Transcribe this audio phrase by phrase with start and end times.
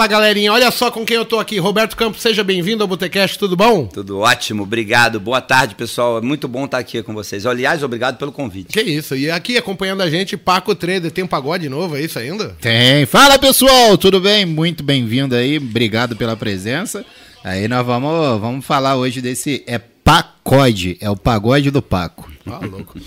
[0.00, 0.50] Fala, galerinha.
[0.50, 1.58] Olha só com quem eu tô aqui.
[1.58, 3.84] Roberto Campos, seja bem-vindo ao Botecast, tudo bom?
[3.84, 5.20] Tudo ótimo, obrigado.
[5.20, 6.16] Boa tarde, pessoal.
[6.16, 7.44] É muito bom estar aqui com vocês.
[7.44, 8.72] Aliás, obrigado pelo convite.
[8.72, 9.14] Que isso.
[9.14, 11.10] E aqui acompanhando a gente, Paco Trader.
[11.10, 12.56] Tem um pagode novo, é isso ainda?
[12.62, 13.04] Tem.
[13.04, 13.98] Fala, pessoal.
[13.98, 14.46] Tudo bem?
[14.46, 15.58] Muito bem-vindo aí.
[15.58, 17.04] Obrigado pela presença.
[17.44, 22.30] Aí nós vamos, vamos falar hoje desse é pacode, é o pagode do Paco.
[22.46, 22.98] Ah, louco.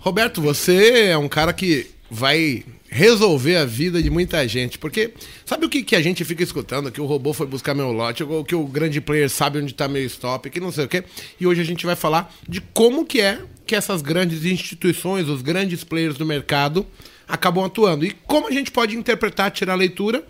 [0.00, 4.78] Roberto, você é um cara que vai resolver a vida de muita gente.
[4.78, 5.12] Porque
[5.44, 6.90] sabe o que, que a gente fica escutando?
[6.90, 9.88] Que o robô foi buscar meu lote, ou que o grande player sabe onde está
[9.88, 11.04] meu stop, que não sei o quê.
[11.40, 15.42] E hoje a gente vai falar de como que é que essas grandes instituições, os
[15.42, 16.86] grandes players do mercado,
[17.26, 18.04] acabam atuando.
[18.04, 20.24] E como a gente pode interpretar, tirar a leitura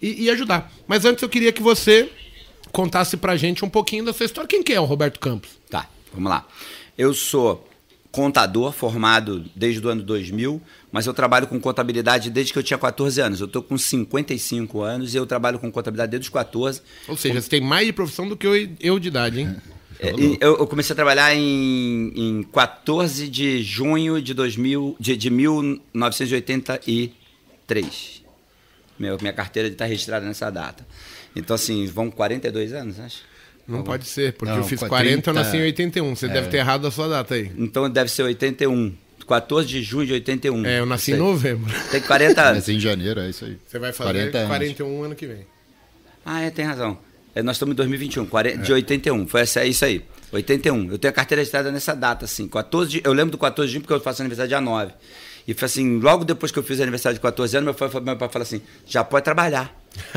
[0.00, 0.72] e, e ajudar.
[0.86, 2.08] Mas antes eu queria que você
[2.72, 4.46] contasse pra gente um pouquinho da sua história.
[4.46, 5.50] Quem que é o Roberto Campos?
[5.68, 6.46] Tá, vamos lá.
[6.96, 7.65] Eu sou
[8.16, 10.58] contador formado desde o ano 2000,
[10.90, 13.40] mas eu trabalho com contabilidade desde que eu tinha 14 anos.
[13.40, 16.80] Eu estou com 55 anos e eu trabalho com contabilidade desde os 14.
[17.06, 19.54] Ou seja, você tem mais de profissão do que eu, eu de idade, hein?
[19.98, 25.30] É, eu, eu, comecei a trabalhar em, em 14 de junho de, 2000, de, de
[25.30, 28.22] 1983.
[28.98, 30.86] Meu, minha carteira está registrada nessa data.
[31.34, 33.22] Então, assim, vão 42 anos, acho.
[33.66, 36.14] Não pode ser, porque não, eu fiz 40 e eu nasci em 81.
[36.14, 36.28] Você é.
[36.28, 37.50] deve ter errado a sua data aí.
[37.56, 38.94] Então deve ser 81.
[39.26, 40.64] 14 de junho de 81.
[40.64, 41.74] É, eu nasci em novembro.
[41.90, 42.56] Tem 40 anos.
[42.58, 43.58] Nasci em janeiro, é isso aí.
[43.66, 45.44] Você vai fazer 40 41 ano que vem.
[46.24, 46.96] Ah, é, tem razão.
[47.34, 48.62] É, nós estamos em 2021, 40, é.
[48.62, 49.26] de 81.
[49.26, 50.04] Foi essa, é isso aí.
[50.32, 50.92] 81.
[50.92, 52.48] Eu tenho a carteira registrada nessa data, assim.
[52.48, 54.92] 14 de, eu lembro do 14 de junho porque eu faço aniversário dia 9.
[55.46, 58.16] E foi assim, logo depois que eu fiz aniversário de 14 anos, meu pai, meu
[58.16, 59.74] pai falou assim: já pode trabalhar.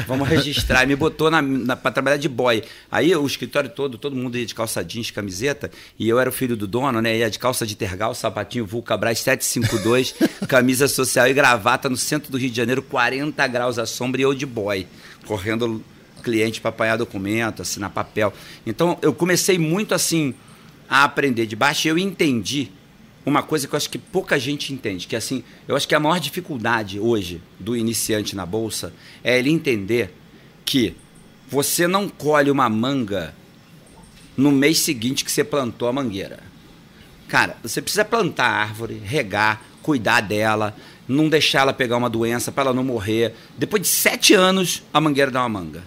[0.08, 0.84] Vamos registrar.
[0.84, 2.64] E me botou na, na para trabalhar de boy.
[2.92, 6.34] Aí o escritório todo, todo mundo ia de calça jeans, camiseta, e eu era o
[6.34, 7.18] filho do dono, né?
[7.18, 10.16] Ia de calça de tergal, sapatinho Vulcabras 752,
[10.48, 14.24] camisa social e gravata no centro do Rio de Janeiro, 40 graus à sombra e
[14.24, 14.88] eu de boy,
[15.26, 15.84] correndo
[16.24, 18.34] cliente para apanhar documento, assinar papel.
[18.66, 20.34] Então eu comecei muito assim
[20.90, 22.72] a aprender de baixo e eu entendi
[23.30, 26.00] uma coisa que eu acho que pouca gente entende, que assim, eu acho que a
[26.00, 30.14] maior dificuldade hoje do iniciante na bolsa é ele entender
[30.66, 30.96] que
[31.48, 33.34] você não colhe uma manga
[34.36, 36.40] no mês seguinte que você plantou a mangueira.
[37.28, 40.76] Cara, você precisa plantar a árvore, regar, cuidar dela,
[41.08, 43.36] não deixar ela pegar uma doença para ela não morrer.
[43.58, 45.84] Depois de sete anos, a mangueira dá uma manga.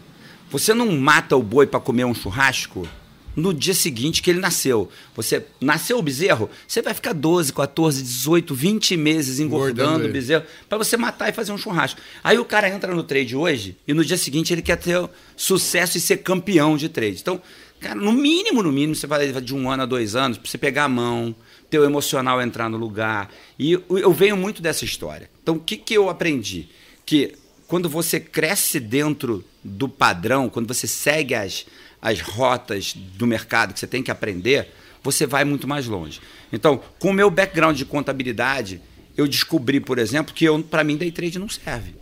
[0.51, 2.87] Você não mata o boi para comer um churrasco
[3.35, 4.89] no dia seguinte que ele nasceu.
[5.15, 10.45] Você nasceu o bezerro, você vai ficar 12, 14, 18, 20 meses engordando o bezerro
[10.69, 12.01] para você matar e fazer um churrasco.
[12.23, 15.97] Aí o cara entra no trade hoje e no dia seguinte ele quer ter sucesso
[15.97, 17.19] e ser campeão de trade.
[17.21, 17.41] Então,
[17.81, 20.59] cara, no mínimo, no mínimo, você vai de um ano a dois anos para você
[20.59, 21.35] pegar a mão,
[21.71, 23.33] ter o emocional entrar no lugar.
[23.59, 25.31] E eu venho muito dessa história.
[25.43, 26.69] Então, o que, que eu aprendi?
[27.05, 27.35] Que
[27.67, 31.65] quando você cresce dentro do padrão, quando você segue as,
[32.03, 36.21] as rotas do mercado que você tem que aprender, você vai muito mais longe.
[36.53, 38.81] Então, com o meu background de contabilidade,
[39.17, 41.95] eu descobri, por exemplo, que para mim day trade não serve.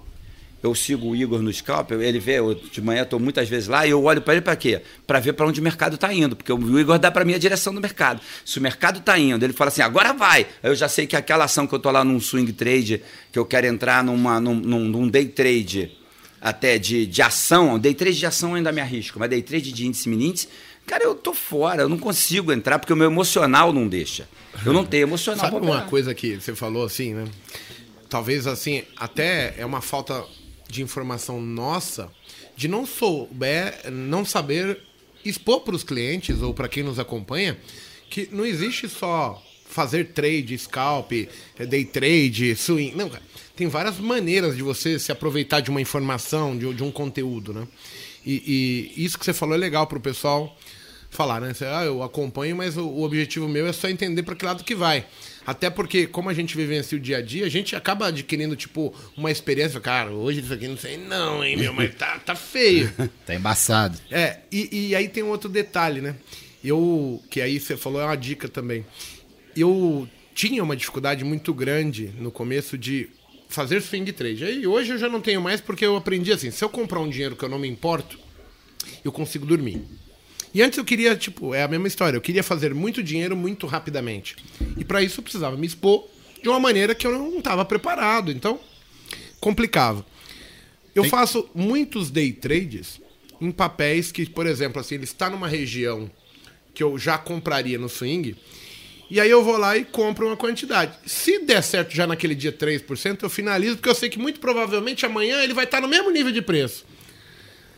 [0.62, 3.87] Eu sigo o Igor no Scalp, ele vê, eu, de manhã estou muitas vezes lá
[3.87, 4.83] e eu olho para ele para quê?
[5.06, 7.38] Para ver para onde o mercado está indo, porque o Igor dá para mim a
[7.38, 8.21] direção do mercado.
[8.44, 10.47] Se o mercado está indo, ele fala assim, agora vai.
[10.62, 13.47] Eu já sei que aquela ação que eu estou lá num swing trade, que eu
[13.47, 15.97] quero entrar numa, num, num, num day trade,
[16.40, 19.86] até de, de ação, day trade de ação ainda me arrisco, mas day trade de
[19.86, 20.48] índice mini índice,
[20.86, 24.28] cara, eu tô fora, eu não consigo entrar porque o meu emocional não deixa.
[24.64, 25.50] Eu não tenho emocional.
[25.50, 27.24] Sabe uma coisa que você falou assim, né?
[28.08, 30.24] Talvez assim, até é uma falta
[30.68, 32.10] de informação nossa
[32.56, 34.80] de não souber, não saber
[35.24, 37.56] expor para os clientes ou para quem nos acompanha
[38.08, 41.12] que não existe só fazer trade, scalp,
[41.68, 42.96] day trade, swing.
[42.96, 43.22] Não, cara
[43.60, 47.69] tem várias maneiras de você se aproveitar de uma informação, de, de um conteúdo, né?
[48.25, 50.56] E, e, isso que você falou é legal para o pessoal
[51.10, 51.53] falar, né?
[51.53, 54.65] Você, ah, eu acompanho, mas o, o objetivo meu é só entender para que lado
[54.65, 55.04] que vai.
[55.47, 58.94] Até porque, como a gente vivencia o dia a dia, a gente acaba adquirindo, tipo,
[59.15, 59.78] uma experiência.
[59.78, 62.91] Cara, hoje isso aqui não sei não, hein, meu, mas tá, tá feio.
[63.26, 63.99] tá embaçado.
[64.11, 66.17] É, e, e aí tem um outro detalhe, né?
[66.64, 68.87] Eu, que aí você falou, é uma dica também.
[69.55, 73.11] Eu tinha uma dificuldade muito grande no começo de
[73.50, 74.44] fazer swing trade.
[74.44, 77.11] Aí hoje eu já não tenho mais porque eu aprendi assim, se eu comprar um
[77.11, 78.19] dinheiro que eu não me importo,
[79.05, 79.82] eu consigo dormir.
[80.55, 83.67] E antes eu queria, tipo, é a mesma história, eu queria fazer muito dinheiro muito
[83.67, 84.37] rapidamente.
[84.76, 86.08] E para isso eu precisava me expor
[86.43, 88.58] de uma maneira que eu não estava preparado, então
[89.41, 90.05] complicava.
[90.94, 91.11] Eu Tem...
[91.11, 93.00] faço muitos day trades
[93.41, 96.11] em papéis que, por exemplo, assim, ele está numa região
[96.75, 98.37] que eu já compraria no swing
[99.10, 100.96] e aí eu vou lá e compro uma quantidade.
[101.04, 105.04] Se der certo já naquele dia 3%, eu finalizo, porque eu sei que muito provavelmente
[105.04, 106.86] amanhã ele vai estar no mesmo nível de preço.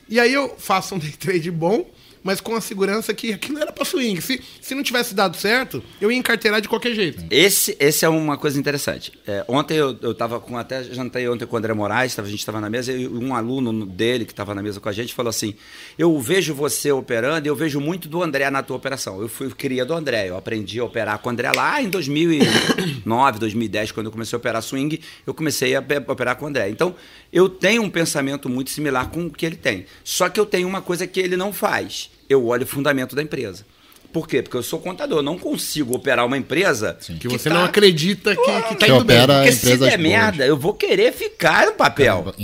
[0.08, 1.90] E aí eu faço um day trade bom,
[2.22, 4.20] mas com a segurança que aquilo era pra swing.
[4.20, 7.24] Se, se não tivesse dado certo, eu ia encarteirar de qualquer jeito.
[7.30, 9.12] Esse, esse é uma coisa interessante.
[9.26, 12.30] É, ontem eu, eu tava com, até jantei ontem com o André Moraes, tava, a
[12.30, 15.12] gente estava na mesa, e um aluno dele que estava na mesa com a gente
[15.14, 15.54] falou assim:
[15.98, 19.20] Eu vejo você operando eu vejo muito do André na tua operação.
[19.20, 23.38] Eu fui cria do André, eu aprendi a operar com o André lá em 2009,
[23.38, 26.70] 2010, quando eu comecei a operar swing, eu comecei a operar com o André.
[26.70, 26.94] Então,
[27.32, 29.86] eu tenho um pensamento muito similar com o que ele tem.
[30.04, 33.22] Só que eu tenho uma coisa que ele não faz eu olho o fundamento da
[33.22, 33.64] empresa.
[34.12, 34.42] Por quê?
[34.42, 37.14] Porque eu sou contador, eu não consigo operar uma empresa Sim.
[37.14, 37.54] que, que você tá...
[37.54, 39.26] não acredita que, que tá indo bem.
[39.26, 42.34] Porque se der merda, eu vou querer ficar no papel.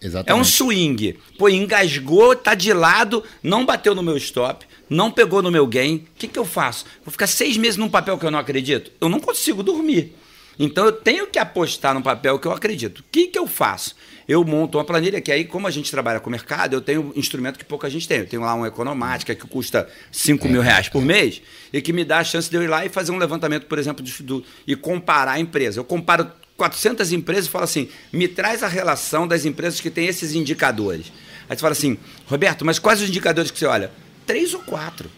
[0.00, 0.30] exatamente.
[0.30, 1.18] É um swing.
[1.36, 5.96] Pô, engasgou, tá de lado, não bateu no meu stop, não pegou no meu gain.
[5.96, 6.84] O que, que eu faço?
[7.04, 8.92] Vou ficar seis meses num papel que eu não acredito?
[9.00, 10.14] Eu não consigo dormir.
[10.56, 13.00] Então eu tenho que apostar no papel que eu acredito.
[13.00, 13.94] O que, que eu faço?
[14.28, 17.12] Eu monto uma planilha que aí, como a gente trabalha com o mercado, eu tenho
[17.16, 18.18] um instrumento que pouca gente tem.
[18.18, 20.50] Eu tenho lá uma economática que custa 5 é.
[20.50, 21.40] mil reais por mês
[21.72, 23.78] e que me dá a chance de eu ir lá e fazer um levantamento, por
[23.78, 25.80] exemplo, do, do, e comparar a empresa.
[25.80, 30.06] Eu comparo 400 empresas e falo assim, me traz a relação das empresas que têm
[30.06, 31.10] esses indicadores.
[31.48, 31.96] Aí você fala assim,
[32.26, 33.90] Roberto, mas quais os indicadores que você olha?
[34.26, 35.10] Três ou quatro.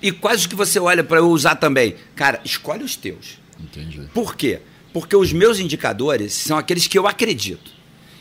[0.00, 1.96] E quais os que você olha para eu usar também?
[2.14, 3.38] Cara, escolhe os teus.
[3.58, 4.02] Entendi.
[4.14, 4.60] Por quê?
[4.92, 7.75] Porque os meus indicadores são aqueles que eu acredito.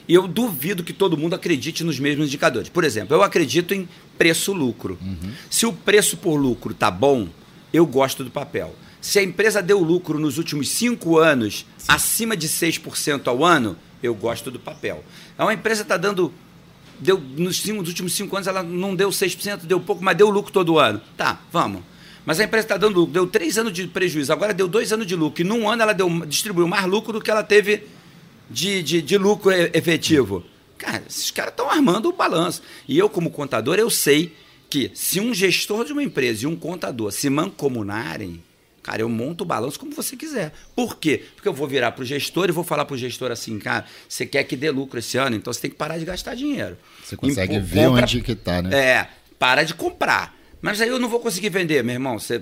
[0.07, 2.69] E eu duvido que todo mundo acredite nos mesmos indicadores.
[2.69, 3.88] Por exemplo, eu acredito em
[4.18, 4.98] preço-lucro.
[5.02, 5.31] Uhum.
[5.50, 7.28] Se o preço por lucro está bom,
[7.74, 8.75] eu gosto do papel.
[9.02, 11.86] Se a empresa deu lucro nos últimos cinco anos Sim.
[11.88, 15.04] acima de 6% ao ano, eu gosto do papel.
[15.34, 16.34] Então, a empresa está dando.
[17.00, 20.30] Deu, nos, cinco, nos últimos cinco anos ela não deu 6%, deu pouco, mas deu
[20.30, 21.02] lucro todo ano.
[21.18, 21.81] Tá, vamos.
[22.25, 25.06] Mas a empresa está dando lucro, deu três anos de prejuízo, agora deu dois anos
[25.06, 25.42] de lucro.
[25.42, 27.84] E num ano ela deu, distribuiu mais lucro do que ela teve
[28.50, 30.44] de, de, de lucro efetivo.
[30.77, 32.62] Cara, esses caras estão armando o balanço.
[32.88, 34.36] E eu, como contador, eu sei
[34.69, 38.44] que se um gestor de uma empresa e um contador se mancomunarem,
[38.83, 40.51] cara, eu monto o balanço como você quiser.
[40.75, 41.24] Por quê?
[41.36, 43.86] Porque eu vou virar para o gestor e vou falar para o gestor assim, cara,
[44.07, 46.77] você quer que dê lucro esse ano, então você tem que parar de gastar dinheiro.
[47.03, 48.77] Você consegue ver compra, onde que está, né?
[48.77, 49.09] É,
[49.39, 50.36] para de comprar.
[50.62, 52.19] Mas aí eu não vou conseguir vender, meu irmão.
[52.19, 52.42] Você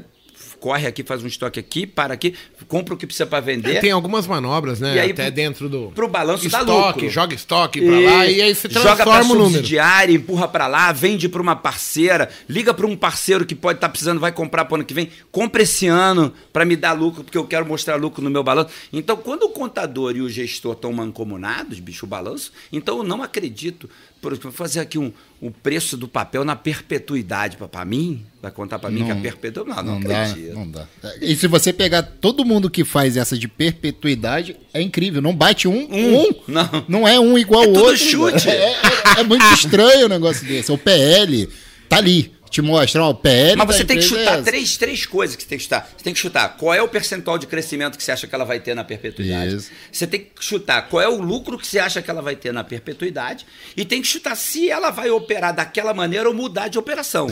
[0.63, 2.33] corre aqui, faz um estoque aqui, para aqui,
[2.69, 3.75] compra o que precisa para vender.
[3.75, 4.95] É, tem algumas manobras, né?
[4.95, 5.91] E aí, Até dentro do.
[5.93, 7.09] Pro balanço estoque, dá lucro.
[7.09, 10.93] Joga estoque para lá e aí você transforma joga pra o subsidiária, empurra para lá,
[10.93, 14.63] vende para uma parceira, liga para um parceiro que pode estar tá precisando, vai comprar
[14.63, 17.97] para ano que vem, compra esse ano para me dar lucro, porque eu quero mostrar
[17.97, 18.69] lucro no meu balanço.
[18.93, 23.21] Então, quando o contador e o gestor estão mancomunados, bicho, o balanço, então eu não
[23.21, 23.89] acredito
[24.41, 25.11] vou fazer aqui um,
[25.41, 28.25] o preço do papel na perpetuidade para mim?
[28.41, 29.85] Vai contar para mim que é perpetuidade?
[29.85, 30.87] Não, não, não dá, não dá.
[31.21, 35.21] E se você pegar todo mundo que faz essa de perpetuidade, é incrível.
[35.21, 36.21] Não bate um, um.
[36.21, 36.33] um.
[36.47, 36.85] Não.
[36.87, 37.97] não é um igual é o outro.
[37.97, 38.49] chute.
[38.49, 38.75] É, é,
[39.19, 40.71] é muito estranho o negócio desse.
[40.71, 41.47] O PL
[41.87, 43.55] tá ali te mostrar o PL.
[43.55, 45.89] Mas você tem que chutar é três, três coisas que você tem que chutar.
[45.97, 48.45] Você tem que chutar qual é o percentual de crescimento que você acha que ela
[48.45, 49.55] vai ter na perpetuidade.
[49.55, 49.71] Isso.
[49.91, 52.53] Você tem que chutar qual é o lucro que você acha que ela vai ter
[52.53, 53.43] na perpetuidade.
[53.75, 57.27] E tem que chutar se ela vai operar daquela maneira ou mudar de operação.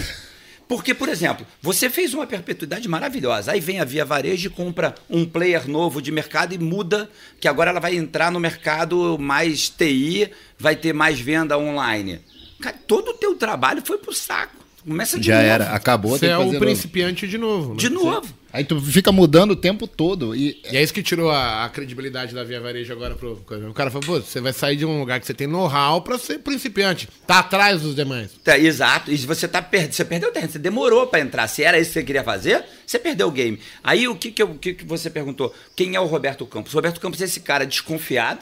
[0.67, 3.51] Porque, por exemplo, você fez uma perpetuidade maravilhosa.
[3.51, 7.07] Aí vem a Via Varejo e compra um player novo de mercado e muda,
[7.39, 12.21] que agora ela vai entrar no mercado mais TI, vai ter mais venda online.
[12.59, 14.60] Cara, todo o teu trabalho foi pro saco.
[14.85, 15.47] Começa de Já novo.
[15.47, 16.17] era, acabou.
[16.17, 17.31] Você é o principiante novo.
[17.31, 17.69] de novo.
[17.71, 17.77] Né?
[17.77, 18.41] De novo.
[18.53, 20.35] Aí tu fica mudando o tempo todo.
[20.35, 23.33] E, e é isso que tirou a, a, credibilidade da Via Varejo agora pro.
[23.69, 26.17] O cara falou, pô, você vai sair de um lugar que você tem know-how pra
[26.17, 27.07] ser principiante.
[27.25, 28.31] Tá atrás dos demais.
[28.43, 29.11] Tá, exato.
[29.11, 29.91] E você tá per...
[29.91, 31.47] você perdeu tempo, você demorou pra entrar.
[31.47, 33.59] Se era isso que você queria fazer, você perdeu o game.
[33.83, 35.53] Aí o que que, eu, o que, que você perguntou?
[35.75, 36.73] Quem é o Roberto Campos?
[36.73, 38.41] O Roberto Campos é esse cara desconfiado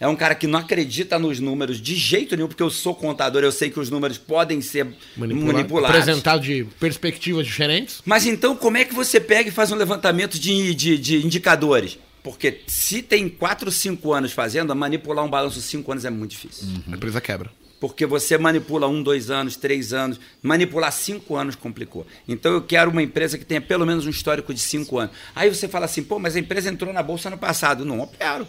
[0.00, 3.42] é um cara que não acredita nos números de jeito nenhum, porque eu sou contador,
[3.42, 4.86] eu sei que os números podem ser
[5.16, 5.96] Manipula manipulados.
[5.96, 8.00] Apresentado de perspectivas diferentes.
[8.04, 11.98] Mas então, como é que você pega e faz um levantamento de, de, de indicadores?
[12.22, 16.68] Porque se tem 4, 5 anos fazendo, manipular um balanço 5 anos é muito difícil.
[16.68, 16.92] Uhum.
[16.92, 17.50] A empresa quebra.
[17.80, 20.18] Porque você manipula um, dois anos, três anos.
[20.42, 22.04] Manipular cinco anos complicou.
[22.26, 25.14] Então eu quero uma empresa que tenha pelo menos um histórico de cinco anos.
[25.34, 27.84] Aí você fala assim, pô, mas a empresa entrou na bolsa ano passado.
[27.84, 28.48] Não opero.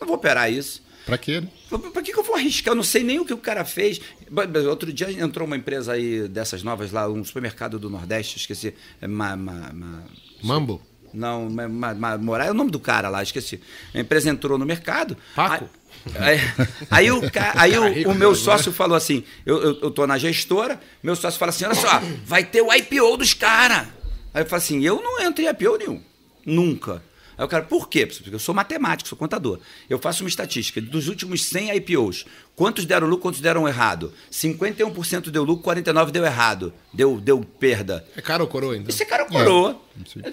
[0.00, 0.80] Não vou operar isso.
[1.08, 1.40] Pra quê?
[1.40, 1.48] Né?
[1.90, 2.72] Pra que, que eu vou arriscar?
[2.72, 3.98] Eu não sei nem o que o cara fez.
[4.68, 8.74] Outro dia entrou uma empresa aí dessas novas lá, um supermercado do Nordeste, esqueci.
[9.00, 10.02] É ma, ma, ma,
[10.42, 10.82] Mambo?
[11.14, 11.48] Não,
[12.20, 13.58] Moraes é o nome do cara lá, esqueci.
[13.94, 15.16] A empresa entrou no mercado.
[15.34, 15.66] Paco?
[16.14, 16.38] Aí,
[16.90, 17.22] aí, o,
[17.56, 21.38] aí o, o, meu sócio falou assim: eu, eu, eu tô na gestora, meu sócio
[21.38, 23.88] fala assim: olha só, vai ter o IPO dos caras.
[24.34, 26.02] Aí eu falo assim: eu não entro em IPO nenhum.
[26.44, 27.02] Nunca.
[27.38, 28.04] Aí o cara, por quê?
[28.04, 29.60] Porque eu sou matemático, sou contador.
[29.88, 30.80] Eu faço uma estatística.
[30.80, 32.26] Dos últimos 100 IPOs,
[32.56, 34.12] quantos deram lucro, quantos deram errado?
[34.30, 36.72] 51% deu lucro, 49% deu errado.
[36.92, 38.04] Deu, deu perda.
[38.16, 38.88] É caro ou coroa, então?
[38.88, 39.80] Isso é caro ou coroa.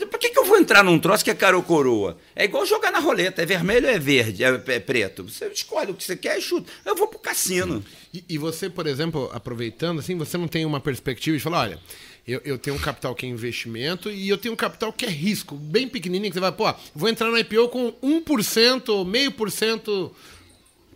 [0.10, 2.18] Por que, que eu vou entrar num troço que é caro ou coroa?
[2.36, 3.44] É igual jogar na roleta.
[3.44, 4.44] É vermelho ou é verde?
[4.44, 5.24] É, é preto?
[5.24, 6.72] Você escolhe o que você quer e chuta.
[6.84, 7.86] Eu vou pro cassino.
[8.12, 11.80] E, e você, por exemplo, aproveitando, assim, você não tem uma perspectiva de falar, olha,
[12.28, 15.10] eu, eu tenho um capital que é investimento e eu tenho um capital que é
[15.10, 19.52] risco, bem pequenininho, que você vai, pô, vou entrar no IPO com 1%, meio por
[19.52, 20.16] cento.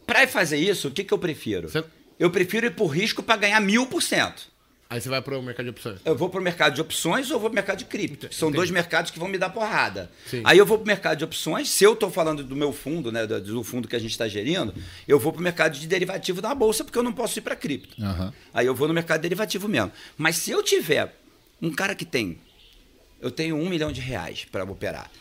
[0.06, 1.70] Pra fazer isso, o que, que eu prefiro?
[1.70, 1.84] Você-
[2.20, 4.50] Eu prefiro ir por risco para ganhar mil por cento.
[4.90, 6.00] Aí você vai pro mercado de opções.
[6.04, 8.28] Eu vou pro mercado de opções ou vou pro mercado de cripto.
[8.28, 8.58] que São Entendi.
[8.58, 10.12] dois mercados que vão me dar porrada.
[10.26, 10.42] Sim.
[10.44, 13.28] Aí eu vou pro mercado de opções, se eu estou falando do meu fundo, né,
[13.28, 14.74] do, do fundo que a gente está gerindo,
[15.08, 18.04] eu vou pro mercado de derivativo da bolsa, porque eu não posso ir para cripto.
[18.04, 18.34] Aham.
[18.52, 19.92] Aí eu vou no mercado derivativo mesmo.
[20.18, 21.19] Mas se eu tiver
[21.62, 22.38] um cara que tem,
[23.22, 25.12] eu tenho um milhão de reais para operar.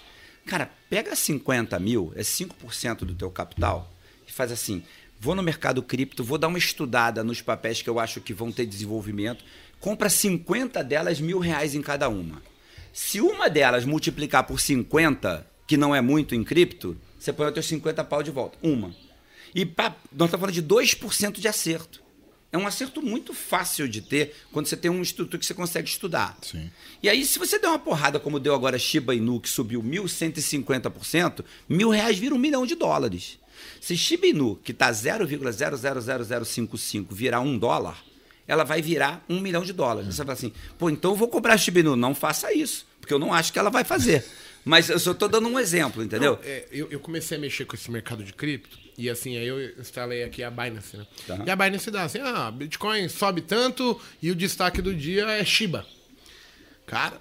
[0.47, 3.93] Cara, pega 50 mil, é 5% do teu capital,
[4.27, 4.83] e faz assim,
[5.21, 8.51] vou no mercado cripto, vou dar uma estudada nos papéis que eu acho que vão
[8.53, 9.45] ter desenvolvimento,
[9.81, 12.41] compra 50 delas, mil reais em cada uma.
[12.93, 17.53] Se uma delas multiplicar por 50, que não é muito em cripto, você põe os
[17.53, 18.57] teus 50 pau de volta.
[18.63, 18.95] Uma.
[19.55, 22.03] E pá, nós estamos falando de 2% de acerto.
[22.51, 25.87] É um acerto muito fácil de ter quando você tem um instituto que você consegue
[25.87, 26.37] estudar.
[26.41, 26.71] Sim.
[27.03, 31.45] E aí, se você der uma porrada, como deu agora Shiba Inu, que subiu 1.150%,
[31.69, 33.39] mil reais vira um milhão de dólares.
[33.81, 38.03] Se Shiba Inu, que tá está 0,000055, virar um dólar,
[38.47, 40.15] ela vai virar um milhão de dólares.
[40.15, 41.97] Você fala assim, pô, então eu vou comprar Shiba Inu.
[41.97, 44.25] Não faça isso, porque eu não acho que ela vai fazer.
[44.65, 46.33] Mas eu só estou dando um exemplo, entendeu?
[46.33, 49.47] Não, é, eu, eu comecei a mexer com esse mercado de cripto e assim, aí
[49.47, 51.07] eu instalei aqui a Binance, né?
[51.25, 51.39] Tá.
[51.47, 55.45] E a Binance dá assim, ah, Bitcoin sobe tanto e o destaque do dia é
[55.45, 55.87] Shiba.
[56.85, 57.15] Cara,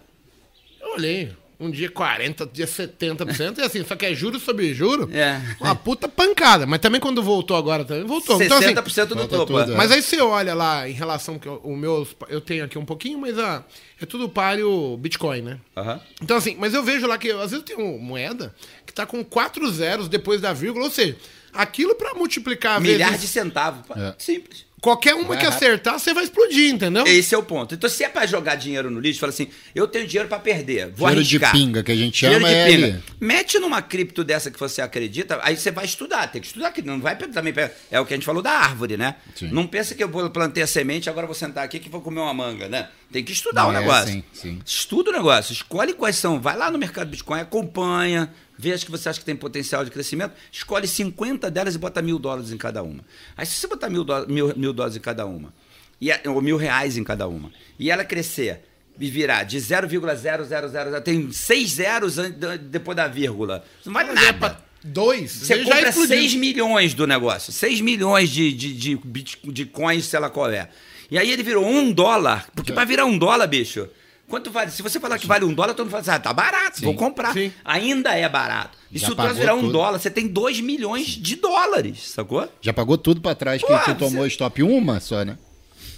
[0.82, 4.74] eu olhei, um dia 40, outro dia 70%, e assim, só que é juro sobre
[4.74, 5.40] juro, É.
[5.60, 6.66] uma puta pancada.
[6.66, 8.42] Mas também quando voltou agora, também voltou.
[8.42, 9.46] Então, assim, 60% do topo.
[9.46, 9.76] tudo, é.
[9.76, 13.20] mas aí você olha lá em relação que o meu, eu tenho aqui um pouquinho,
[13.20, 13.64] mas ah,
[14.02, 15.60] é tudo páreo Bitcoin, né?
[15.76, 16.02] Aham.
[16.22, 18.56] Então, assim, mas eu vejo lá que às vezes tem uma moeda
[18.86, 21.18] que tá com quatro zeros depois da vírgula, ou seja,
[21.62, 23.82] aquilo pra multiplicar Milhar vezes, de centavos.
[23.96, 24.14] É.
[24.18, 24.66] Simples.
[24.80, 25.50] qualquer uma que É.
[25.50, 27.06] acertar, você vai explodir, entendeu?
[27.08, 27.74] Esse é o ponto.
[27.74, 30.86] Então, se é para jogar dinheiro no lixo, fala assim: eu tenho dinheiro para perder,
[30.96, 31.52] vou Dinheiro de arriscar.
[31.52, 32.86] pinga, que a gente Dinheiro chama, de é pinga.
[32.88, 33.04] ali.
[33.20, 36.28] Mete numa cripto dessa que você acredita, aí você vai estudar.
[36.32, 37.54] Tem que estudar, que não vai também.
[37.92, 39.16] É o que a gente falou da árvore, né?
[39.36, 39.50] Sim.
[39.52, 42.20] Não pensa que eu vou- plantei a semente, agora vou sentar aqui que vou comer
[42.22, 42.88] uma manga, né?
[43.12, 44.04] Tem que estudar Não o é negócio.
[44.04, 44.60] assim, sim.
[44.66, 46.40] Estuda o negócio, escolhe quais são.
[46.40, 49.92] Vai lá no mercado Bitcoin, acompanha, vê as que você acha que tem potencial de
[49.92, 53.04] crescimento, escolhe 50 delas e bota mil dólares em cada uma.
[53.36, 55.54] Aí se você botar mil, mil, mil dólares em cada uma,
[56.02, 58.62] e a- ou mil reais em cada uma, e ela crescer
[59.00, 62.16] e virar de 0,0000, tem seis zeros
[62.62, 63.64] depois da vírgula.
[63.86, 64.34] Não vale é nada.
[64.34, 66.18] pra dois, Você já compra explodiu.
[66.18, 67.52] 6 milhões do negócio.
[67.54, 69.00] 6 milhões de, de, de,
[69.44, 70.70] de coins, sei lá qual é.
[71.12, 72.48] E aí ele virou um dólar.
[72.56, 73.88] Porque pra virar um dólar, bicho,
[74.30, 74.72] quanto vale?
[74.72, 76.94] Se você falar que vale um dólar, todo mundo fala assim, ah, tá barato, vou
[76.94, 77.34] comprar.
[77.34, 77.52] Sim.
[77.64, 78.78] Ainda é barato.
[78.92, 79.74] E se o troço virar um tudo.
[79.74, 82.48] dólar, você tem 2 milhões de dólares, sacou?
[82.62, 85.38] Já pagou tudo pra trás que Pô, tu tomou você- stop uma só, né?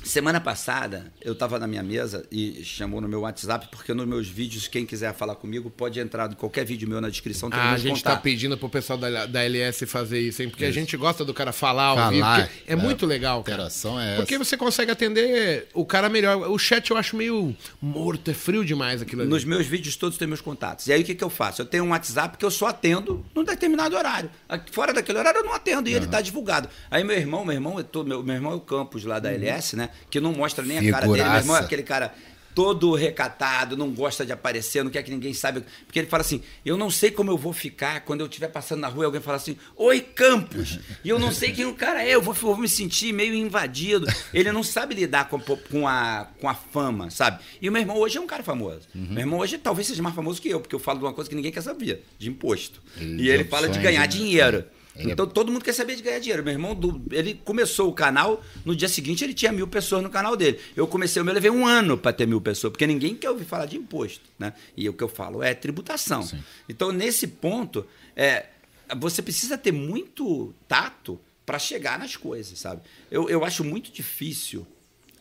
[0.03, 4.27] Semana passada, eu tava na minha mesa e chamou no meu WhatsApp, porque nos meus
[4.27, 7.49] vídeos, quem quiser falar comigo, pode entrar em qualquer vídeo meu na descrição.
[7.49, 8.23] tem Ah, a gente tá contatos.
[8.23, 10.49] pedindo pro pessoal da, da LS fazer isso, hein?
[10.49, 12.25] Porque a gente gosta do cara falar ao Falar, vivo.
[12.25, 12.75] porque É, é.
[12.75, 13.57] muito legal, cara.
[13.57, 14.43] Interação é Porque essa.
[14.45, 16.49] você consegue atender o cara melhor.
[16.49, 19.29] O chat eu acho meio morto, é frio demais aquilo ali.
[19.29, 20.87] Nos meus vídeos todos tem meus contatos.
[20.87, 21.61] E aí o que, que eu faço?
[21.61, 24.29] Eu tenho um WhatsApp que eu só atendo num determinado horário.
[24.71, 26.69] Fora daquele horário eu não atendo e ele tá divulgado.
[26.89, 29.31] Aí meu irmão, meu irmão é todo, meu, meu irmão é o Campos lá da
[29.31, 29.88] LS, né?
[30.09, 31.23] Que não mostra nem a cara dele.
[31.23, 31.65] Meu irmão é Figuraça.
[31.65, 32.13] aquele cara
[32.55, 35.63] todo recatado, não gosta de aparecer, não quer que ninguém saiba.
[35.85, 38.81] Porque ele fala assim: eu não sei como eu vou ficar quando eu estiver passando
[38.81, 40.79] na rua e alguém fala assim: Oi, Campos!
[41.03, 44.05] E eu não sei quem o cara é, eu vou, vou me sentir meio invadido.
[44.33, 47.39] Ele não sabe lidar com, com, a, com a fama, sabe?
[47.61, 48.81] E o meu irmão hoje é um cara famoso.
[48.93, 51.29] Meu irmão hoje talvez seja mais famoso que eu, porque eu falo de uma coisa
[51.29, 52.81] que ninguém quer saber, de imposto.
[52.99, 54.07] E E, ele fala de ganhar né?
[54.07, 54.65] dinheiro.
[54.99, 56.43] Ele é- Então todo mundo quer saber de ganhar dinheiro.
[56.43, 60.09] Meu irmão, do- ele começou o canal, no dia seguinte ele tinha mil pessoas no
[60.09, 60.59] canal dele.
[60.75, 63.45] Eu comecei o meu, levei um ano para ter mil pessoas, porque ninguém quer ouvir
[63.45, 64.21] falar de imposto.
[64.37, 64.53] Né?
[64.75, 66.29] E o que eu falo é tributação.
[66.67, 68.47] Então, nesse ponto, é,
[68.97, 72.81] você precisa ter muito tato para chegar nas coisas, sabe?
[73.09, 74.67] Eu, eu acho muito difícil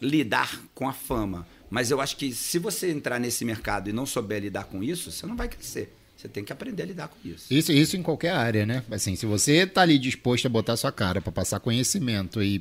[0.01, 1.47] lidar com a fama.
[1.71, 5.11] Mas eu acho que se você entrar nesse mercado e não souber lidar com isso,
[5.13, 5.95] você não vai crescer.
[6.19, 7.47] Você tem que aprender a lidar com isso.
[7.49, 8.83] Isso, isso em qualquer área, né?
[8.91, 12.61] Assim, se você tá ali disposto a botar sua cara pra passar conhecimento e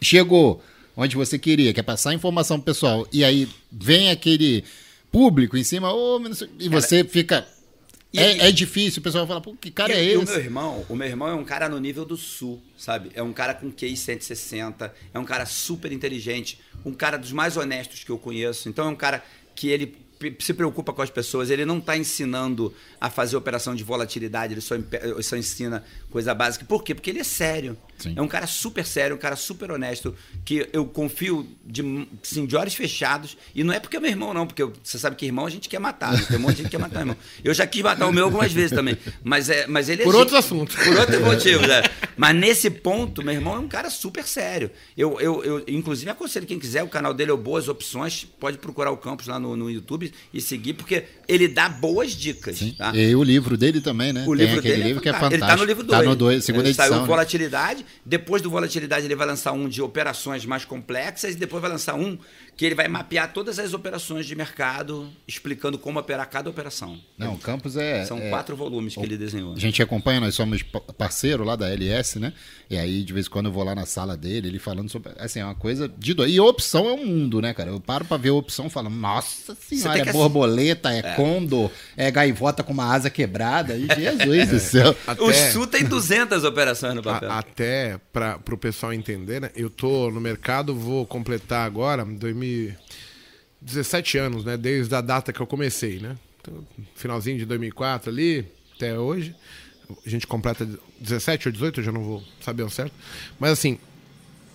[0.00, 0.62] chegou
[0.96, 4.64] onde você queria, que é passar informação pro pessoal, e aí vem aquele
[5.10, 5.88] público em cima,
[6.34, 7.46] sei- e você fica
[8.12, 10.16] E é, é difícil, o pessoal fala, pô, que cara e, é esse?
[10.16, 13.10] o meu irmão, o meu irmão é um cara no nível do sul, sabe?
[13.14, 17.56] É um cara com QI 160, é um cara super inteligente, um cara dos mais
[17.56, 18.68] honestos que eu conheço.
[18.68, 19.22] Então é um cara
[19.54, 19.96] que ele
[20.38, 24.60] se preocupa com as pessoas, ele não está ensinando a fazer operação de volatilidade, ele
[24.60, 26.64] só, impe- só ensina coisa básica.
[26.64, 26.94] Por quê?
[26.94, 27.76] Porque ele é sério.
[27.98, 28.12] Sim.
[28.16, 31.82] É um cara super sério, um cara super honesto, que eu confio de,
[32.22, 33.36] assim, de olhos fechados.
[33.54, 35.68] E não é porque é meu irmão, não, porque você sabe que irmão a gente
[35.68, 36.12] quer matar.
[36.12, 36.24] Né?
[36.28, 37.16] Tem um monte de gente que quer matar irmão.
[37.42, 38.96] Eu já quis matar o meu algumas vezes também.
[39.24, 40.76] Mas, é, mas ele é Por gente- outros assuntos.
[40.76, 41.82] Por outros motivos, é.
[42.16, 44.70] Mas nesse ponto, meu irmão é um cara super sério.
[44.96, 48.58] Eu, eu, eu inclusive, aconselho quem quiser, o canal dele é o Boas Opções, pode
[48.58, 52.58] procurar o Campos lá no, no YouTube e seguir, porque ele dá boas dicas.
[52.76, 52.92] Tá?
[52.94, 54.24] E o livro dele também, né?
[54.26, 55.44] O Tem livro aquele dele livro que é fantástico.
[55.44, 55.98] Ele tá no livro 2.
[55.98, 56.86] Tá no dois, segunda edição.
[56.86, 57.06] Saiu né?
[57.06, 57.86] Volatilidade.
[58.04, 61.34] Depois do Volatilidade, ele vai lançar um de operações mais complexas.
[61.34, 62.18] E depois vai lançar um
[62.56, 66.98] que ele vai mapear todas as operações de mercado, explicando como operar cada operação.
[67.18, 68.04] Não, o Campos é.
[68.06, 69.52] São é- quatro volumes que ele desenhou.
[69.54, 72.32] A gente acompanha, nós somos pa- parceiro lá da LS, né?
[72.70, 75.12] E aí, de vez em quando, eu vou lá na sala dele, ele falando sobre.
[75.18, 76.32] Assim, é uma coisa de doido.
[76.32, 77.70] E opção é um mundo, né, cara?
[77.70, 82.10] Eu paro pra ver a opção e falo, nossa senhora, é borboleta, é, condor, é
[82.10, 83.74] gaivota com uma asa quebrada.
[83.76, 84.96] E Jesus do céu.
[85.18, 87.30] O Até- Sul tem 200 operações no papel.
[87.30, 89.50] A- até para o pessoal entender, né?
[89.54, 92.04] Eu tô no mercado, vou completar agora
[93.60, 94.56] 2017 anos, né?
[94.56, 96.16] Desde a data que eu comecei, né?
[96.40, 99.34] Então, finalzinho de 2004 ali até hoje.
[100.04, 100.68] A gente completa
[101.00, 102.92] 17 ou 18, eu já não vou saber ao certo.
[103.38, 103.78] Mas assim,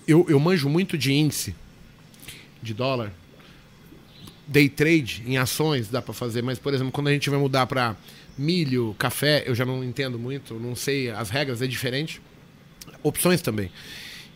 [0.08, 1.56] eu, eu manjo muito de índice,
[2.62, 3.12] de dólar.
[4.48, 7.66] Day trade em ações dá para fazer, mas por exemplo, quando a gente vai mudar
[7.68, 7.96] para
[8.38, 12.22] milho, café, eu já não entendo muito, não sei as regras, é diferente.
[13.04, 13.72] Opções também.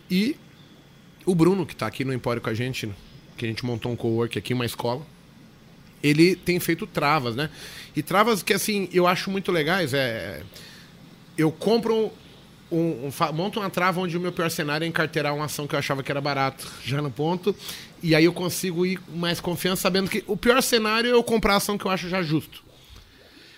[0.09, 0.37] E
[1.25, 2.89] o Bruno, que está aqui no Empório com a gente,
[3.37, 5.05] que a gente montou um co-work aqui, uma escola,
[6.03, 7.49] ele tem feito travas, né?
[7.95, 9.93] E travas que, assim, eu acho muito legais.
[9.93, 10.43] É,
[11.37, 12.11] eu compro
[12.71, 15.65] um, um, fa- monto uma trava onde o meu pior cenário é encarteirar uma ação
[15.67, 17.55] que eu achava que era barato, já no ponto.
[18.03, 21.23] E aí eu consigo ir com mais confiança, sabendo que o pior cenário é eu
[21.23, 22.63] comprar a ação que eu acho já justo.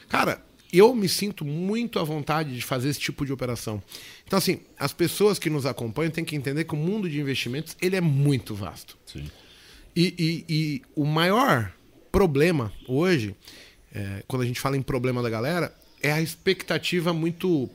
[0.07, 3.81] Cara, eu me sinto muito à vontade de fazer esse tipo de operação.
[4.25, 7.75] Então, assim, as pessoas que nos acompanham têm que entender que o mundo de investimentos
[7.81, 8.97] ele é muito vasto.
[9.05, 9.29] Sim.
[9.99, 11.73] E, e- e o maior
[12.11, 13.35] problema hoje,
[13.91, 17.67] é, quando a gente fala em problema da galera, é a expectativa muito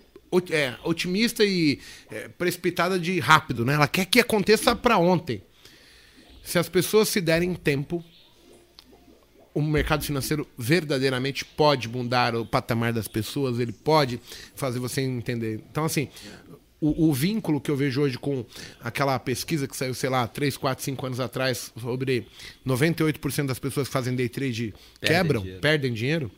[0.51, 1.81] é, otimista e
[2.11, 3.75] é, precipitada de rápido, né?
[3.75, 5.43] Ela quer que aconteça para ontem.
[6.45, 8.03] Se as pessoas se derem tempo,
[9.55, 14.19] o mercado financeiro verdadeiramente pode mudar o patamar das pessoas, ele pode
[14.55, 15.61] fazer você entender.
[15.71, 16.09] Então, assim,
[16.83, 18.45] o, o vínculo que eu vejo hoje com
[18.81, 22.27] aquela pesquisa que saiu, sei lá, 3, 4, 5 anos atrás, sobre
[22.67, 25.61] 98% das pessoas que fazem day trade Perdem quebram, dinheiro.
[25.61, 26.31] perdem dinheiro,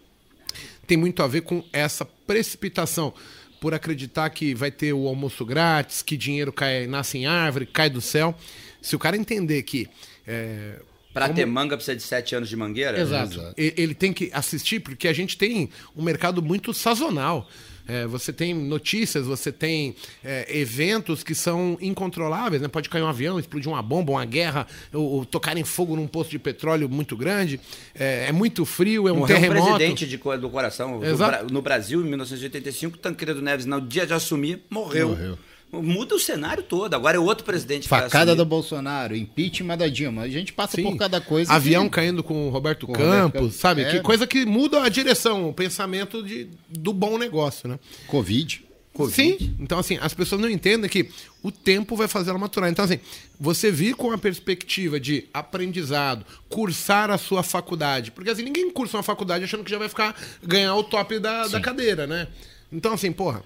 [0.87, 3.13] tem muito a ver com essa precipitação
[3.61, 7.89] por acreditar que vai ter o almoço grátis, que dinheiro cai, nasce em árvore, cai
[7.89, 8.35] do céu.
[8.83, 9.89] Se o cara entender que
[10.27, 10.79] é,
[11.15, 13.01] Pra como- ter manga precisa de 7 anos de mangueira?
[13.01, 13.35] Exato.
[13.41, 13.55] Exato.
[13.57, 17.49] Ele tem que assistir, porque a gente tem um mercado muito sazonal.
[17.87, 19.95] É, você tem notícias, você tem
[20.25, 22.69] é, eventos que são incontroláveis, né?
[22.69, 26.31] Pode cair um avião, explodir uma bomba, uma guerra, ou, ou tocarem fogo num posto
[26.31, 27.61] de petróleo muito grande.
[27.95, 29.75] É, é muito frio, é um Morreu um terremoto.
[29.75, 31.01] presidente de, do coração.
[31.01, 35.11] Do No Brasil, em 1985, Tancredo Neves, no dia de assumir, morreu.
[35.11, 35.39] Morreu.
[35.83, 36.95] Muda o cenário todo.
[36.95, 40.23] Agora é outro presidente Facada do Bolsonaro, impeachment da Dilma.
[40.23, 40.85] A gente passa Sim.
[40.85, 41.53] por cada coisa.
[41.53, 43.55] Avião que- caindo com o Roberto Com Roberto Campos, Campos.
[43.57, 43.83] sabe?
[43.83, 43.91] É.
[43.91, 47.79] Que coisa que muda a direção, o pensamento de, do bom negócio, né?
[48.07, 48.63] Covid.
[49.11, 49.57] Sim.
[49.59, 51.11] Então, assim, as pessoas não entendem que
[51.43, 52.71] o tempo vai fazer ela maturar.
[52.71, 53.01] Então, assim,
[53.41, 58.13] você vir com a perspectiva de aprendizado, cursar a sua faculdade.
[58.13, 61.49] Porque, assim, ninguém cursa uma faculdade achando que já vai ficar, ganhar o top da,
[61.49, 62.29] da cadeira, né?
[62.73, 63.43] Então, assim, porra.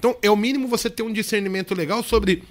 [0.00, 2.42] Então, é o mínimo você ter um discernimento legal sobre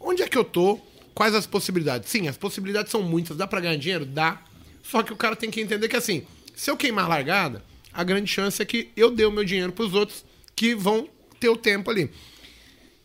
[0.00, 0.80] onde é que eu tô,
[1.14, 2.08] quais as possibilidades.
[2.08, 3.36] Sim, as possibilidades são muitas.
[3.36, 4.06] Dá pra ganhar dinheiro?
[4.06, 4.42] Dá.
[4.82, 7.62] Só que o cara tem que entender que, assim, se eu queimar a largada,
[7.92, 10.24] a grande chance é que eu dê o meu dinheiro pros outros
[10.56, 11.06] que vão
[11.38, 12.10] ter o tempo ali.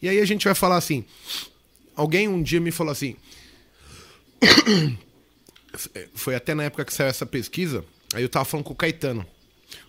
[0.01, 1.03] E aí a gente vai falar assim.
[1.93, 3.17] Alguém um dia me falou assim.
[6.15, 7.83] Foi até na época que saiu essa pesquisa.
[8.13, 9.25] Aí eu tava falando com o Caetano.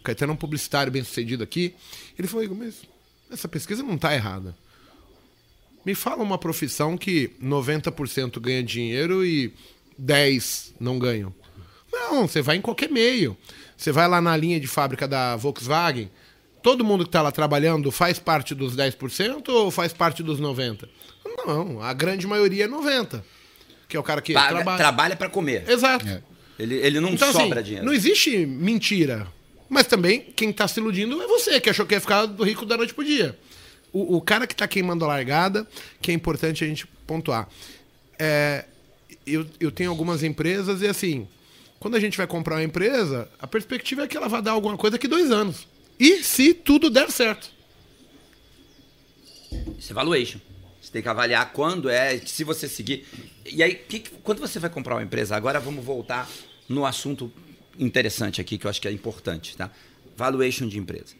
[0.00, 1.76] O Caetano é um publicitário bem sucedido aqui.
[2.18, 2.82] Ele falou, "Igor, mas
[3.30, 4.56] essa pesquisa não tá errada.
[5.84, 9.52] Me fala uma profissão que 90% ganha dinheiro e
[10.00, 11.34] 10% não ganham.
[11.92, 13.36] Não, você vai em qualquer meio.
[13.76, 16.10] Você vai lá na linha de fábrica da Volkswagen,
[16.62, 20.86] todo mundo que está lá trabalhando faz parte dos 10% ou faz parte dos 90%?
[21.46, 23.22] Não, a grande maioria é 90%.
[23.88, 24.78] Que é o cara que Paga- trabalha.
[24.78, 25.68] trabalha para comer.
[25.68, 26.06] Exato.
[26.06, 26.22] É.
[26.58, 27.86] Ele, ele não Então, sobra assim, dinheiro.
[27.86, 29.26] não existe mentira.
[29.70, 32.76] Mas também, quem está se iludindo é você, que achou que ia ficar rico da
[32.76, 33.38] noite pro dia.
[33.92, 35.66] O, o cara que está queimando a largada,
[36.02, 37.48] que é importante a gente pontuar.
[38.18, 38.64] É,
[39.24, 41.28] eu, eu tenho algumas empresas e assim,
[41.78, 44.76] quando a gente vai comprar uma empresa, a perspectiva é que ela vai dar alguma
[44.76, 45.68] coisa daqui dois anos.
[46.00, 47.48] E se tudo der certo.
[49.78, 50.40] Isso é valuation.
[50.82, 53.06] Você tem que avaliar quando é, se você seguir.
[53.46, 56.28] E aí, que, quando você vai comprar uma empresa, agora vamos voltar
[56.68, 57.32] no assunto
[57.78, 59.70] interessante aqui, que eu acho que é importante, tá?
[60.16, 61.14] Valuation de empresa.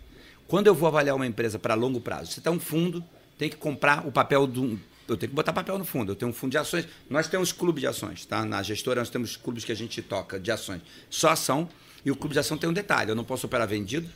[0.47, 3.05] Quando eu vou avaliar uma empresa para longo prazo, você tem um fundo,
[3.39, 4.79] tem que comprar o papel do.
[5.09, 6.13] Eu tenho que botar papel no fundo.
[6.13, 6.87] Eu tenho um fundo de ações.
[7.09, 8.45] Nós temos clube de ações, tá?
[8.45, 10.83] Na gestora nós temos clubes que a gente toca de ações.
[11.09, 11.69] Só ação.
[12.05, 14.09] E o clube de ação tem um detalhe: eu não posso operar vendido,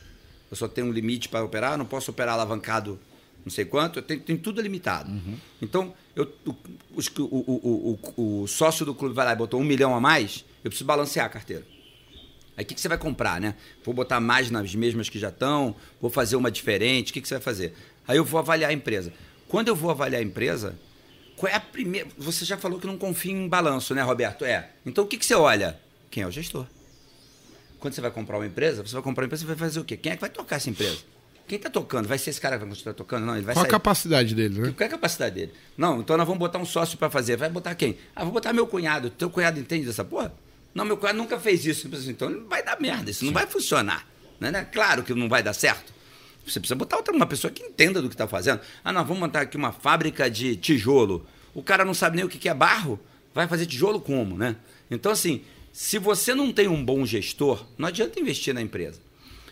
[0.49, 2.99] eu só tenho um limite para operar, eu não posso operar alavancado
[3.45, 5.11] não sei quanto, tem, tem tudo limitado.
[5.11, 5.37] Uhum.
[5.61, 6.55] Então, eu, o,
[6.95, 10.01] os, o, o, o, o, sócio do clube vai lá e botou um milhão a
[10.01, 11.63] mais, eu preciso balancear a carteira.
[12.57, 13.55] Aí o que, que você vai comprar, né?
[13.83, 17.27] Vou botar mais nas mesmas que já estão, vou fazer uma diferente, o que, que
[17.27, 17.73] você vai fazer?
[18.07, 19.11] Aí eu vou avaliar a empresa.
[19.47, 20.75] Quando eu vou avaliar a empresa,
[21.35, 22.07] qual é a primeira.
[22.17, 24.45] Você já falou que não confia em balanço, né, Roberto?
[24.45, 24.69] É.
[24.85, 25.79] Então o que, que você olha?
[26.09, 26.65] Quem é o gestor?
[27.79, 29.83] Quando você vai comprar uma empresa, você vai comprar uma empresa, você vai fazer o
[29.83, 29.97] quê?
[29.97, 30.99] Quem é que vai tocar essa empresa?
[31.47, 32.07] Quem está tocando?
[32.07, 33.25] Vai ser esse cara que vai continuar tocando?
[33.25, 33.69] Não, ele vai Qual sair.
[33.69, 34.73] a capacidade dele, né?
[34.75, 35.53] Qual é a capacidade dele?
[35.77, 37.35] Não, então nós vamos botar um sócio para fazer.
[37.35, 37.97] Vai botar quem?
[38.15, 39.11] Ah, vou botar meu cunhado.
[39.11, 40.33] Teu cunhado entende dessa porra?
[40.75, 41.89] Não, meu cunhado nunca fez isso.
[42.09, 44.05] Então vai dar merda, isso não vai funcionar.
[44.39, 44.51] Né?
[44.65, 45.93] Claro que não vai dar certo.
[46.45, 48.59] Você precisa botar outra, uma pessoa que entenda do que está fazendo.
[48.83, 51.25] Ah, nós vamos montar aqui uma fábrica de tijolo.
[51.53, 52.99] O cara não sabe nem o que é barro.
[53.33, 54.57] Vai fazer tijolo como, né?
[54.91, 58.99] Então, assim, se você não tem um bom gestor, não adianta investir na empresa.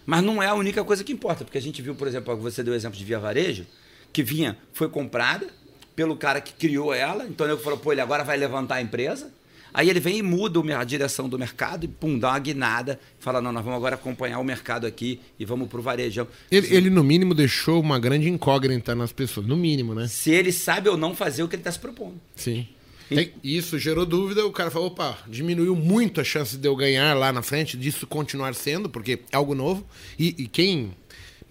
[0.05, 2.61] Mas não é a única coisa que importa, porque a gente viu, por exemplo, você
[2.61, 3.65] deu o exemplo de Via Varejo,
[4.11, 5.47] que vinha, foi comprada
[5.95, 9.31] pelo cara que criou ela, então ele falou, pô, ele agora vai levantar a empresa.
[9.73, 13.41] Aí ele vem e muda a direção do mercado e pum, dá uma guinada, fala,
[13.41, 16.27] não, nós vamos agora acompanhar o mercado aqui e vamos pro varejão.
[16.51, 20.07] Ele, ele, no mínimo, deixou uma grande incógnita nas pessoas, no mínimo, né?
[20.07, 22.15] Se ele sabe ou não fazer o que ele está se propondo.
[22.35, 22.67] Sim.
[23.09, 27.13] Tem, isso gerou dúvida, o cara falou, opa, diminuiu muito a chance de eu ganhar
[27.15, 29.85] lá na frente, disso continuar sendo, porque é algo novo.
[30.17, 30.91] E, e quem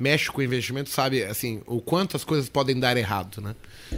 [0.03, 3.55] mexe com investimento sabe assim o quanto as coisas podem dar errado, né?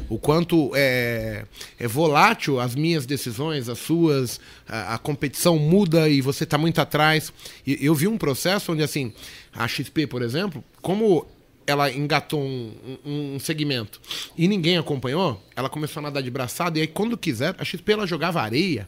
[0.09, 1.47] O quanto é,
[1.79, 4.38] é volátil as minhas decisões, as suas,
[4.69, 7.33] a, a competição muda e você está muito atrás.
[7.67, 9.14] E, eu vi um processo onde assim
[9.55, 11.27] a XP, por exemplo, como
[11.67, 13.99] ela engatou um, um, um, segmento
[14.37, 17.90] e ninguém acompanhou, ela começou a nadar de braçada e aí quando quiser, a XP
[17.90, 18.87] ela jogava areia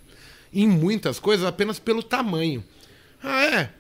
[0.53, 2.63] em muitas coisas apenas pelo tamanho.
[3.23, 3.71] Ah, é?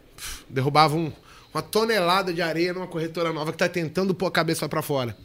[0.49, 1.13] Derrubava um,
[1.57, 5.17] uma tonelada de areia numa corretora nova que está tentando pôr a cabeça para fora.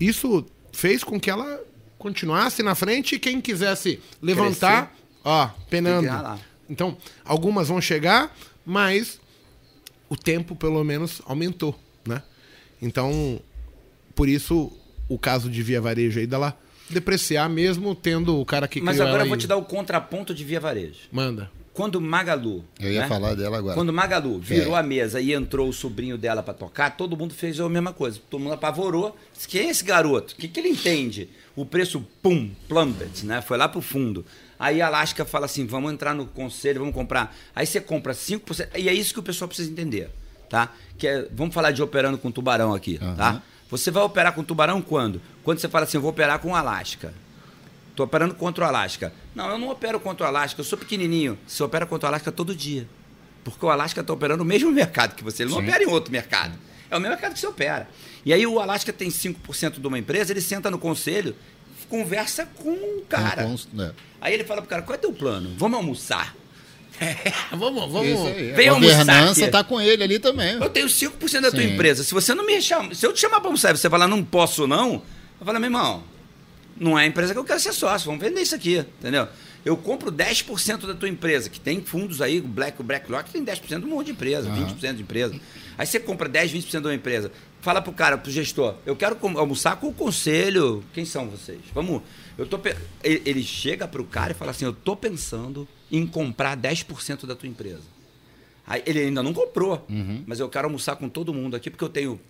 [0.00, 1.60] Isso fez com que ela
[1.98, 5.02] continuasse na frente e quem quisesse levantar, Crescer.
[5.22, 6.40] ó, penando.
[6.68, 8.34] Então, algumas vão chegar,
[8.64, 9.20] mas
[10.08, 12.22] o tempo pelo menos aumentou, né?
[12.80, 13.38] Então,
[14.14, 14.72] por isso,
[15.08, 16.58] o caso de Via Varejo aí dela
[16.88, 20.42] depreciar mesmo tendo o cara que Mas agora eu vou te dar o contraponto de
[20.42, 21.00] Via Varejo.
[21.12, 21.50] Manda.
[21.76, 22.64] Quando Magalu.
[22.80, 23.08] Eu ia né?
[23.08, 23.74] falar dela agora.
[23.74, 24.80] Quando Magalu virou é.
[24.80, 28.18] a mesa e entrou o sobrinho dela para tocar, todo mundo fez a mesma coisa.
[28.30, 29.16] Todo mundo apavorou.
[29.46, 30.34] Quem é esse garoto?
[30.34, 31.28] O que, que ele entende?
[31.54, 33.42] O preço, pum, plummet, né?
[33.42, 34.24] Foi lá pro fundo.
[34.58, 37.36] Aí a Alaska fala assim: vamos entrar no conselho, vamos comprar.
[37.54, 38.68] Aí você compra 5%.
[38.76, 40.10] E é isso que o pessoal precisa entender
[40.48, 40.72] tá?
[40.96, 43.14] Que é, vamos falar de operando com tubarão aqui, uhum.
[43.14, 43.42] tá?
[43.68, 45.20] Você vai operar com tubarão quando?
[45.42, 46.54] Quando você fala assim, eu vou operar com o
[47.96, 49.10] Tô operando contra o Alasca.
[49.34, 51.38] Não, eu não opero contra o Alasca, eu sou pequenininho.
[51.46, 52.86] Você opera contra o Alasca todo dia.
[53.42, 55.42] Porque o Alasca está operando o mesmo mercado que você.
[55.42, 55.68] Ele não Sim.
[55.68, 56.58] opera em outro mercado.
[56.90, 57.88] É o mesmo mercado que você opera.
[58.24, 61.34] E aí o Alasca tem 5% de uma empresa, ele senta no conselho,
[61.88, 63.48] conversa com o cara.
[63.78, 63.90] É.
[64.20, 65.54] Aí ele fala pro cara, qual é teu plano?
[65.56, 66.36] Vamos almoçar.
[67.00, 68.30] É, vamos, vamos.
[68.54, 70.54] Vem a governança tá com ele ali também.
[70.54, 71.56] Eu tenho 5% da Sim.
[71.56, 72.04] tua empresa.
[72.04, 74.66] Se você não me chama, se eu te chamar para almoçar você falar não posso
[74.66, 75.02] não,
[75.40, 76.02] eu falo, meu irmão,
[76.78, 79.28] não é a empresa que eu quero ser sócio, vamos vender isso aqui, entendeu?
[79.64, 83.44] Eu compro 10% da tua empresa, que tem fundos aí, o Black, o BlackRock tem
[83.44, 84.66] 10% de um monte de empresa, uhum.
[84.74, 85.40] 20% de empresa.
[85.76, 87.32] Aí você compra 10, 20% de uma empresa.
[87.60, 90.84] Fala pro cara, pro gestor, eu quero almoçar com o conselho.
[90.94, 91.58] Quem são vocês?
[91.74, 92.02] Vamos.
[92.38, 92.60] Eu tô
[93.02, 97.48] ele chega pro cara e fala assim: "Eu tô pensando em comprar 10% da tua
[97.48, 97.82] empresa".
[98.64, 100.22] Aí ele ainda não comprou, uhum.
[100.26, 102.20] mas eu quero almoçar com todo mundo aqui porque eu tenho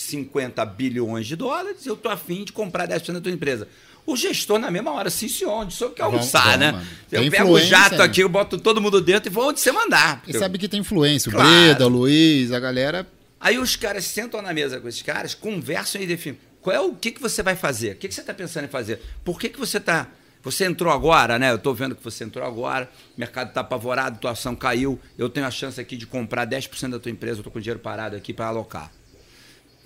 [0.00, 3.68] 50 bilhões de dólares eu tô afim de comprar 10% da tua empresa.
[4.06, 6.72] O gestor, na mesma hora, sim, senhor, onde o quer almoçar, né?
[6.72, 6.86] Mano.
[7.12, 8.04] Eu pego o jato né?
[8.04, 10.22] aqui, eu boto todo mundo dentro e vou onde você mandar.
[10.26, 11.28] E sabe que tem influência.
[11.28, 11.46] O claro.
[11.50, 13.06] Breda, o Luiz, a galera.
[13.38, 16.38] Aí os caras sentam na mesa com esses caras, conversam e definem.
[16.62, 17.92] Qual é o que, que você vai fazer?
[17.92, 19.00] O que, que você está pensando em fazer?
[19.22, 20.08] Por que, que você está
[20.42, 21.50] Você entrou agora, né?
[21.50, 25.28] Eu estou vendo que você entrou agora, o mercado está apavorado, tua ação caiu, eu
[25.28, 28.16] tenho a chance aqui de comprar 10% da tua empresa, eu estou com dinheiro parado
[28.16, 28.90] aqui para alocar.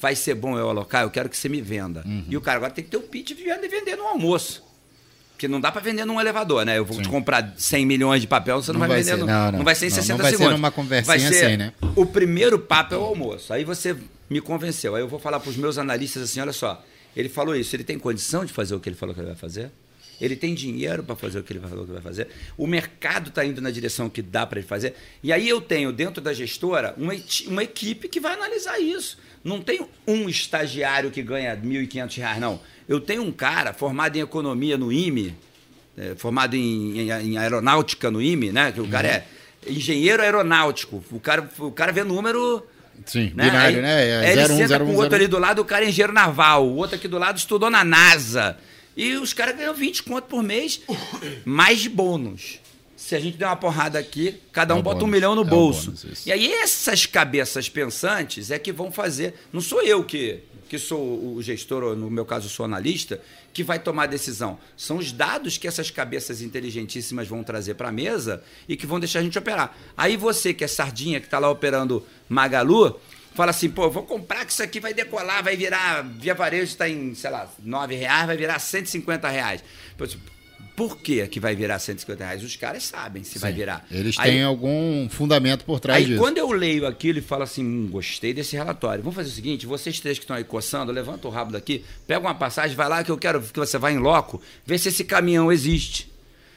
[0.02, 1.04] Vai ser bom eu alocar?
[1.04, 2.02] Eu quero que você me venda.
[2.04, 2.24] Uhum.
[2.28, 4.64] E o cara agora tem que ter o pitch de vender no almoço.
[5.30, 6.76] Porque não dá para vender num elevador, né?
[6.76, 7.02] Eu vou Sim.
[7.02, 9.10] te comprar 100 milhões de papel, você não, Não vai vai vender.
[9.16, 9.64] ser, no- não, não.
[9.64, 10.58] vai ser em Não, 60 não vai ser segundos.
[10.58, 11.72] numa conversinha vai ser, assim, né?
[11.94, 13.52] O primeiro papo é o almoço.
[13.52, 13.96] Aí você
[14.28, 14.96] me convenceu.
[14.96, 16.84] Aí eu vou falar para os meus analistas assim: olha só,
[17.16, 19.36] ele falou isso, ele tem condição de fazer o que ele falou que ele vai
[19.36, 19.70] fazer?
[20.20, 22.28] Ele tem dinheiro para fazer o que ele falou que vai fazer?
[22.56, 24.94] O mercado está indo na direção que dá para ele fazer?
[25.22, 27.12] E aí eu tenho dentro da gestora uma,
[27.48, 29.18] uma equipe que vai analisar isso.
[29.44, 32.60] Não tem um estagiário que ganha 1.500 reais, não.
[32.88, 35.34] Eu tenho um cara formado em economia no IME,
[35.96, 38.70] é, formado em, em- em aeronáutica no IME, né?
[38.72, 39.24] Que o cara é
[39.66, 41.02] engenheiro aeronáutico.
[41.10, 42.64] O cara, o cara vê número.
[43.06, 43.44] Sim, Né?
[43.44, 43.94] binário, Aí- né?
[43.96, 45.14] aí É ele 01, senta 01, com o outro 01.
[45.16, 46.66] ali do lado, o cara é engenheiro naval.
[46.66, 48.56] O outro aqui do lado estudou na NASA.
[48.96, 50.80] E os caras ganham 20 conto por mês,
[51.44, 52.60] mais de bônus.
[53.12, 55.12] Se a gente der uma porrada aqui, cada É um o bota um bônus.
[55.14, 55.90] milhão no É bolso.
[55.90, 59.34] bônus, e aí essas cabeças pensantes é que vão fazer.
[59.52, 63.20] Não sou eu que, que sou o gestor, ou no meu caso sou analista,
[63.52, 64.58] que vai tomar a decisão.
[64.78, 68.98] São os dados que essas cabeças inteligentíssimas vão trazer para a mesa e que vão
[68.98, 69.76] deixar a gente operar.
[69.94, 72.98] Aí você, que é sardinha, que está lá operando Magalu,
[73.34, 76.88] fala assim, pô, vou comprar que isso aqui vai decolar, vai virar, via varejo está
[76.88, 79.62] em, sei lá, 9 reais, vai virar 150 reais.
[79.98, 80.06] Pô,
[80.74, 82.42] Por que que vai virar 150 reais?
[82.42, 83.58] Os caras sabem se vai Sim.
[83.58, 83.86] virar.
[83.90, 86.18] Eles Aí- têm algum fundamento por trás Aí disso.
[86.18, 89.02] quando eu leio aquilo e falo assim, hum, gostei desse relatório.
[89.02, 92.20] Vamos fazer o seguinte, vocês três que estão aí coçando, levanta o rabo daqui, pega
[92.20, 95.04] uma passagem, vai lá que eu quero que você vá em loco, ver se esse
[95.04, 96.10] caminhão existe.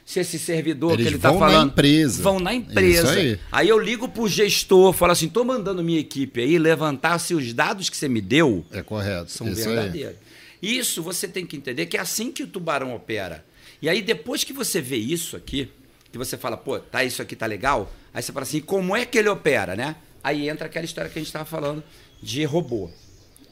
[0.06, 1.72] Se esse servidor Eles que ele está vão na falando.
[1.72, 2.22] empresa.
[2.24, 3.20] Vão na empresa.
[3.20, 3.68] Isso aí.
[3.68, 7.90] eu ligo pro gestor, falo assim: tô mandando minha equipe aí levantar se os dados
[7.90, 9.32] que você me deu É correto.
[9.32, 9.76] são Isso aí.
[9.76, 10.16] verdadeiros.
[10.62, 13.44] Isso você tem que entender que é assim que o tubarão opera.
[13.82, 15.70] E aí, depois que você vê isso aqui,
[16.12, 19.06] que você fala, pô, tá, isso aqui tá legal, aí você fala assim, como é
[19.06, 19.96] que ele opera, né?
[20.24, 21.84] Aí entra aquela história que a gente estava falando
[22.22, 22.90] de robô.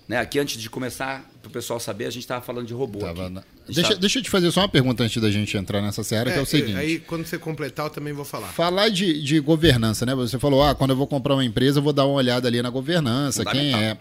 [0.07, 0.17] Né?
[0.17, 2.99] Aqui, antes de começar, para o pessoal saber, a gente estava falando de robô.
[2.99, 3.33] Tava aqui.
[3.33, 6.03] na- deixa, tava- deixa eu te fazer só uma pergunta antes da gente entrar nessa
[6.03, 6.77] seara, que é o seguinte.
[6.77, 8.47] Aí, quando você completar, eu também vou falar.
[8.49, 10.13] Falar de, de governança, né?
[10.15, 12.61] Você falou, ah, quando eu vou comprar uma empresa, eu vou dar uma olhada ali
[12.61, 13.97] na governança, quem é.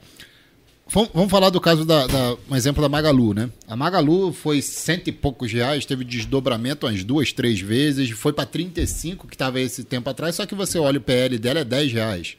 [0.93, 3.49] Vamos, falar do caso da, da- um exemplo da Magalu, né?
[3.67, 8.45] A Magalu foi cento e poucos reais, teve desdobramento umas duas, três vezes, foi para
[8.45, 11.93] 35 que estava esse tempo atrás, só que você olha o PL dela é 10
[11.95, 12.37] reais.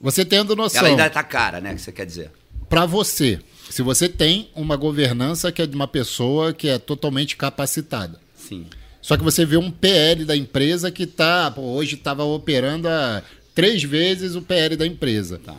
[0.00, 1.74] Você tendo noção, Ela ainda tá cara, né?
[1.74, 2.30] Que você quer dizer.
[2.68, 3.38] para você,
[3.68, 8.66] se você tem uma governança que é de uma pessoa que é totalmente capacitada, Sim.
[9.00, 13.22] só que você vê um PL da empresa que tá, pô, hoje estava operando a
[13.54, 15.38] três vezes o PL da empresa.
[15.44, 15.54] Tá.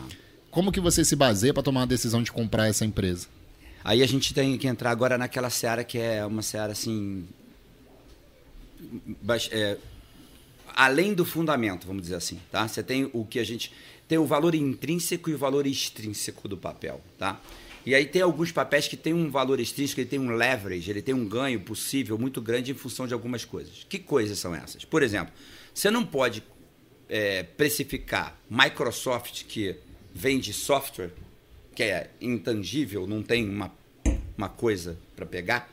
[0.52, 3.26] Como que você se baseia para tomar uma decisão de comprar essa empresa?
[3.82, 7.26] Aí a gente tem que entrar agora naquela seara que é uma seara assim.
[9.50, 9.78] é,
[10.76, 12.68] além do fundamento, vamos dizer assim, tá?
[12.68, 13.72] Você tem o que a gente.
[14.06, 17.40] Tem o valor intrínseco e o valor extrínseco do papel, tá?
[17.86, 21.00] E aí tem alguns papéis que tem um valor extrínseco, ele tem um leverage, ele
[21.00, 23.86] tem um ganho possível muito grande em função de algumas coisas.
[23.88, 24.84] Que coisas são essas?
[24.84, 25.32] Por exemplo,
[25.72, 26.42] você não pode
[27.08, 29.76] é, precificar Microsoft, que
[30.14, 31.10] vende software,
[31.74, 33.72] que é intangível, não tem uma,
[34.36, 35.72] uma coisa para pegar,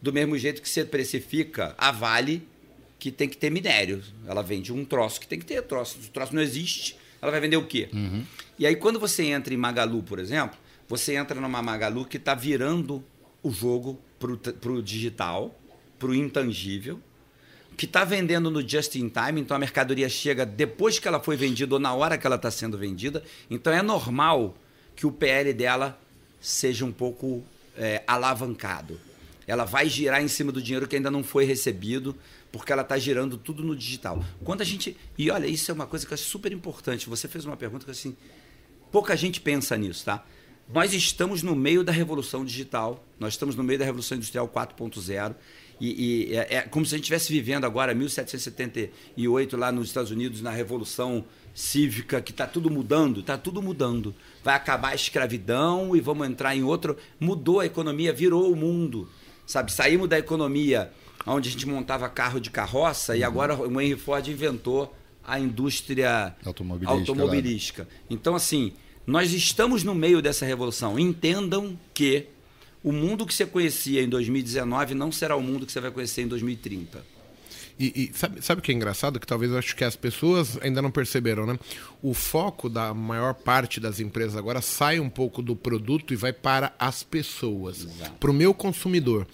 [0.00, 2.46] do mesmo jeito que você precifica a Vale,
[2.98, 4.02] que tem que ter minério.
[4.26, 6.00] Ela vende um troço que tem que ter troço.
[6.00, 7.88] Se o troço não existe, ela vai vender o quê?
[8.58, 12.34] E aí, quando você entra em Magalu, por exemplo, você entra numa Magalu que está
[12.34, 13.04] virando
[13.42, 15.56] o jogo para o digital,
[15.98, 17.00] para o intangível,
[17.78, 21.36] que está vendendo no just in time, então a mercadoria chega depois que ela foi
[21.36, 23.22] vendida ou na hora que ela está sendo vendida.
[23.48, 24.56] Então é normal
[24.96, 25.96] que o PL dela
[26.40, 27.44] seja um pouco
[27.76, 29.00] é, alavancado.
[29.46, 32.16] Ela vai girar em cima do dinheiro que ainda não foi recebido,
[32.50, 34.24] porque ela está girando tudo no digital.
[34.42, 34.96] Quando a gente.
[35.16, 37.08] E olha, isso é uma coisa que acho super importante.
[37.08, 38.16] Você fez uma pergunta que assim.
[38.90, 40.24] Pouca gente pensa nisso, tá?
[40.68, 45.34] Nós estamos no meio da revolução digital, nós estamos no meio da revolução industrial 4.0
[45.80, 50.10] e, e é, é como se a gente estivesse vivendo agora 1778 lá nos Estados
[50.10, 54.14] Unidos na revolução cívica que está tudo mudando, está tudo mudando.
[54.44, 56.96] Vai acabar a escravidão e vamos entrar em outro.
[57.18, 59.08] Mudou a economia, virou o mundo,
[59.46, 59.72] sabe?
[59.72, 60.92] Saímos da economia
[61.26, 64.94] onde a gente montava carro de carroça e agora o Henry Ford inventou
[65.26, 67.88] a indústria Automobilística, automobilística.
[68.08, 68.72] Então, assim,
[69.06, 70.98] nós estamos no meio dessa revolução.
[70.98, 72.28] Entendam que
[72.88, 76.22] o mundo que você conhecia em 2019 não será o mundo que você vai conhecer
[76.22, 77.04] em 2030.
[77.78, 79.20] E, e sabe, sabe o que é engraçado?
[79.20, 81.58] Que talvez eu acho que as pessoas ainda não perceberam, né?
[82.00, 86.32] O foco da maior parte das empresas agora sai um pouco do produto e vai
[86.32, 87.86] para as pessoas,
[88.18, 89.26] para o meu consumidor.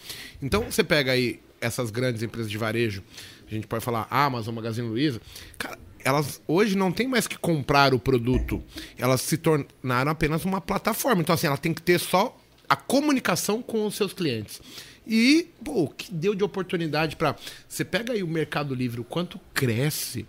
[0.42, 3.04] Então você pega aí essas grandes empresas de varejo,
[3.46, 5.20] a gente pode falar Amazon, Magazine Luiza,
[5.56, 8.60] cara, elas hoje não tem mais que comprar o produto.
[8.98, 11.22] Elas se tornaram apenas uma plataforma.
[11.22, 12.36] Então, assim, ela tem que ter só
[12.68, 14.60] a comunicação com os seus clientes.
[15.06, 17.36] E, pô, o que deu de oportunidade para
[17.68, 20.26] Você pega aí o Mercado Livre, o quanto cresce.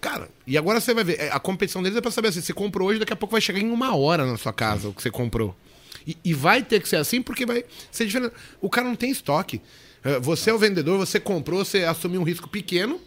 [0.00, 2.52] Cara, e agora você vai ver, é, a competição deles é pra saber assim, você
[2.52, 5.02] comprou hoje, daqui a pouco vai chegar em uma hora na sua casa o que
[5.02, 5.54] você comprou.
[6.06, 8.32] E, e vai ter que ser assim porque vai ser diferente.
[8.60, 9.60] O cara não tem estoque.
[10.04, 13.00] É, você é o vendedor, você comprou, você assumiu um risco pequeno.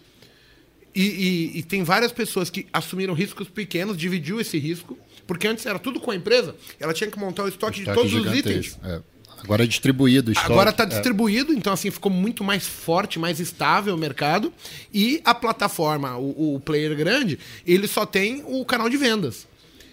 [0.93, 5.65] E, e, e, tem várias pessoas que assumiram riscos pequenos, dividiu esse risco, porque antes
[5.65, 8.27] era tudo com a empresa, ela tinha que montar o estoque, o estoque de todos
[8.27, 8.77] os itens.
[8.83, 9.01] É.
[9.43, 10.31] Agora é distribuído.
[10.31, 10.51] Estoque.
[10.51, 10.87] Agora está é.
[10.87, 11.55] distribuído, é.
[11.55, 14.53] então assim ficou muito mais forte, mais estável o mercado.
[14.93, 19.47] E a plataforma, o, o player grande, ele só tem o canal de vendas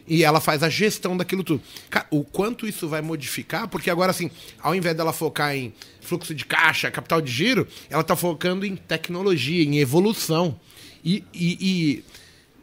[0.08, 1.62] e ela faz a gestão daquilo tudo.
[2.10, 4.30] O quanto isso vai modificar, porque agora, assim,
[4.60, 8.74] ao invés dela focar em fluxo de caixa, capital de giro, ela está focando em
[8.74, 10.58] tecnologia, em evolução.
[11.04, 12.04] E, e, e,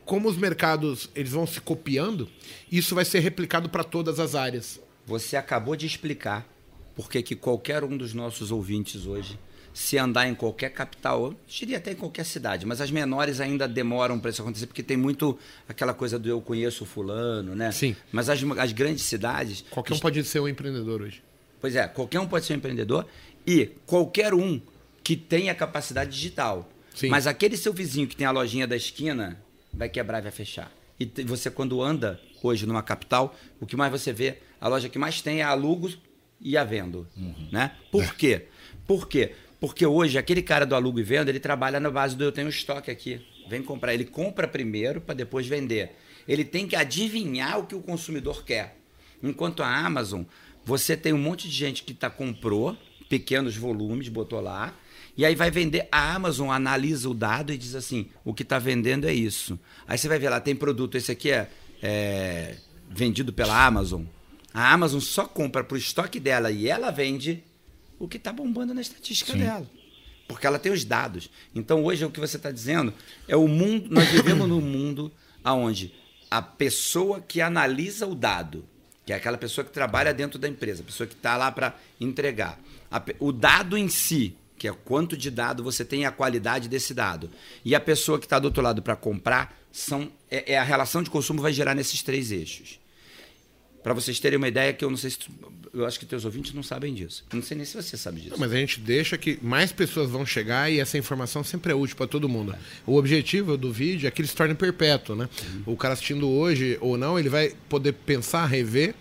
[0.06, 2.30] como os mercados eles vão se copiando,
[2.72, 4.80] isso vai ser replicado para todas as áreas.
[5.06, 6.48] Você acabou de explicar
[6.96, 9.38] porque que qualquer um dos nossos ouvintes hoje
[9.76, 13.68] se andar em qualquer capital, eu diria até em qualquer cidade, mas as menores ainda
[13.68, 17.74] demoram para isso acontecer, porque tem muito aquela coisa do eu conheço fulano, né?
[17.74, 17.94] Sim.
[18.10, 19.66] Mas as, as grandes cidades.
[19.70, 21.22] Qualquer um pode ser um empreendedor hoje.
[21.60, 23.06] Pois é, qualquer um pode ser um empreendedor
[23.46, 24.62] e qualquer um
[25.04, 26.70] que tenha capacidade digital.
[26.96, 27.10] Sim.
[27.10, 29.40] Mas aquele seu vizinho que tem a lojinha da esquina
[29.72, 30.72] vai quebrar e vai fechar.
[31.00, 34.98] E você, quando anda hoje numa capital, o que mais você vê, a loja que
[34.98, 35.92] mais tem é a alugo
[36.40, 37.08] e a vendo.
[37.18, 37.50] Uhum.
[37.52, 37.72] Né?
[37.92, 38.48] Por quê?
[38.88, 39.34] Por quê?
[39.60, 42.48] Porque hoje, aquele cara do alugo e venda, ele trabalha na base do eu tenho
[42.48, 43.26] estoque aqui.
[43.50, 43.94] Vem comprar.
[43.94, 45.96] Ele compra primeiro para depois vender.
[46.28, 48.78] Ele tem que adivinhar o que o consumidor quer.
[49.22, 50.24] Enquanto a Amazon,
[50.64, 52.78] você tem um monte de gente que tá, comprou
[53.10, 54.74] pequenos volumes, botou lá,
[55.18, 55.88] e aí vai vender.
[55.92, 59.60] A Amazon analisa o dado e diz assim: o que está vendendo é isso.
[59.88, 61.50] Aí você vai ver lá, tem produto, esse aqui é,
[61.82, 62.58] é
[62.90, 64.04] vendido pela Amazon.
[64.54, 67.44] A Amazon só compra para o estoque dela e ela vende
[68.00, 69.40] o que está bombando na estatística Sim.
[69.40, 69.70] dela.
[70.28, 71.30] Porque ela tem os dados.
[71.54, 72.94] Então hoje o que você está dizendo
[73.28, 73.90] é o mundo.
[73.92, 75.12] Nós vivemos num mundo
[75.44, 75.94] onde
[76.32, 78.66] a pessoa que analisa o dado,
[79.06, 81.76] que é aquela pessoa que trabalha dentro da empresa, a pessoa que está lá para
[82.02, 86.12] entregar, a, o dado em si, que é quanto de dado você tem e a
[86.12, 87.30] qualidade desse dado,
[87.64, 91.04] e a pessoa que está do outro lado para comprar, são, é, é, a relação
[91.04, 92.80] de consumo vai gerar nesses três eixos.
[93.84, 95.20] Para vocês terem uma ideia, que eu não sei se.
[95.20, 95.32] Tu,
[95.72, 97.24] eu acho que teus ouvintes não sabem disso.
[97.32, 98.32] não sei nem se você sabe disso.
[98.32, 101.76] Não, mas a gente deixa que mais pessoas vão chegar e essa informação sempre é
[101.76, 102.54] útil para todo mundo.
[102.54, 102.58] É.
[102.88, 105.30] O objetivo do vídeo é que ele se torne perpétuo, né?
[105.44, 105.74] Uhum.
[105.74, 108.96] O cara assistindo hoje ou não, ele vai poder pensar, rever.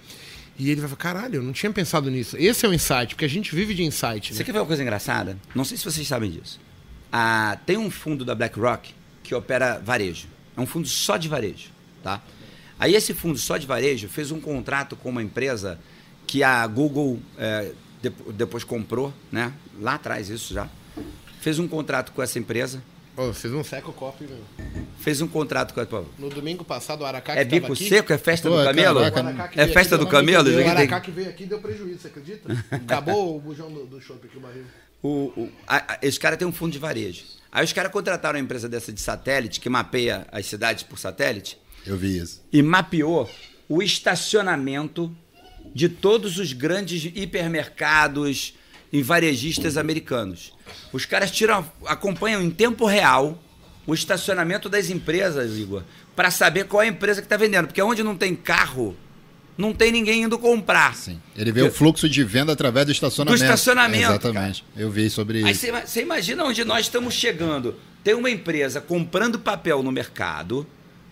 [0.58, 2.36] E ele vai falar, caralho, eu não tinha pensado nisso.
[2.36, 4.32] Esse é o insight, porque a gente vive de insight.
[4.32, 4.38] Né?
[4.38, 5.36] Você quer ver uma coisa engraçada?
[5.54, 6.60] Não sei se vocês sabem disso.
[7.12, 10.28] Ah, tem um fundo da BlackRock que opera varejo.
[10.56, 11.70] É um fundo só de varejo,
[12.02, 12.22] tá?
[12.78, 15.78] Aí esse fundo só de varejo fez um contrato com uma empresa
[16.26, 17.72] que a Google é,
[18.34, 19.52] depois comprou, né?
[19.80, 20.68] Lá atrás isso já.
[21.40, 22.82] Fez um contrato com essa empresa.
[23.16, 24.38] Oh, fez um seco copo, meu.
[24.98, 26.04] Fez um contrato com a.
[26.18, 28.12] No domingo passado, o Aracá É bico seco?
[28.12, 29.00] É festa Pô, do camelo?
[29.54, 30.50] é festa do camelo?
[30.50, 32.48] O Aracá que veio aqui deu prejuízo, você acredita?
[32.70, 34.64] Acabou o bujão do, do shopping aqui, o barril.
[35.00, 37.24] O, o, a, a, esse cara tem um fundo de varejo.
[37.52, 41.56] Aí os caras contrataram uma empresa dessa de satélite, que mapeia as cidades por satélite.
[41.86, 42.42] Eu vi isso.
[42.52, 43.30] E mapeou
[43.68, 45.14] o estacionamento
[45.72, 48.54] de todos os grandes hipermercados
[48.94, 50.52] e varejistas americanos.
[50.92, 53.36] Os caras tiram, acompanham em tempo real
[53.84, 55.82] o estacionamento das empresas, Igor,
[56.14, 57.66] para saber qual é a empresa que está vendendo.
[57.66, 58.96] Porque onde não tem carro,
[59.58, 60.94] não tem ninguém indo comprar.
[60.94, 61.20] Sim.
[61.36, 63.36] Ele vê o fluxo de venda através do estacionamento.
[63.36, 64.04] Do estacionamento.
[64.04, 64.62] exatamente.
[64.62, 64.84] Cara.
[64.84, 65.66] Eu vi sobre isso.
[65.66, 67.74] Aí você imagina onde nós estamos chegando.
[68.04, 70.64] Tem uma empresa comprando papel no mercado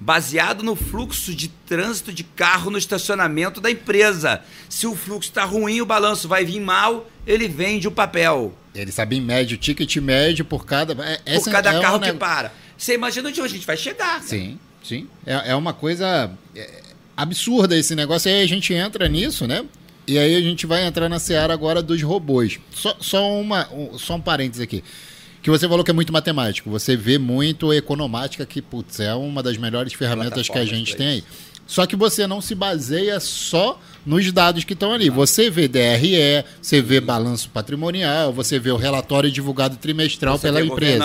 [0.03, 4.43] baseado no fluxo de trânsito de carro no estacionamento da empresa.
[4.69, 8.53] Se o fluxo está ruim, o balanço vai vir mal, ele vende o papel.
[8.75, 10.93] Ele sabe em médio, ticket médio por cada.
[11.25, 12.53] É, por cada é carro que para.
[12.77, 14.21] Você imagina onde a gente vai chegar.
[14.23, 15.07] Sim, sim.
[15.25, 16.83] É, é uma coisa é,
[17.17, 18.29] absurda esse negócio.
[18.29, 19.65] E aí a gente entra nisso, né?
[20.05, 22.59] E aí a gente vai entrar na seara agora dos robôs.
[22.75, 24.83] Só, só, uma, um, só um parênteses aqui
[25.43, 26.71] que você falou que é muito matemático.
[26.71, 31.09] Você vê muito economática, que, putz, é uma das melhores ferramentas que a gente tem
[31.09, 31.25] aí.
[31.67, 35.09] Só que você não se baseia só nos dados que estão ali.
[35.09, 40.61] Você vê DRE, você vê balanço patrimonial, você vê o relatório divulgado trimestral você pela
[40.63, 40.99] empresa.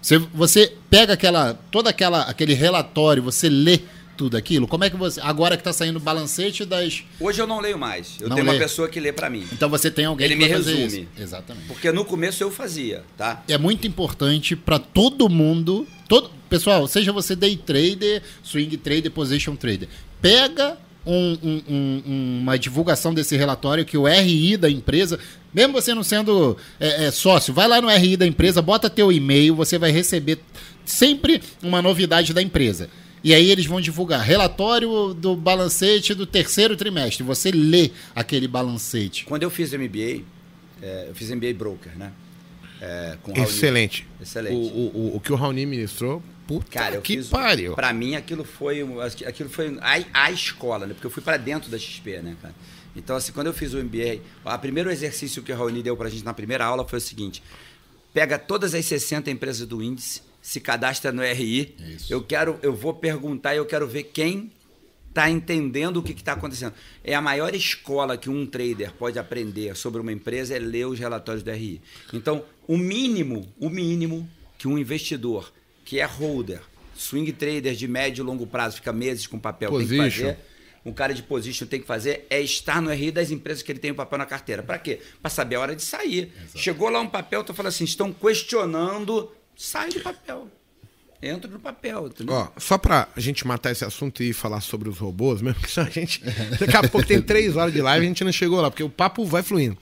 [0.00, 3.80] Você, você pega aquela, todo aquela, aquele relatório, você lê
[4.18, 4.66] tudo aquilo?
[4.66, 5.20] Como é que você.
[5.22, 7.04] Agora que tá saindo o balancete das.
[7.20, 8.16] Hoje eu não leio mais.
[8.20, 9.46] Eu Não tenho uma pessoa que lê pra mim.
[9.52, 11.08] Então você tem alguém Ele que me resume.
[11.16, 11.66] Exatamente.
[11.68, 13.42] Porque no começo eu fazia, tá?
[13.48, 15.86] É muito importante para todo mundo.
[16.08, 19.88] Todo, pessoal, seja você day trader, swing trader, position trader,
[20.20, 25.18] pega um- um- um- uma divulgação desse relatório que o RI da empresa,
[25.54, 29.10] mesmo você não sendo é, é, sócio, vai lá no RI da empresa, bota teu
[29.12, 30.38] e-mail, você vai receber
[30.84, 32.90] sempre uma novidade da empresa.
[33.28, 37.22] E aí eles vão divulgar relatório do balancete do terceiro trimestre.
[37.22, 39.26] Você lê aquele balancete.
[39.26, 40.24] Quando eu fiz MBA,
[40.80, 42.10] é, eu fiz MBA broker, né?
[42.80, 44.06] É, Excelente.
[44.18, 44.54] Excelente.
[44.54, 47.26] O, o, o, o que o Raoni ministrou, puta Cara, eu que fiz.
[47.28, 47.74] pariu.
[47.74, 50.94] Pra mim, aquilo foi, um- aquilo foi a, a escola, né?
[50.94, 52.54] Porque eu fui pra dentro da XP, né, cara?
[52.96, 56.08] Então, assim, quando eu fiz o MBA, o primeiro exercício que o Raoni deu pra
[56.08, 57.42] gente na primeira aula foi o seguinte:
[58.14, 61.76] pega todas as 60 empresas do índice, se cadastra no RI.
[61.78, 62.10] Isso.
[62.10, 64.50] Eu quero, eu vou perguntar e eu quero ver quem
[65.10, 66.72] está entendendo o que está acontecendo.
[67.04, 70.98] É a maior escola que um trader pode aprender sobre uma empresa é ler os
[70.98, 71.82] relatórios do RI.
[72.14, 74.26] Então, o mínimo, o mínimo
[74.56, 75.52] que um investidor
[75.84, 76.62] que é holder,
[76.96, 80.28] swing trader de médio e longo prazo, fica meses com papel, tem que Position.
[80.28, 80.38] fazer.
[80.82, 83.78] Um cara de position tem que fazer é estar no RI das empresas que ele
[83.78, 84.62] tem o papel na carteira.
[84.62, 85.00] Para quê?
[85.20, 86.32] Para saber a hora de sair.
[86.54, 90.48] Chegou lá um papel, tu fala assim, estão questionando, sai do papel.
[91.20, 92.32] Entra no papel, entendeu?
[92.32, 95.84] Ó, só pra gente matar esse assunto e falar sobre os robôs mesmo, que a
[95.84, 96.22] gente.
[96.60, 98.84] Daqui a pouco tem três horas de live e a gente não chegou lá, porque
[98.84, 99.76] o papo vai fluindo.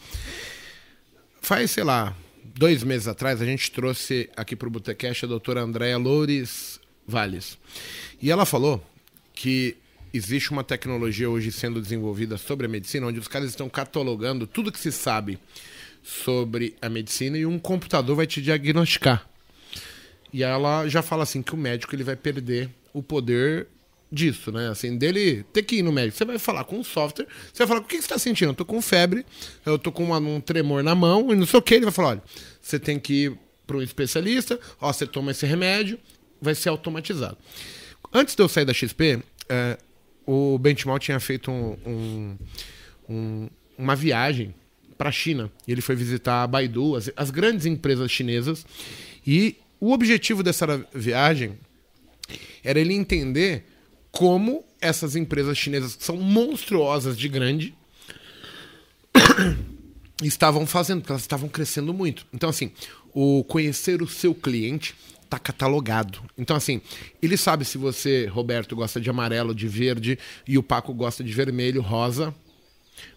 [1.42, 5.98] Faz, sei lá, dois meses atrás, a gente trouxe aqui pro Botecast a doutora Andréa
[5.98, 7.58] Loures Valles.
[8.20, 8.82] E ela falou
[9.34, 9.76] que
[10.14, 14.72] existe uma tecnologia hoje sendo desenvolvida sobre a medicina, onde os caras estão catalogando tudo
[14.72, 15.38] que se sabe
[16.02, 19.28] sobre a medicina e um computador vai te diagnosticar.
[20.36, 23.68] E ela já fala assim que o médico ele vai perder o poder
[24.12, 24.68] disso, né?
[24.68, 26.18] Assim, dele ter que ir no médico.
[26.18, 28.50] Você vai falar com o software, você vai falar, o que você está sentindo?
[28.50, 29.24] Eu tô com febre,
[29.64, 31.72] eu tô com uma- um tremor na mão, e não sei o que.
[31.72, 32.22] Ele vai falar, olha,
[32.60, 35.98] você tem que ir para um especialista, ó, você toma esse remédio,
[36.38, 37.38] vai ser automatizado.
[38.12, 39.78] Antes de eu sair da XP, eh,
[40.26, 42.38] o Benchmark tinha feito um- um-
[43.08, 44.54] um- uma viagem
[44.98, 45.50] para a China.
[45.66, 48.66] Ele foi visitar a Baidu, as, as grandes empresas chinesas.
[49.26, 51.58] E o objetivo dessa viagem
[52.62, 53.64] era ele entender
[54.10, 57.74] como essas empresas chinesas, que são monstruosas de grande,
[60.22, 62.26] estavam fazendo, porque elas estavam crescendo muito.
[62.32, 62.72] Então, assim,
[63.12, 66.22] o conhecer o seu cliente está catalogado.
[66.38, 66.80] Então, assim,
[67.20, 71.32] ele sabe se você, Roberto, gosta de amarelo, de verde, e o Paco gosta de
[71.32, 72.34] vermelho, rosa,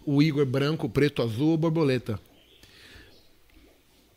[0.06, 2.20] o Igor branco, preto, azul borboleta.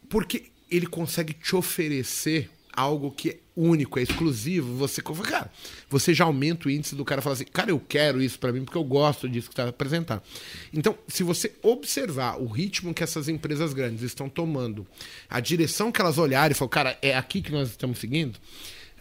[0.08, 4.74] Porque ele consegue te oferecer algo que é único, é exclusivo.
[4.76, 5.50] Você, cara,
[5.88, 8.64] você já aumenta o índice do cara falar assim, cara, eu quero isso para mim
[8.64, 10.22] porque eu gosto disso que está apresentando.
[10.72, 14.86] Então, se você observar o ritmo que essas empresas grandes estão tomando,
[15.28, 18.38] a direção que elas olharem e falar, cara, é aqui que nós estamos seguindo,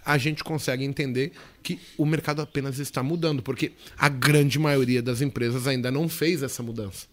[0.03, 5.21] a gente consegue entender que o mercado apenas está mudando, porque a grande maioria das
[5.21, 7.07] empresas ainda não fez essa mudança.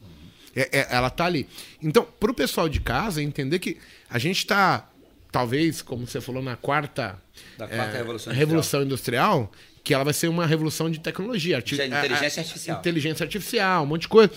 [0.57, 1.47] É- é- ela tá ali.
[1.83, 3.77] Então, pro pessoal de casa entender que
[4.11, 4.89] a gente tá,
[5.31, 7.21] talvez, como você falou, na quarta,
[7.57, 9.53] Da quarta é, revolução revolução industrial,
[9.85, 11.57] que ela vai ser uma revolução de tecnologia.
[11.57, 12.79] arti- De inteligência a- a- artificial.
[12.79, 14.31] Inteligência artificial, um monte de coisa.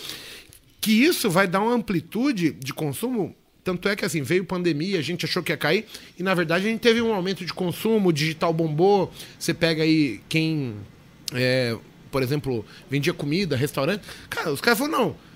[0.79, 3.35] Que isso vai dar uma amplitude de consumo.
[3.63, 5.85] Tanto é que assim, veio pandemia, a gente achou que ia cair,
[6.17, 9.11] e na verdade a gente teve um aumento de consumo, o digital bombou.
[9.37, 10.75] Você pega aí quem,
[11.33, 11.77] é,
[12.09, 14.01] por exemplo, vendia comida, restaurante.
[14.31, 15.30] Cara, os caras falaram, não.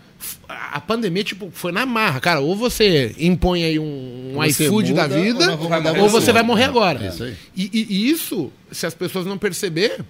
[0.48, 2.40] A pandemia, tipo, foi na marra, cara.
[2.40, 6.32] Ou você impõe aí um, um iFood da ou vida, vamos mudar ou você.
[6.32, 7.04] vai morrer agora.
[7.06, 7.36] É isso aí.
[7.56, 10.04] E, e- e isso, se as pessoas não perceber,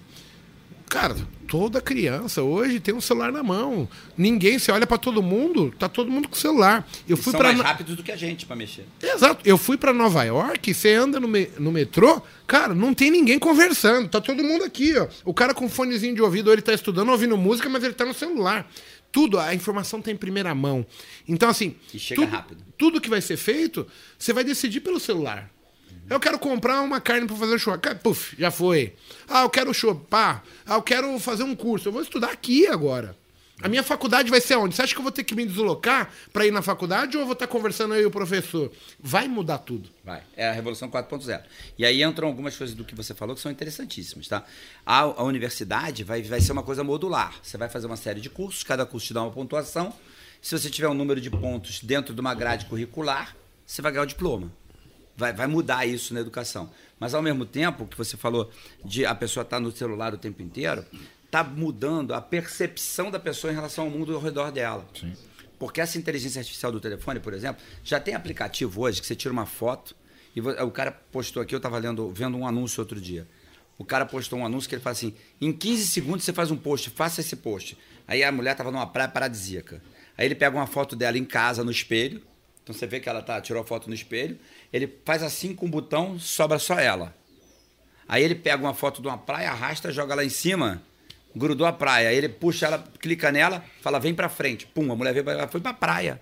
[0.88, 1.16] cara,
[1.48, 3.88] toda criança hoje tem um celular na mão.
[4.16, 6.86] Ninguém, você olha pra todo mundo, tá todo mundo com celular.
[7.08, 8.84] Eu fui São para mais rápidos do que a gente para mexer.
[9.02, 9.40] Exato.
[9.44, 13.38] Eu fui pra Nova York, você anda no, me- no metrô, cara, não tem ninguém
[13.38, 14.08] conversando.
[14.08, 15.06] Tá todo mundo aqui, ó.
[15.24, 18.14] O cara com fonezinho de ouvido, ele tá estudando, ouvindo música, mas ele tá no
[18.14, 18.68] celular.
[19.12, 20.86] Tudo, a informação tá em primeira mão.
[21.26, 21.76] Então, assim.
[21.92, 22.64] E chega tudo, rápido.
[22.76, 23.86] Tudo que vai ser feito,
[24.18, 25.50] você vai decidir pelo celular.
[26.08, 27.82] Eu quero comprar uma carne pra fazer churrasco.
[27.82, 28.94] Cara, Puf, já foi.
[29.28, 30.44] Ah, eu quero chopar.
[30.64, 31.88] Ah, eu quero fazer um curso.
[31.88, 33.16] Eu vou estudar aqui agora.
[33.62, 34.74] A minha faculdade vai ser onde?
[34.74, 37.26] Você acha que eu vou ter que me deslocar pra ir na faculdade ou eu
[37.26, 38.70] vou estar conversando aí o professor?
[39.00, 39.88] Vai mudar tudo.
[40.04, 40.22] Vai.
[40.36, 41.42] É a Revolução 4.0.
[41.78, 44.44] E aí entram algumas coisas do que você falou que são interessantíssimas, tá?
[44.84, 47.34] A, a universidade vai, vai ser uma coisa modular.
[47.42, 49.90] Você vai fazer uma série de cursos, cada curso te dá uma pontuação.
[50.42, 53.34] Se você tiver um número de pontos dentro de uma grade curricular,
[53.66, 54.52] você vai ganhar o diploma.
[55.16, 56.70] vai, vai mudar isso na educação.
[57.00, 58.50] Mas ao mesmo tempo que você falou
[58.84, 60.84] de a pessoa estar no celular o tempo inteiro,
[61.36, 64.86] está mudando a percepção da pessoa em relação ao mundo ao redor dela.
[64.98, 65.12] Sim.
[65.58, 69.32] Porque essa inteligência artificial do telefone, por exemplo, já tem aplicativo hoje que você tira
[69.32, 69.94] uma foto
[70.34, 73.26] e o cara postou aqui, eu estava vendo um anúncio outro dia.
[73.78, 76.56] O cara postou um anúncio que ele fala assim: em 15 segundos você faz um
[76.56, 77.76] post, faça esse post.
[78.08, 79.82] Aí a mulher estava numa praia paradisíaca.
[80.16, 82.22] Aí ele pega uma foto dela em casa, no espelho.
[82.62, 84.38] Então você vê que ela tá, tirou a foto no espelho.
[84.72, 87.14] Ele faz assim com o botão, sobra só ela.
[88.08, 90.82] Aí ele pega uma foto de uma praia, arrasta, joga lá em cima,
[91.36, 92.08] grudou a praia.
[92.08, 94.66] Aí ele puxa ela, clica nela, fala, vem pra frente.
[94.66, 96.20] Pum, a mulher veio, pra- ela foi pra praia.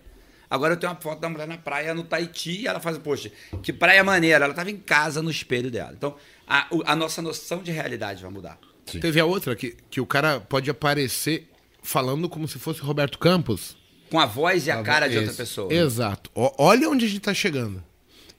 [0.50, 3.30] Agora eu tenho uma foto da mulher na praia, no Tahiti, e ela faz, poxa,
[3.62, 4.44] que praia maneira.
[4.44, 5.92] Ela tava em casa, no espelho dela.
[5.96, 6.14] Então,
[6.46, 8.58] a, a nossa noção de realidade vai mudar.
[9.00, 11.48] Teve a outra que, que o cara pode aparecer
[11.82, 13.76] falando como se fosse Roberto Campos.
[14.10, 15.72] Com a voz e a Ah, cara de outra pessoa.
[15.72, 16.30] Exato.
[16.34, 17.82] Ó, olha onde a gente tá chegando.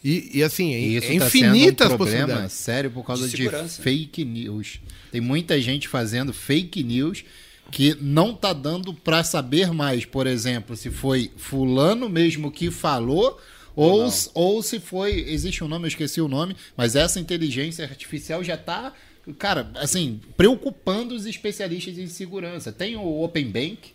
[0.08, 2.54] E, e assim, é, E isso é tá infinitas sendo um problema possibilidades.
[2.54, 3.50] sério por causa De de,
[3.82, 4.80] fake news.
[5.12, 7.24] Tem muita gente fazendo fake news
[7.72, 13.42] que não tá dando para saber mais, por exemplo, se foi fulano mesmo que falou
[13.76, 18.44] ou, ou se foi, existe um nome, eu esqueci o nome, mas essa inteligência artificial
[18.44, 18.94] já tá,
[19.40, 22.72] cara, assim, preocupando os especialistas em segurança.
[22.72, 23.95] Tem o Open Bank,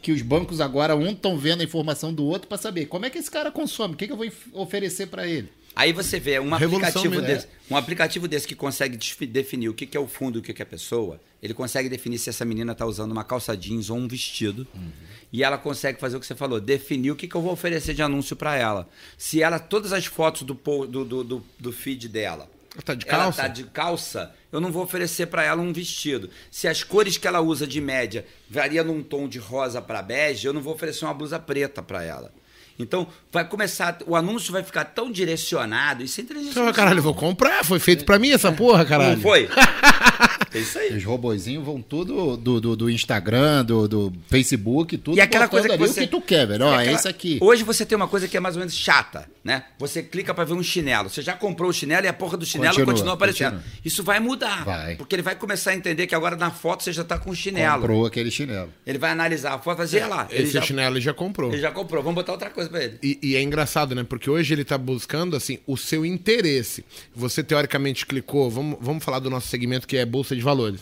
[0.00, 3.10] que os bancos agora um estão vendo a informação do outro para saber como é
[3.10, 5.48] que esse cara consome, o que, que eu vou oferecer para ele.
[5.74, 9.86] Aí você vê um Revolução aplicativo, desse, um aplicativo desse que consegue definir o que
[9.86, 12.28] que é o fundo e o que que é a pessoa, ele consegue definir se
[12.28, 14.66] essa menina está usando uma calça jeans ou um vestido.
[15.32, 17.94] E ela consegue fazer o que você falou, definir o que, que eu vou oferecer
[17.94, 18.88] de anúncio para ela.
[19.16, 23.18] Se ela, todas as fotos do, do, do, do, feed dela, Ela tá de ela
[23.24, 23.42] calça?
[23.42, 26.30] tá de calça, eu não vou oferecer para ela um vestido.
[26.50, 30.46] Se as cores que ela usa de média varia num tom de rosa para bege,
[30.46, 32.32] eu não vou oferecer uma blusa preta para ela.
[32.78, 37.02] Então, vai começar, o anúncio vai ficar tão direcionado, isso é Você fala, caralho, eu
[37.02, 39.16] vou comprar, foi feito pra mim essa porra, caralho.
[39.16, 39.48] Não foi?
[40.52, 40.96] é isso aí.
[40.96, 45.68] Os robozinhos vão tudo do, do, do Instagram, do, do Facebook, tudo E aquela coisa
[45.68, 46.00] que ali você...
[46.00, 46.64] o que tu quer, velho.
[46.64, 47.38] Ó, é aquela- esse aqui.
[47.40, 49.64] Hoje você tem uma coisa que é mais ou menos chata, né?
[49.78, 51.08] Você clica pra ver um chinelo.
[51.08, 53.52] Você já comprou o chinelo e a porra do chinelo continua, Continua, aparecendo.
[53.56, 53.72] continua.
[53.84, 54.64] Isso vai mudar.
[54.64, 54.96] Vai.
[54.96, 57.34] Porque ele vai começar a entender que agora na foto você já tá com o
[57.34, 57.80] chinelo.
[57.82, 58.72] Comprou aquele chinelo.
[58.86, 61.00] Ele vai analisar a foto e vai dizer, olha lá, ele Esse já, chinelo ele
[61.02, 61.52] já comprou.
[61.52, 62.02] ele já comprou.
[62.02, 62.98] Vamos botar outra coisa pra ele.
[63.02, 64.04] E, e é engraçado, né?
[64.04, 66.84] Porque hoje ele tá buscando, assim, o seu interesse.
[67.14, 68.50] Você, teoricamente, clicou...
[68.50, 70.80] Vamos, vamos falar do nosso segmento, que é Bolsa de Valores.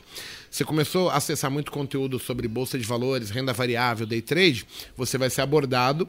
[0.50, 5.18] Você começou a acessar muito conteúdo sobre Bolsa de Valores, renda variável, day trade, você
[5.18, 6.08] vai ser abordado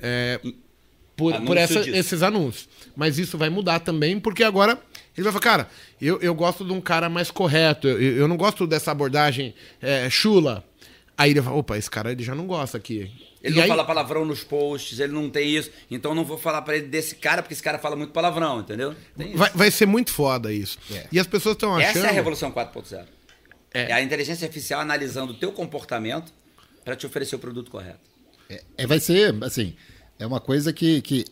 [0.00, 0.40] é,
[1.16, 2.68] por, por essa- esses anúncios.
[2.96, 4.78] Mas isso vai mudar também, porque agora
[5.16, 5.70] ele vai falar, cara,
[6.00, 10.08] eu, eu gosto de um cara mais correto, eu, eu não gosto dessa abordagem é,
[10.08, 10.64] chula.
[11.16, 13.10] Aí ele fala, opa, esse cara ele já não gosta aqui.
[13.44, 15.70] Ele E não aí- fala palavrão nos posts, ele não tem isso.
[15.90, 18.60] Então eu não vou falar pra ele desse cara, porque esse cara fala muito palavrão,
[18.60, 18.94] entendeu?
[19.34, 20.78] Vai, vai ser muito foda isso.
[20.90, 21.06] É.
[21.12, 21.98] E as pessoas estão achando.
[21.98, 23.04] Essa é a Revolução 4.0.
[23.74, 23.90] É.
[23.90, 23.92] É.
[23.92, 26.32] a inteligência artificial analisando o teu comportamento
[26.84, 27.98] para te oferecer o produto correto.
[28.48, 29.74] É, é, vai ser, assim,
[30.18, 31.24] é uma coisa que, que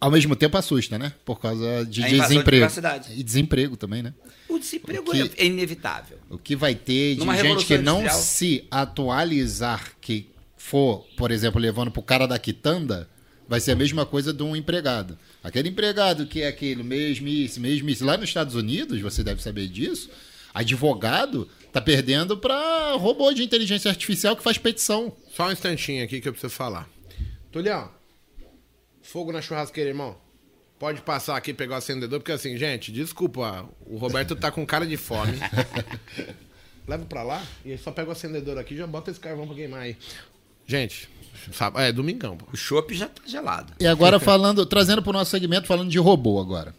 [0.00, 1.12] ao mesmo tempo assusta, né?
[1.24, 2.44] Por causa de de desemprego.
[2.44, 3.12] privacidade.
[3.18, 4.14] e desemprego também, né?
[4.48, 6.18] O desemprego O que- é inevitável.
[6.30, 11.60] O que vai ter de Numa gente que não se atualizar, que for, por exemplo,
[11.60, 13.08] levando pro cara da quitanda,
[13.48, 15.18] vai ser a mesma coisa de um empregado.
[15.42, 18.04] Aquele empregado que é aquele mesmice, mesmice.
[18.04, 20.10] Lá nos Estados Unidos, você deve saber disso,
[20.52, 25.16] advogado tá perdendo para robô de inteligência artificial que faz petição.
[25.30, 26.88] Só um instantinho aqui que eu preciso falar.
[27.52, 27.90] Tulião,
[29.00, 30.16] fogo na churrasqueira, irmão.
[30.78, 34.64] Pode passar aqui e pegar o acendedor, porque assim, gente, desculpa, o Roberto tá com
[34.64, 35.38] cara de fome.
[36.86, 39.56] Leva pra lá e só pega o acendedor aqui e já bota esse carvão pra
[39.56, 39.96] queimar aí.
[40.68, 41.08] Gente,
[41.52, 42.44] sabe, é domingão, pô.
[42.52, 43.72] O chopp já tá gelado.
[43.80, 46.74] E agora falando, trazendo para o nosso segmento, falando de robô agora.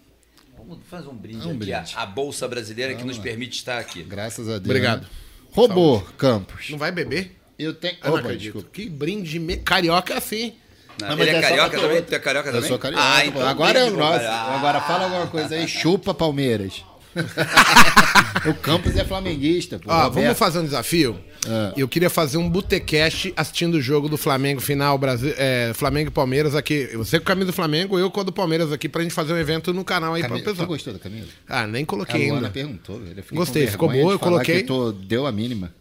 [0.56, 1.58] Vamos fazer um brinde Um aqui.
[1.58, 1.74] brinde.
[1.74, 4.04] A, a Bolsa Brasileira que nos permite estar aqui.
[4.04, 4.66] Graças a Deus.
[4.66, 5.02] Obrigado.
[5.02, 5.08] né?
[5.52, 6.70] Robô, Campos.
[6.70, 7.36] Não vai beber?
[7.58, 7.98] Eu tenho.
[8.04, 8.70] Eu não Opa, desculpa.
[8.72, 9.58] Que brinde me...
[9.58, 10.54] carioca é assim.
[11.02, 12.02] Não, Não, mas ele é, é carioca também?
[12.04, 12.70] Tu é carioca Eu também?
[12.70, 13.04] sou carioca.
[13.04, 13.28] Ah, pô.
[13.28, 14.26] então agora é o pro nosso.
[14.26, 15.68] Agora fala alguma coisa aí.
[15.68, 16.84] Chupa Palmeiras.
[18.50, 19.92] o Campos é flamenguista, pô.
[19.92, 20.14] Ó, Roberto.
[20.24, 21.20] vamos fazer um desafio?
[21.48, 21.74] Ah.
[21.76, 26.12] Eu queria fazer um botecast assistindo o jogo do Flamengo final, Brasil, é, Flamengo e
[26.12, 26.88] Palmeiras aqui.
[26.96, 29.34] Você com a camisa do Flamengo, eu com a do Palmeiras aqui, pra gente fazer
[29.34, 30.68] um evento no canal aí Camisa- pra pessoal.
[30.68, 31.28] gostou da camisa?
[31.48, 32.50] Ah, nem A coloquei Luana ainda.
[32.50, 33.24] perguntou, velho.
[33.34, 34.58] Gostei, com ficou boa, eu coloquei.
[34.62, 35.74] Que tu deu a mínima.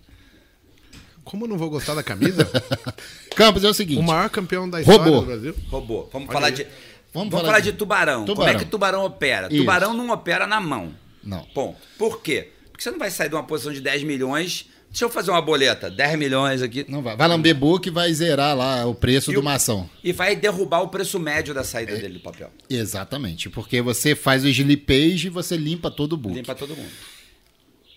[1.24, 2.48] Como eu não vou gostar da camisa?
[3.36, 3.98] Campos é o seguinte.
[4.00, 5.20] o maior campeão da história Robô.
[5.20, 5.54] do Brasil.
[5.70, 6.08] Robô.
[6.12, 6.52] Vamos Olha falar aí.
[6.54, 6.66] de.
[7.12, 8.14] Vamos Vamos, falar de- de tubarão.
[8.24, 8.52] Como Tubarão.
[8.54, 9.48] é que tubarão opera?
[9.50, 9.58] Isso.
[9.58, 10.90] Tubarão não opera na mão.
[11.28, 11.44] Não.
[11.54, 11.76] Ponto.
[11.98, 12.48] Por quê?
[12.70, 15.42] Porque você não vai sair de uma posição de 10 milhões Deixa eu fazer uma
[15.42, 16.86] boleta, 10 milhões aqui.
[16.88, 17.14] Não vai.
[17.14, 19.88] Vai lamber book e vai zerar lá o preço E de uma ação.
[20.02, 21.96] E vai derrubar o preço médio da saída É.
[21.98, 22.50] dele do papel.
[22.70, 23.50] Exatamente.
[23.50, 26.34] Porque você faz o slippage e você limpa todo o book.
[26.34, 26.88] Limpa todo mundo.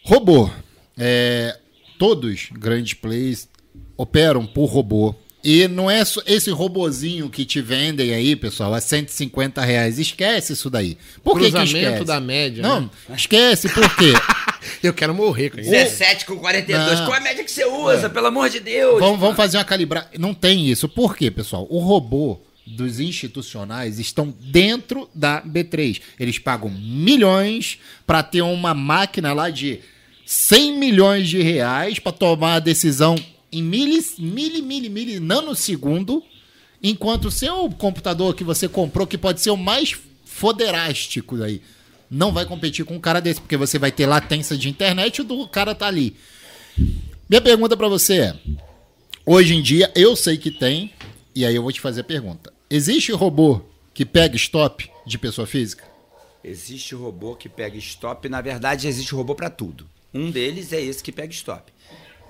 [0.04, 0.50] Robô.
[0.98, 1.58] É,
[1.98, 3.48] todos grandes plays
[3.96, 5.16] operam por robô.
[5.44, 9.98] E não é esse robozinho que te vendem aí, pessoal, a 150 reais.
[9.98, 10.98] Esquece isso daí.
[11.24, 12.04] Por que, que Cruzamento esquece?
[12.06, 12.90] da média, Não, né?
[13.16, 14.14] esquece, por quê?
[14.84, 15.72] Eu quero morrer com isso.
[15.72, 17.00] 17 com 42.
[17.00, 17.06] Não.
[17.08, 18.10] Qual é a média que você usa?
[18.10, 19.00] Pelo amor de Deus.
[19.00, 20.10] vamos, vamos fazer uma calibragem.
[20.20, 20.88] Não tem isso.
[20.88, 21.66] Por quê, pessoal?
[21.70, 26.00] O robô dos institucionais estão dentro da B3.
[26.20, 29.80] Eles pagam milhões para ter uma máquina lá de
[30.26, 33.16] 100 milhões de reais para tomar a decisão
[33.52, 36.24] em mili, mili, mili, mili nanosegundo,
[36.82, 39.96] enquanto o seu computador que você comprou, que pode ser o mais
[40.26, 41.62] foderástico aí,
[42.10, 45.48] não vai competir com um cara desse, porque você vai ter latência de internet do
[45.48, 46.16] cara tá ali.
[47.30, 48.36] Minha pergunta para você é:
[49.26, 50.92] hoje em dia eu sei que tem,
[51.36, 52.52] e aí eu vou te fazer a pergunta.
[52.70, 53.62] Existe robô
[53.94, 55.84] que pega stop de pessoa física?
[56.44, 58.28] Existe robô que pega stop.
[58.28, 59.88] Na verdade, existe robô para tudo.
[60.14, 61.71] Um deles é esse que pega stop.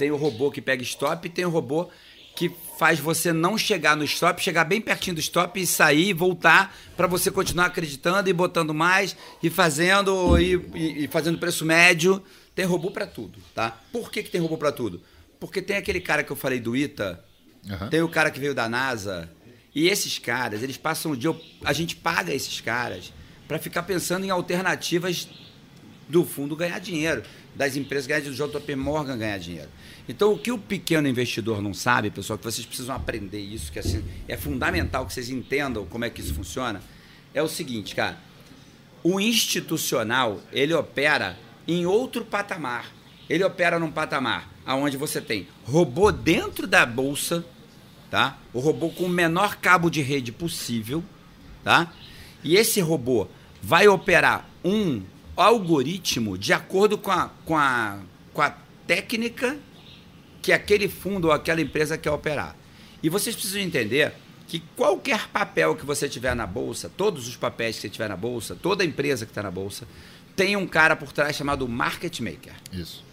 [0.01, 1.87] Tem o robô que pega stop e tem o robô
[2.35, 2.49] que
[2.79, 6.75] faz você não chegar no stop, chegar bem pertinho do stop e sair e voltar
[6.97, 12.19] para você continuar acreditando e botando mais e fazendo e, e- fazendo preço médio.
[12.55, 13.79] Tem robô para tudo, tá?
[13.91, 15.03] Por que, que tem robô para tudo?
[15.39, 17.23] Porque tem aquele cara que eu falei do ITA,
[17.69, 17.87] Aham.
[17.89, 19.29] tem o cara que veio da NASA.
[19.75, 21.35] E esses caras, eles passam o dia.
[21.63, 23.13] A gente paga esses caras
[23.47, 25.27] para ficar pensando em alternativas
[26.09, 27.21] do fundo ganhar dinheiro,
[27.55, 29.69] das empresas ganhar dinheiro, do JP Morgan ganhar dinheiro.
[30.07, 33.79] Então, o que o pequeno investidor não sabe, pessoal, que vocês precisam aprender isso, que
[33.79, 36.81] assim, é fundamental que vocês entendam como é que isso funciona,
[37.33, 38.17] é o seguinte, cara.
[39.03, 41.37] O institucional, ele opera
[41.67, 42.91] em outro patamar.
[43.29, 47.45] Ele opera num patamar onde você tem robô dentro da bolsa,
[48.09, 48.37] tá?
[48.53, 51.03] O robô com o menor cabo de rede possível,
[51.63, 51.91] tá?
[52.43, 53.27] E esse robô
[53.61, 55.01] vai operar um
[55.41, 57.99] algoritmo de acordo com a, com a,
[58.33, 58.55] com a
[58.87, 59.57] técnica
[60.41, 62.55] que aquele fundo ou aquela empresa quer operar.
[63.03, 64.13] E vocês precisam entender
[64.47, 68.17] que qualquer papel que você tiver na bolsa, todos os papéis que você tiver na
[68.17, 69.87] bolsa, toda empresa que está na bolsa,
[70.35, 72.53] tem um cara por trás chamado market maker.
[72.71, 73.03] Isso.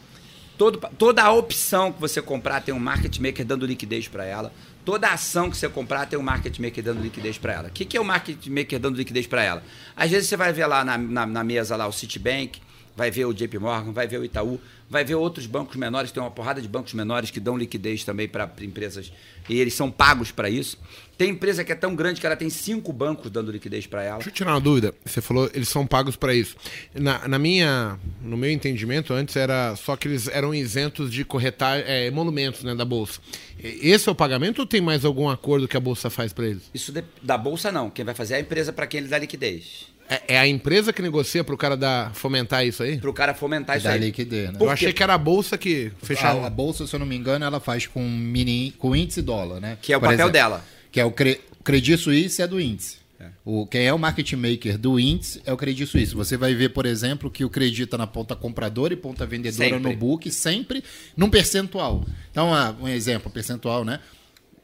[0.56, 4.52] Todo, toda a opção que você comprar tem um market maker dando liquidez para ela.
[4.88, 7.68] Toda ação que você comprar tem um market maker dando liquidez para ela.
[7.68, 9.62] O que, que é o market maker dando liquidez para ela?
[9.94, 12.58] Às vezes você vai ver lá na, na, na mesa lá o Citibank,
[12.96, 14.58] vai ver o JP Morgan, vai ver o Itaú,
[14.88, 18.26] vai ver outros bancos menores, tem uma porrada de bancos menores que dão liquidez também
[18.26, 19.12] para empresas
[19.46, 20.78] e eles são pagos para isso.
[21.18, 24.16] Tem empresa que é tão grande que ela tem cinco bancos dando liquidez para ela.
[24.18, 24.94] Deixa eu tirar uma dúvida.
[25.04, 26.56] Você falou eles são pagos para isso.
[26.94, 31.80] Na, na minha, no meu entendimento, antes era só que eles eram isentos de corretar
[31.80, 33.18] é, emolumentos né, da bolsa.
[33.60, 36.62] Esse é o pagamento ou tem mais algum acordo que a bolsa faz para eles?
[36.72, 39.18] Isso de- da bolsa não, quem vai fazer é a empresa para quem ele dá
[39.18, 39.88] liquidez.
[40.08, 42.96] É, é a empresa que negocia para o cara dar, fomentar isso aí?
[42.98, 43.98] Para o cara fomentar isso Dá aí.
[44.00, 44.58] liquidez, né?
[44.60, 46.42] Eu achei que era a bolsa que fechava.
[46.44, 49.60] A, a bolsa, se eu não me engano, ela faz com mini, com índice dólar,
[49.60, 49.76] né?
[49.82, 50.64] Que é o Por papel dela.
[50.98, 52.96] Que é o cre, Credit Suisse é do índice.
[53.20, 53.28] É.
[53.44, 56.12] O, quem é o market maker do índice é o Credit Suisse.
[56.12, 59.92] Você vai ver, por exemplo, que o credita na ponta compradora e ponta vendedora Sempre.
[59.92, 60.82] no book, sempre
[61.16, 62.04] num percentual.
[62.32, 64.00] Então, ah, um exemplo, percentual, né?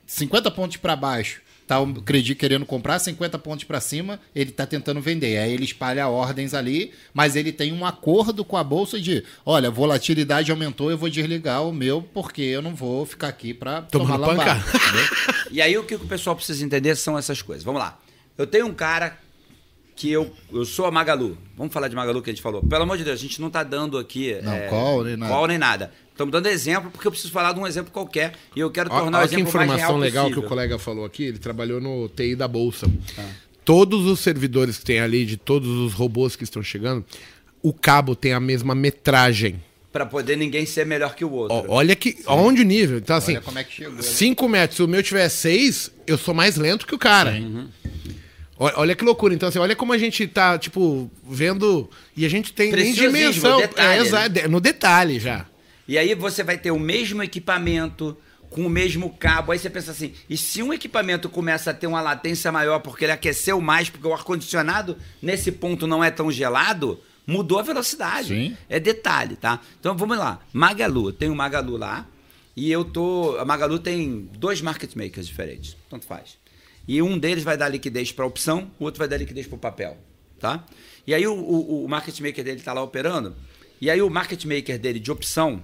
[0.07, 4.67] 50 pontos para baixo, tá o Credit querendo comprar, 50 pontos para cima, ele tá
[4.67, 5.39] tentando vender.
[5.39, 9.69] Aí ele espalha ordens ali, mas ele tem um acordo com a bolsa de, olha,
[9.69, 13.83] a volatilidade aumentou, eu vou desligar o meu porque eu não vou ficar aqui para
[13.83, 14.63] tomar lambada.
[15.51, 17.65] E aí o que o pessoal precisa entender são essas coisas.
[17.65, 17.99] Vamos lá.
[18.37, 19.19] Eu tenho um cara
[19.97, 21.39] que eu, eu sou a Magalu.
[21.57, 22.63] Vamos falar de Magalu que a gente falou.
[22.63, 25.33] Pelo amor de Deus, a gente não tá dando aqui Não, call nem nada.
[25.33, 25.93] call nem nada.
[26.15, 29.03] Estamos dando exemplo porque eu preciso falar de um exemplo qualquer e eu quero Olha
[29.03, 30.47] tornar o olha que exemplo mais real informação legal que possível.
[30.47, 31.25] o colega falou aqui.
[31.25, 32.87] Ele trabalhou no TI da Bolsa.
[33.65, 37.05] Todos os servidores que tem ali, de todos os robôs que estão chegando,
[37.61, 39.61] o cabo tem a mesma metragem.
[39.93, 41.57] Pra poder ninguém ser melhor que o outro.
[41.57, 42.99] Ó, olha que, onde o nível.
[42.99, 44.01] Então, assim, Olha como é que chegou.
[44.01, 47.35] 5 metros, se o meu tiver 6, eu sou mais lento que o cara.
[48.57, 49.35] Olha, olha que loucura.
[49.35, 51.91] Então, assim, olha como a gente tá, tipo, vendo.
[52.17, 53.59] E a gente tem nem dimensão.
[53.59, 54.47] detalhe, é, exa- né?
[54.49, 55.47] no detalhe já.
[55.87, 58.17] E aí você vai ter o mesmo equipamento
[58.51, 59.53] com o mesmo cabo.
[59.53, 63.05] Aí você pensa assim, e se um equipamento começa a ter uma latência maior porque
[63.05, 68.29] ele aqueceu mais, porque o ar-condicionado nesse ponto não é tão gelado, mudou a velocidade.
[68.29, 68.57] Sim.
[68.69, 69.61] É detalhe, tá?
[69.81, 70.41] Então vamos lá.
[70.53, 72.07] Magalu, tem o Magalu lá.
[72.57, 73.37] E eu tô.
[73.39, 75.77] A Magalu tem dois market makers diferentes.
[75.91, 76.39] Tanto faz.
[76.87, 79.59] E um deles vai dar liquidez para opção, o outro vai dar liquidez para o
[79.59, 79.97] papel.
[80.39, 80.65] Tá?
[81.07, 83.35] E aí o, o, o market maker dele está lá operando.
[83.81, 85.63] E aí o market maker dele de opção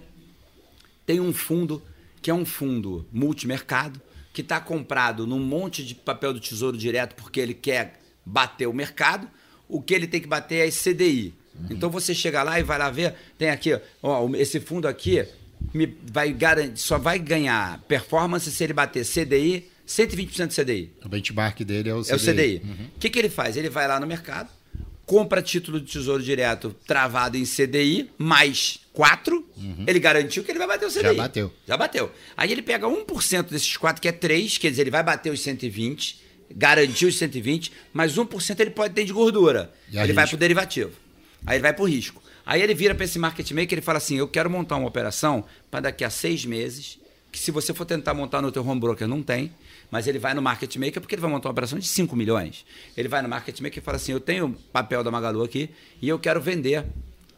[1.11, 1.83] tem um fundo
[2.23, 4.01] que é um fundo multimercado,
[4.33, 8.73] que está comprado num monte de papel do Tesouro Direto porque ele quer bater o
[8.73, 9.29] mercado.
[9.69, 11.35] O que ele tem que bater é CDI.
[11.53, 11.67] Uhum.
[11.71, 15.27] Então você chega lá e vai lá ver, tem aqui, ó, esse fundo aqui
[15.75, 20.93] me vai garantir, só vai ganhar performance se ele bater CDI, 120% de CDI.
[21.05, 22.13] O benchmark dele é o CDI.
[22.13, 22.57] É o CDI.
[22.63, 22.87] O uhum.
[23.01, 23.57] que, que ele faz?
[23.57, 24.49] Ele vai lá no mercado,
[25.11, 29.85] compra título de tesouro direto travado em CDI, mais 4, uhum.
[29.85, 31.03] ele garantiu que ele vai bater o CDI.
[31.03, 31.53] Já bateu.
[31.67, 32.13] Já bateu.
[32.37, 35.41] Aí ele pega 1% desses 4, que é 3, quer dizer, ele vai bater os
[35.41, 39.73] 120, garantiu os 120, mas 1% ele pode ter de gordura.
[39.89, 40.15] ele risco?
[40.15, 40.93] vai para o derivativo.
[41.45, 42.23] Aí ele vai para o risco.
[42.47, 45.45] Aí ele vira para esse market maker e fala assim: Eu quero montar uma operação
[45.69, 47.01] para daqui a seis meses,
[47.33, 49.53] que se você for tentar montar no teu home broker, não tem,
[49.91, 52.65] mas ele vai no market maker porque ele vai montar uma operação de 5 milhões.
[52.97, 55.71] Ele vai no market maker e fala assim: Eu tenho papel da Magalu aqui
[56.01, 56.85] e eu quero vender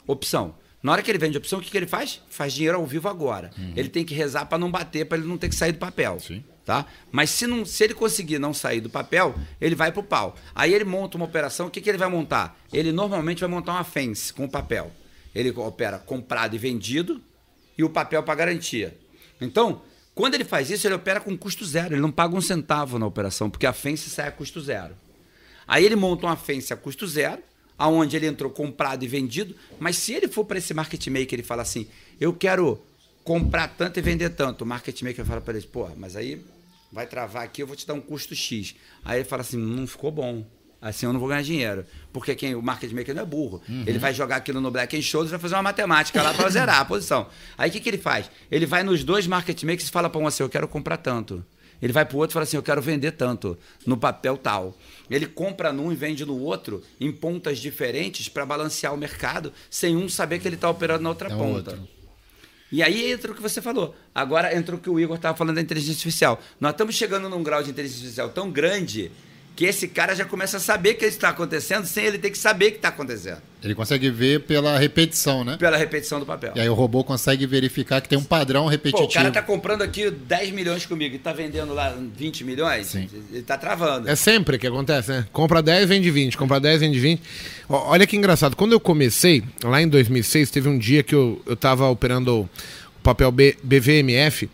[0.06, 0.54] opção.
[0.82, 2.20] Na hora que ele vende opção, o que, que ele faz?
[2.28, 3.52] Faz dinheiro ao vivo agora.
[3.56, 3.72] Uhum.
[3.76, 6.18] Ele tem que rezar para não bater, para ele não ter que sair do papel.
[6.18, 6.42] Sim.
[6.64, 6.86] Tá?
[7.10, 10.36] Mas se, não, se ele conseguir não sair do papel, ele vai para o pau.
[10.54, 12.58] Aí ele monta uma operação, o que, que ele vai montar?
[12.72, 14.92] Ele normalmente vai montar uma fence com o papel.
[15.34, 17.20] Ele opera comprado e vendido
[17.76, 18.96] e o papel para garantia.
[19.40, 19.82] Então,
[20.14, 21.94] quando ele faz isso, ele opera com custo zero.
[21.94, 24.94] Ele não paga um centavo na operação, porque a fence sai a custo zero.
[25.66, 27.42] Aí ele monta uma fence a custo zero,
[27.78, 29.54] aonde ele entrou comprado e vendido.
[29.80, 31.86] Mas se ele for para esse market maker e fala assim,
[32.20, 32.80] eu quero
[33.24, 36.44] comprar tanto e vender tanto, o market maker fala para ele, pô, mas aí
[36.92, 38.74] vai travar aqui, eu vou te dar um custo X.
[39.04, 40.44] Aí ele fala assim, não ficou bom.
[40.82, 41.86] Assim eu não vou ganhar dinheiro.
[42.12, 43.62] Porque quem, o market maker não é burro.
[43.68, 43.84] Uhum.
[43.86, 46.80] Ele vai jogar aquilo no Black and e vai fazer uma matemática lá para zerar
[46.80, 47.28] a posição.
[47.56, 48.28] Aí o que, que ele faz?
[48.50, 51.44] Ele vai nos dois market makers e fala para um assim, eu quero comprar tanto.
[51.80, 53.56] Ele vai para o outro e fala assim, eu quero vender tanto,
[53.86, 54.76] no papel tal.
[55.08, 59.96] Ele compra num e vende no outro, em pontas diferentes, para balancear o mercado, sem
[59.96, 61.70] um saber que ele está operando na outra é ponta.
[61.72, 61.88] Outro.
[62.72, 63.94] E aí entra o que você falou.
[64.14, 66.40] Agora entra o que o Igor estava falando da inteligência artificial.
[66.58, 69.12] Nós estamos chegando num grau de inteligência artificial tão grande
[69.54, 72.38] que esse cara já começa a saber que isso está acontecendo sem ele ter que
[72.38, 73.38] saber que está acontecendo.
[73.62, 75.56] Ele consegue ver pela repetição, né?
[75.56, 76.52] Pela repetição do papel.
[76.56, 79.06] E aí o robô consegue verificar que tem um padrão repetitivo.
[79.06, 82.88] Pô, o cara está comprando aqui 10 milhões comigo e está vendendo lá 20 milhões,
[82.88, 83.08] Sim.
[83.30, 84.08] ele está travando.
[84.08, 85.26] É sempre que acontece, né?
[85.32, 87.22] Compra 10, vende 20, compra 10, vende 20.
[87.68, 91.88] Olha que engraçado, quando eu comecei, lá em 2006, teve um dia que eu estava
[91.88, 92.48] operando o
[93.02, 94.48] papel B, BVMF,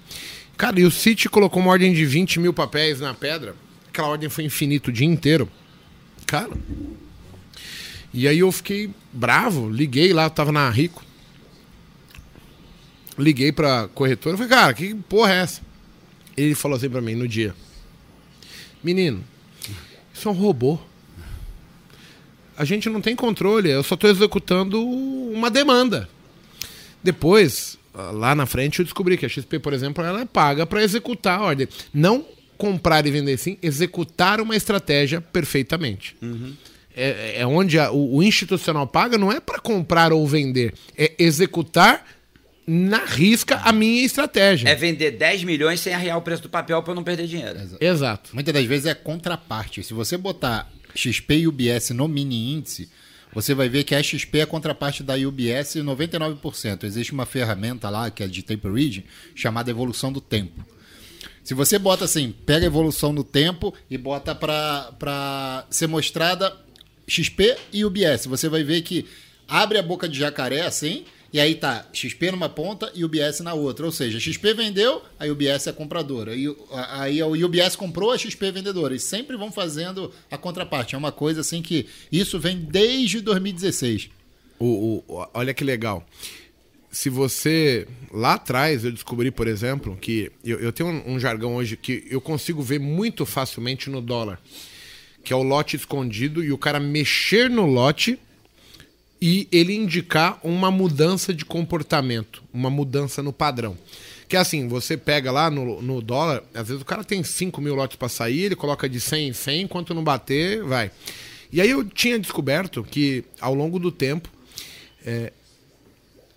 [0.56, 3.54] cara, e o City colocou uma ordem de 20 mil papéis na pedra
[3.98, 5.50] aquela ordem foi infinito o dia inteiro.
[6.24, 6.52] Cara.
[8.14, 11.04] E aí eu fiquei bravo, liguei lá, eu tava na Rico.
[13.18, 15.60] Liguei pra corretora, falei, cara, que porra é essa?
[16.36, 17.52] Ele falou assim pra mim no dia:
[18.82, 19.24] Menino,
[20.14, 20.78] isso é um robô.
[22.56, 26.08] A gente não tem controle, eu só tô executando uma demanda.
[27.02, 30.82] Depois, lá na frente, eu descobri que a XP, por exemplo, ela é paga para
[30.82, 31.68] executar a ordem.
[31.92, 32.24] Não
[32.58, 36.16] comprar e vender sim, executar uma estratégia perfeitamente.
[36.20, 36.54] Uhum.
[36.94, 41.12] É, é, onde a, o, o, institucional paga não é para comprar ou vender, é
[41.16, 42.04] executar
[42.66, 44.68] na risca a minha estratégia.
[44.68, 47.58] É vender 10 milhões sem arriar o preço do papel para não perder dinheiro.
[47.58, 47.84] Exato.
[47.84, 48.30] Exato.
[48.34, 49.82] Muitas das vezes é contraparte.
[49.84, 52.90] Se você botar XP e UBS no mini índice,
[53.32, 56.84] você vai ver que a XP é a contraparte da UBS 99%.
[56.84, 59.04] Existe uma ferramenta lá, que é de tape reading,
[59.34, 60.66] chamada evolução do tempo.
[61.48, 66.54] Se você bota assim, pega a evolução no tempo e bota para ser mostrada
[67.06, 69.06] XP e UBS, você vai ver que
[69.48, 73.54] abre a boca de jacaré assim, e aí tá XP numa ponta e UBS na
[73.54, 73.86] outra.
[73.86, 76.36] Ou seja, XP vendeu, a UBS é compradora.
[76.36, 78.94] E aí o UBS comprou, a XP é vendedora.
[78.94, 80.96] E sempre vão fazendo a contraparte.
[80.96, 84.10] É uma coisa assim que isso vem desde 2016.
[84.58, 86.06] O, o, olha que legal
[86.90, 87.86] se você.
[88.10, 92.04] Lá atrás eu descobri, por exemplo, que eu, eu tenho um, um, jargão hoje que
[92.10, 94.40] eu consigo ver muito facilmente no dólar,
[95.22, 98.18] que é o lote escondido e o cara mexer no lote
[99.20, 103.76] e ele indicar uma mudança de comportamento, uma mudança no padrão.
[104.28, 107.60] Que é assim, você pega lá no, no dólar, às vezes o cara tem 5
[107.60, 110.90] mil lotes para sair, ele coloca de 100 em 100, enquanto não bater, vai.
[111.50, 114.28] E aí eu tinha descoberto que ao longo do tempo,
[115.04, 115.32] é,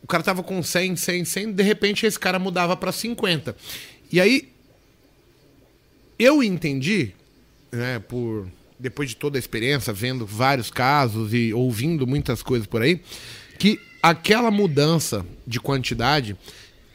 [0.04, 3.56] o cara tava com 100, 100, 100, de repente esse cara mudava para 50.
[4.12, 4.50] E aí
[6.18, 7.12] eu entendi,
[7.72, 8.48] né, por
[8.80, 13.00] depois de toda a experiência, vendo vários casos e ouvindo muitas coisas por aí,
[13.60, 16.36] que aquela mudança de quantidade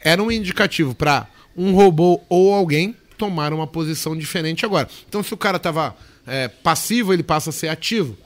[0.01, 4.87] era um indicativo para um robô ou alguém tomar uma posição diferente agora.
[5.07, 5.95] Então, se o cara estava
[6.25, 8.17] é, passivo, ele passa a ser ativo.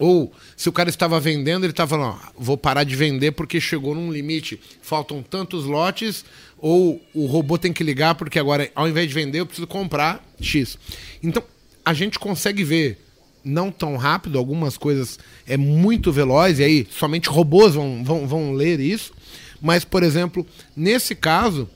[0.00, 3.60] Ou se o cara estava vendendo, ele estava falando, ó, vou parar de vender porque
[3.60, 6.24] chegou num limite, faltam tantos lotes,
[6.56, 10.26] ou o robô tem que ligar porque agora, ao invés de vender, eu preciso comprar
[10.40, 10.78] X.
[11.22, 11.42] Então,
[11.84, 12.98] a gente consegue ver
[13.44, 18.52] não tão rápido, algumas coisas é muito veloz, e aí somente robôs vão, vão, vão
[18.52, 19.12] ler isso.
[19.60, 21.68] Mas, por exemplo, nesse caso,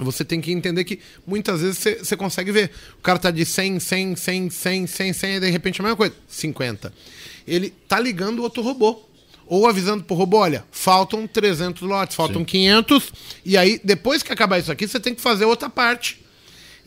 [0.00, 2.72] você tem que entender que muitas vezes você, consegue ver.
[2.98, 5.96] O cara tá de 100, 100, 100, 100, 100, 100, e de repente a mesma
[5.96, 6.92] coisa, 50.
[7.46, 9.02] Ele tá ligando outro robô.
[9.46, 12.46] Ou avisando pro robô, olha, faltam 300 lotes, faltam Sim.
[12.46, 13.12] 500,
[13.44, 16.24] e aí, depois que acabar isso aqui, você tem que fazer outra parte.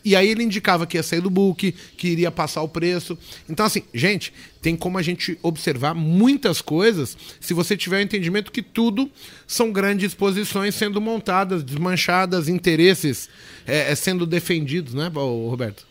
[0.04, 3.18] E aí ele indicava que ia sair do book, que iria passar o preço.
[3.48, 4.32] Então, assim, gente,
[4.62, 9.10] tem como a gente observar muitas coisas se você tiver o entendimento que tudo
[9.46, 13.28] são grandes posições sendo montadas, desmanchadas, interesses
[13.66, 15.86] é, é, sendo defendidos, né, Roberto?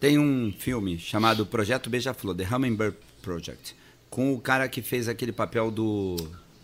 [0.00, 3.74] Tem um filme chamado Projeto Beija-Flor, The Hummingbird Project,
[4.10, 6.16] com o cara que fez aquele papel do,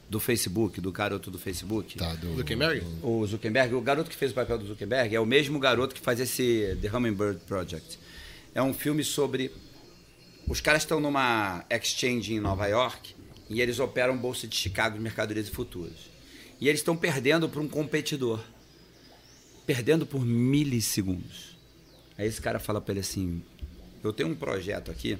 [0.08, 1.98] do Facebook, do garoto do Facebook.
[1.98, 2.84] Tá, do, Zuckerberg?
[3.02, 6.00] O Zuckerberg, o garoto que fez o papel do Zuckerberg é o mesmo garoto que
[6.00, 7.98] faz esse The Hummingbird Project.
[8.54, 9.50] É um filme sobre.
[10.46, 13.14] Os caras estão numa exchange em Nova York
[13.48, 16.10] e eles operam bolsa de Chicago de mercadorias e futuros.
[16.60, 18.40] E eles estão perdendo para um competidor.
[19.66, 21.56] Perdendo por milissegundos.
[22.18, 23.42] Aí esse cara fala para ele assim:
[24.02, 25.18] Eu tenho um projeto aqui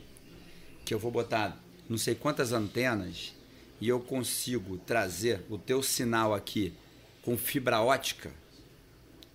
[0.85, 3.35] que eu vou botar não sei quantas antenas
[3.81, 6.73] e eu consigo trazer o teu sinal aqui
[7.23, 8.31] com fibra ótica,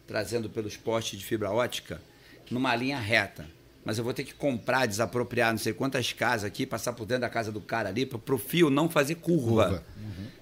[0.08, 2.02] trazendo pelos postes de fibra ótica,
[2.50, 3.48] numa linha reta.
[3.86, 7.22] Mas eu vou ter que comprar, desapropriar não sei quantas casas aqui, passar por dentro
[7.22, 9.66] da casa do cara ali, para o fio não fazer curva.
[9.66, 9.84] Curva.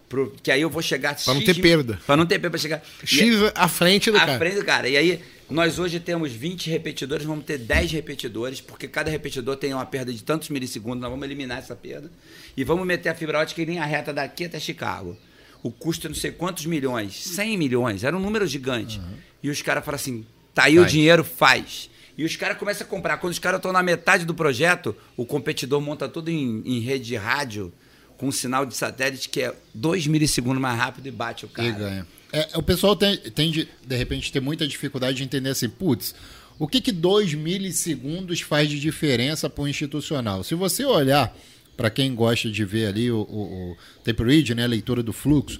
[0.10, 1.16] Pro- que aí eu vou chegar...
[1.22, 1.99] Pra não ter perda.
[2.08, 2.82] Para não ter perda, para chegar...
[3.03, 4.38] X à frente do à cara.
[4.38, 4.88] frente do cara.
[4.88, 9.74] E aí, nós hoje temos 20 repetidores, vamos ter 10 repetidores, porque cada repetidor tem
[9.74, 12.12] uma perda de tantos milissegundos, nós vamos eliminar essa perda.
[12.56, 15.18] E vamos meter a fibra ótica em linha reta daqui até Chicago.
[15.64, 19.02] O custo é não sei quantos milhões, 100 milhões, era um número gigante.
[19.41, 20.91] E os caras falam assim: tá aí o Faz.
[20.91, 21.89] dinheiro, faz.
[22.18, 23.18] E os caras começam a comprar.
[23.18, 27.06] Quando os caras estão na metade do projeto, o competidor monta tudo em, em rede
[27.06, 27.72] de rádio,
[28.18, 31.68] com um sinal de satélite que é 2 milissegundos mais rápido e bate o cara.
[31.68, 32.08] E ganha.
[32.32, 36.14] É, o pessoal tem, tende, de repente, ter muita dificuldade de entender assim, putz,
[36.60, 40.44] o que, que 2 milissegundos faz de diferença para o institucional?
[40.44, 41.36] Se você olhar,
[41.78, 45.14] para quem gosta de ver ali o, o, o tape read, né, a leitura do
[45.14, 45.60] fluxo,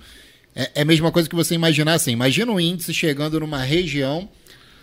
[0.56, 2.12] é, é a mesma coisa que você imaginar assim.
[2.12, 4.28] Imagina um índice chegando numa região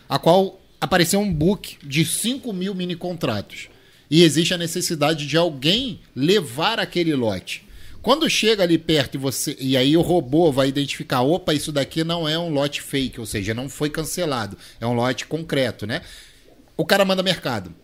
[0.08, 3.68] a qual apareceu um book de 5 mil mini contratos.
[4.08, 7.63] E existe a necessidade de alguém levar aquele lote.
[8.04, 9.56] Quando chega ali perto e você.
[9.58, 13.24] E aí o robô vai identificar, opa, isso daqui não é um lote fake, ou
[13.24, 14.58] seja, não foi cancelado.
[14.78, 16.02] É um lote concreto, né?
[16.76, 17.74] O cara manda mercado.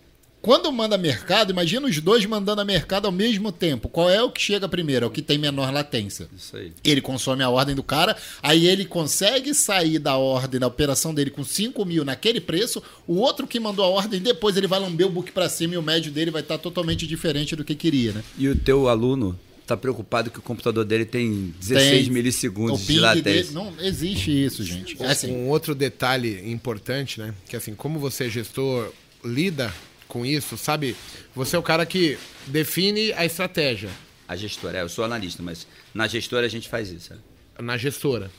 [0.43, 3.89] Quando manda mercado, imagina os dois mandando a mercado ao mesmo tempo.
[3.89, 5.07] Qual é o que chega primeiro?
[5.07, 6.29] É o que tem menor latência.
[6.37, 6.71] Isso aí.
[6.85, 11.31] Ele consome a ordem do cara, aí ele consegue sair da ordem, da operação dele
[11.31, 12.83] com 5 mil naquele preço.
[13.07, 15.79] O outro que mandou a ordem, depois ele vai lamber o book pra cima e
[15.79, 18.23] o médio dele vai estar totalmente diferente do que queria, né?
[18.37, 19.39] E o teu aluno
[19.71, 23.23] está preocupado que o computador dele tem 16 Tem- milissegundos o de latência.
[23.33, 25.01] dele- Não existe isso, gente.
[25.01, 27.33] É assim, Um outro detalhe importante, né?
[27.49, 28.93] Que assim, como você é gestor,
[29.25, 29.73] lida
[30.09, 30.97] com isso, sabe?
[31.37, 33.91] Você é o cara que define a estratégia
[34.27, 37.13] A gestora, é, eu sou analista, mas na gestora a gente faz isso.
[37.13, 37.63] é.
[37.63, 38.31] na gestora.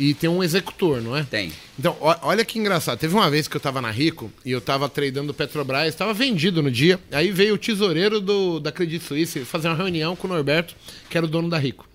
[0.00, 1.22] E tem um executor, não é?
[1.22, 1.52] Tem.
[1.78, 2.98] Então, olha que engraçado.
[2.98, 6.62] Teve uma vez que eu tava na Rico e eu tava tradando Petrobras, estava vendido
[6.62, 6.98] no dia.
[7.12, 10.74] Aí veio o tesoureiro do, da Credit Suisse fazer uma reunião com o Norberto,
[11.10, 11.86] que era o dono da Rico.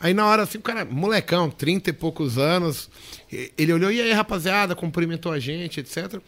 [0.00, 2.88] Aí na hora, assim, o cara, molecão, 30 e poucos anos,
[3.30, 6.22] ele olhou, e aí, rapaziada, cumprimentou a gente, etc.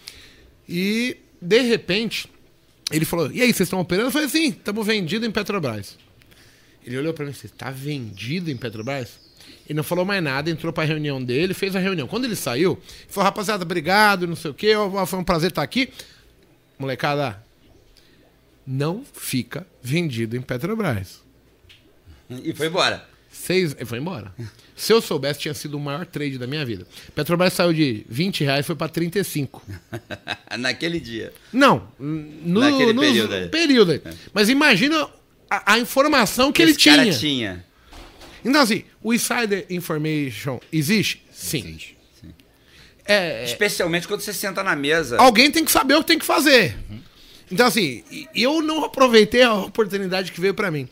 [0.68, 2.28] E, de repente,
[2.90, 4.09] ele falou, e aí, vocês estão operando?
[4.09, 5.97] Eu falei, sim, estamos vendidos em Petrobras.
[6.84, 9.21] Ele olhou pra mim e disse, tá vendido em Petrobras?
[9.66, 12.07] Ele não falou mais nada, entrou pra reunião dele, fez a reunião.
[12.09, 14.74] Quando ele saiu, falou, rapaziada, obrigado, não sei o quê,
[15.07, 15.90] foi um prazer estar aqui.
[16.78, 17.43] Molecada,
[18.66, 21.20] não fica vendido em Petrobras.
[22.28, 23.09] E foi embora.
[23.30, 24.32] Seis, foi embora.
[24.76, 26.86] Se eu soubesse, tinha sido o maior trade da minha vida.
[27.14, 29.62] Petrobras saiu de 20 reais e foi pra 35.
[30.59, 31.32] Naquele dia.
[31.53, 34.03] Não, no, Naquele período período aí.
[34.34, 35.09] Mas imagina
[35.49, 37.12] a, a informação que ele tinha.
[37.12, 37.64] tinha.
[38.45, 41.22] Então, assim, o insider information existe?
[41.32, 41.59] Sim.
[41.61, 41.97] existe.
[43.05, 45.18] É, é, Especialmente quando você senta na mesa.
[45.20, 46.76] alguém tem que saber o que tem que fazer.
[47.51, 48.03] Então, assim,
[48.34, 50.88] eu não aproveitei a oportunidade que veio pra mim.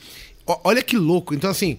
[0.65, 1.33] Olha que louco.
[1.35, 1.79] Então, assim,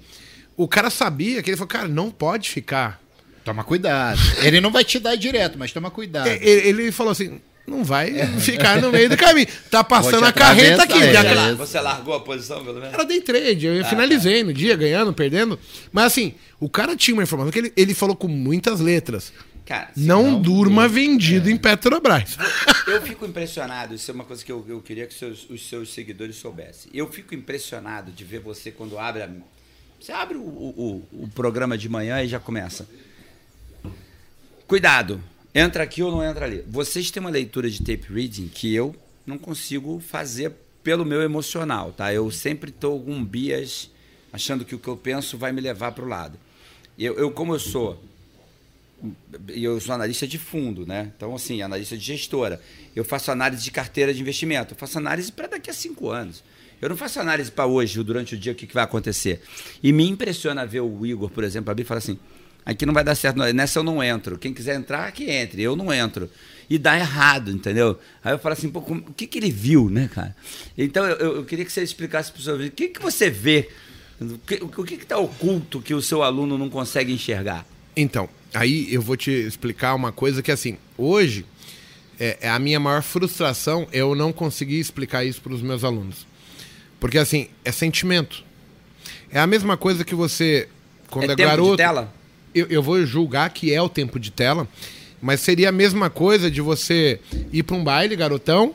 [0.56, 3.00] o cara sabia que ele falou, cara, não pode ficar.
[3.44, 4.20] Toma cuidado.
[4.44, 6.28] Ele não vai te dar direto, mas toma cuidado.
[6.28, 9.48] É, Ele, ele falou assim: não vai ficar no meio do caminho.
[9.70, 11.00] Tá passando a carreta aqui.
[11.14, 11.54] já é.
[11.56, 12.94] Você largou a posição, pelo menos?
[12.94, 15.60] era day trade, eu finalizei no dia, ganhando, perdendo.
[15.92, 19.32] Mas assim, o cara tinha uma informação que ele, ele falou com muitas letras.
[19.66, 22.36] Cara, Não, durma vendido em Petrobras.
[22.88, 25.94] Eu fico impressionado, isso é uma coisa que eu, eu queria que seus- os seus
[25.94, 26.92] seguidores soubessem.
[26.94, 29.30] Eu fico impressionado de ver você quando abre a,
[30.00, 32.86] Você abre o, o- o programa de manhã e já começa.
[34.68, 35.22] Cuidado,
[35.54, 36.64] entra aqui ou não entra ali.
[36.68, 38.96] Vocês têm uma leitura de tape reading que eu
[39.26, 42.14] não consigo fazer pelo meu emocional, tá?
[42.14, 43.90] Eu sempre estou com um bias
[44.34, 46.38] achando que o que eu penso vai me levar para o lado.
[46.98, 48.02] Eu, eu, como eu sou
[49.48, 51.12] eu sou analista de fundo, né?
[51.16, 52.62] Então, assim, analista de gestora.
[52.96, 54.74] Eu faço análise de carteira de investimento.
[54.74, 56.44] Eu faço análise para daqui a cinco anos.
[56.82, 59.42] Eu não faço análise para hoje, durante o dia, o que, que vai acontecer.
[59.84, 62.20] E me impressiona ver o Igor, por exemplo, abrir e falar assim:
[62.66, 63.52] aqui não vai dar certo, não.
[63.54, 64.38] nessa eu não entro.
[64.38, 65.62] Quem quiser entrar, que entre.
[65.62, 66.30] Eu não entro.
[66.70, 68.00] E dá errado, entendeu?
[68.24, 70.36] Aí eu falo assim: pô, como- o que, que ele viu, né, cara?
[70.78, 73.70] Então, eu, eu- queria que você explicasse para os seus o que, que você vê?
[74.22, 77.66] O que o que está oculto que o seu aluno não consegue enxergar?
[77.98, 81.44] Então, aí eu vou te explicar uma coisa que assim, hoje
[82.20, 85.84] é, é a minha maior frustração é eu não conseguir explicar isso para os meus
[85.84, 86.26] alunos.
[87.00, 88.44] Porque assim, é sentimento.
[89.32, 90.70] É a mesma coisa que você
[91.10, 92.14] quando é, é garoto, de tela?
[92.54, 94.68] Eu, eu vou julgar que é o tempo de tela,
[95.22, 97.20] mas seria a mesma coisa de você
[97.52, 98.74] ir para um baile, garotão,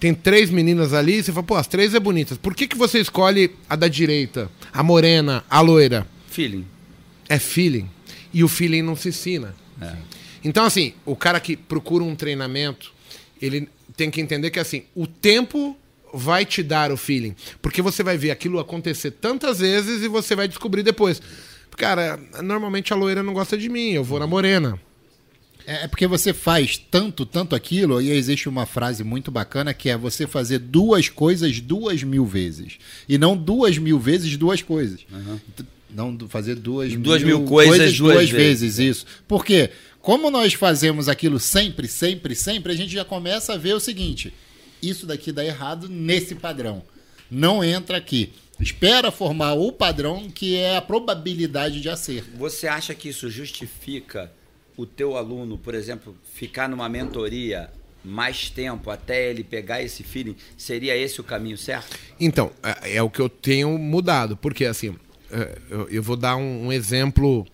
[0.00, 2.36] tem três meninas ali, e você fala, pô, as três é bonitas.
[2.36, 6.06] Por que, que você escolhe a da direita, a morena, a loira?
[6.30, 6.66] Feeling.
[7.28, 7.88] É feeling.
[8.32, 9.54] E o feeling não se ensina.
[10.42, 12.92] Então, assim, o cara que procura um treinamento,
[13.40, 15.76] ele tem que entender que, assim, o tempo
[16.12, 17.34] vai te dar o feeling.
[17.62, 21.20] Porque você vai ver aquilo acontecer tantas vezes e você vai descobrir depois.
[21.76, 24.78] Cara, normalmente a loira não gosta de mim, eu vou na morena.
[25.66, 29.88] É é porque você faz tanto, tanto aquilo, e existe uma frase muito bacana que
[29.88, 32.74] é você fazer duas coisas duas mil vezes.
[33.08, 35.00] E não duas mil vezes duas coisas.
[35.56, 38.78] T- Não fazer duas, Duas mil coisas duas vezes.
[38.78, 39.06] Isso.
[39.26, 39.70] Porque,
[40.02, 44.34] como nós fazemos aquilo sempre, sempre, sempre, a gente já começa a ver o seguinte:
[44.82, 46.82] isso daqui dá errado nesse padrão.
[47.30, 48.32] Não entra aqui.
[48.60, 52.30] Espera formar o padrão que é a probabilidade de acerto.
[52.36, 54.30] Você acha que isso justifica
[54.76, 57.70] o teu aluno, por exemplo, ficar numa mentoria
[58.04, 60.36] mais tempo até ele pegar esse feeling?
[60.56, 61.96] Seria esse o caminho certo?
[62.20, 64.36] Então, é, é o que eu tenho mudado.
[64.36, 64.94] Porque, assim,
[65.30, 67.46] é, eu, eu vou dar um, um exemplo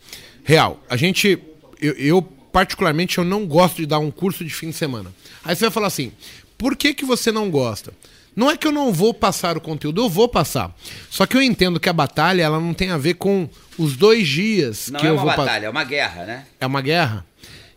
[0.44, 0.82] real.
[0.88, 1.38] A gente,
[1.80, 5.12] eu, eu, particularmente, eu não gosto de dar um curso de fim de semana.
[5.44, 6.12] Aí você vai falar assim,
[6.58, 7.92] por que, que você não gosta?
[8.34, 10.74] Não é que eu não vou passar o conteúdo, eu vou passar.
[11.10, 14.26] Só que eu entendo que a batalha, ela não tem a ver com os dois
[14.28, 16.46] dias Não que é eu uma vou pa- batalha, é uma guerra, né?
[16.60, 17.26] é uma guerra.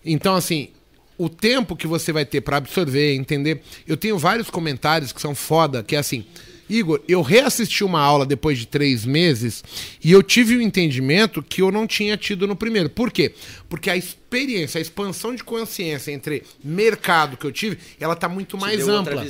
[0.06, 0.70] Então, assim,
[1.18, 3.62] o tempo que você vai ter para absorver, entender.
[3.88, 6.26] Eu tenho vários comentários que são foda, que é assim.
[6.70, 9.64] Igor, eu reassisti uma aula depois de três meses
[10.04, 12.90] e eu tive o entendimento que eu não tinha tido no primeiro.
[12.90, 13.34] Por quê?
[13.70, 18.58] Porque a experiência, a expansão de consciência entre mercado que eu tive, ela tá muito
[18.58, 19.26] mais deu outra ampla.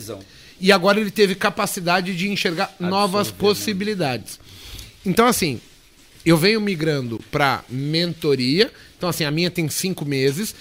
[0.60, 3.36] E agora ele teve capacidade de enxergar novas né?
[3.38, 4.40] possibilidades.
[5.06, 5.60] Então, assim,
[6.26, 8.72] eu venho migrando para mentoria.
[8.98, 10.56] Então, assim, a minha tem cinco meses.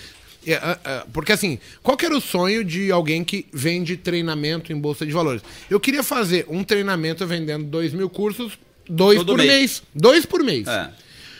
[0.44, 4.72] É, ah, ah, Porque, assim, qual que era o sonho de alguém que vende treinamento
[4.72, 5.42] em Bolsa de Valores?
[5.70, 9.48] Eu queria fazer um treinamento vendendo dois mil cursos, dois Todo por mês.
[9.48, 9.82] mês.
[9.94, 10.66] Dois por mês.
[10.66, 10.90] É.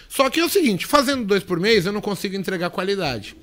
[0.09, 3.35] Só que é o seguinte, fazendo dois por mês, eu não consigo entregar qualidade.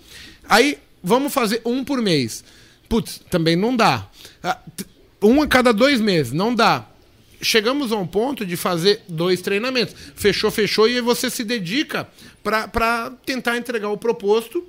[0.47, 2.43] Aí, vamos fazer um por mês.
[2.87, 4.07] Putz, também não dá.
[5.21, 6.87] Um a cada dois meses, não dá.
[7.41, 9.95] Chegamos a um ponto de fazer dois treinamentos.
[10.15, 12.07] Fechou, fechou, e você se dedica
[12.43, 14.65] para tentar entregar o proposto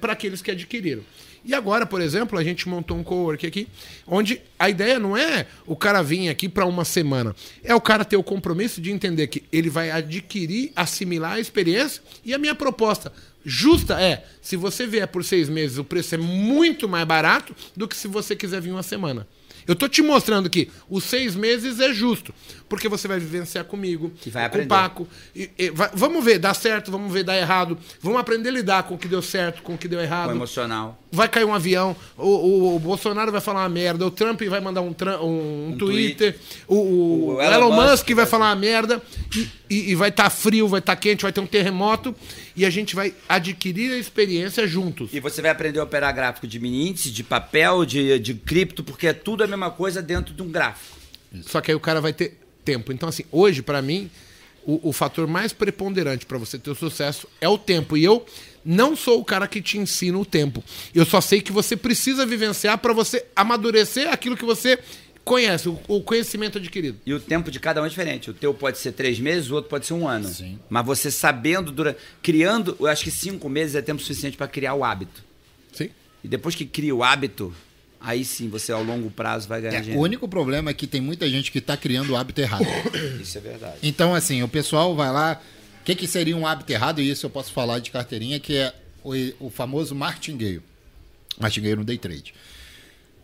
[0.00, 1.02] para aqueles que adquiriram.
[1.44, 3.68] E agora, por exemplo, a gente montou um cowork aqui,
[4.06, 8.04] onde a ideia não é o cara vir aqui para uma semana, é o cara
[8.04, 12.02] ter o compromisso de entender que ele vai adquirir, assimilar a experiência.
[12.24, 13.12] E a minha proposta
[13.44, 17.88] justa é: se você vier por seis meses, o preço é muito mais barato do
[17.88, 19.26] que se você quiser vir uma semana.
[19.68, 22.34] Eu tô te mostrando que os seis meses é justo,
[22.68, 24.66] porque você vai vivenciar comigo, E vai com aprender.
[24.66, 25.08] o Paco.
[25.34, 27.78] E- e vai- vamos ver, dá certo, vamos ver, dá errado.
[28.00, 30.30] Vamos aprender a lidar com o que deu certo, com o que deu Com errado.
[30.30, 31.02] emocional.
[31.10, 34.60] Vai cair um avião, o, o- o Bolsonaro vai falar uma merda, o Trump vai
[34.60, 38.56] mandar um, um, Um Twitter, o, o O Elon, Elon Musk, Musk vai falar uma
[38.56, 39.02] merda,
[39.34, 42.14] e, e- e vai estar frio, vai estar quente, vai ter um terremoto,
[42.54, 45.08] e a gente vai adquirir a experiência juntos.
[45.12, 48.84] E você vai aprender a operar gráfico de mini índice, de papel, de, de cripto,
[48.84, 50.98] porque é tudo a mesma coisa dentro de um gráfico.
[51.42, 52.36] Só que aí o cara vai ter
[52.68, 52.92] tempo.
[52.92, 54.10] Então, assim, hoje, pra mim,
[54.62, 57.96] o, o fator mais preponderante para você ter o sucesso é o tempo.
[57.96, 58.26] E eu
[58.62, 60.62] não sou o cara que te ensina o tempo.
[60.94, 64.78] Eu só sei que você precisa vivenciar para você amadurecer aquilo que você
[65.24, 66.98] conhece, o, o, conhecimento adquirido.
[67.06, 68.30] E o tempo de cada um é diferente.
[68.30, 70.28] O teu pode ser três meses, o outro pode ser um ano.
[70.28, 70.58] Sim.
[70.68, 74.74] Mas você sabendo, durante, criando, eu acho que cinco meses é tempo suficiente para criar
[74.74, 75.24] o hábito.
[75.72, 75.88] Sim.
[76.22, 77.54] E depois que cria o hábito,
[78.00, 80.00] aí sim você ao longo prazo vai ganhar é, dinheiro.
[80.00, 82.66] O único problema é que tem muita gente que está criando o hábito errado.
[83.20, 83.78] Isso é verdade.
[83.82, 85.40] Então, assim, o pessoal vai lá.
[85.80, 87.00] O que, que seria um hábito errado?
[87.00, 89.12] E isso eu posso falar de carteirinha, que é o,
[89.46, 90.62] o famoso martingueio.
[91.40, 92.34] Martingueio no day trade.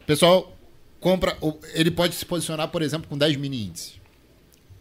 [0.01, 0.57] O pessoal
[0.99, 1.37] compra.
[1.75, 3.95] Ele pode se posicionar, por exemplo, com 10 mini índices.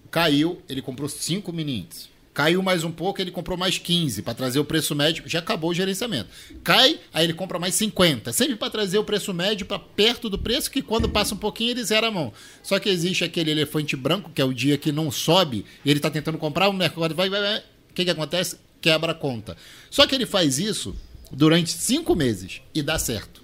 [0.10, 2.13] Caiu, ele comprou 5 mini índices.
[2.34, 5.70] Caiu mais um pouco, ele comprou mais 15 para trazer o preço médio, já acabou
[5.70, 6.30] o gerenciamento.
[6.64, 10.40] Cai, aí ele compra mais 50, sempre para trazer o preço médio para perto do
[10.40, 12.34] preço, que quando passa um pouquinho ele zera a mão.
[12.64, 16.00] Só que existe aquele elefante branco, que é o dia que não sobe, e ele
[16.00, 17.60] está tentando comprar, o mercado vai, vai, vai.
[17.60, 18.58] O que, que acontece?
[18.82, 19.56] Quebra a conta.
[19.92, 20.96] Só que ele faz isso
[21.32, 23.44] durante cinco meses e dá certo.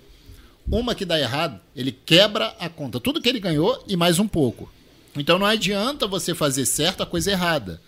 [0.72, 3.00] Uma que dá errado, ele quebra a conta.
[3.00, 4.72] Tudo que ele ganhou e mais um pouco.
[5.16, 7.82] Então não adianta você fazer certo a coisa errada.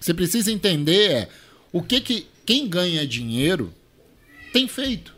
[0.00, 1.28] Você precisa entender é,
[1.72, 3.72] o que, que quem ganha dinheiro
[4.52, 5.14] tem feito.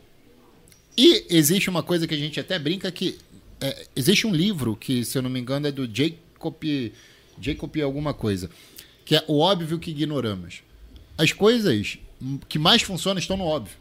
[0.96, 3.18] E existe uma coisa que a gente até brinca que
[3.60, 6.92] é, existe um livro que, se eu não me engano, é do Jacob,
[7.40, 8.50] Jacob alguma coisa,
[9.04, 10.62] que é o óbvio que ignoramos.
[11.18, 11.98] As coisas
[12.48, 13.76] que mais funcionam estão no óbvio.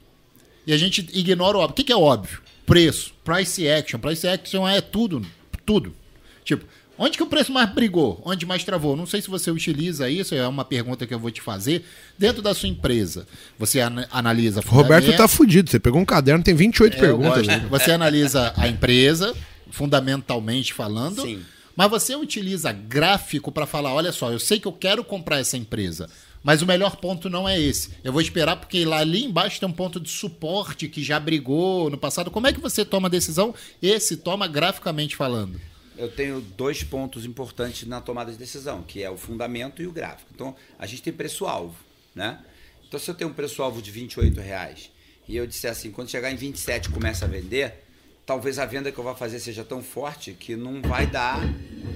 [0.67, 1.73] E a gente ignora o óbvio.
[1.73, 2.41] O que é óbvio?
[2.65, 3.99] Preço, price action.
[3.99, 5.25] Price action é tudo,
[5.65, 5.95] tudo.
[6.43, 6.65] Tipo,
[6.97, 8.21] Onde que o preço mais brigou?
[8.23, 8.95] Onde mais travou?
[8.95, 11.85] Não sei se você utiliza isso, é uma pergunta que eu vou te fazer.
[12.17, 13.27] Dentro da sua empresa,
[13.59, 14.61] você an analisa...
[14.65, 17.47] Roberto tá fudido, você pegou um caderno, tem 28 é, perguntas.
[17.69, 19.35] Você analisa a empresa,
[19.71, 21.41] fundamentalmente falando, Sim.
[21.75, 25.57] mas você utiliza gráfico para falar, olha só, eu sei que eu quero comprar essa
[25.57, 26.09] empresa,
[26.41, 27.89] mas o melhor ponto não é esse.
[28.05, 31.89] Eu vou esperar porque lá ali embaixo tem um ponto de suporte que já brigou
[31.89, 32.31] no passado.
[32.31, 33.53] Como é que você toma a decisão?
[33.81, 35.59] Esse toma graficamente falando
[35.97, 39.91] eu tenho dois pontos importantes na tomada de decisão, que é o fundamento e o
[39.91, 40.29] gráfico.
[40.33, 41.75] Então, a gente tem preço-alvo,
[42.13, 42.39] né?
[42.87, 44.91] Então, se eu tenho um preço-alvo de 28 reais
[45.27, 47.83] e eu disser assim, quando chegar em 27 começa a vender,
[48.25, 51.39] talvez a venda que eu vou fazer seja tão forte que não vai dar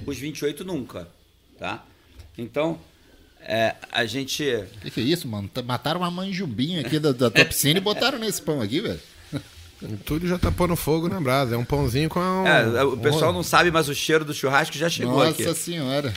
[0.06, 1.08] os 28 nunca,
[1.58, 1.86] tá?
[2.38, 2.80] Então,
[3.42, 4.44] é, a gente...
[4.44, 5.50] O que, que, é isso, mano?
[5.66, 9.00] Mataram uma manjubinha aqui da, da Topcine e botaram nesse pão aqui, velho.
[9.82, 11.56] O Túlio já tá pondo fogo na brasa.
[11.56, 12.50] É um pãozinho com a.
[12.50, 15.46] É, o pessoal não sabe, mas o cheiro do churrasco já chegou Nossa aqui.
[15.46, 16.14] Nossa senhora.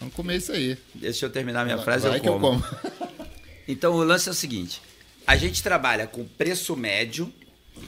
[0.00, 0.76] Vamos comer isso aí.
[0.94, 2.34] Deixa eu terminar minha frase Vai eu como.
[2.34, 2.64] eu como.
[3.68, 4.82] então o lance é o seguinte:
[5.26, 7.32] a gente trabalha com preço médio,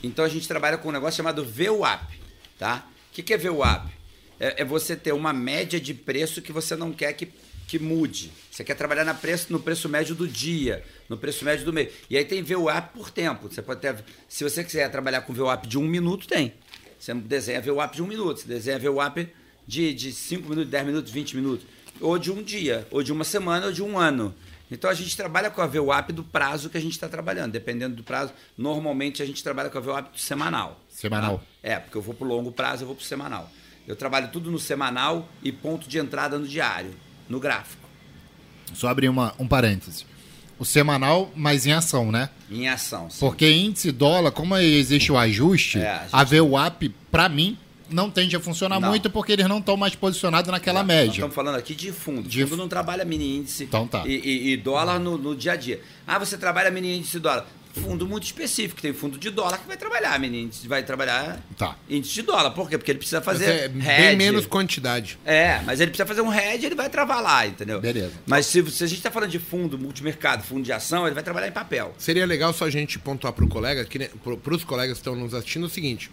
[0.03, 2.21] então a gente trabalha com um negócio chamado VWAP.
[2.59, 2.87] Tá?
[3.11, 3.91] O que, que é VWAP?
[4.39, 7.29] É, é você ter uma média de preço que você não quer que
[7.67, 8.33] que mude.
[8.51, 11.93] Você quer trabalhar na preço, no preço médio do dia, no preço médio do mês.
[12.09, 13.49] E aí tem VWAP por tempo.
[13.49, 13.97] Você pode ter,
[14.29, 16.55] se você quiser trabalhar com VWAP de um minuto, tem.
[16.99, 19.29] Você desenha VWAP de um minuto, você desenha VWAP
[19.67, 21.67] de, de 5 minutos, 10 minutos, 20 minutos.
[22.01, 24.35] Ou de um dia, ou de uma semana, ou de um ano.
[24.71, 27.53] Então a gente trabalha com a VWAP do prazo que a gente está trabalhando.
[27.53, 30.81] Dependendo do prazo, normalmente a gente trabalha com a VWAP semanal.
[30.89, 31.39] Semanal.
[31.39, 31.45] Tá?
[31.63, 33.51] É, porque eu vou para o longo prazo, eu vou para o semanal.
[33.87, 36.93] Eu trabalho tudo no semanal e ponto de entrada no diário
[37.29, 37.87] no gráfico.
[38.75, 40.05] Só abrir uma, um parêntese.
[40.59, 42.31] O semanal, mas em ação, né?
[42.51, 43.21] Em ação, sim.
[43.21, 46.11] Porque índice dólar, como existe o ajuste, é, a, gente...
[46.13, 47.59] a VWAP, para mim,
[47.91, 48.89] não tende a funcionar não.
[48.89, 51.11] muito porque eles não estão mais posicionados naquela não, média.
[51.11, 52.29] estamos falando aqui de fundo.
[52.29, 54.03] De fundo não trabalha mini índice então, tá.
[54.07, 55.81] e, e, e dólar no, no, dia a dia.
[56.07, 57.47] Ah, você trabalha mini índice e dólar
[57.77, 58.81] fundo muito específico.
[58.81, 60.51] Tem fundo de dólar que vai trabalhar, menino.
[60.65, 61.77] Vai trabalhar tá.
[61.89, 62.51] índice de dólar.
[62.51, 62.79] Por quê?
[62.79, 63.45] Porque ele precisa fazer.
[63.45, 65.19] É bem menos quantidade.
[65.25, 67.81] É, mas ele precisa fazer um hedge ele vai travar lá, entendeu?
[67.81, 68.13] Beleza.
[68.27, 71.23] Mas se, se a gente está falando de fundo, multimercado, fundo de ação, ele vai
[71.23, 71.95] trabalhar em papel.
[71.99, 75.15] Seria legal só a gente pontuar para o colega, que, para os colegas que estão
[75.15, 76.11] nos assistindo, o seguinte.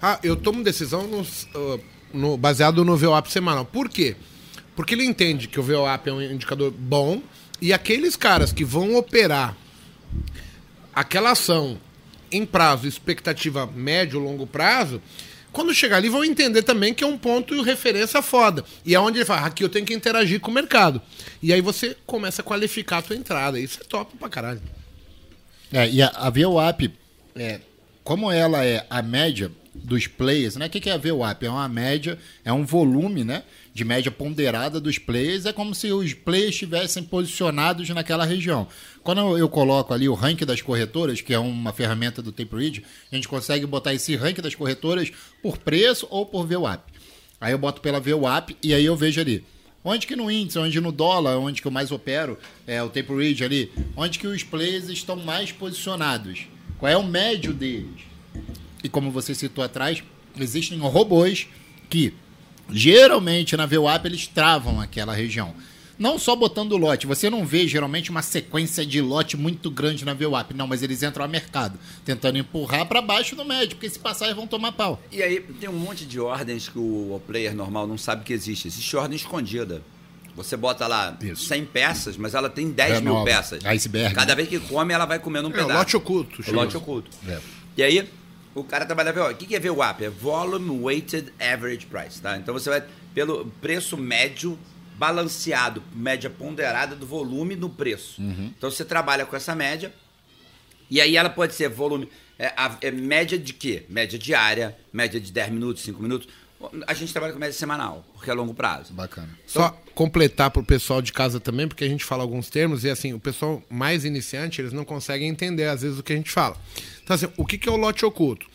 [0.00, 1.80] Ah, eu tomo decisão no, uh,
[2.12, 3.64] no, baseado no VWAP semanal.
[3.64, 4.16] Por quê?
[4.74, 7.22] Porque ele entende que o VWAP é um indicador bom
[7.60, 9.56] e aqueles caras que vão operar
[10.94, 11.78] aquela ação
[12.30, 15.00] em prazo, expectativa médio, longo prazo,
[15.52, 18.64] quando chegar ali vão entender também que é um ponto de referência foda.
[18.84, 21.00] E é onde ele fala, aqui eu tenho que interagir com o mercado.
[21.42, 23.60] E aí você começa a qualificar a tua entrada.
[23.60, 24.62] Isso é top pra caralho.
[25.70, 26.90] É, e a, a VWAP,
[27.36, 27.60] é,
[28.02, 30.66] como ela é a média dos players, né?
[30.66, 31.44] O que é a VWAP?
[31.44, 33.42] É uma média, é um volume, né?
[33.74, 35.46] De média ponderada dos players.
[35.46, 38.68] É como se os players estivessem posicionados naquela região.
[39.02, 43.14] Quando eu coloco ali o ranking das corretoras, que é uma ferramenta do TapeRead, a
[43.14, 45.10] gente consegue botar esse ranking das corretoras
[45.42, 46.82] por preço ou por VWAP.
[47.40, 49.44] Aí eu boto pela VWAP e aí eu vejo ali
[49.84, 53.12] Onde que no índice, onde no dólar, onde que eu mais opero, é o tape
[53.12, 56.46] read ali, onde que os players estão mais posicionados?
[56.78, 58.02] Qual é o médio deles?
[58.82, 60.02] E como você citou atrás,
[60.38, 61.48] existem robôs
[61.90, 62.14] que
[62.70, 65.54] geralmente na VWAP eles travam aquela região.
[65.98, 70.14] Não só botando lote, você não vê geralmente uma sequência de lote muito grande na
[70.14, 73.98] VWAP, não, mas eles entram ao mercado, tentando empurrar para baixo do médio, porque se
[74.00, 75.00] passar eles vão tomar pau.
[75.12, 78.66] E aí tem um monte de ordens que o, player normal não sabe que existe.
[78.66, 79.82] Existe ordem escondida.
[80.34, 81.44] Você bota lá Isso.
[81.44, 83.24] 100 peças, mas ela tem 10 mil Renova.
[83.26, 83.64] peças.
[83.64, 84.34] Iceberg, Cada né?
[84.34, 85.74] vez que come, ela vai comendo um É, pedaço.
[85.74, 87.10] lote oculto, lote oculto.
[87.28, 87.38] É.
[87.76, 88.08] E aí,
[88.54, 89.32] o cara trabalha VWAP.
[89.32, 90.02] O que é VWAP?
[90.04, 92.36] É Volume Weighted Average Price, tá?
[92.36, 92.84] Então você vai
[93.14, 94.58] pelo preço médio
[94.98, 98.20] balanceado, média ponderada do volume no preço.
[98.56, 99.92] Então você trabalha com essa média
[100.90, 102.08] e aí ela pode ser volume.
[102.38, 103.84] É, a- é média de quê?
[103.88, 106.28] Média diária, média de 10 minutos, 5 minutos.
[106.86, 108.92] A gente trabalha com média semanal, porque é longo prazo.
[108.92, 109.28] Bacana.
[109.46, 113.12] Só completar pro pessoal de casa também, porque a gente fala alguns termos e assim,
[113.12, 116.56] o pessoal mais iniciante, eles não conseguem entender às vezes o que a gente fala.
[117.02, 118.46] Então assim, o que que é o lote oculto?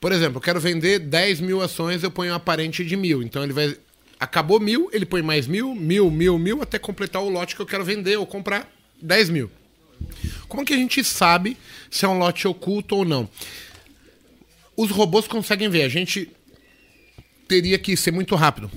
[0.00, 3.22] Por exemplo, eu quero vender 10 mil ações, eu ponho um aparente de mil.
[3.22, 3.76] Então ele vai.
[4.20, 7.66] Acabou mil, ele põe mais mil, mil, mil, mil, até completar o lote que eu
[7.66, 8.68] quero vender ou comprar
[9.00, 9.50] 10 mil.
[10.48, 11.56] Como que a gente sabe
[11.90, 13.28] se é um lote oculto ou não?
[14.76, 15.82] Os robôs conseguem ver.
[15.82, 16.30] A gente
[17.48, 18.70] teria que ser muito rápido.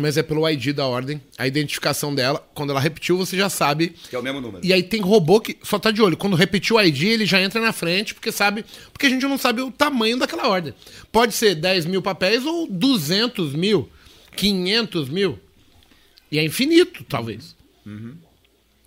[0.00, 2.46] Mas é pelo ID da ordem, a identificação dela.
[2.54, 3.94] Quando ela repetiu, você já sabe.
[4.08, 4.64] Que é o mesmo número.
[4.64, 6.16] E aí tem robô que só tá de olho.
[6.16, 8.64] Quando repetiu o ID, ele já entra na frente, porque sabe.
[8.92, 10.72] Porque a gente não sabe o tamanho daquela ordem.
[11.10, 13.88] Pode ser 10 mil papéis ou 200 mil,
[14.36, 15.38] 500 mil.
[16.30, 17.56] E é infinito, talvez.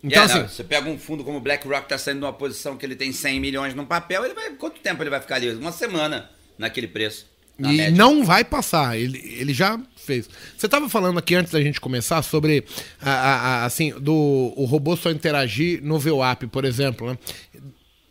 [0.03, 0.39] Então, É, assim.
[0.39, 3.11] não, você pega um fundo como o BlackRock tá saindo numa posição que ele tem
[3.11, 5.49] 100 milhões no papel, ele vai quanto tempo ele vai ficar ali?
[5.52, 7.26] Uma semana naquele preço.
[7.69, 7.91] E média.
[7.97, 10.29] não vai passar, ele, ele já fez.
[10.57, 12.63] Você estava falando aqui antes da gente começar sobre
[13.01, 14.13] a, a- a- assim, do
[14.55, 17.17] o robô só interagir no VWAP, por exemplo, né?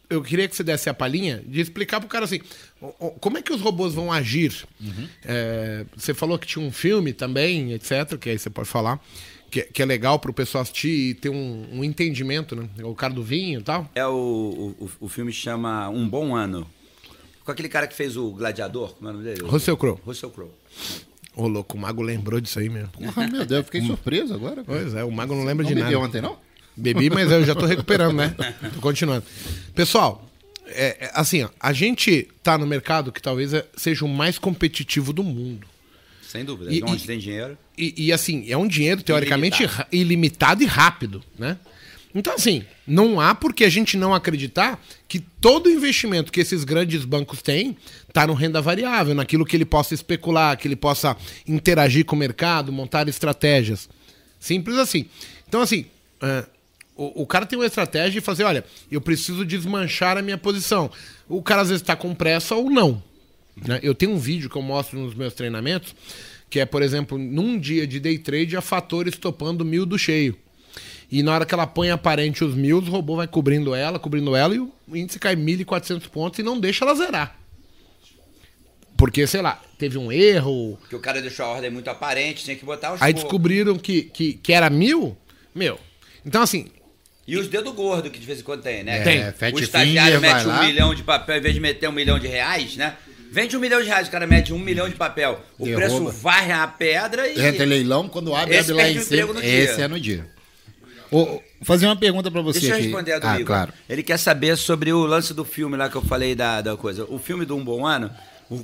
[0.08, 2.40] Eu queria que você desse a palhinha de explicar pro cara assim,
[2.80, 4.52] o- o- como é que os robôs vão agir.
[5.24, 9.00] É, você falou que tinha um filme também, etc, que aí você pode falar,
[9.50, 12.68] que, que é legal pro pessoal assistir e ter um, um entendimento, né?
[12.82, 13.88] O cara do vinho e tal.
[13.94, 16.66] É o, o, o- o filme chama Um Bom Ano.
[17.44, 19.42] Com aquele cara que fez o Gladiador, como é o nome dele?
[19.42, 19.98] Russell Crowe.
[20.04, 20.50] Russell Crowe.
[21.34, 22.88] Ô, louco, o Mago lembrou disso aí mesmo.
[22.90, 24.62] Porra, meu Deus, eu fiquei surpreso agora.
[24.64, 24.66] cara.
[24.66, 25.86] Pois é, o Mago não lembra Não de nada.
[25.86, 26.36] bebeu ontem, não?
[26.76, 28.34] Bebi, mas eu já tô recuperando, né?
[28.74, 29.24] Tô continuando.
[29.74, 30.28] Pessoal,
[30.66, 34.38] é, é, assim, ó, a gente tá no mercado que talvez é- seja o mais
[34.38, 35.66] competitivo do mundo.
[36.22, 36.72] Sem dúvida.
[36.72, 37.58] E- onde e- tem dinheiro.
[37.76, 39.88] E, e, assim, é um dinheiro teoricamente Ilimitado.
[39.92, 41.58] ilimitado e rápido, né?
[42.14, 46.64] Então, assim, não há por que a gente não acreditar que todo investimento que esses
[46.64, 47.76] grandes bancos têm
[48.12, 51.16] tá no renda variável, naquilo que ele possa especular, que ele possa
[51.46, 53.88] interagir com o mercado, montar estratégias.
[54.40, 55.06] Simples assim.
[55.48, 55.86] Então, assim,
[56.20, 56.46] é,
[56.96, 60.90] o, o cara tem uma estratégia de fazer, olha, eu preciso desmanchar a minha posição.
[61.28, 63.02] O cara às vezes está com pressa ou não.
[63.66, 63.78] né?
[63.82, 65.94] Eu tenho um vídeo que eu mostro nos meus treinamentos,
[66.48, 70.36] que é, por exemplo, num dia de day trade, a fatores topando mil do cheio.
[71.10, 74.36] E na hora que ela põe aparente os mil, o robô vai cobrindo ela, cobrindo
[74.36, 77.36] ela, e o índice cai 1.400 pontos e não deixa ela zerar.
[78.96, 82.54] Porque, sei lá, teve um erro, Que o cara deixou a ordem muito aparente, tinha
[82.54, 85.16] que botar os aí descobriram que, que, que era mil,
[85.54, 85.80] meu.
[86.24, 86.66] Então, assim,
[87.26, 89.00] E os dedos gordos que de vez em quando tem, né?
[89.02, 89.18] Tem.
[89.18, 90.64] É, Fat o estagiário Finger mete um lá.
[90.64, 92.94] milhão de papel em vez de meter um milhão de reais, né?
[93.32, 95.40] Vende um milhão de reais, o cara mete um milhão de papel.
[95.58, 95.86] O Derruba.
[95.86, 97.40] preço varre a pedra e.
[97.40, 99.32] Entra leilão, quando abre, Esse abre lá em cima.
[99.32, 99.50] no dia.
[99.50, 100.26] Esse é no dia.
[101.10, 102.84] Ô, ô, fazer uma pergunta pra você Deixa eu aqui.
[102.84, 103.46] responder a do ah, Igor.
[103.46, 103.72] claro.
[103.88, 107.04] Ele quer saber sobre o lance do filme lá que eu falei da, da coisa.
[107.08, 108.10] O filme do Um Bom Ano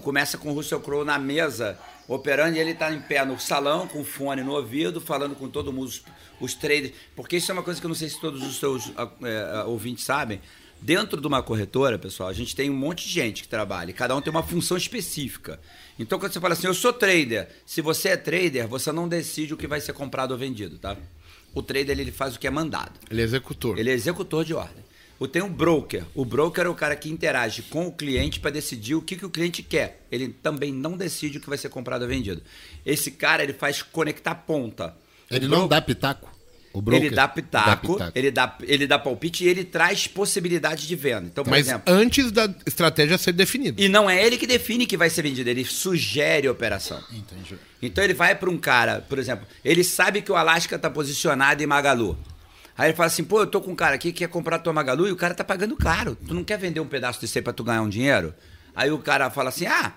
[0.01, 1.78] começa com o Russell Crowe na mesa,
[2.09, 5.73] operando, e ele tá em pé no salão, com fone no ouvido, falando com todo
[5.73, 6.02] mundo, os,
[6.40, 6.93] os traders.
[7.14, 9.64] Porque isso é uma coisa que eu não sei se todos os seus ah, eh,
[9.66, 10.40] ouvintes sabem.
[10.81, 13.94] Dentro de uma corretora, pessoal, a gente tem um monte de gente que trabalha, e
[13.94, 15.59] cada um tem uma função específica.
[15.98, 19.55] Então, quando você fala assim, eu sou trader, se você é trader, você não decide
[19.55, 20.97] o que vai ser comprado ou vendido, tá?
[21.57, 22.93] O trader ele faz o que é mandado.
[23.11, 23.78] ele é executor.
[23.78, 24.85] Ele é executor de ordem.
[25.19, 26.05] O tem um broker.
[26.15, 29.24] O broker é o cara que interage com o cliente para decidir o que, que
[29.24, 30.07] o cliente quer.
[30.12, 32.43] Ele também não decide o que vai ser comprado ou vendido.
[32.85, 34.95] Esse cara ele faz conectar ponta.
[35.31, 36.31] Ele O não dá pitaco?
[36.74, 38.12] O broker Ele dá pitaco, pitaco.
[38.19, 41.27] Ele, dá, ele dá palpite e ele traz possibilidade de venda.
[41.33, 41.91] Então, por Mas exemplo.
[41.91, 43.81] antes da estratégia ser definida.
[43.83, 47.03] E não é ele que define que vai ser vendido, ele sugere a operação.
[47.11, 47.57] Entendi.
[47.81, 51.62] Então ele vai para um cara, por exemplo, ele sabe que o Alasca tá posicionado
[51.62, 52.19] em Magalu.
[52.77, 54.73] Aí ele fala assim, pô, eu tô com um cara aqui que quer comprar tua
[54.73, 56.16] Magalu e o cara tá pagando caro.
[56.27, 58.35] Tu não quer vender um pedaço desse aí pra tu ganhar um dinheiro?
[58.74, 59.93] Aí o cara fala assim, ah,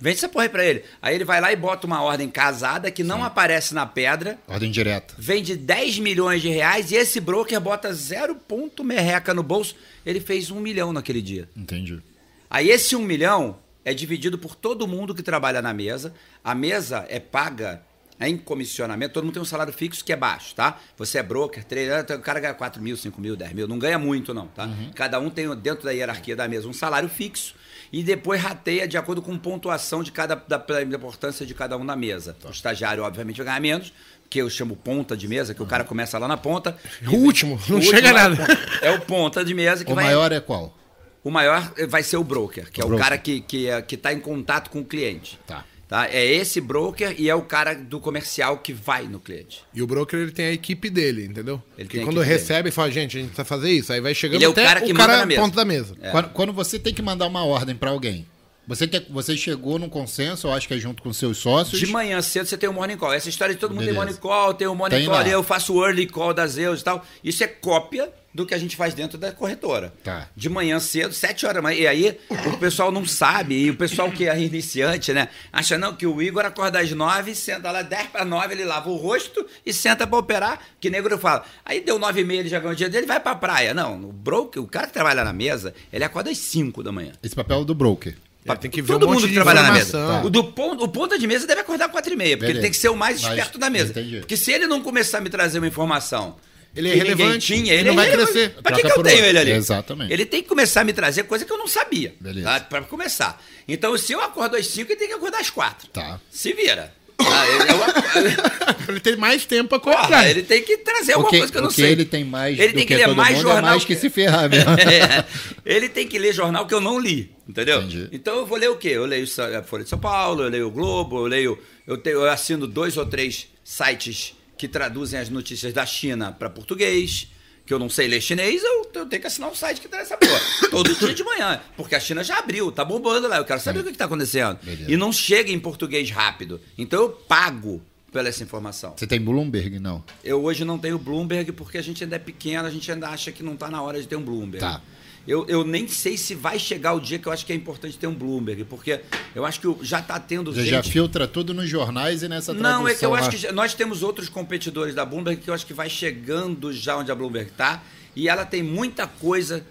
[0.00, 0.84] Vende essa porra aí pra ele.
[1.00, 4.70] Aí ele vai lá e bota uma ordem casada que não aparece na pedra, Ordem
[4.70, 5.14] direta.
[5.16, 9.74] vende 10 milhões de reais e esse broker bota zero ponto merreca no bolso.
[10.04, 11.48] Ele fez um milhão naquele dia.
[11.56, 12.02] Entendi.
[12.50, 16.14] Aí esse um milhão é dividido por todo mundo que trabalha na mesa.
[16.42, 17.82] A mesa é paga
[18.20, 20.78] em comissionamento, todo mundo tem um salário fixo que é baixo, tá?
[20.96, 23.98] Você é broker, trader, o cara ganha 4 mil, 5 mil, 10 mil, não ganha
[23.98, 24.68] muito não, tá?
[24.94, 27.54] Cada um tem dentro da hierarquia da mesa um salário fixo
[27.92, 31.82] e depois rateia de acordo com pontuação de cada da, da importância de cada um
[31.82, 32.36] na mesa.
[32.44, 33.92] O estagiário, obviamente, vai ganhar menos,
[34.30, 36.76] que eu chamo ponta de mesa, que o cara começa lá na ponta.
[37.06, 38.46] O último, não O chega último é nada.
[38.80, 40.76] É o ponta de mesa que O vai maior é qual?
[41.24, 43.02] O maior vai ser o broker, que é o broker.
[43.04, 45.38] cara que está que, é- que tá em contato com o cliente.
[45.46, 45.64] Tá.
[45.88, 46.08] Tá?
[46.08, 49.62] É esse broker e é o cara do comercial que vai no cliente.
[49.74, 51.62] E o broker ele tem a equipe dele, entendeu?
[51.76, 53.92] Ele que tem a quando recebe, fala, gente, a gente precisa fazer isso.
[53.92, 55.40] Aí vai chegando Ele é o até cara que o manda cara na mesa.
[55.42, 55.94] ponta da mesa.
[56.00, 56.10] É.
[56.10, 58.26] Quando, quando você tem que mandar uma ordem pra alguém,
[58.66, 61.78] você, quer, você chegou num consenso, eu acho que é junto com seus sócios.
[61.78, 63.12] De manhã cedo você tem o morning call.
[63.12, 63.98] Essa história de todo mundo Beleza.
[63.98, 65.28] tem morning call, tem o morning Tem call, lá.
[65.28, 67.04] eu faço o early call das EUs e tal.
[67.22, 69.94] Isso é cópia do que a gente faz dentro da corretora.
[70.02, 70.28] Tá.
[70.34, 71.78] De manhã cedo, 7 horas da manhã.
[71.80, 72.18] E aí
[72.52, 75.28] o pessoal não sabe, e o pessoal que é iniciante, né?
[75.52, 78.90] Acha não que o Igor acorda às 9, senta lá 10 para 9, ele lava
[78.90, 81.44] o rosto e senta para operar, que negro fala.
[81.64, 83.72] Aí deu 9 e meia, ele já ganhou o dia dele, vai pra praia.
[83.72, 87.12] Não, o broker, o cara que trabalha na mesa, ele acorda às 5 da manhã.
[87.22, 88.16] Esse papel é do broker.
[88.44, 89.96] Ele tem que ver Todo um mundo que trabalha na mesa.
[89.96, 90.26] informação.
[90.26, 92.58] O, do ponto, o ponta de mesa deve acordar 4 e meia, porque Beleza.
[92.58, 93.90] ele tem que ser o mais Mas- esperto da mesa.
[93.92, 94.18] entendi.
[94.18, 96.36] Porque se ele não começar a me trazer uma informação
[96.76, 98.32] Ele é relevante, tinha, ele ele não é vai irrelevante.
[98.32, 98.62] crescer.
[98.62, 99.28] Pra que, que eu tenho outro.
[99.28, 99.50] ele ali?
[99.52, 100.12] Exatamente.
[100.12, 102.14] Ele tem que começar a me trazer coisa que eu não sabia.
[102.20, 102.46] Beleza.
[102.48, 102.60] Tá?
[102.60, 103.40] Pra começar.
[103.68, 105.88] Então, se eu acordo às 5, ele tem que acordar às 4.
[105.88, 106.20] Tá.
[106.30, 106.92] Se vira.
[107.16, 110.28] Eu- eu- Ele tem mais tempo pra comprar.
[110.28, 111.92] ele tem que trazer alguma que, coisa que eu não sei.
[111.92, 114.10] ele tem mais Ele tem que que, ler mais é jornal mais que que- se
[114.10, 114.70] ferrar mesmo.
[114.78, 115.24] É,
[115.64, 117.78] ele tem que ler jornal que eu não li, entendeu?
[117.78, 118.08] Entendi.
[118.12, 118.88] Então eu vou ler o quê?
[118.88, 119.26] Eu leio
[119.58, 121.58] a Folha de São Paulo, eu leio o Globo, eu leio.
[121.86, 124.34] Eu, tenho, eu assino dois ou três sites
[124.64, 127.28] que traduzem as notícias da China para português.
[127.66, 130.10] Que eu não sei ler chinês, eu, eu tenho que assinar um site que traz
[130.10, 130.40] essa porra.
[130.70, 131.60] Todo dia de manhã.
[131.76, 133.38] Porque a China já abriu, tá bombando lá.
[133.38, 134.58] Eu quero saber o que, que tá acontecendo.
[134.62, 134.90] Beleza.
[134.90, 136.60] E não chega em português rápido.
[136.76, 137.82] Então eu pago
[138.12, 138.94] pela essa informação.
[138.96, 140.04] Você tem Bloomberg, não?
[140.22, 143.32] Eu hoje não tenho Bloomberg porque a gente ainda é pequeno, a gente ainda acha
[143.32, 144.60] que não está na hora de ter um Bloomberg.
[144.60, 144.82] Tá.
[145.26, 147.96] Eu, eu nem sei se vai chegar o dia que eu acho que é importante
[147.96, 149.00] ter um Bloomberg, porque
[149.34, 150.70] eu acho que o- já está tendo Você gente...
[150.70, 153.30] já filtra tudo nos jornais e nessa tradução Não, é que eu acho lá.
[153.30, 156.96] que já- nós temos outros competidores da Bloomberg que eu acho que vai chegando já
[156.98, 157.82] onde a Bloomberg está,
[158.14, 159.64] e ela tem muita coisa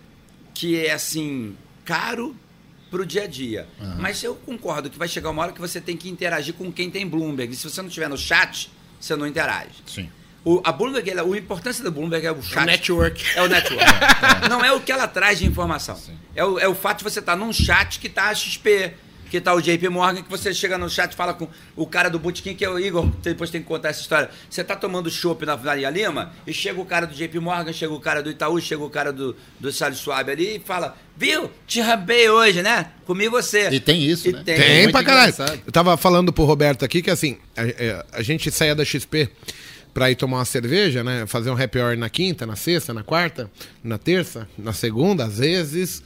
[0.55, 1.55] que é assim
[1.85, 2.35] caro
[2.89, 3.67] pro dia a dia.
[3.99, 6.89] Mas eu concordo que vai chegar uma hora que você tem que interagir com quem
[6.89, 7.53] tem Bloomberg.
[7.53, 9.69] E se você não estiver no chat, você não interage.
[9.85, 10.09] Sim.
[10.45, 12.65] O, a Bloomberg, ela, a importância da Bloomberg é o chat.
[12.65, 13.23] network.
[13.35, 13.85] É o network.
[14.49, 15.97] Não é o que ela traz de informação.
[16.35, 18.91] É o, é o fato de você estar num chat que tá a XP,
[19.29, 21.47] que tá o JP Morgan, que você chega no chat e fala com
[21.77, 24.29] o cara do Botequim, que é o Igor, que depois tem que contar essa história.
[24.49, 27.93] Você tá tomando chopp na Faria Lima e chega o cara do JP Morgan, chega
[27.93, 31.49] o cara do Itaú, chega o cara do, do Salles Suave ali e fala: Viu?
[31.65, 32.87] Te rampei hoje, né?
[33.05, 33.69] Comi você.
[33.69, 34.41] E tem isso, E né?
[34.43, 34.57] tem.
[34.57, 35.31] Tem pra caralho.
[35.33, 35.61] engraçado.
[35.65, 39.29] Eu tava falando pro Roberto aqui que assim, a, é, a gente saía da XP
[39.93, 41.25] pra ir tomar uma cerveja, né?
[41.27, 43.49] Fazer um happy hour na quinta, na sexta, na quarta,
[43.83, 46.01] na terça, na segunda, às vezes.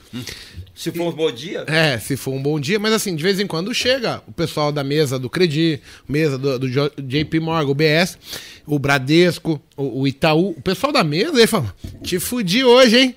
[0.74, 1.64] Se for um bom dia.
[1.66, 4.70] É, se for um bom dia, mas assim, de vez em quando chega o pessoal
[4.70, 8.18] da mesa do Credi, mesa do, do JP Morgan, o BS,
[8.66, 13.14] o Bradesco, o, o Itaú, o pessoal da mesa, ele fala: Te fudi hoje, hein?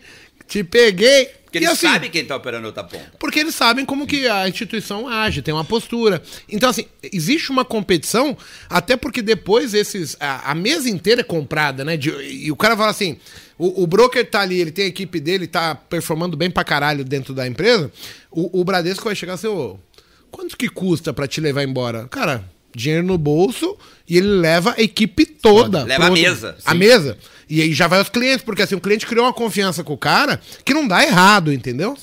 [0.52, 1.30] Te peguei.
[1.46, 3.12] Porque E ele assim, sabe quem tá operando outra ponta.
[3.20, 6.22] porque eles sabem como que a instituição age, tem uma postura.
[6.50, 8.38] Então, assim, existe uma competição,
[8.70, 10.16] até porque depois esses.
[10.20, 11.96] A, a mesa inteira é comprada, né?
[11.98, 13.18] De- e o cara fala assim:
[13.58, 17.04] o, o broker tá ali, ele tem a equipe dele, tá performando bem pra caralho
[17.06, 17.92] dentro da empresa.
[18.30, 19.78] O, o Bradesco vai chegar assim, ô,
[20.30, 22.08] quanto que custa pra te levar embora?
[22.10, 22.46] Cara,
[22.76, 23.78] dinheiro no bolso
[24.08, 25.84] e ele leva a equipe toda.
[25.84, 26.56] Leva a mesa.
[26.66, 27.18] A mesa.
[27.50, 29.98] E aí já vai os clientes, porque assim, o cliente criou uma confiança com o
[29.98, 31.98] cara que não dá errado, entendeu?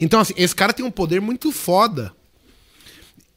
[0.00, 2.12] Então, assim, esse cara tem um poder muito foda.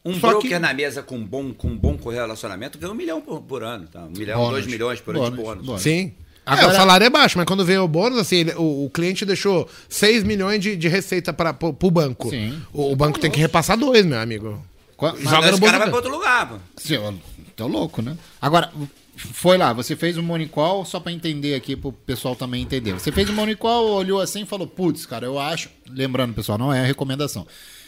[0.04, 3.42] Um Só broker que- na mesa com bom, com bom relacionamento ganha um milhão por,
[3.42, 3.88] por ano.
[3.88, 4.02] Tá?
[4.06, 4.52] Um milhão, Bônus.
[4.52, 5.66] dois milhões por ano de Bônus, bônus.
[5.66, 5.82] bônus.
[5.82, 6.14] Sim.
[6.46, 8.90] Agora- É, o salário é baixo, mas quando vem o bônus, assim, ele- o, o
[8.92, 12.30] cliente deixou 6 milhões de, de receita para pro, pro banco.
[12.30, 12.60] Sim.
[12.72, 14.64] O, o banco tem que repassar dois, meu amigo.
[15.00, 16.50] Mas Joga no cara vai para outro lugar.
[16.50, 16.56] pô.
[16.78, 17.20] Sim, eu
[17.56, 18.18] tô louco, né?
[18.42, 18.72] Agora,
[19.18, 22.94] foi lá, você fez um morning call, só pra entender aqui, pro pessoal também entender.
[22.94, 25.70] Você fez um morning call, olhou assim e falou, putz, cara, eu acho...
[25.90, 27.46] Lembrando, pessoal, não é a recomendação.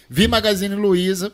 [0.10, 1.34] Vi Magazine Luiza,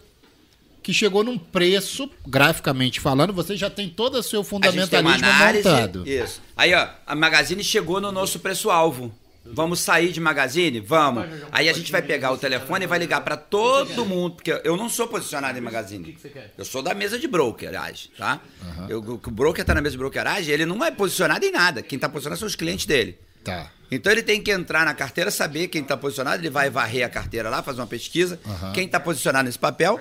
[0.82, 4.50] que chegou num preço, graficamente falando, você já tem todo o seu A gente
[4.90, 5.70] tem uma fundamentalismo análise.
[5.70, 6.10] montado.
[6.10, 6.42] Isso.
[6.58, 9.14] Aí, ó, a Magazine chegou no nosso preço-alvo.
[9.46, 10.80] Vamos sair de magazine?
[10.80, 11.26] Vamos.
[11.52, 14.78] Aí a gente vai pegar o telefone e vai ligar para todo mundo, porque eu
[14.78, 16.18] não sou posicionado em magazine.
[16.58, 18.40] Eu sou da mesa de brokeragem, tá?
[18.88, 21.82] Eu, o broker tá na mesa de brokeragem, ele não é posicionado em nada.
[21.82, 23.20] Quem tá posicionado são os clientes dele.
[23.44, 23.70] Tá.
[23.92, 27.10] Então ele tem que entrar na carteira, saber quem está posicionado, ele vai varrer a
[27.10, 28.72] carteira lá, fazer uma pesquisa, Aham.
[28.72, 30.00] quem está posicionado nesse papel,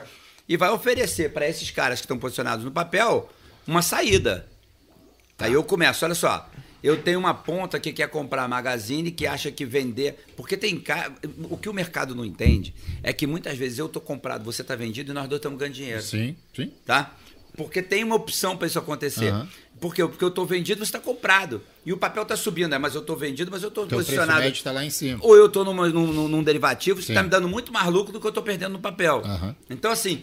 [0.48, 3.28] e vai oferecer para esses caras que estão posicionados no papel
[3.66, 4.46] uma saída.
[5.38, 6.48] Aí eu começo, olha só,
[6.82, 10.24] eu tenho uma ponta que quer comprar magazine, que acha que vender.
[10.36, 10.82] Porque tem.
[11.50, 14.74] O que o mercado não entende é que muitas vezes eu tô comprado, você tá
[14.74, 16.72] vendido e nós dois estamos ganhando dinheiro Sim, sim.
[16.84, 17.14] tá?
[17.56, 19.28] Porque tem uma opção para isso acontecer.
[19.28, 19.48] Aham.
[19.78, 20.06] Por quê?
[20.06, 21.60] Porque eu estou vendido, você está comprado.
[21.84, 22.78] E o papel está subindo, né?
[22.78, 24.40] Mas eu estou vendido, mas eu estou posicionado.
[24.40, 25.18] médio está lá em cima.
[25.22, 28.20] Ou eu estou num, num, num derivativo, você está me dando muito mais lucro do
[28.20, 29.22] que eu estou perdendo no papel.
[29.24, 29.56] Aham.
[29.68, 30.22] Então, assim,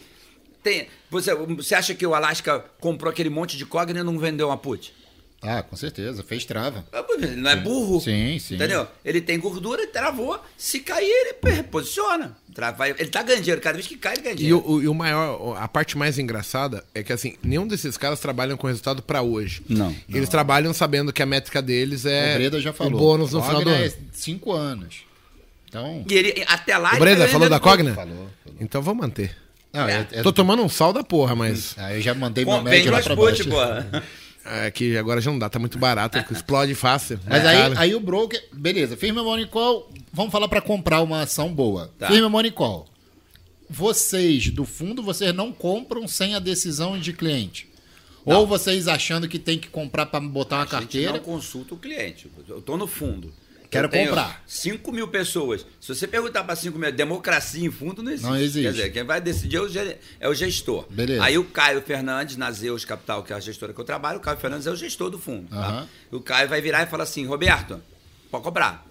[0.63, 4.47] tem, você, você acha que o Alaska comprou aquele monte de cogna e não vendeu
[4.47, 4.93] uma put?
[5.41, 6.21] Ah, com certeza.
[6.21, 6.85] Fez trava.
[7.17, 8.01] Ele não é burro.
[8.01, 8.55] Sim, sim.
[8.55, 8.85] Entendeu?
[9.05, 10.37] Ele tem gordura, ele travou.
[10.57, 12.35] Se cair, ele reposiciona.
[12.53, 13.61] Tra- vai- Ele tá ganhando dinheiro.
[13.61, 14.57] Cada vez que cai, ele ganha E dinheiro.
[14.65, 18.19] o, o- e o maior, a parte mais engraçada é que assim, nenhum desses caras
[18.19, 19.61] trabalham com resultado pra hoje.
[19.69, 19.95] Não.
[20.13, 22.95] Eles trabalham sabendo que a métrica deles é o Breda já falou.
[22.95, 23.85] o bônus no Cogna final do ano.
[23.85, 25.03] é cinco anos.
[25.69, 26.03] Então.
[26.09, 26.95] E ele, até lá...
[26.95, 27.93] O Breda tá falou da Cogna?
[27.93, 28.29] Falou, falou.
[28.59, 29.37] Então vou manter.
[29.71, 32.59] Não, é, é- Tô tomando um sal da porra, mas Ah, eu já mandei Pô,
[32.59, 33.47] meu vende lá pra baixo.
[33.47, 34.03] porra.
[34.49, 37.19] é que agora já não dá, tá muito barato, explode fácil.
[37.27, 37.73] Mas É aí, caro.
[37.77, 41.91] aí o broker, beleza, firma Money Call, vamos falar para comprar uma ação boa.
[41.97, 42.07] Tá.
[42.07, 42.87] Firma Money Call.
[43.69, 47.69] Vocês do fundo, vocês não compram sem a decisão de cliente.
[48.25, 51.11] Ou vocês achando que tem que comprar para botar uma A gente carteira.
[51.13, 52.29] não consulta o cliente.
[52.47, 53.31] Eu tô no fundo.
[53.69, 54.41] Quero Eu tenho comprar.
[54.47, 55.65] 5 mil pessoas.
[55.79, 58.27] Se você perguntar para 5 mil, democracia em fundo não existe.
[58.27, 58.61] Não existe.
[58.63, 59.69] Quer dizer, quem vai decidir é o,
[60.21, 60.85] é o gestor.
[60.89, 61.23] Beleza.
[61.23, 64.21] Aí o Caio Fernandes, na Zeus Capital, que é a gestora que eu trabalho, o
[64.21, 65.47] Caio Fernandes é o gestor do fundo.
[65.49, 65.55] tá?
[65.57, 65.87] Aham.
[66.11, 67.79] O Caio vai virar e falar assim: Roberto,
[68.31, 68.87] pode comprar.